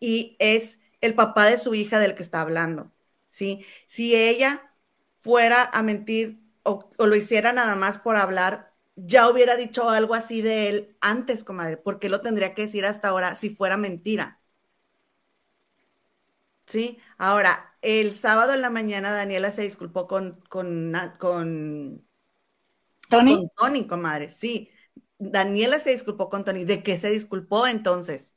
Y 0.00 0.36
es 0.40 0.78
el 1.00 1.14
papá 1.14 1.46
de 1.46 1.58
su 1.58 1.74
hija 1.74 1.98
del 2.00 2.14
que 2.14 2.22
está 2.22 2.40
hablando. 2.42 2.92
¿sí? 3.28 3.66
Si 3.88 4.14
ella 4.16 4.74
fuera 5.20 5.64
a 5.64 5.82
mentir 5.82 6.40
o, 6.64 6.90
lo 6.98 7.16
hiciera 7.16 7.52
nada 7.52 7.76
más 7.76 7.98
por 7.98 8.16
hablar, 8.16 8.74
ya 8.96 9.28
hubiera 9.30 9.56
dicho 9.56 9.90
algo 9.90 10.14
así 10.14 10.42
de 10.42 10.68
él 10.68 10.96
antes, 11.00 11.44
comadre. 11.44 11.76
¿Por 11.78 11.98
qué 11.98 12.08
lo 12.08 12.20
tendría 12.22 12.54
que 12.54 12.62
decir 12.62 12.86
hasta 12.86 13.08
ahora 13.08 13.36
si 13.36 13.50
fuera 13.54 13.76
mentira? 13.76 14.40
¿Sí? 16.66 16.98
Ahora, 17.18 17.76
el 17.82 18.16
sábado 18.16 18.54
en 18.54 18.62
la 18.62 18.70
mañana 18.70 19.12
Daniela 19.12 19.50
se 19.52 19.62
disculpó 19.62 20.06
con, 20.06 20.40
con 20.48 20.94
Tony. 23.12 23.36
Con 23.36 23.50
Tony, 23.56 23.86
comadre, 23.86 24.30
sí. 24.30 24.70
Daniela 25.18 25.78
se 25.78 25.90
disculpó 25.90 26.28
con 26.28 26.44
Tony. 26.44 26.64
¿De 26.64 26.82
qué 26.82 26.98
se 26.98 27.10
disculpó 27.10 27.66
entonces? 27.66 28.36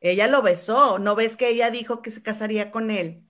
Ella 0.00 0.28
lo 0.28 0.42
besó. 0.42 0.98
¿No 0.98 1.14
ves 1.14 1.36
que 1.36 1.48
ella 1.48 1.70
dijo 1.70 2.02
que 2.02 2.10
se 2.10 2.22
casaría 2.22 2.70
con 2.70 2.90
él? 2.90 3.24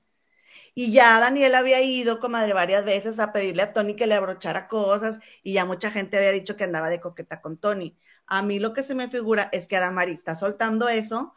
Y 0.74 0.92
ya 0.92 1.20
Daniela 1.20 1.58
había 1.58 1.80
ido, 1.82 2.20
comadre, 2.20 2.52
varias 2.52 2.84
veces 2.84 3.18
a 3.20 3.32
pedirle 3.32 3.62
a 3.62 3.72
Tony 3.72 3.96
que 3.96 4.06
le 4.06 4.14
abrochara 4.14 4.68
cosas 4.68 5.20
y 5.42 5.52
ya 5.54 5.64
mucha 5.64 5.90
gente 5.90 6.16
había 6.16 6.32
dicho 6.32 6.56
que 6.56 6.64
andaba 6.64 6.90
de 6.90 7.00
coqueta 7.00 7.40
con 7.40 7.58
Tony. 7.58 7.96
A 8.26 8.42
mí 8.42 8.58
lo 8.58 8.72
que 8.74 8.82
se 8.82 8.94
me 8.94 9.08
figura 9.08 9.48
es 9.52 9.68
que 9.68 9.76
Adamari 9.76 10.12
está 10.12 10.36
soltando 10.36 10.88
eso 10.88 11.34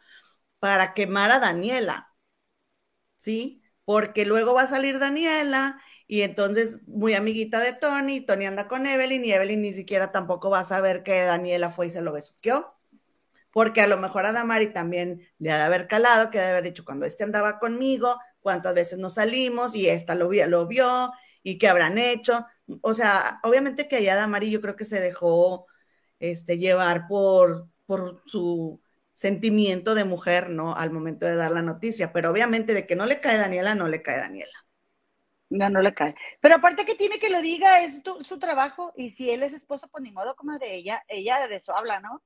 para 0.60 0.94
quemar 0.94 1.30
a 1.32 1.40
Daniela. 1.40 2.14
¿Sí? 3.16 3.62
Porque 3.84 4.26
luego 4.26 4.54
va 4.54 4.62
a 4.62 4.66
salir 4.66 4.98
Daniela 4.98 5.80
y 6.08 6.22
entonces, 6.22 6.78
muy 6.86 7.14
amiguita 7.14 7.60
de 7.60 7.74
Tony, 7.74 8.22
Tony 8.22 8.46
anda 8.46 8.66
con 8.66 8.86
Evelyn 8.86 9.24
y 9.26 9.32
Evelyn 9.32 9.60
ni 9.60 9.74
siquiera 9.74 10.10
tampoco 10.10 10.48
va 10.48 10.60
a 10.60 10.64
saber 10.64 11.02
que 11.02 11.20
Daniela 11.20 11.68
fue 11.68 11.88
y 11.88 11.90
se 11.90 12.00
lo 12.00 12.12
besuqueó. 12.12 12.74
Porque 13.52 13.82
a 13.82 13.86
lo 13.88 13.98
mejor 13.98 14.24
a 14.26 14.32
Damari 14.32 14.72
también 14.72 15.28
le 15.38 15.52
ha 15.52 15.58
de 15.58 15.64
haber 15.64 15.86
calado, 15.86 16.30
que 16.30 16.38
ha 16.40 16.44
de 16.44 16.50
haber 16.52 16.64
dicho, 16.64 16.84
cuando 16.84 17.06
este 17.06 17.24
andaba 17.24 17.58
conmigo, 17.58 18.18
cuántas 18.40 18.74
veces 18.74 18.98
nos 18.98 19.14
salimos 19.14 19.74
y 19.74 19.88
esta 19.88 20.14
lo 20.14 20.28
vio, 20.28 20.46
lo 20.46 20.66
vio 20.66 21.12
y 21.42 21.58
qué 21.58 21.68
habrán 21.68 21.98
hecho. 21.98 22.46
O 22.82 22.94
sea, 22.94 23.40
obviamente 23.42 23.88
que 23.88 23.96
allá 23.96 24.16
Damari 24.16 24.50
yo 24.50 24.60
creo 24.62 24.76
que 24.76 24.84
se 24.86 25.00
dejó 25.00 25.66
este, 26.20 26.58
llevar 26.58 27.06
por, 27.08 27.68
por 27.86 28.22
su 28.26 28.80
sentimiento 29.12 29.94
de 29.94 30.04
mujer, 30.04 30.50
¿no? 30.50 30.74
Al 30.74 30.90
momento 30.90 31.26
de 31.26 31.36
dar 31.36 31.50
la 31.50 31.62
noticia, 31.62 32.12
pero 32.14 32.30
obviamente 32.30 32.74
de 32.74 32.86
que 32.86 32.96
no 32.96 33.06
le 33.06 33.20
cae 33.20 33.38
Daniela, 33.38 33.74
no 33.74 33.88
le 33.88 34.02
cae 34.02 34.18
Daniela. 34.18 34.57
No, 35.50 35.70
no 35.70 35.80
le 35.80 35.94
cae. 35.94 36.14
Pero 36.40 36.56
aparte 36.56 36.84
que 36.84 36.94
tiene 36.94 37.18
que 37.18 37.30
lo 37.30 37.40
diga, 37.40 37.82
es 37.82 38.02
su 38.20 38.38
trabajo. 38.38 38.92
Y 38.96 39.10
si 39.10 39.30
él 39.30 39.42
es 39.42 39.52
esposo, 39.52 39.88
pues 39.88 40.04
ni 40.04 40.10
modo, 40.10 40.36
como 40.36 40.58
de 40.58 40.74
ella, 40.74 41.02
ella 41.08 41.46
de 41.48 41.56
eso 41.56 41.74
habla, 41.74 42.00
¿no? 42.00 42.22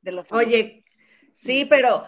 De 0.00 0.12
los 0.12 0.30
Oye, 0.32 0.82
sí, 1.34 1.66
pero, 1.66 2.06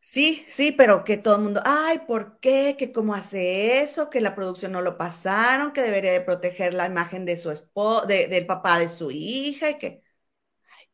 sí, 0.00 0.44
sí, 0.48 0.72
pero 0.72 1.04
que 1.04 1.18
todo 1.18 1.36
el 1.36 1.42
mundo, 1.42 1.60
ay, 1.64 2.00
¿por 2.06 2.38
qué? 2.40 2.76
¿Que 2.78 2.90
cómo 2.90 3.14
hace 3.14 3.82
eso? 3.82 4.08
Que 4.08 4.22
la 4.22 4.34
producción 4.34 4.72
no 4.72 4.80
lo 4.80 4.96
pasaron, 4.96 5.72
que 5.72 5.82
debería 5.82 6.12
de 6.12 6.22
proteger 6.22 6.72
la 6.72 6.86
imagen 6.86 7.26
de 7.26 7.36
su 7.36 7.50
esposo, 7.50 8.06
del 8.06 8.46
papá 8.46 8.78
de 8.78 8.88
su 8.88 9.10
hija, 9.10 9.70
y 9.70 9.78
que. 9.78 10.02
Ay, 10.78 10.86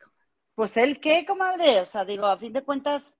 Pues 0.56 0.76
él 0.76 0.98
qué, 0.98 1.24
comadre, 1.24 1.80
o 1.80 1.86
sea, 1.86 2.04
digo, 2.04 2.26
a 2.26 2.38
fin 2.38 2.52
de 2.52 2.64
cuentas, 2.64 3.18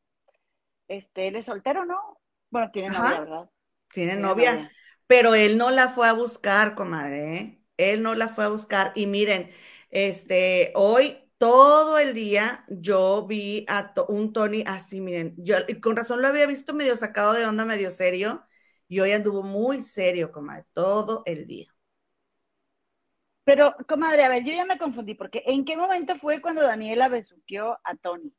este, 0.89 1.29
él 1.29 1.37
es 1.37 1.47
soltero, 1.47 1.85
¿no? 1.85 2.19
Bueno, 2.51 2.71
tiene 2.73 2.89
novia, 2.89 3.21
¿verdad? 3.21 3.51
Tiene, 3.93 4.17
novia 4.17 4.71
pero 5.11 5.35
él 5.35 5.59
no 5.59 5.73
la 5.73 5.89
fue 5.89 6.07
a 6.07 6.13
buscar, 6.13 6.77
comadre, 6.77 7.35
¿eh? 7.35 7.65
Él 7.79 8.01
no 8.01 8.15
la 8.15 8.29
fue 8.29 8.45
a 8.45 8.49
buscar. 8.49 8.93
Y 8.95 9.09
miren, 9.09 9.51
este, 9.91 10.71
hoy 10.77 11.19
todo 11.37 11.99
el 11.99 12.15
día 12.15 12.65
yo 12.69 13.27
vi 13.27 13.67
a 13.69 13.93
un 14.07 14.33
Tony 14.33 14.63
así, 14.69 15.01
miren, 15.01 15.35
yo 15.37 15.57
con 15.83 15.97
razón 15.97 16.23
lo 16.23 16.29
había 16.29 16.47
visto 16.47 16.75
medio 16.75 16.95
sacado 16.95 17.33
de 17.33 17.45
onda, 17.45 17.65
medio 17.65 17.91
serio, 17.91 18.47
y 18.87 19.01
hoy 19.01 19.11
anduvo 19.11 19.43
muy 19.43 19.83
serio, 19.83 20.31
comadre, 20.31 20.67
todo 20.75 21.25
el 21.27 21.49
día. 21.49 21.75
Pero, 23.43 23.75
comadre, 23.89 24.23
a 24.23 24.29
ver, 24.29 24.45
yo 24.45 24.53
ya 24.53 24.65
me 24.65 24.79
confundí, 24.79 25.17
porque 25.17 25.43
¿en 25.45 25.65
qué 25.65 25.77
momento 25.77 26.15
fue 26.21 26.41
cuando 26.41 26.63
Daniela 26.63 27.09
besuqueó 27.09 27.77
a 27.83 27.97
Tony? 27.97 28.33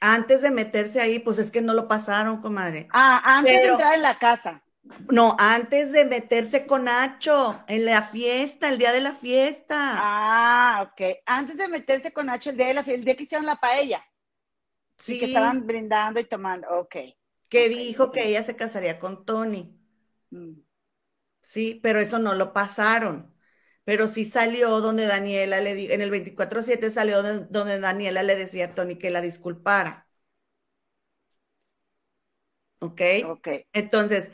Antes 0.00 0.42
de 0.42 0.50
meterse 0.50 1.00
ahí, 1.00 1.20
pues 1.20 1.38
es 1.38 1.52
que 1.52 1.62
no 1.62 1.72
lo 1.72 1.86
pasaron, 1.86 2.40
comadre. 2.40 2.88
Ah, 2.92 3.22
antes 3.38 3.62
de 3.62 3.68
entrar 3.68 3.94
en 3.94 4.02
la 4.02 4.18
casa. 4.18 4.64
No, 5.10 5.36
antes 5.38 5.92
de 5.92 6.06
meterse 6.06 6.64
con 6.66 6.84
Nacho, 6.84 7.62
en 7.68 7.84
la 7.84 8.02
fiesta, 8.02 8.68
el 8.70 8.78
día 8.78 8.92
de 8.92 9.00
la 9.02 9.12
fiesta. 9.12 10.14
Ah, 10.16 10.80
ok. 10.90 11.18
Antes 11.26 11.56
de 11.56 11.68
meterse 11.68 12.12
con 12.12 12.26
Nacho, 12.26 12.50
el 12.50 12.56
día 12.56 12.66
de 12.68 12.74
la 12.74 12.82
fiesta, 12.84 12.98
el 12.98 13.04
día 13.04 13.16
que 13.16 13.22
hicieron 13.24 13.46
la 13.46 13.60
paella. 13.60 14.04
Y 15.06 15.18
que 15.18 15.26
Sí, 15.26 15.26
estaban 15.26 15.66
brindando 15.66 16.20
y 16.20 16.24
tomando. 16.24 16.66
Ok. 16.70 16.96
que 17.50 17.68
dijo 17.68 18.12
que 18.12 18.26
ella 18.28 18.42
se 18.42 18.56
casaría 18.56 18.98
con 18.98 19.26
Tony. 19.26 19.78
Mm. 20.32 20.62
Sí, 21.42 21.80
pero 21.82 21.98
eso 22.00 22.18
no 22.18 22.34
lo 22.34 22.52
pasaron. 22.52 23.34
Pero 23.84 24.08
sí 24.08 24.24
salió 24.24 24.80
donde 24.80 25.06
Daniela 25.06 25.60
le 25.60 25.74
di, 25.74 25.90
en 25.90 26.00
el 26.02 26.10
24/7 26.10 26.90
salió 26.90 27.22
de- 27.22 27.46
donde 27.46 27.80
Daniela 27.80 28.22
le 28.22 28.36
decía 28.36 28.66
a 28.66 28.74
Tony 28.74 28.96
que 28.96 29.10
la 29.10 29.20
disculpara. 29.20 30.08
¿Ok? 32.80 33.00
Ok. 33.22 33.48
Entonces, 33.72 34.30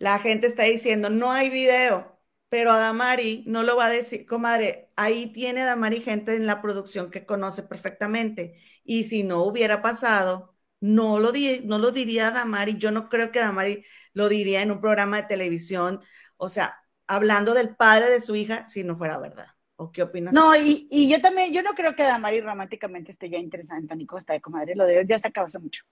la 0.00 0.20
gente 0.20 0.48
está 0.48 0.64
diciendo, 0.64 1.10
no 1.10 1.32
hay 1.32 1.50
video, 1.50 2.20
pero 2.50 2.72
Adamari 2.72 3.44
no 3.48 3.62
lo 3.64 3.76
va 3.78 3.86
a 3.86 3.90
decir, 3.90 4.26
comadre, 4.26 4.90
ahí 4.96 5.32
tiene 5.32 5.62
Adamari 5.62 6.02
gente 6.02 6.36
en 6.36 6.46
la 6.48 6.62
producción 6.62 7.10
que 7.12 7.26
conoce 7.26 7.64
perfectamente. 7.64 8.58
Y 8.84 9.04
si 9.04 9.24
no 9.24 9.44
hubiera 9.44 9.82
pasado, 9.82 10.56
no 10.80 11.20
lo, 11.20 11.32
di- 11.32 11.62
no 11.64 11.78
lo 11.78 11.92
diría 11.92 12.28
Adamari. 12.30 12.78
Yo 12.78 12.92
no 12.92 13.08
creo 13.10 13.32
que 13.32 13.40
Adamari 13.40 13.84
lo 14.14 14.28
diría 14.30 14.62
en 14.62 14.72
un 14.72 14.80
programa 14.82 15.18
de 15.18 15.28
televisión, 15.28 16.02
o 16.38 16.48
sea, 16.50 16.82
hablando 17.08 17.54
del 17.54 17.76
padre 17.76 18.10
de 18.10 18.20
su 18.22 18.36
hija, 18.36 18.68
si 18.68 18.84
no 18.84 18.98
fuera 18.98 19.18
verdad. 19.18 19.48
¿O 19.76 19.92
qué 19.92 20.02
opinas? 20.02 20.36
No, 20.36 20.54
y, 20.56 20.86
y 20.90 21.10
yo 21.10 21.20
también, 21.20 21.52
yo 21.52 21.62
no 21.62 21.74
creo 21.74 21.94
que 21.96 22.04
Damari 22.04 22.40
románticamente 22.40 23.10
esté 23.10 23.28
ya 23.30 23.38
interesada 23.38 23.80
en 23.80 23.88
Tony 23.88 24.06
Costa 24.06 24.32
de 24.32 24.40
comadre. 24.40 24.74
Lo 24.76 24.84
de 24.86 24.94
ellos 24.94 25.08
ya 25.08 25.18
se 25.18 25.28
acabó 25.28 25.46
hace 25.46 25.58
mucho. 25.58 25.82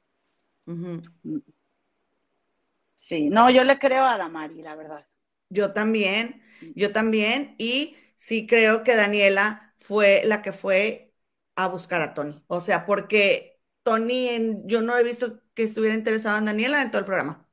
Sí, 3.09 3.29
no, 3.29 3.51
yo 3.51 3.65
le 3.65 3.79
creo 3.81 4.05
a 4.05 4.17
Damari, 4.17 4.63
la 4.63 4.77
verdad. 4.77 5.05
Yo 5.51 5.73
también, 5.73 6.43
yo 6.75 6.93
también, 6.93 7.55
y 7.59 7.97
sí 8.17 8.47
creo 8.47 8.85
que 8.85 8.97
Daniela 8.97 9.75
fue 9.81 10.23
la 10.25 10.43
que 10.43 10.53
fue 10.53 11.15
a 11.57 11.69
buscar 11.69 12.03
a 12.03 12.15
Tony. 12.15 12.43
O 12.49 12.61
sea, 12.61 12.85
porque 12.87 13.61
Tony, 13.83 14.29
en- 14.29 14.69
yo 14.69 14.83
no 14.83 14.97
he 14.99 15.03
visto 15.05 15.43
que 15.55 15.63
estuviera 15.65 15.95
interesado 15.97 16.39
en 16.39 16.45
Daniela 16.47 16.83
en 16.83 16.91
todo 16.91 17.01
el 17.01 17.07
programa. 17.07 17.49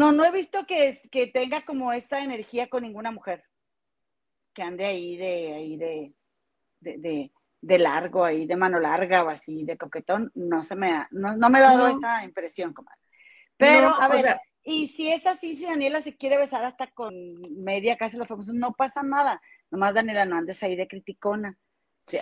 No, 0.00 0.12
no 0.12 0.24
he 0.24 0.30
visto 0.30 0.64
que, 0.64 0.88
es- 0.88 1.08
que 1.10 1.26
tenga 1.26 1.64
como 1.64 1.92
esa 1.92 2.20
energía 2.22 2.68
con 2.68 2.84
ninguna 2.84 3.10
mujer. 3.10 3.42
Que 4.54 4.62
ande 4.62 4.84
ahí 4.86 5.16
de, 5.16 5.54
ahí 5.54 5.76
de, 5.76 6.14
de, 6.80 6.98
de, 6.98 7.32
de 7.62 7.78
largo, 7.80 8.24
ahí 8.24 8.46
de 8.46 8.56
mano 8.56 8.80
larga 8.80 9.24
o 9.24 9.30
así, 9.30 9.64
de 9.64 9.78
coquetón. 9.78 10.32
No 10.34 10.62
se 10.64 10.76
me 10.76 10.92
ha, 10.92 11.08
no, 11.12 11.36
no 11.36 11.50
me 11.50 11.58
ha 11.60 11.62
dado 11.62 11.86
No. 11.86 11.88
esa 11.88 12.24
impresión, 12.24 12.72
comadre. 12.74 13.00
Pero, 13.58 13.88
No, 13.88 14.00
a 14.00 14.08
o 14.08 14.16
ver, 14.16 14.26
sea- 14.26 14.40
y 14.66 14.88
si 14.90 15.10
es 15.10 15.26
así, 15.26 15.56
si 15.58 15.66
Daniela 15.66 16.02
se 16.02 16.16
quiere 16.16 16.38
besar 16.38 16.64
hasta 16.66 16.88
con 16.92 17.14
media 17.64 17.96
casa 17.98 18.14
de 18.14 18.20
los 18.20 18.28
famosos, 18.28 18.54
no 18.54 18.74
pasa 18.74 19.02
nada. 19.04 19.42
Nomás 19.70 19.94
Daniela, 19.94 20.26
no 20.26 20.36
andes 20.36 20.62
ahí 20.64 20.76
de 20.76 20.88
criticona. 20.88 21.58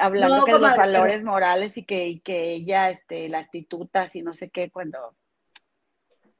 hablando 0.00 0.36
No, 0.38 0.44
que 0.44 0.52
de 0.52 0.60
los 0.60 0.76
pero- 0.76 0.82
valores 0.82 1.24
morales 1.24 1.76
y 1.78 1.84
que, 1.86 2.08
y 2.08 2.20
que 2.20 2.54
ella, 2.54 2.90
este, 2.90 3.28
las 3.30 3.50
titutas 3.50 4.16
y 4.16 4.22
no 4.22 4.34
sé 4.34 4.50
qué, 4.50 4.70
cuando, 4.70 5.16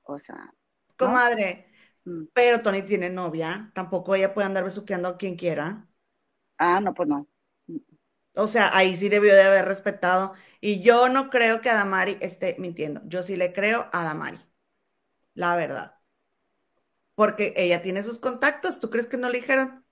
o 0.04 0.18
sea, 0.18 0.54
Comadre, 0.96 1.68
mm. 2.04 2.24
pero 2.34 2.62
Tony 2.62 2.82
tiene 2.82 3.10
novia, 3.10 3.70
tampoco 3.74 4.14
ella 4.14 4.34
puede 4.34 4.46
andar 4.46 4.64
besuqueando 4.64 5.08
a 5.08 5.18
quien 5.18 5.36
quiera. 5.36 5.88
ah, 6.58 6.80
no, 6.80 6.94
pues 6.94 7.08
no. 7.08 7.28
O 8.36 8.46
sea, 8.48 8.76
ahí 8.76 8.96
sí 8.96 9.08
debió 9.08 9.34
de 9.34 9.42
haber 9.42 9.64
respetado. 9.66 10.34
Y 10.60 10.80
yo 10.82 11.08
no 11.08 11.30
creo 11.30 11.60
que 11.60 11.70
Adamari 11.70 12.16
esté 12.20 12.56
mintiendo. 12.58 13.00
Yo 13.06 13.22
sí 13.22 13.36
le 13.36 13.52
creo 13.52 13.88
a 13.92 14.02
Adamari. 14.02 14.40
La 15.34 15.54
verdad. 15.56 15.94
Porque 17.14 17.54
ella 17.56 17.82
tiene 17.82 18.02
sus 18.02 18.18
contactos. 18.18 18.80
¿Tú 18.80 18.90
crees 18.90 19.06
que 19.06 19.16
no 19.16 19.28
le 19.30 19.38
dijeron? 19.40 19.84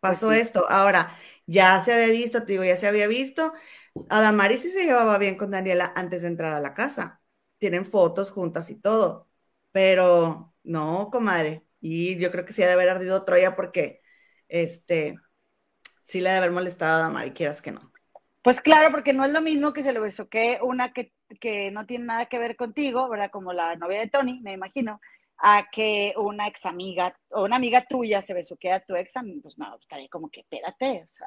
Pasó 0.00 0.32
Pues 0.32 0.40
sí. 0.40 0.40
esto. 0.40 0.66
Ahora, 0.70 1.16
ya 1.46 1.84
se 1.84 1.92
había 1.94 2.08
visto, 2.08 2.40
te 2.44 2.52
digo, 2.52 2.64
ya 2.64 2.76
se 2.76 2.88
había 2.88 3.08
visto. 3.08 3.52
Adamari 4.10 4.58
sí 4.58 4.70
se 4.70 4.84
llevaba 4.86 5.18
bien 5.18 5.36
con 5.36 5.50
Daniela 5.52 5.92
antes 5.96 6.22
de 6.22 6.28
entrar 6.28 6.52
a 6.54 6.60
la 6.60 6.74
casa. 6.74 7.22
Tienen 7.58 7.86
fotos 7.86 8.30
juntas 8.32 8.70
y 8.70 8.76
todo. 8.76 9.30
Pero 9.72 10.54
no, 10.64 11.10
comadre. 11.12 11.66
Y 11.80 12.18
yo 12.18 12.30
creo 12.32 12.44
que 12.46 12.52
sí 12.52 12.62
ha 12.62 12.66
de 12.68 12.74
haber 12.74 12.90
ardido 12.90 13.24
Troya 13.24 13.56
porque 13.56 14.02
este 14.48 15.16
sí 16.04 16.20
le 16.20 16.30
ha 16.30 16.32
de 16.34 16.38
haber 16.40 16.52
molestado 16.52 16.94
a 16.94 16.98
Adamari, 17.06 17.32
quieras 17.32 17.62
que 17.62 17.72
no. 17.72 17.91
Pues 18.42 18.60
claro, 18.60 18.90
porque 18.90 19.12
no 19.12 19.24
es 19.24 19.32
lo 19.32 19.40
mismo 19.40 19.72
que 19.72 19.82
se 19.82 19.92
lo 19.92 20.00
besuque 20.00 20.58
una 20.62 20.92
que, 20.92 21.12
que 21.40 21.70
no 21.70 21.86
tiene 21.86 22.06
nada 22.06 22.26
que 22.26 22.38
ver 22.38 22.56
contigo, 22.56 23.08
¿verdad? 23.08 23.30
Como 23.30 23.52
la 23.52 23.76
novia 23.76 24.00
de 24.00 24.08
Tony, 24.08 24.40
me 24.40 24.52
imagino, 24.52 25.00
a 25.38 25.68
que 25.70 26.14
una 26.16 26.48
ex 26.48 26.66
amiga 26.66 27.16
o 27.30 27.44
una 27.44 27.56
amiga 27.56 27.84
tuya 27.84 28.20
se 28.22 28.34
besuquea 28.34 28.76
a 28.76 28.80
tu 28.80 28.94
ex, 28.96 29.12
pues 29.42 29.58
no, 29.58 29.76
estaría 29.76 30.08
como 30.08 30.28
que 30.30 30.40
espérate, 30.40 31.02
o 31.04 31.08
sea, 31.08 31.26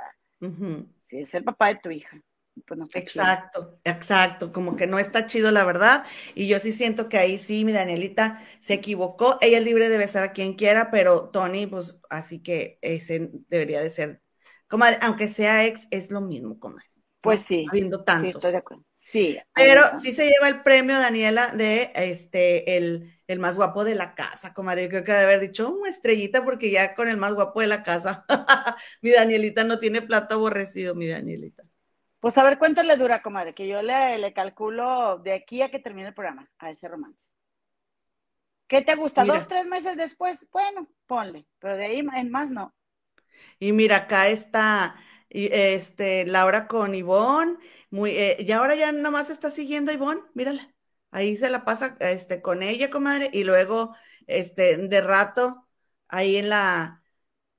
si 1.04 1.20
es 1.20 1.34
el 1.36 1.44
papá 1.44 1.68
de 1.70 1.76
tu 1.76 1.90
hija, 1.92 2.18
pues 2.66 2.80
no. 2.80 2.88
Exacto, 2.94 3.78
exacto, 3.84 4.54
como 4.54 4.78
que 4.78 4.88
no 4.88 5.00
está 5.00 5.28
chido 5.28 5.52
la 5.52 5.66
verdad, 5.66 6.06
y 6.34 6.48
yo 6.48 6.60
sí 6.62 6.72
siento 6.72 7.10
que 7.10 7.18
ahí 7.18 7.38
sí 7.38 7.66
mi 7.66 7.74
Danielita 7.74 8.42
se 8.62 8.74
equivocó, 8.76 9.38
ella 9.42 9.58
es 9.58 9.66
libre 9.66 9.90
de 9.90 9.98
besar 9.98 10.24
a 10.24 10.32
quien 10.32 10.54
quiera, 10.54 10.92
pero 10.92 11.30
Tony, 11.30 11.68
pues 11.68 12.00
así 12.10 12.42
que 12.42 12.80
ese 12.82 13.32
debería 13.50 13.82
de 13.82 13.90
ser, 13.90 14.22
comadre, 14.70 14.98
aunque 15.02 15.28
sea 15.28 15.66
ex, 15.66 15.88
es 15.92 16.10
lo 16.10 16.22
mismo, 16.22 16.58
comadre, 16.58 16.86
¿no? 17.26 17.40
Pues 17.40 17.44
sí, 17.46 17.66
habiendo 17.72 18.04
sí, 18.08 18.30
tantos. 18.30 18.30
estoy 18.30 18.52
de 18.52 18.58
acuerdo. 18.58 18.84
Sí, 18.96 19.40
Pero 19.54 19.82
sí 20.02 20.14
se 20.14 20.26
lleva 20.30 20.50
el 20.50 20.64
premio, 20.64 20.98
Daniela, 21.00 21.48
de 21.50 21.92
este, 21.96 22.78
el, 22.78 23.14
el 23.28 23.40
más 23.40 23.56
guapo 23.56 23.84
de 23.86 23.96
la 23.96 24.16
casa, 24.16 24.54
comadre. 24.54 24.84
Yo 24.84 24.90
creo 24.90 25.04
que 25.04 25.14
de 25.14 25.24
haber 25.24 25.40
dicho 25.40 25.72
una 25.74 25.90
estrellita, 25.90 26.44
porque 26.44 26.72
ya 26.72 26.96
con 26.96 27.08
el 27.10 27.18
más 27.18 27.34
guapo 27.36 27.62
de 27.62 27.68
la 27.68 27.84
casa, 27.84 28.26
mi 29.02 29.12
Danielita 29.12 29.64
no 29.64 29.80
tiene 29.80 30.02
plato 30.02 30.36
aborrecido, 30.36 30.96
mi 30.96 31.08
Danielita. 31.08 31.64
Pues 32.20 32.38
a 32.38 32.44
ver 32.44 32.58
cuánto 32.60 32.84
le 32.84 32.98
dura, 32.98 33.22
comadre, 33.22 33.54
que 33.56 33.68
yo 33.70 33.82
le, 33.82 34.18
le 34.18 34.34
calculo 34.34 35.18
de 35.20 35.32
aquí 35.34 35.62
a 35.62 35.70
que 35.72 35.80
termine 35.80 36.10
el 36.10 36.14
programa, 36.14 36.52
a 36.58 36.70
ese 36.72 36.90
romance. 36.90 37.26
¿Qué 38.68 38.82
te 38.84 38.96
gusta? 38.96 39.26
Mira. 39.26 39.26
¿Dos, 39.26 39.48
tres 39.48 39.66
meses 39.66 39.98
después? 39.98 40.46
Bueno, 40.52 40.88
ponle, 41.08 41.48
pero 41.60 41.78
de 41.78 41.86
ahí 41.86 42.00
en 42.16 42.30
más 42.32 42.50
no. 42.52 42.74
Y 43.60 43.72
mira, 43.72 43.98
acá 43.98 44.28
está 44.30 44.96
y, 45.30 45.50
este, 45.54 46.26
Laura 46.26 46.68
con 46.68 46.96
Ivonne, 46.96 47.58
muy, 47.90 48.12
eh, 48.12 48.38
y 48.40 48.52
ahora 48.52 48.76
ya 48.76 48.92
nomás 48.92 49.30
está 49.30 49.52
siguiendo 49.52 49.92
a 49.92 49.96
Ivonne, 49.96 50.22
mírala. 50.34 50.74
Ahí 51.12 51.38
se 51.38 51.50
la 51.50 51.64
pasa 51.66 51.96
este, 52.00 52.42
con 52.42 52.62
ella, 52.64 52.90
comadre, 52.90 53.30
y 53.34 53.44
luego 53.44 53.96
este, 54.28 54.78
de 54.78 55.02
rato 55.02 55.68
ahí 56.08 56.38
en 56.38 56.50
la, 56.50 57.04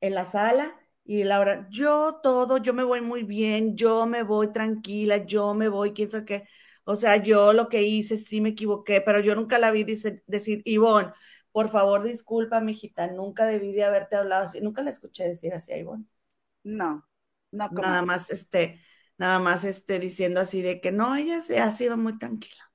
en 0.00 0.14
la 0.14 0.24
sala. 0.24 0.74
Y 1.04 1.22
Laura, 1.24 1.68
yo 1.70 2.20
todo, 2.22 2.58
yo 2.58 2.74
me 2.74 2.82
voy 2.84 3.00
muy 3.00 3.22
bien, 3.22 3.76
yo 3.76 4.06
me 4.06 4.22
voy 4.24 4.52
tranquila, 4.52 5.18
yo 5.24 5.54
me 5.54 5.68
voy, 5.68 5.92
quién 5.92 6.10
sabe 6.10 6.24
qué. 6.24 6.48
O 6.84 6.96
sea, 6.96 7.16
yo 7.18 7.52
lo 7.52 7.68
que 7.68 7.82
hice 7.82 8.18
sí 8.18 8.40
me 8.40 8.50
equivoqué, 8.50 9.00
pero 9.00 9.20
yo 9.20 9.34
nunca 9.34 9.58
la 9.58 9.70
vi 9.72 9.84
dice- 9.84 10.22
decir, 10.26 10.62
Ivonne, 10.64 11.12
por 11.52 11.68
favor, 11.68 12.02
disculpa, 12.02 12.60
mijita, 12.60 13.06
nunca 13.08 13.46
debí 13.46 13.72
de 13.72 13.84
haberte 13.84 14.16
hablado 14.16 14.44
así. 14.46 14.60
Nunca 14.60 14.82
la 14.82 14.90
escuché 14.90 15.24
decir 15.28 15.52
así 15.54 15.72
a 15.72 15.78
Ivonne. 15.78 16.04
No, 16.64 17.06
no. 17.50 17.68
Nada 17.70 18.02
más, 18.02 18.30
este, 18.30 18.80
nada 19.18 19.38
más, 19.38 19.64
este, 19.64 19.98
diciendo 19.98 20.40
así 20.40 20.62
de 20.62 20.80
que 20.80 20.92
no, 20.92 21.16
ella 21.16 21.42
se 21.42 21.58
ha 21.60 21.72
sido 21.72 21.96
muy 21.96 22.18
tranquila. 22.18 22.70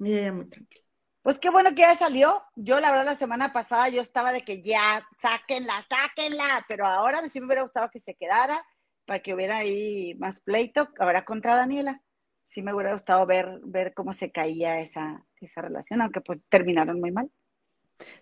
Ella 0.00 0.32
muy 0.32 0.48
tranquila. 0.48 0.84
Pues 1.22 1.38
qué 1.38 1.50
bueno 1.50 1.70
que 1.70 1.82
ya 1.82 1.96
salió. 1.96 2.42
Yo, 2.56 2.80
la 2.80 2.90
verdad, 2.90 3.04
la 3.04 3.14
semana 3.14 3.52
pasada 3.52 3.88
yo 3.88 4.00
estaba 4.00 4.32
de 4.32 4.42
que 4.42 4.62
ya, 4.62 5.06
sáquenla, 5.18 5.84
sáquenla, 5.88 6.64
pero 6.68 6.86
ahora 6.86 7.28
sí 7.28 7.40
me 7.40 7.46
hubiera 7.46 7.62
gustado 7.62 7.90
que 7.90 8.00
se 8.00 8.14
quedara 8.14 8.64
para 9.04 9.20
que 9.20 9.34
hubiera 9.34 9.58
ahí 9.58 10.14
más 10.14 10.40
pleito, 10.40 10.88
ahora 10.98 11.24
contra 11.24 11.56
Daniela. 11.56 12.02
Sí 12.46 12.62
me 12.62 12.72
hubiera 12.72 12.92
gustado 12.92 13.26
ver, 13.26 13.60
ver 13.62 13.92
cómo 13.94 14.12
se 14.12 14.30
caía 14.30 14.80
esa, 14.80 15.24
esa 15.40 15.60
relación, 15.60 16.00
aunque 16.00 16.20
pues 16.20 16.38
terminaron 16.48 17.00
muy 17.00 17.10
mal. 17.10 17.30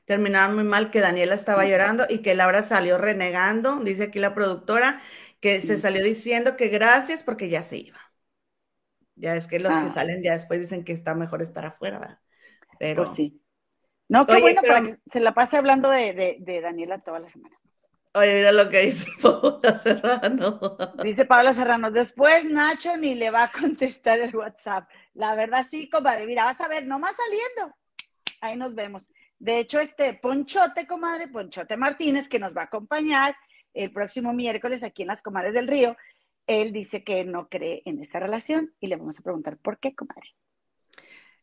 Terminaron 0.05 0.55
muy 0.55 0.65
mal 0.65 0.91
que 0.91 1.01
Daniela 1.01 1.35
estaba 1.35 1.67
llorando 1.67 2.05
y 2.09 2.23
que 2.23 2.35
Laura 2.35 2.63
salió 2.63 2.99
renegando, 2.99 3.77
dice 3.81 4.05
aquí 4.05 4.19
la 4.19 4.35
productora, 4.35 5.03
que 5.41 5.61
se 5.63 5.79
salió 5.79 6.03
diciendo 6.03 6.57
que 6.57 6.69
gracias 6.69 7.23
porque 7.23 7.49
ya 7.49 7.63
se 7.63 7.77
iba. 7.79 7.99
Ya 9.15 9.37
es 9.37 9.47
que 9.47 9.59
los 9.59 9.71
que 9.73 9.87
Ah. 9.87 9.91
salen 9.91 10.23
ya 10.23 10.33
después 10.33 10.61
dicen 10.61 10.85
que 10.85 10.93
está 10.93 11.15
mejor 11.15 11.41
estar 11.43 11.65
afuera, 11.65 11.99
¿verdad? 11.99 12.21
Pero 12.79 13.05
Pues 13.05 13.15
sí. 13.17 13.41
No, 14.09 14.27
qué 14.27 14.35
Oye, 14.35 14.43
bueno 14.43 14.61
pero- 14.63 14.75
para 14.75 14.87
que 14.87 14.97
se 15.13 15.21
la 15.21 15.35
pase 15.35 15.57
hablando 15.57 15.91
de, 15.91 16.13
de, 16.13 16.37
de 16.41 16.61
Daniela 16.61 17.01
toda 17.01 17.19
la 17.21 17.29
semana. 17.31 17.57
oye, 18.15 18.35
mira 18.37 18.53
lo 18.53 18.69
que 18.69 18.81
dice 18.81 19.07
Paola 19.23 19.79
Serrano. 19.79 20.61
Dice 21.03 21.25
Paola 21.25 21.53
Serrano, 21.55 21.91
después 21.91 22.45
Nacho 22.45 22.97
ni 22.97 23.15
le 23.15 23.31
va 23.31 23.45
a 23.45 23.53
contestar 23.53 24.21
el 24.21 24.35
WhatsApp. 24.37 24.89
La 25.15 25.35
verdad 25.35 25.67
sí, 25.69 25.89
comadre, 25.91 26.27
mira, 26.27 26.45
vas 26.45 26.61
a 26.61 26.69
ver, 26.69 26.87
nomás 26.87 27.17
saliendo. 27.17 27.77
Ahí 28.41 28.57
nos 28.57 28.75
vemos. 28.75 29.11
De 29.39 29.59
hecho, 29.59 29.81
este 29.81 30.15
Ponchote, 30.15 30.87
comadre, 30.87 31.29
Ponchote 31.29 31.77
Martínez, 31.77 32.29
que 32.29 32.39
nos 32.39 32.57
va 32.57 32.63
a 32.63 32.65
acompañar 32.67 33.35
el 33.77 33.93
próximo 33.93 34.33
miércoles 34.33 34.83
aquí 34.83 35.03
en 35.03 35.09
las 35.09 35.23
Comadres 35.23 35.53
del 35.53 35.69
Río, 35.69 35.97
él 36.47 36.73
dice 36.73 37.05
que 37.05 37.25
no 37.25 37.49
cree 37.49 37.83
en 37.85 38.01
esta 38.01 38.19
relación 38.19 38.75
y 38.81 38.87
le 38.87 38.97
vamos 38.97 39.19
a 39.19 39.23
preguntar 39.23 39.59
por 39.59 39.79
qué, 39.79 39.95
comadre. 39.95 40.35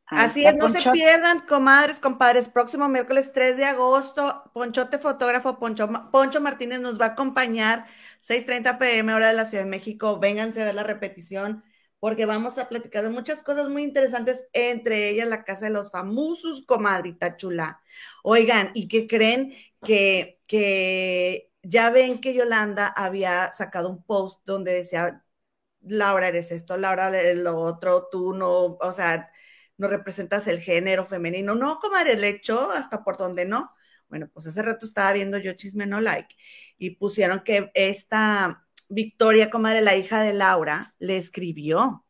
Ahí 0.06 0.26
Así 0.26 0.46
es, 0.46 0.56
no 0.56 0.70
se 0.70 0.90
pierdan, 0.92 1.42
comadres, 1.42 2.00
compadres. 2.00 2.50
Próximo 2.50 2.90
miércoles 2.90 3.32
3 3.34 3.58
de 3.58 3.66
agosto, 3.66 4.52
Ponchote 4.54 4.98
Fotógrafo, 4.98 5.60
Poncho, 5.60 5.88
Poncho 6.12 6.42
Martínez 6.42 6.82
nos 6.82 7.00
va 7.00 7.06
a 7.06 7.10
acompañar, 7.10 7.86
6:30 8.20 8.78
pm, 8.78 9.14
hora 9.14 9.30
de 9.30 9.34
la 9.34 9.46
Ciudad 9.46 9.64
de 9.64 9.70
México. 9.70 10.20
Vénganse 10.20 10.62
a 10.62 10.66
ver 10.66 10.76
la 10.76 10.84
repetición 10.84 11.64
porque 12.00 12.26
vamos 12.26 12.58
a 12.58 12.68
platicar 12.68 13.04
de 13.04 13.10
muchas 13.10 13.44
cosas 13.44 13.70
muy 13.70 13.84
interesantes, 13.84 14.46
entre 14.52 15.10
ellas 15.10 15.30
la 15.30 15.46
casa 15.46 15.68
de 15.68 15.72
los 15.72 15.90
famosos, 15.90 16.66
comadrita 16.66 17.38
chula. 17.38 17.82
Oigan, 18.24 18.72
¿y 18.74 18.90
qué 18.90 19.08
creen? 19.08 19.54
Que, 19.82 20.42
que 20.46 21.53
ya 21.64 21.90
ven 21.92 22.22
que 22.22 22.34
Yolanda 22.34 22.88
había 22.88 23.52
sacado 23.54 23.90
un 23.90 24.04
post 24.04 24.42
donde 24.46 24.74
decía, 24.74 25.26
Laura 25.82 26.28
eres 26.30 26.52
esto, 26.52 26.78
Laura 26.78 27.10
eres 27.10 27.40
lo 27.40 27.58
otro, 27.58 28.08
tú 28.12 28.34
no, 28.34 28.78
o 28.80 28.92
sea, 28.92 29.32
no 29.78 29.88
representas 29.88 30.48
el 30.48 30.60
género 30.62 31.06
femenino. 31.06 31.56
No, 31.56 31.80
comadre, 31.80 32.14
el 32.14 32.24
hecho 32.24 32.72
hasta 32.72 33.04
por 33.04 33.18
donde 33.18 33.46
no. 33.46 33.72
Bueno, 34.10 34.30
pues 34.34 34.48
hace 34.48 34.62
rato 34.62 34.86
estaba 34.86 35.14
viendo 35.14 35.38
yo 35.40 35.54
Chisme 35.54 35.88
No 35.88 36.00
Like 36.00 36.36
y 36.78 36.92
pusieron 36.92 37.42
que 37.44 37.72
esta 37.74 38.66
Victoria, 38.90 39.50
comadre, 39.50 39.82
la 39.82 39.96
hija 39.96 40.22
de 40.22 40.34
Laura, 40.34 40.96
le 41.00 41.18
escribió 41.18 42.06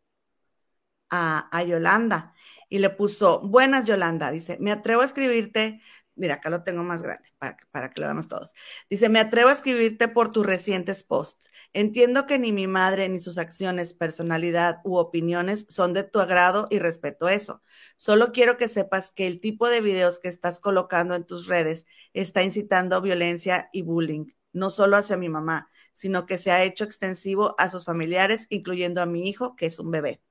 a, 1.09 1.49
a 1.51 1.63
Yolanda 1.63 2.33
y 2.69 2.79
le 2.79 2.89
puso, 2.89 3.41
buenas 3.41 3.85
Yolanda, 3.85 4.31
dice, 4.31 4.57
me 4.59 4.71
atrevo 4.71 5.01
a 5.01 5.05
escribirte 5.05 5.81
Mira, 6.15 6.35
acá 6.35 6.49
lo 6.51 6.63
tengo 6.63 6.83
más 6.83 7.01
grande 7.01 7.27
para, 7.39 7.57
para, 7.71 7.89
que 7.89 7.99
lo 7.99 8.07
veamos 8.07 8.27
todos. 8.27 8.53
Dice, 8.89 9.09
me 9.09 9.19
atrevo 9.19 9.49
a 9.49 9.53
escribirte 9.53 10.07
por 10.07 10.31
tus 10.31 10.45
recientes 10.45 11.03
posts. 11.03 11.49
Entiendo 11.73 12.27
que 12.27 12.37
ni 12.37 12.51
mi 12.51 12.67
madre, 12.67 13.09
ni 13.09 13.19
sus 13.19 13.39
acciones, 13.39 13.95
personalidad 13.95 14.79
u 14.83 14.97
opiniones 14.97 15.65
son 15.69 15.93
de 15.93 16.03
tu 16.03 16.19
agrado 16.19 16.67
y 16.69 16.77
respeto 16.77 17.29
eso. 17.29 17.63
Solo 17.95 18.31
quiero 18.31 18.57
que 18.57 18.67
sepas 18.67 19.09
que 19.09 19.25
el 19.25 19.39
tipo 19.39 19.67
de 19.67 19.81
videos 19.81 20.19
que 20.19 20.29
estás 20.29 20.59
colocando 20.59 21.15
en 21.15 21.25
tus 21.25 21.47
redes 21.47 21.87
está 22.13 22.43
incitando 22.43 23.01
violencia 23.01 23.69
y 23.73 23.81
bullying, 23.81 24.27
no 24.51 24.69
solo 24.69 24.97
hacia 24.97 25.17
mi 25.17 25.29
mamá, 25.29 25.69
sino 25.93 26.27
que 26.27 26.37
se 26.37 26.51
ha 26.51 26.63
hecho 26.63 26.83
extensivo 26.83 27.55
a 27.57 27.69
sus 27.69 27.85
familiares, 27.85 28.45
incluyendo 28.49 29.01
a 29.01 29.07
mi 29.07 29.27
hijo, 29.27 29.55
que 29.55 29.65
es 29.65 29.79
un 29.79 29.89
bebé. 29.89 30.21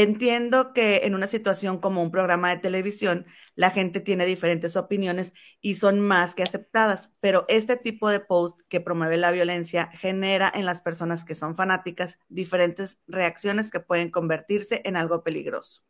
Entiendo 0.00 0.72
que 0.72 0.98
en 0.98 1.16
una 1.16 1.26
situación 1.26 1.78
como 1.78 2.04
un 2.04 2.12
programa 2.12 2.50
de 2.50 2.58
televisión, 2.58 3.26
la 3.56 3.72
gente 3.72 3.98
tiene 3.98 4.26
diferentes 4.26 4.76
opiniones 4.76 5.32
y 5.60 5.74
son 5.74 5.98
más 5.98 6.36
que 6.36 6.44
aceptadas, 6.44 7.10
pero 7.18 7.44
este 7.48 7.76
tipo 7.76 8.08
de 8.08 8.20
post 8.20 8.60
que 8.68 8.80
promueve 8.80 9.16
la 9.16 9.32
violencia 9.32 9.88
genera 9.88 10.52
en 10.54 10.66
las 10.66 10.82
personas 10.82 11.24
que 11.24 11.34
son 11.34 11.56
fanáticas 11.56 12.20
diferentes 12.28 13.00
reacciones 13.08 13.72
que 13.72 13.80
pueden 13.80 14.12
convertirse 14.12 14.82
en 14.84 14.94
algo 14.94 15.24
peligroso. 15.24 15.82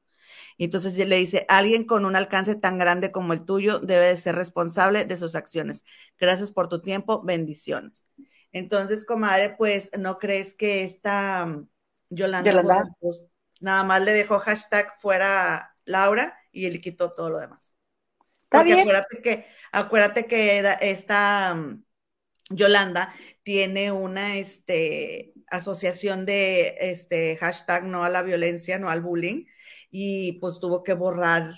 Y 0.56 0.64
entonces 0.64 0.96
le 0.96 1.16
dice, 1.16 1.44
alguien 1.46 1.84
con 1.84 2.06
un 2.06 2.16
alcance 2.16 2.54
tan 2.54 2.78
grande 2.78 3.12
como 3.12 3.34
el 3.34 3.44
tuyo 3.44 3.78
debe 3.78 4.06
de 4.06 4.16
ser 4.16 4.36
responsable 4.36 5.04
de 5.04 5.18
sus 5.18 5.34
acciones. 5.34 5.84
Gracias 6.18 6.50
por 6.50 6.70
tu 6.70 6.80
tiempo, 6.80 7.22
bendiciones. 7.22 8.06
Entonces, 8.52 9.04
comadre, 9.04 9.54
pues, 9.58 9.90
¿no 9.98 10.18
crees 10.18 10.54
que 10.54 10.82
esta 10.82 11.44
um, 11.46 11.68
Yolanda, 12.08 12.50
Yolanda. 12.50 12.84
Nada 13.60 13.84
más 13.84 14.02
le 14.02 14.12
dejó 14.12 14.38
hashtag 14.38 15.00
fuera 15.00 15.76
Laura 15.84 16.38
y 16.52 16.66
él 16.66 16.80
quitó 16.80 17.12
todo 17.12 17.30
lo 17.30 17.40
demás? 17.40 17.74
Está 18.44 18.58
Porque 18.58 18.74
bien. 18.74 18.80
acuérdate 18.80 19.22
que, 19.22 19.46
acuérdate 19.72 20.26
que 20.26 20.76
esta 20.80 21.54
um, 21.54 21.82
Yolanda 22.50 23.14
tiene 23.42 23.92
una 23.92 24.38
este, 24.38 25.34
asociación 25.50 26.26
de 26.26 26.76
este, 26.80 27.36
hashtag 27.36 27.84
no 27.84 28.04
a 28.04 28.08
la 28.08 28.22
violencia, 28.22 28.78
no 28.78 28.88
al 28.90 29.02
bullying, 29.02 29.44
y 29.90 30.32
pues 30.40 30.60
tuvo 30.60 30.82
que 30.82 30.94
borrar 30.94 31.52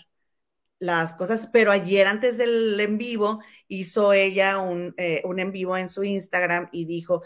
las 0.80 1.12
cosas, 1.12 1.48
pero 1.52 1.70
ayer 1.70 2.06
antes 2.06 2.38
del 2.38 2.80
en 2.80 2.96
vivo 2.96 3.40
hizo 3.68 4.14
ella 4.14 4.58
un, 4.58 4.94
eh, 4.96 5.20
un 5.24 5.38
en 5.38 5.52
vivo 5.52 5.76
en 5.76 5.90
su 5.90 6.02
Instagram 6.02 6.70
y 6.72 6.86
dijo, 6.86 7.22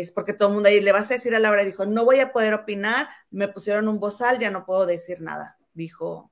es 0.00 0.12
porque 0.12 0.32
todo 0.32 0.48
el 0.48 0.54
mundo 0.54 0.68
ahí 0.68 0.80
le 0.80 0.92
vas 0.92 1.10
a 1.10 1.14
decir 1.14 1.34
a 1.34 1.38
Laura, 1.38 1.64
dijo, 1.64 1.86
no 1.86 2.04
voy 2.04 2.20
a 2.20 2.32
poder 2.32 2.54
opinar, 2.54 3.08
me 3.30 3.48
pusieron 3.48 3.88
un 3.88 4.00
bozal, 4.00 4.38
ya 4.38 4.50
no 4.50 4.64
puedo 4.64 4.86
decir 4.86 5.20
nada, 5.20 5.56
dijo 5.72 6.30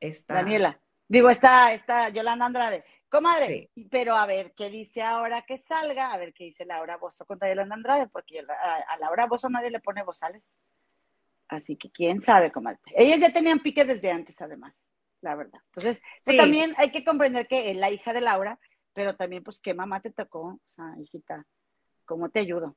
esta. 0.00 0.34
Daniela. 0.34 0.80
Digo, 1.08 1.30
está, 1.30 1.72
está 1.72 2.10
Yolanda 2.10 2.46
Andrade. 2.46 2.84
Comadre, 3.08 3.70
pero 3.90 4.16
a 4.16 4.26
ver 4.26 4.52
qué 4.54 4.68
dice 4.68 5.00
ahora 5.02 5.42
que 5.46 5.56
salga, 5.56 6.12
a 6.12 6.18
ver 6.18 6.34
qué 6.34 6.44
dice 6.44 6.66
Laura 6.66 6.98
Bozo 6.98 7.24
contra 7.24 7.48
Yolanda 7.48 7.74
Andrade, 7.74 8.06
porque 8.08 8.40
a, 8.40 8.92
a 8.92 8.98
Laura 8.98 9.26
Bozo 9.26 9.48
nadie 9.48 9.70
le 9.70 9.80
pone 9.80 10.02
bozales. 10.02 10.54
Así 11.48 11.76
que 11.76 11.90
quién 11.90 12.20
sabe, 12.20 12.52
comadre. 12.52 12.78
Ellas 12.94 13.20
ya 13.20 13.32
tenían 13.32 13.60
pique 13.60 13.86
desde 13.86 14.10
antes, 14.10 14.38
además, 14.42 14.90
la 15.22 15.34
verdad. 15.34 15.60
Entonces, 15.68 16.02
pues 16.22 16.36
Sí. 16.36 16.42
también 16.42 16.74
hay 16.76 16.90
que 16.90 17.02
comprender 17.04 17.48
que 17.48 17.70
es 17.70 17.76
la 17.78 17.90
hija 17.90 18.12
de 18.12 18.20
Laura, 18.20 18.58
pero 18.92 19.16
también, 19.16 19.42
pues, 19.42 19.58
¿qué 19.60 19.72
mamá 19.72 20.02
te 20.02 20.10
tocó? 20.10 20.40
O 20.40 20.60
sea, 20.66 20.92
hijita, 21.00 21.46
¿cómo 22.08 22.30
te 22.30 22.40
ayudo? 22.40 22.76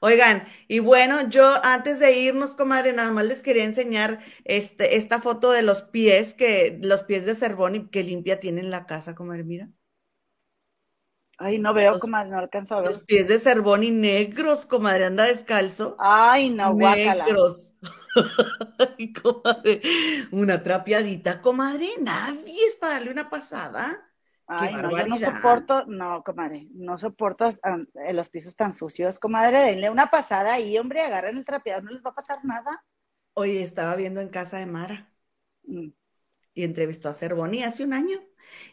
Oigan, 0.00 0.46
y 0.68 0.78
bueno, 0.80 1.28
yo 1.28 1.44
antes 1.64 1.98
de 2.00 2.12
irnos, 2.18 2.54
comadre, 2.54 2.92
nada 2.92 3.10
más 3.12 3.26
les 3.26 3.42
quería 3.42 3.64
enseñar 3.64 4.20
este, 4.44 4.96
esta 4.96 5.20
foto 5.20 5.50
de 5.50 5.62
los 5.62 5.82
pies, 5.82 6.34
que 6.34 6.78
los 6.82 7.02
pies 7.04 7.24
de 7.26 7.34
Cervoni 7.34 7.88
que 7.90 8.04
limpia 8.04 8.40
tienen 8.40 8.70
la 8.70 8.86
casa, 8.86 9.14
comadre, 9.14 9.44
mira. 9.44 9.70
Ay, 11.38 11.58
no 11.58 11.74
veo, 11.74 11.92
Los- 11.92 11.98
comadre, 11.98 12.30
no 12.30 12.38
alcanzo 12.38 12.76
a 12.76 12.80
ver. 12.82 12.96
Los 12.96 13.00
pies 13.00 13.28
de 13.28 13.38
Cervoni 13.40 13.90
negros, 13.90 14.66
comadre, 14.66 15.06
anda 15.06 15.24
descalzo. 15.24 15.96
Ay, 15.98 16.48
no, 16.50 16.74
guácala. 16.74 17.28
negros. 17.28 17.72
Ay, 18.98 19.12
comadre, 19.12 19.80
una 20.32 20.62
trapeadita, 20.62 21.42
comadre, 21.42 21.88
nadie 22.00 22.66
es 22.66 22.76
para 22.76 22.94
darle 22.94 23.10
una 23.12 23.30
pasada. 23.30 24.07
Ay, 24.50 24.76
no, 24.78 24.90
yo 24.92 25.06
no 25.06 25.18
soporto, 25.20 25.84
no, 25.86 26.22
comadre, 26.24 26.68
no 26.72 26.98
soporto 26.98 27.48
eh, 27.50 28.12
los 28.14 28.30
pisos 28.30 28.56
tan 28.56 28.72
sucios, 28.72 29.18
comadre, 29.18 29.60
denle 29.60 29.90
una 29.90 30.06
pasada 30.10 30.54
ahí, 30.54 30.78
hombre, 30.78 31.02
agarren 31.02 31.36
el 31.36 31.44
trapeador, 31.44 31.84
no 31.84 31.90
les 31.92 32.02
va 32.04 32.10
a 32.10 32.14
pasar 32.14 32.44
nada. 32.44 32.82
Oye, 33.34 33.62
estaba 33.62 33.94
viendo 33.96 34.20
en 34.20 34.28
casa 34.28 34.58
de 34.58 34.66
Mara. 34.66 35.12
Mm, 35.64 35.90
y 36.54 36.64
entrevistó 36.64 37.08
a 37.08 37.14
Cervoni 37.14 37.62
hace 37.62 37.84
un 37.84 37.92
año. 37.92 38.18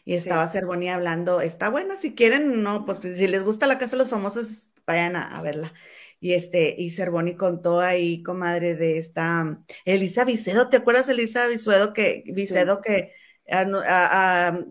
Y 0.04 0.14
estaba 0.14 0.48
Cervoni 0.48 0.88
hablando, 0.90 1.40
está 1.40 1.68
buena, 1.70 1.96
si 1.96 2.14
quieren, 2.14 2.62
no, 2.62 2.84
pues 2.86 3.00
si 3.00 3.26
les 3.28 3.44
gusta 3.44 3.66
la 3.66 3.78
casa 3.78 3.92
de 3.96 3.98
los 4.02 4.10
famosos, 4.10 4.70
vayan 4.86 5.16
a, 5.16 5.36
a 5.38 5.42
verla. 5.42 5.74
Y 6.18 6.32
este, 6.32 6.74
y 6.78 6.90
Cervoni 6.92 7.36
contó 7.36 7.80
ahí, 7.80 8.22
comadre, 8.22 8.74
de 8.74 8.98
esta 8.98 9.42
um, 9.42 9.64
Elisa 9.84 10.24
Vicedo, 10.24 10.68
¿te 10.70 10.78
acuerdas 10.78 11.08
Elisa 11.10 11.46
Vicedo 11.48 11.92
que, 11.92 12.24
Sí. 12.24 12.34
Vicedo 12.34 12.80
que 12.80 13.12
a- 13.50 14.48
a- 14.48 14.64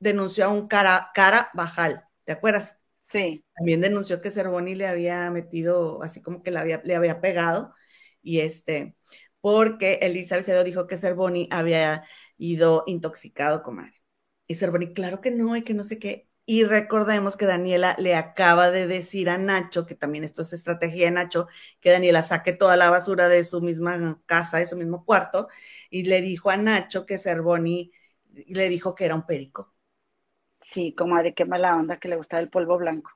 denunció 0.00 0.46
a 0.46 0.48
un 0.48 0.68
cara, 0.68 1.10
cara 1.14 1.50
bajal? 1.54 2.04
¿Te 2.24 2.32
acuerdas? 2.32 2.76
Sí, 3.00 3.44
También 3.56 3.80
denunció 3.80 4.20
que 4.20 4.30
Cervoni 4.30 4.74
le 4.74 4.86
había 4.86 5.30
metido, 5.30 6.02
así 6.02 6.22
como 6.22 6.42
que 6.42 6.50
le 6.52 6.58
había, 6.60 6.80
le 6.84 6.94
había 6.94 7.20
pegado, 7.20 7.74
y 8.22 8.40
este, 8.40 8.96
porque 9.40 9.94
Elisa 10.02 10.36
Vicedo 10.36 10.62
dijo 10.64 10.86
que 10.86 10.96
Cervoni 10.96 11.48
había 11.50 12.04
ido 12.36 12.84
intoxicado, 12.86 13.62
comadre. 13.62 13.94
Y 14.46 14.54
Cervoni, 14.54 14.92
claro 14.94 15.20
que 15.20 15.30
no, 15.30 15.56
y 15.56 15.62
que 15.62 15.74
no 15.74 15.82
sé 15.82 15.98
qué. 15.98 16.28
Y 16.46 16.64
recordemos 16.64 17.36
que 17.36 17.44
Daniela 17.46 17.94
le 17.98 18.14
acaba 18.14 18.70
de 18.70 18.86
decir 18.86 19.28
a 19.28 19.36
Nacho, 19.38 19.84
que 19.86 19.94
también 19.94 20.24
esto 20.24 20.42
es 20.42 20.52
estrategia 20.54 21.04
de 21.06 21.10
Nacho, 21.10 21.46
que 21.80 21.90
Daniela 21.90 22.22
saque 22.22 22.52
toda 22.54 22.76
la 22.76 22.88
basura 22.90 23.28
de 23.28 23.44
su 23.44 23.60
misma 23.60 24.20
casa, 24.26 24.58
de 24.58 24.66
su 24.66 24.76
mismo 24.76 25.04
cuarto, 25.04 25.48
y 25.90 26.04
le 26.04 26.22
dijo 26.22 26.50
a 26.50 26.56
Nacho 26.56 27.04
que 27.06 27.18
Cervoni 27.18 27.92
le 28.46 28.68
dijo 28.70 28.94
que 28.94 29.04
era 29.04 29.14
un 29.14 29.26
perico. 29.26 29.74
Sí, 30.60 30.94
comadre, 30.94 31.34
qué 31.34 31.44
mala 31.44 31.76
onda 31.76 31.98
que 31.98 32.08
le 32.08 32.16
gustaba 32.16 32.40
el 32.42 32.50
polvo 32.50 32.78
blanco. 32.78 33.10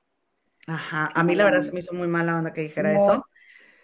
Ajá, 0.67 1.09
Qué 1.13 1.13
a 1.15 1.23
mí 1.23 1.35
la 1.35 1.45
verdad 1.45 1.61
onda. 1.61 1.63
se 1.63 1.71
me 1.73 1.79
hizo 1.79 1.93
muy 1.93 2.07
mala 2.09 2.37
onda 2.37 2.51
que 2.53 2.61
dijera 2.63 2.93
eso. 2.95 3.25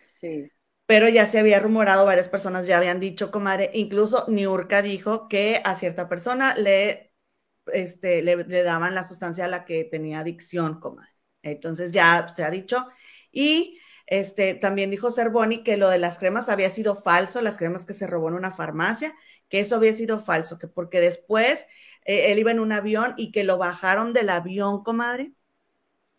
Sí, 0.04 0.52
Pero 0.86 1.08
ya 1.08 1.28
se 1.28 1.38
había 1.40 1.60
rumorado, 1.60 2.06
varias 2.06 2.30
personas 2.30 2.66
ya 2.68 2.78
habían 2.78 3.00
dicho, 3.00 3.30
comadre, 3.32 3.70
incluso 3.74 4.26
Niurka 4.28 4.82
dijo 4.82 5.28
que 5.28 5.62
a 5.64 5.76
cierta 5.76 6.10
persona 6.10 6.56
le, 6.56 7.14
este, 7.74 8.24
le, 8.24 8.38
le 8.46 8.64
daban 8.64 8.96
la 8.96 9.04
sustancia 9.04 9.46
a 9.46 9.48
la 9.50 9.66
que 9.66 9.84
tenía 9.86 10.20
adicción, 10.22 10.80
comadre. 10.80 11.12
Entonces 11.44 11.92
ya 11.92 12.28
se 12.30 12.44
ha 12.44 12.52
dicho. 12.52 12.88
Y 13.32 13.80
este, 14.08 14.56
también 14.56 14.92
dijo 14.92 15.12
Cervoni 15.12 15.64
que 15.64 15.78
lo 15.78 15.90
de 15.90 16.00
las 16.00 16.20
cremas 16.20 16.50
había 16.50 16.70
sido 16.72 16.96
falso, 16.96 17.42
las 17.42 17.58
cremas 17.58 17.86
que 17.86 17.94
se 17.94 18.08
robó 18.08 18.30
en 18.30 18.36
una 18.36 18.52
farmacia, 18.54 19.14
que 19.50 19.60
eso 19.62 19.76
había 19.76 19.94
sido 19.94 20.20
falso, 20.20 20.60
que 20.60 20.68
porque 20.68 21.00
después 21.02 21.68
eh, 22.06 22.32
él 22.32 22.40
iba 22.40 22.52
en 22.52 22.60
un 22.60 22.72
avión 22.72 23.14
y 23.18 23.32
que 23.32 23.44
lo 23.44 23.58
bajaron 23.58 24.14
del 24.14 24.30
avión, 24.30 24.84
comadre, 24.84 25.34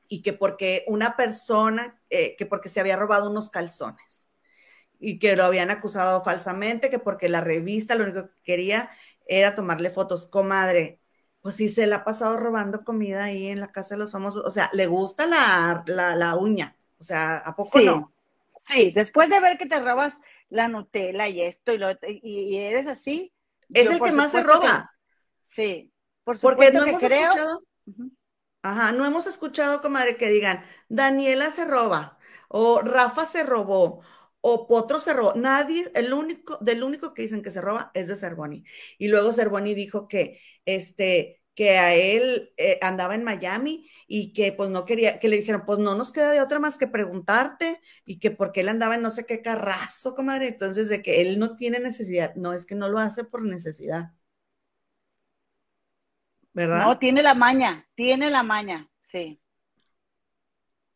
y 0.09 0.23
que 0.23 0.33
porque 0.33 0.85
una 0.89 1.17
persona, 1.17 2.01
eh, 2.11 2.37
que 2.37 2.47
porque 2.47 2.69
se 2.69 2.81
había 2.81 2.97
robado 2.97 3.31
unos 3.31 3.51
calzones 3.51 4.29
y 4.99 5.19
que 5.19 5.37
lo 5.37 5.45
habían 5.45 5.71
acusado 5.71 6.23
falsamente, 6.25 6.91
que 6.91 6.99
porque 6.99 7.29
la 7.29 7.41
revista 7.41 7.95
lo 7.97 8.05
único 8.05 8.29
que 8.31 8.43
quería 8.45 8.91
era 9.27 9.55
tomarle 9.55 9.91
fotos, 9.91 10.27
comadre. 10.27 11.01
Pues 11.43 11.57
sí, 11.57 11.69
se 11.69 11.87
la 11.87 11.97
ha 11.99 12.05
pasado 12.05 12.37
robando 12.37 12.85
comida 12.85 13.25
ahí 13.25 13.49
en 13.49 13.61
la 13.61 13.69
casa 13.69 13.95
de 13.95 14.01
los 14.01 14.13
famosos. 14.13 14.45
O 14.45 14.51
sea, 14.51 14.71
le 14.75 14.87
gusta 14.87 15.27
la, 15.27 15.85
la, 15.87 16.17
la 16.17 16.37
uña. 16.37 16.77
O 16.99 17.05
sea, 17.05 17.39
¿a 17.39 17.57
poco 17.57 17.81
sí, 17.81 17.85
no? 17.85 18.13
sí, 18.59 18.93
después 18.93 19.29
de 19.31 19.41
ver 19.41 19.59
que 19.59 19.67
te 19.67 19.81
robas 19.81 20.19
la 20.51 20.69
Nutella 20.69 21.29
y 21.29 21.43
esto 21.43 21.73
y 21.73 21.79
lo 21.79 21.91
y, 21.93 22.21
y 22.23 22.57
eres 22.59 22.87
así. 22.87 23.33
Es 23.73 23.85
yo 23.87 23.93
el 23.93 24.01
que 24.03 24.13
más 24.13 24.33
se 24.33 24.39
que- 24.39 24.45
roba. 24.45 24.91
sí, 25.49 25.93
por 26.25 26.39
Porque 26.41 26.67
supuesto 26.67 26.79
no 26.79 26.85
que 26.85 26.91
hemos 26.91 27.03
creo. 27.03 27.31
escuchado, 27.31 27.61
ajá, 28.63 28.93
no 28.93 29.05
hemos 29.07 29.27
escuchado, 29.27 29.83
comadre, 29.83 30.17
que 30.17 30.29
digan, 30.31 30.65
Daniela 30.89 31.51
se 31.51 31.65
roba, 31.65 32.19
o 32.49 32.81
Rafa 32.83 33.27
se 33.27 33.43
robó, 33.45 34.03
o 34.41 34.67
Potro 34.67 35.01
se 35.01 35.13
robó. 35.15 35.35
Nadie, 35.35 35.91
el 35.95 36.13
único, 36.13 36.59
del 36.61 36.83
único 36.83 37.15
que 37.15 37.23
dicen 37.23 37.43
que 37.43 37.51
se 37.51 37.61
roba 37.61 37.91
es 37.95 38.09
de 38.09 38.17
Cervoni. 38.17 38.65
Y 38.99 39.09
luego 39.09 39.33
Cervoni 39.33 39.75
dijo 39.75 40.09
que, 40.09 40.41
este, 40.65 41.40
que 41.61 41.77
a 41.77 41.95
él 41.95 42.55
eh, 42.57 42.79
andaba 42.81 43.15
en 43.15 43.23
Miami 43.23 43.87
y 44.07 44.33
que 44.33 44.51
pues 44.51 44.71
no 44.71 44.87
quería, 44.87 45.19
que 45.19 45.29
le 45.29 45.37
dijeron, 45.37 45.65
pues 45.67 45.79
no 45.79 45.95
nos 45.95 46.11
queda 46.11 46.33
de 46.33 46.41
otra 46.41 46.59
más 46.59 46.79
que 46.79 46.87
preguntarte 46.87 47.83
y 48.07 48.19
que 48.19 48.31
porque 48.31 48.61
él 48.63 48.71
andaba 48.71 48.95
en 48.95 49.03
no 49.03 49.11
sé 49.11 49.27
qué 49.27 49.43
carrazo, 49.43 50.15
comadre. 50.15 50.49
Entonces, 50.49 50.89
de 50.89 51.03
que 51.03 51.21
él 51.21 51.39
no 51.39 51.57
tiene 51.57 51.79
necesidad. 51.79 52.35
No, 52.35 52.55
es 52.55 52.65
que 52.65 52.75
no 52.75 52.89
lo 52.89 52.99
hace 52.99 53.25
por 53.25 53.43
necesidad. 53.43 54.13
¿Verdad? 56.55 56.87
No, 56.87 56.99
tiene 56.99 57.23
la 57.23 57.35
maña, 57.35 57.87
tiene 57.95 58.31
la 58.31 58.43
maña, 58.43 58.89
sí. 59.03 59.39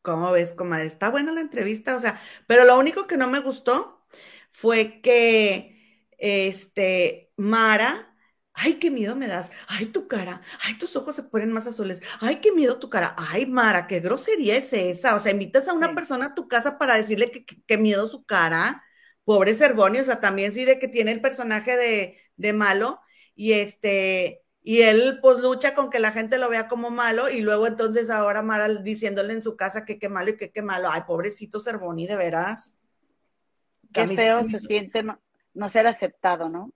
¿Cómo 0.01 0.32
ves, 0.32 0.55
comadre? 0.55 0.86
Está 0.86 1.11
buena 1.11 1.32
la 1.32 1.43
entrevista, 1.43 1.95
o 1.95 2.01
sea, 2.01 2.19
pero 2.47 2.65
lo 2.65 2.78
único 2.78 3.07
que 3.07 3.19
no 3.19 3.28
me 3.28 3.41
gustó 3.41 4.07
fue 4.51 5.03
que, 5.03 6.09
este, 6.16 7.35
Mara, 7.36 8.14
ay, 8.55 8.75
qué 8.79 8.91
miedo 8.91 9.17
me 9.17 9.27
das, 9.27 9.51
ay, 9.69 9.87
tu 9.87 10.09
cara, 10.09 10.41
ay, 10.65 10.79
tus 10.79 10.95
ojos 10.97 11.17
se 11.17 11.25
ponen 11.25 11.53
más 11.53 11.67
azules, 11.67 12.01
ay, 12.21 12.37
qué 12.41 12.53
miedo 12.53 12.79
tu 12.79 12.89
cara, 12.91 13.15
ay, 13.19 13.47
Mara, 13.47 13.87
qué 13.87 14.01
grosería 14.01 14.57
es 14.57 14.73
esa, 14.73 15.17
o 15.17 15.21
sea, 15.21 15.33
invitas 15.33 15.69
a 15.69 15.75
una 15.75 15.95
Sí. 15.95 15.95
persona 15.95 16.27
a 16.27 16.35
tu 16.35 16.49
casa 16.49 16.79
para 16.79 16.95
decirle 16.97 17.31
que, 17.31 17.45
que- 17.45 17.63
que 17.67 17.79
miedo 17.79 18.09
su 18.09 18.25
cara, 18.25 18.83
pobre 19.25 19.55
Cervoni, 19.55 19.99
o 20.01 20.05
sea, 20.05 20.21
también 20.21 20.53
sí 20.53 20.65
de 20.65 20.79
que 20.79 20.89
tiene 20.89 21.13
el 21.13 21.21
personaje 21.21 21.77
de, 21.77 22.19
de 22.37 22.53
malo, 22.53 23.01
y 23.35 23.53
este, 23.55 24.43
y 24.63 24.83
él 24.83 25.19
pues 25.23 25.39
lucha 25.41 25.75
con 25.75 25.91
que 25.91 25.99
la 25.99 26.13
gente 26.13 26.39
lo 26.39 26.49
vea 26.49 26.69
como 26.69 26.91
malo 26.91 27.29
y 27.31 27.41
luego 27.41 27.67
entonces 27.67 28.11
ahora 28.11 28.43
Mara 28.43 28.69
diciéndole 28.69 29.35
en 29.35 29.43
su 29.43 29.57
casa 29.57 29.85
que 29.85 29.99
qué 29.99 30.09
malo 30.09 30.31
y 30.31 30.37
que 30.37 30.51
qué 30.53 30.63
malo. 30.63 30.89
Ay, 30.91 31.03
pobrecito 31.07 31.61
Cervoni, 31.61 32.07
de 32.07 32.17
veras. 32.17 32.75
Qué 33.95 34.07
feo 34.07 34.45
se 34.45 34.59
siente 34.59 35.03
no, 35.03 35.19
no 35.55 35.69
ser 35.71 35.87
aceptado, 35.87 36.51
¿no? 36.51 36.71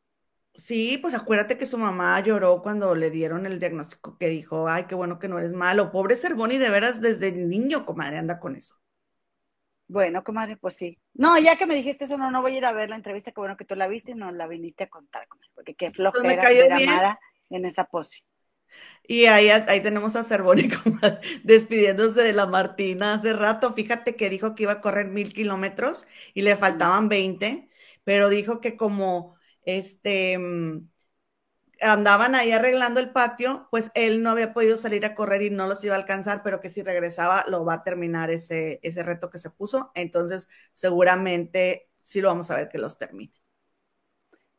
Sí, 0.59 0.99
pues 0.99 1.15
acuérdate 1.15 1.57
que 1.57 1.67
su 1.67 1.79
mamá 1.79 2.21
lloró 2.21 2.63
cuando 2.63 2.95
le 2.97 3.11
dieron 3.11 3.47
el 3.47 3.59
diagnóstico 3.61 4.19
que 4.19 4.29
dijo, 4.29 4.69
ay, 4.69 4.85
qué 4.89 4.95
bueno 4.97 5.19
que 5.19 5.29
no 5.29 5.39
eres 5.39 5.53
malo. 5.55 5.91
Pobre 5.93 6.17
Cervoni, 6.17 6.59
de 6.59 6.71
veras, 6.71 7.01
desde 7.01 7.33
niño, 7.33 7.87
comadre, 7.87 8.19
anda 8.19 8.41
con 8.41 8.57
eso. 8.57 8.75
Bueno, 9.89 10.23
comadre, 10.23 10.57
pues 10.57 10.77
sí. 10.77 10.99
No, 11.15 11.39
ya 11.39 11.57
que 11.57 11.67
me 11.67 11.75
dijiste 11.75 12.05
eso, 12.05 12.19
no, 12.19 12.31
no 12.31 12.43
voy 12.43 12.55
a 12.55 12.59
ir 12.59 12.65
a 12.67 12.73
ver 12.73 12.91
la 12.91 12.97
entrevista, 12.97 13.33
qué 13.33 13.41
bueno 13.41 13.57
que 13.57 13.65
tú 13.65 13.75
la 13.75 13.89
viste 13.89 14.13
y 14.13 14.15
nos 14.15 14.35
la 14.35 14.47
viniste 14.47 14.85
a 14.85 14.91
contar, 14.91 15.27
comadre, 15.29 15.51
porque 15.55 15.75
qué 15.75 15.91
Pues 16.13 16.25
me 16.25 16.35
flojera 16.35 16.39
cayó 16.39 16.69
ver 16.69 16.73
bien. 16.77 16.91
En 17.51 17.65
esa 17.65 17.85
pose. 17.85 18.19
Y 19.07 19.27
ahí, 19.27 19.49
ahí 19.51 19.83
tenemos 19.83 20.17
a 20.17 20.25
Cervoni 20.25 20.69
comadre, 20.85 21.21
despidiéndose 21.45 22.23
de 22.23 22.33
la 22.33 22.47
Martina 22.47 23.15
hace 23.15 23.33
rato. 23.33 23.73
Fíjate 23.75 24.17
que 24.17 24.31
dijo 24.31 24.55
que 24.55 24.65
iba 24.65 24.73
a 24.73 24.81
correr 24.81 25.09
mil 25.09 25.33
kilómetros 25.33 26.07
y 26.35 26.43
le 26.43 26.57
faltaban 26.57 27.09
20, 27.09 27.69
pero 28.05 28.29
dijo 28.29 28.61
que 28.61 28.77
como 28.77 29.37
este 29.77 30.39
mm, 30.39 30.89
andaban 31.81 32.35
ahí 32.35 32.53
arreglando 32.53 33.01
el 33.01 33.11
patio, 33.13 33.69
pues 33.71 33.91
él 33.95 34.23
no 34.23 34.31
había 34.31 34.53
podido 34.53 34.77
salir 34.79 35.05
a 35.07 35.15
correr 35.15 35.43
y 35.43 35.51
no 35.51 35.67
los 35.67 35.85
iba 35.85 35.95
a 35.95 35.99
alcanzar, 35.99 36.43
pero 36.43 36.61
que 36.61 36.71
si 36.71 36.83
regresaba 36.83 37.45
lo 37.49 37.65
va 37.65 37.75
a 37.75 37.85
terminar 37.85 38.31
ese, 38.31 38.81
ese 38.83 39.03
reto 39.03 39.31
que 39.31 39.39
se 39.39 39.51
puso. 39.51 39.91
Entonces, 39.95 40.49
seguramente 40.73 41.89
sí 42.03 42.21
lo 42.21 42.29
vamos 42.29 42.51
a 42.51 42.57
ver 42.57 42.69
que 42.69 42.79
los 42.79 42.99
termine. 42.99 43.33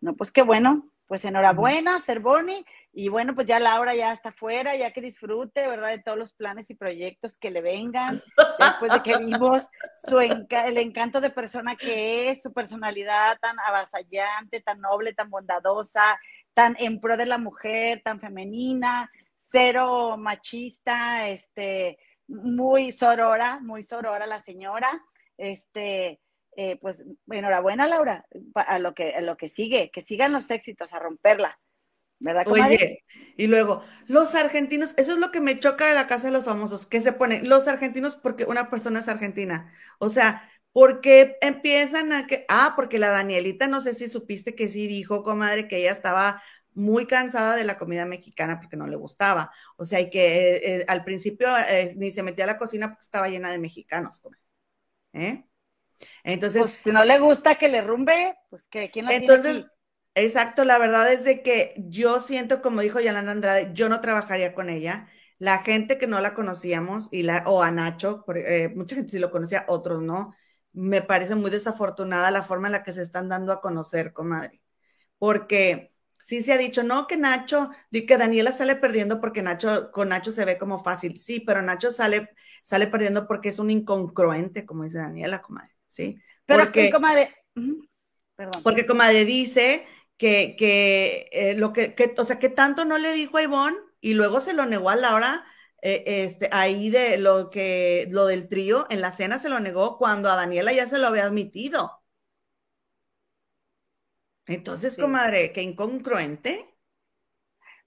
No, 0.01 0.15
pues 0.15 0.31
qué 0.31 0.41
bueno, 0.43 0.89
pues 1.07 1.25
enhorabuena, 1.25 2.01
Cervoni, 2.01 2.65
y 2.91 3.09
bueno, 3.09 3.35
pues 3.35 3.45
ya 3.47 3.59
Laura 3.59 3.93
ya 3.95 4.11
está 4.11 4.31
fuera, 4.31 4.75
ya 4.75 4.91
que 4.91 5.01
disfrute, 5.01 5.67
¿verdad? 5.67 5.89
De 5.89 5.99
todos 5.99 6.17
los 6.17 6.33
planes 6.33 6.69
y 6.69 6.75
proyectos 6.75 7.37
que 7.37 7.51
le 7.51 7.61
vengan, 7.61 8.21
después 8.59 8.91
de 8.93 9.03
que 9.03 9.17
vimos 9.23 9.67
su 9.97 10.17
enca- 10.19 10.65
el 10.67 10.77
encanto 10.77 11.21
de 11.21 11.29
persona 11.29 11.75
que 11.75 12.29
es, 12.29 12.41
su 12.41 12.51
personalidad 12.53 13.37
tan 13.39 13.57
avasallante, 13.59 14.61
tan 14.61 14.81
noble, 14.81 15.13
tan 15.13 15.29
bondadosa, 15.29 16.19
tan 16.53 16.75
en 16.79 16.99
pro 16.99 17.15
de 17.15 17.25
la 17.27 17.37
mujer, 17.37 18.01
tan 18.03 18.19
femenina, 18.19 19.09
cero 19.37 20.17
machista, 20.17 21.27
este, 21.29 21.97
muy 22.27 22.91
sorora, 22.91 23.59
muy 23.61 23.83
sorora 23.83 24.25
la 24.27 24.39
señora, 24.39 24.89
este, 25.37 26.19
eh, 26.55 26.77
pues 26.81 27.05
enhorabuena, 27.31 27.87
Laura, 27.87 28.25
a 28.55 28.79
lo 28.79 28.93
que 28.93 29.13
a 29.13 29.21
lo 29.21 29.37
que 29.37 29.47
sigue, 29.47 29.89
que 29.91 30.01
sigan 30.01 30.33
los 30.33 30.49
éxitos, 30.51 30.93
a 30.93 30.99
romperla, 30.99 31.57
¿verdad, 32.19 32.47
comadre? 32.47 32.77
Oye, 32.77 33.05
y 33.37 33.47
luego, 33.47 33.83
los 34.07 34.35
argentinos, 34.35 34.93
eso 34.97 35.11
es 35.13 35.17
lo 35.19 35.31
que 35.31 35.39
me 35.41 35.59
choca 35.59 35.87
de 35.87 35.93
la 35.95 36.07
casa 36.07 36.27
de 36.27 36.33
los 36.33 36.43
famosos, 36.45 36.87
que 36.87 37.01
se 37.01 37.13
pone 37.13 37.41
los 37.43 37.67
argentinos 37.67 38.15
porque 38.15 38.45
una 38.45 38.69
persona 38.69 38.99
es 38.99 39.07
argentina. 39.07 39.71
O 39.99 40.09
sea, 40.09 40.49
porque 40.71 41.37
empiezan 41.41 42.11
a 42.13 42.27
que, 42.27 42.45
ah, 42.49 42.73
porque 42.75 42.99
la 42.99 43.09
Danielita, 43.09 43.67
no 43.67 43.81
sé 43.81 43.93
si 43.93 44.09
supiste 44.09 44.55
que 44.55 44.67
sí 44.69 44.87
dijo, 44.87 45.23
comadre, 45.23 45.67
que 45.67 45.77
ella 45.77 45.91
estaba 45.91 46.41
muy 46.73 47.07
cansada 47.07 47.55
de 47.55 47.63
la 47.65 47.77
comida 47.77 48.05
mexicana 48.05 48.59
porque 48.59 48.77
no 48.77 48.87
le 48.87 48.95
gustaba. 48.95 49.51
O 49.77 49.85
sea, 49.85 49.99
y 49.99 50.09
que 50.09 50.55
eh, 50.55 50.75
eh, 50.81 50.85
al 50.87 51.03
principio 51.03 51.47
eh, 51.69 51.93
ni 51.97 52.11
se 52.11 52.23
metía 52.23 52.45
a 52.45 52.47
la 52.47 52.57
cocina 52.57 52.87
porque 52.89 53.01
estaba 53.01 53.29
llena 53.29 53.51
de 53.51 53.59
mexicanos, 53.59 54.19
comadre. 54.19 54.43
¿Eh? 55.13 55.43
Entonces, 56.23 56.61
Pues 56.61 56.73
si 56.73 56.91
no 56.91 57.03
le 57.03 57.19
gusta 57.19 57.55
que 57.55 57.69
le 57.69 57.81
rumbe, 57.81 58.37
pues 58.49 58.67
que 58.67 58.89
quién 58.91 59.05
la 59.05 59.11
entonces, 59.11 59.53
tiene 59.53 59.59
aquí? 59.59 59.71
Exacto, 60.19 60.63
la 60.65 60.77
verdad 60.77 61.11
es 61.11 61.23
de 61.23 61.41
que 61.41 61.73
yo 61.77 62.19
siento, 62.21 62.61
como 62.61 62.81
dijo 62.81 62.99
Yolanda 62.99 63.31
Andrade, 63.31 63.71
yo 63.73 63.89
no 63.89 64.01
trabajaría 64.01 64.53
con 64.53 64.69
ella. 64.69 65.07
La 65.39 65.59
gente 65.59 65.97
que 65.97 66.07
no 66.07 66.19
la 66.19 66.33
conocíamos, 66.33 67.07
y 67.11 67.23
la, 67.23 67.43
o 67.47 67.61
a 67.63 67.71
Nacho, 67.71 68.23
por- 68.25 68.37
eh, 68.37 68.69
mucha 68.75 68.95
gente 68.95 69.11
sí 69.11 69.19
lo 69.19 69.31
conocía, 69.31 69.65
otros 69.67 70.01
no, 70.01 70.33
me 70.73 71.01
parece 71.01 71.35
muy 71.35 71.49
desafortunada 71.51 72.29
la 72.31 72.43
forma 72.43 72.67
en 72.67 72.73
la 72.73 72.83
que 72.83 72.93
se 72.93 73.01
están 73.01 73.29
dando 73.29 73.53
a 73.53 73.61
conocer, 73.61 74.13
comadre. 74.13 74.61
Porque 75.17 75.93
sí 76.23 76.41
se 76.41 76.53
ha 76.53 76.57
dicho, 76.57 76.83
no, 76.83 77.07
que 77.07 77.17
Nacho, 77.17 77.71
que 77.91 78.17
Daniela 78.17 78.51
sale 78.51 78.75
perdiendo 78.75 79.19
porque 79.19 79.41
Nacho, 79.41 79.91
con 79.91 80.09
Nacho 80.09 80.31
se 80.31 80.45
ve 80.45 80.57
como 80.57 80.83
fácil. 80.83 81.17
Sí, 81.19 81.39
pero 81.39 81.61
Nacho 81.61 81.91
sale, 81.91 82.29
sale 82.63 82.87
perdiendo 82.87 83.27
porque 83.27 83.49
es 83.49 83.59
un 83.59 83.69
incongruente, 83.71 84.65
como 84.65 84.83
dice 84.83 84.99
Daniela, 84.99 85.41
comadre, 85.41 85.75
¿sí? 85.87 86.17
Pero 86.45 86.65
porque- 86.65 86.85
que, 86.87 86.91
comadre, 86.91 87.35
perdón. 88.35 88.61
porque 88.63 88.85
comadre 88.85 89.25
dice 89.25 89.85
que, 90.19 90.55
que 90.57 91.29
eh, 91.33 91.55
lo 91.55 91.73
que, 91.73 91.95
que, 91.95 92.15
o 92.19 92.25
sea, 92.25 92.39
que 92.39 92.49
tanto 92.49 92.85
no 92.85 92.99
le 92.99 93.13
dijo 93.15 93.37
a 93.39 93.43
Ivonne 93.43 93.77
y 94.01 94.15
luego 94.15 94.41
se 94.41 94.53
lo 94.53 94.67
negó 94.67 94.91
a 94.91 94.97
Laura, 94.97 95.45
eh, 95.83 96.03
este, 96.07 96.49
ahí 96.53 96.91
de 96.91 97.19
lo 97.19 97.51
que, 97.51 98.07
lo 98.11 98.27
del 98.27 98.49
trío, 98.49 98.87
en 98.91 99.01
la 99.01 99.13
cena 99.13 99.39
se 99.39 99.49
lo 99.49 99.61
negó 99.61 99.97
cuando 99.99 100.31
a 100.31 100.37
Daniela 100.37 100.73
ya 100.73 100.89
se 100.89 100.99
lo 100.99 101.07
había 101.09 101.25
admitido. 101.25 102.03
Entonces, 104.47 104.97
Sí. 104.97 104.97
comadre, 104.97 105.53
qué 105.53 105.61
incongruente. 105.63 106.75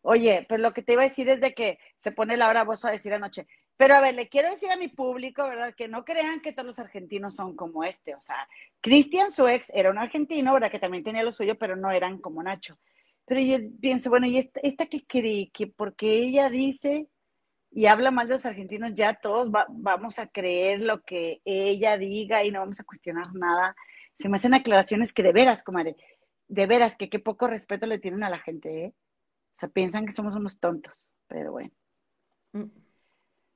Oye, 0.02 0.44
pero 0.48 0.62
lo 0.62 0.72
que 0.72 0.82
te 0.82 0.94
iba 0.94 1.02
a 1.02 1.04
decir 1.06 1.28
es 1.28 1.40
de 1.40 1.54
que 1.54 1.78
se 1.96 2.12
pone 2.12 2.36
Laura 2.36 2.64
Bozo 2.64 2.88
a 2.88 2.90
decir 2.90 3.14
anoche. 3.14 3.46
Pero 3.82 3.94
a 3.96 4.00
ver, 4.00 4.14
le 4.14 4.28
quiero 4.28 4.48
decir 4.48 4.70
a 4.70 4.76
mi 4.76 4.86
público, 4.86 5.42
¿verdad? 5.42 5.74
Que 5.74 5.88
no 5.88 6.04
crean 6.04 6.40
que 6.40 6.52
todos 6.52 6.66
los 6.66 6.78
argentinos 6.78 7.34
son 7.34 7.56
como 7.56 7.82
este. 7.82 8.14
O 8.14 8.20
sea, 8.20 8.48
Cristian, 8.80 9.32
su 9.32 9.48
ex, 9.48 9.70
era 9.74 9.90
un 9.90 9.98
argentino, 9.98 10.52
¿verdad? 10.54 10.70
Que 10.70 10.78
también 10.78 11.02
tenía 11.02 11.24
lo 11.24 11.32
suyo, 11.32 11.58
pero 11.58 11.74
no 11.74 11.90
eran 11.90 12.18
como 12.18 12.44
Nacho. 12.44 12.78
Pero 13.26 13.40
yo 13.40 13.58
pienso, 13.80 14.08
bueno, 14.08 14.26
¿y 14.28 14.38
esta, 14.38 14.60
esta 14.62 14.86
qué 14.86 15.04
cree? 15.04 15.50
Que 15.52 15.66
porque 15.66 16.14
ella 16.20 16.48
dice 16.48 17.08
y 17.70 17.86
habla 17.86 18.10
mal 18.10 18.28
de 18.28 18.34
los 18.34 18.46
argentinos, 18.46 18.94
ya 18.94 19.14
todos 19.14 19.50
va- 19.52 19.66
vamos 19.70 20.18
a 20.18 20.28
creer 20.28 20.80
lo 20.80 21.02
que 21.02 21.40
ella 21.44 21.98
diga 21.98 22.44
y 22.44 22.52
no 22.52 22.60
vamos 22.60 22.80
a 22.80 22.84
cuestionar 22.84 23.34
nada. 23.34 23.76
Se 24.18 24.28
me 24.28 24.36
hacen 24.36 24.54
aclaraciones 24.54 25.12
que 25.12 25.22
de 25.24 25.32
veras, 25.32 25.64
comadre, 25.64 25.96
de 26.48 26.66
veras, 26.66 26.96
que 26.96 27.10
qué 27.10 27.18
poco 27.20 27.48
respeto 27.48 27.86
le 27.86 27.98
tienen 27.98 28.24
a 28.24 28.30
la 28.30 28.38
gente, 28.40 28.84
¿eh? 28.86 28.94
O 29.56 29.58
sea, 29.60 29.68
piensan 29.70 30.06
que 30.06 30.12
somos 30.12 30.34
unos 30.36 30.60
tontos, 30.60 31.08
pero 31.28 31.52
bueno. 31.52 31.72
Mm. 32.54 32.81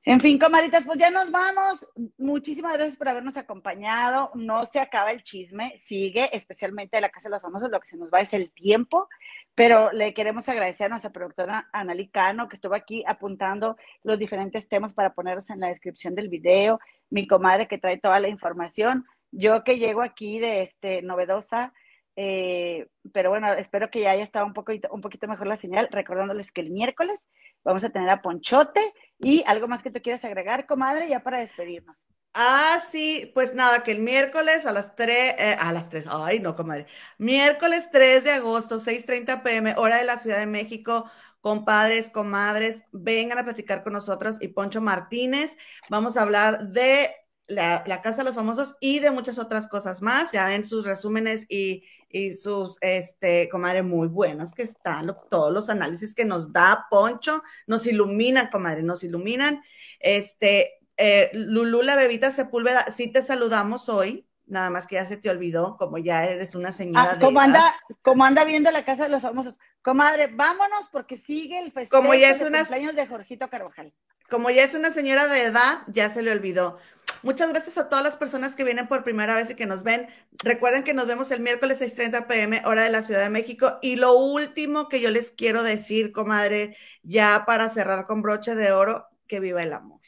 En 0.09 0.21
fin, 0.21 0.39
comadritas, 0.39 0.85
pues 0.85 1.01
ya 1.01 1.11
nos 1.11 1.33
vamos. 1.33 1.85
Muchísimas 2.17 2.75
gracias 2.75 2.97
por 2.97 3.09
habernos 3.09 3.37
acompañado. 3.37 4.31
No 4.35 4.65
se 4.65 4.79
acaba 4.79 5.11
el 5.11 5.25
chisme, 5.25 5.77
sigue, 5.77 6.31
especialmente 6.33 6.97
de 6.97 7.01
la 7.01 7.09
Casa 7.09 7.29
de 7.29 7.33
los 7.33 7.43
Famosos. 7.43 7.73
Lo 7.73 7.81
que 7.81 7.89
se 7.89 7.97
nos 7.97 8.09
va 8.09 8.21
es 8.21 8.33
el 8.33 8.53
tiempo, 8.53 9.09
pero 9.57 9.91
le 9.91 10.15
queremos 10.15 10.49
agradecer 10.49 10.87
a 10.87 10.91
nuestra 10.91 11.11
productora 11.11 11.69
Analí 11.73 12.07
Cano, 12.07 12.49
que 12.49 12.55
estuvo 12.55 12.77
aquí 12.77 13.03
apuntando 13.05 13.77
los 14.05 14.17
diferentes 14.21 14.69
temas 14.69 14.95
para 14.95 15.13
ponerlos 15.13 15.51
en 15.51 15.59
la 15.59 15.71
descripción 15.71 16.15
del 16.15 16.29
video. 16.29 16.79
Mi 17.11 17.27
comadre 17.27 17.67
que 17.67 17.79
trae 17.79 17.99
toda 17.99 18.21
la 18.21 18.29
información. 18.29 19.07
Yo 19.33 19.65
que 19.65 19.81
llego 19.81 20.03
aquí 20.03 20.39
de 20.39 20.63
este 20.63 21.03
novedosa, 21.03 21.73
eh, 22.17 22.89
pero 23.13 23.31
bueno, 23.31 23.53
espero 23.53 23.91
que 23.91 24.01
ya 24.01 24.13
haya 24.13 24.25
estado 24.25 24.47
un 24.47 24.55
poquito, 24.55 24.89
un 24.91 25.03
poquito 25.03 25.29
mejor 25.29 25.47
la 25.47 25.57
señal, 25.57 25.89
recordándoles 25.91 26.51
que 26.51 26.63
el 26.63 26.71
miércoles 26.71 27.29
vamos 27.63 27.85
a 27.85 27.91
tener 27.91 28.09
a 28.09 28.23
Ponchote 28.23 28.81
y 29.19 29.45
algo 29.47 29.69
más 29.69 29.83
que 29.83 29.91
tú 29.91 30.01
quieras 30.01 30.25
agregar, 30.25 30.67
comadre, 30.67 31.09
ya 31.09 31.23
para 31.23 31.39
despedirnos. 31.39 32.07
Ah, 32.33 32.81
sí, 32.91 33.31
pues 33.35 33.55
nada, 33.55 33.83
que 33.83 33.93
el 33.93 34.01
miércoles 34.01 34.67
a 34.67 34.73
las 34.73 34.95
3, 34.95 35.37
a 35.59 35.73
las 35.73 35.89
3, 35.89 36.07
ay, 36.11 36.41
no, 36.41 36.55
comadre. 36.55 36.87
Miércoles 37.19 37.89
3 37.91 38.25
de 38.25 38.33
agosto, 38.33 38.79
6:30 38.81 39.43
pm, 39.43 39.75
hora 39.79 39.97
de 39.97 40.05
la 40.05 40.19
Ciudad 40.19 40.39
de 40.39 40.47
México. 40.47 41.11
Compadres, 41.41 42.11
comadres, 42.11 42.85
vengan 42.93 43.39
a 43.39 43.45
platicar 43.45 43.83
con 43.83 43.93
nosotros 43.93 44.37
y 44.41 44.49
Poncho 44.49 44.81
Martínez. 44.81 45.57
Vamos 45.89 46.17
a 46.17 46.23
hablar 46.23 46.69
de 46.69 47.09
la, 47.47 47.85
la, 47.87 48.03
Casa 48.03 48.19
de 48.19 48.25
los 48.25 48.35
Famosos 48.35 48.77
y 48.81 48.99
de 48.99 49.11
muchas 49.11 49.39
otras 49.39 49.69
cosas 49.69 50.03
más. 50.03 50.33
Ya 50.33 50.47
ven 50.47 50.65
sus 50.65 50.85
resúmenes 50.85 51.47
y, 51.49 51.85
y 52.09 52.35
sus, 52.35 52.79
este, 52.81 53.49
comadre, 53.49 53.83
muy 53.83 54.09
buenas 54.09 54.53
que 54.53 54.63
están, 54.63 55.07
lo, 55.07 55.15
todos 55.15 55.53
los 55.53 55.71
análisis 55.71 56.15
que 56.15 56.25
nos 56.25 56.53
da 56.53 56.87
Poncho, 56.91 57.43
nos 57.67 57.87
iluminan, 57.87 58.51
comadre, 58.51 58.83
nos 58.83 59.05
iluminan. 59.05 59.63
Este, 60.01 60.75
eh, 60.97 61.31
Lulú, 61.35 61.83
la 61.83 61.97
bebita 61.97 62.33
Sepúlveda, 62.33 62.91
sí 62.91 63.09
te 63.09 63.23
saludamos 63.23 63.89
hoy, 63.89 64.27
nada 64.47 64.71
más 64.71 64.87
que 64.87 64.95
ya 64.95 65.07
se 65.07 65.17
te 65.17 65.29
olvidó, 65.29 65.77
como 65.77 65.99
ya 65.99 66.25
eres 66.25 66.55
una 66.55 66.73
señora 66.73 67.13
ah, 67.13 67.19
como 67.21 67.41
anda, 67.41 67.75
como 68.03 68.25
anda 68.25 68.45
viendo 68.45 68.71
la 68.71 68.85
casa 68.85 69.05
de 69.05 69.11
los 69.11 69.23
famosos. 69.23 69.59
Comadre, 69.83 70.29
vámonos 70.29 70.89
porque 70.91 71.17
sigue 71.17 71.59
el 71.59 71.73
festival 71.73 72.03
como 72.03 72.15
ya 72.15 72.31
es 72.31 72.41
de 72.41 72.47
una, 72.47 72.61
cumpleaños 72.61 72.95
de 72.95 73.07
Jorgito 73.07 73.51
Carvajal. 73.51 73.93
Como 74.31 74.51
ya 74.51 74.65
es 74.65 74.75
una 74.75 74.91
señora 74.91 75.27
de 75.27 75.45
edad, 75.45 75.83
ya 75.89 76.11
se 76.11 76.23
le 76.23 76.33
olvidó. 76.33 76.79
Muchas 77.27 77.49
gracias 77.49 77.77
a 77.77 77.89
todas 77.89 78.05
las 78.05 78.17
personas 78.17 78.55
que 78.55 78.63
vienen 78.63 78.87
por 78.87 79.03
primera 79.03 79.35
vez 79.35 79.51
y 79.51 79.57
que 79.57 79.67
nos 79.67 79.83
ven. 79.83 80.07
Recuerden 80.45 80.85
que 80.85 80.95
nos 80.95 81.09
vemos 81.09 81.29
el 81.33 81.41
miércoles 81.41 81.81
6:30 81.81 82.29
pm, 82.29 82.63
hora 82.65 82.85
de 82.85 82.91
la 82.91 83.03
Ciudad 83.03 83.21
de 83.21 83.31
México. 83.31 83.81
Y 83.83 83.97
lo 83.97 84.13
último 84.17 84.89
que 84.89 85.01
yo 85.01 85.11
les 85.11 85.33
quiero 85.33 85.65
decir, 85.65 86.13
comadre, 86.13 86.77
ya 87.03 87.43
para 87.45 87.69
cerrar 87.69 88.07
con 88.07 88.23
broche 88.23 88.55
de 88.55 88.71
oro, 88.71 89.09
que 89.27 89.41
viva 89.41 89.61
el 89.61 89.73
amor. 89.73 90.01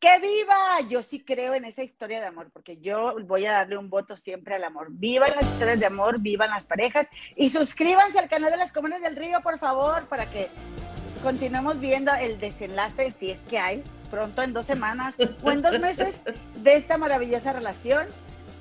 ¡Que 0.00 0.18
viva! 0.18 0.80
Yo 0.90 1.04
sí 1.04 1.22
creo 1.24 1.54
en 1.54 1.64
esa 1.64 1.84
historia 1.84 2.18
de 2.18 2.26
amor, 2.26 2.50
porque 2.52 2.76
yo 2.78 3.14
voy 3.24 3.46
a 3.46 3.52
darle 3.52 3.76
un 3.76 3.88
voto 3.88 4.16
siempre 4.16 4.56
al 4.56 4.64
amor. 4.64 4.88
Vivan 4.90 5.30
las 5.36 5.44
historias 5.44 5.78
de 5.78 5.86
amor, 5.86 6.18
vivan 6.18 6.50
las 6.50 6.66
parejas 6.66 7.06
y 7.36 7.50
suscríbanse 7.50 8.18
al 8.18 8.28
canal 8.28 8.50
de 8.50 8.56
las 8.56 8.72
Comunes 8.72 9.00
del 9.00 9.14
Río, 9.14 9.40
por 9.42 9.60
favor, 9.60 10.08
para 10.08 10.28
que 10.28 10.48
continuemos 11.22 11.78
viendo 11.78 12.12
el 12.14 12.38
desenlace, 12.40 13.10
si 13.10 13.30
es 13.30 13.42
que 13.44 13.58
hay, 13.58 13.84
pronto 14.10 14.42
en 14.42 14.52
dos 14.52 14.66
semanas 14.66 15.14
o 15.42 15.50
en 15.50 15.62
dos 15.62 15.78
meses, 15.78 16.20
de 16.56 16.74
esta 16.74 16.98
maravillosa 16.98 17.52
relación 17.52 18.06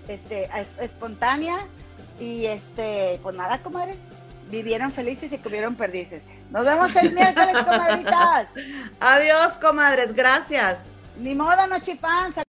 este, 0.07 0.49
espontánea. 0.79 1.67
Y 2.19 2.45
este, 2.45 3.19
pues 3.23 3.35
nada, 3.35 3.63
comadre, 3.63 3.97
vivieron 4.49 4.91
felices 4.91 5.31
y 5.31 5.37
comieron 5.39 5.75
perdices. 5.75 6.21
Nos 6.51 6.65
vemos 6.65 6.95
el 6.95 7.13
miércoles, 7.13 7.57
comadritas. 7.57 8.47
Adiós, 8.99 9.57
comadres, 9.57 10.13
gracias. 10.13 10.81
Ni 11.17 11.33
modo, 11.33 11.65
no 11.67 11.79
chipanza. 11.79 12.39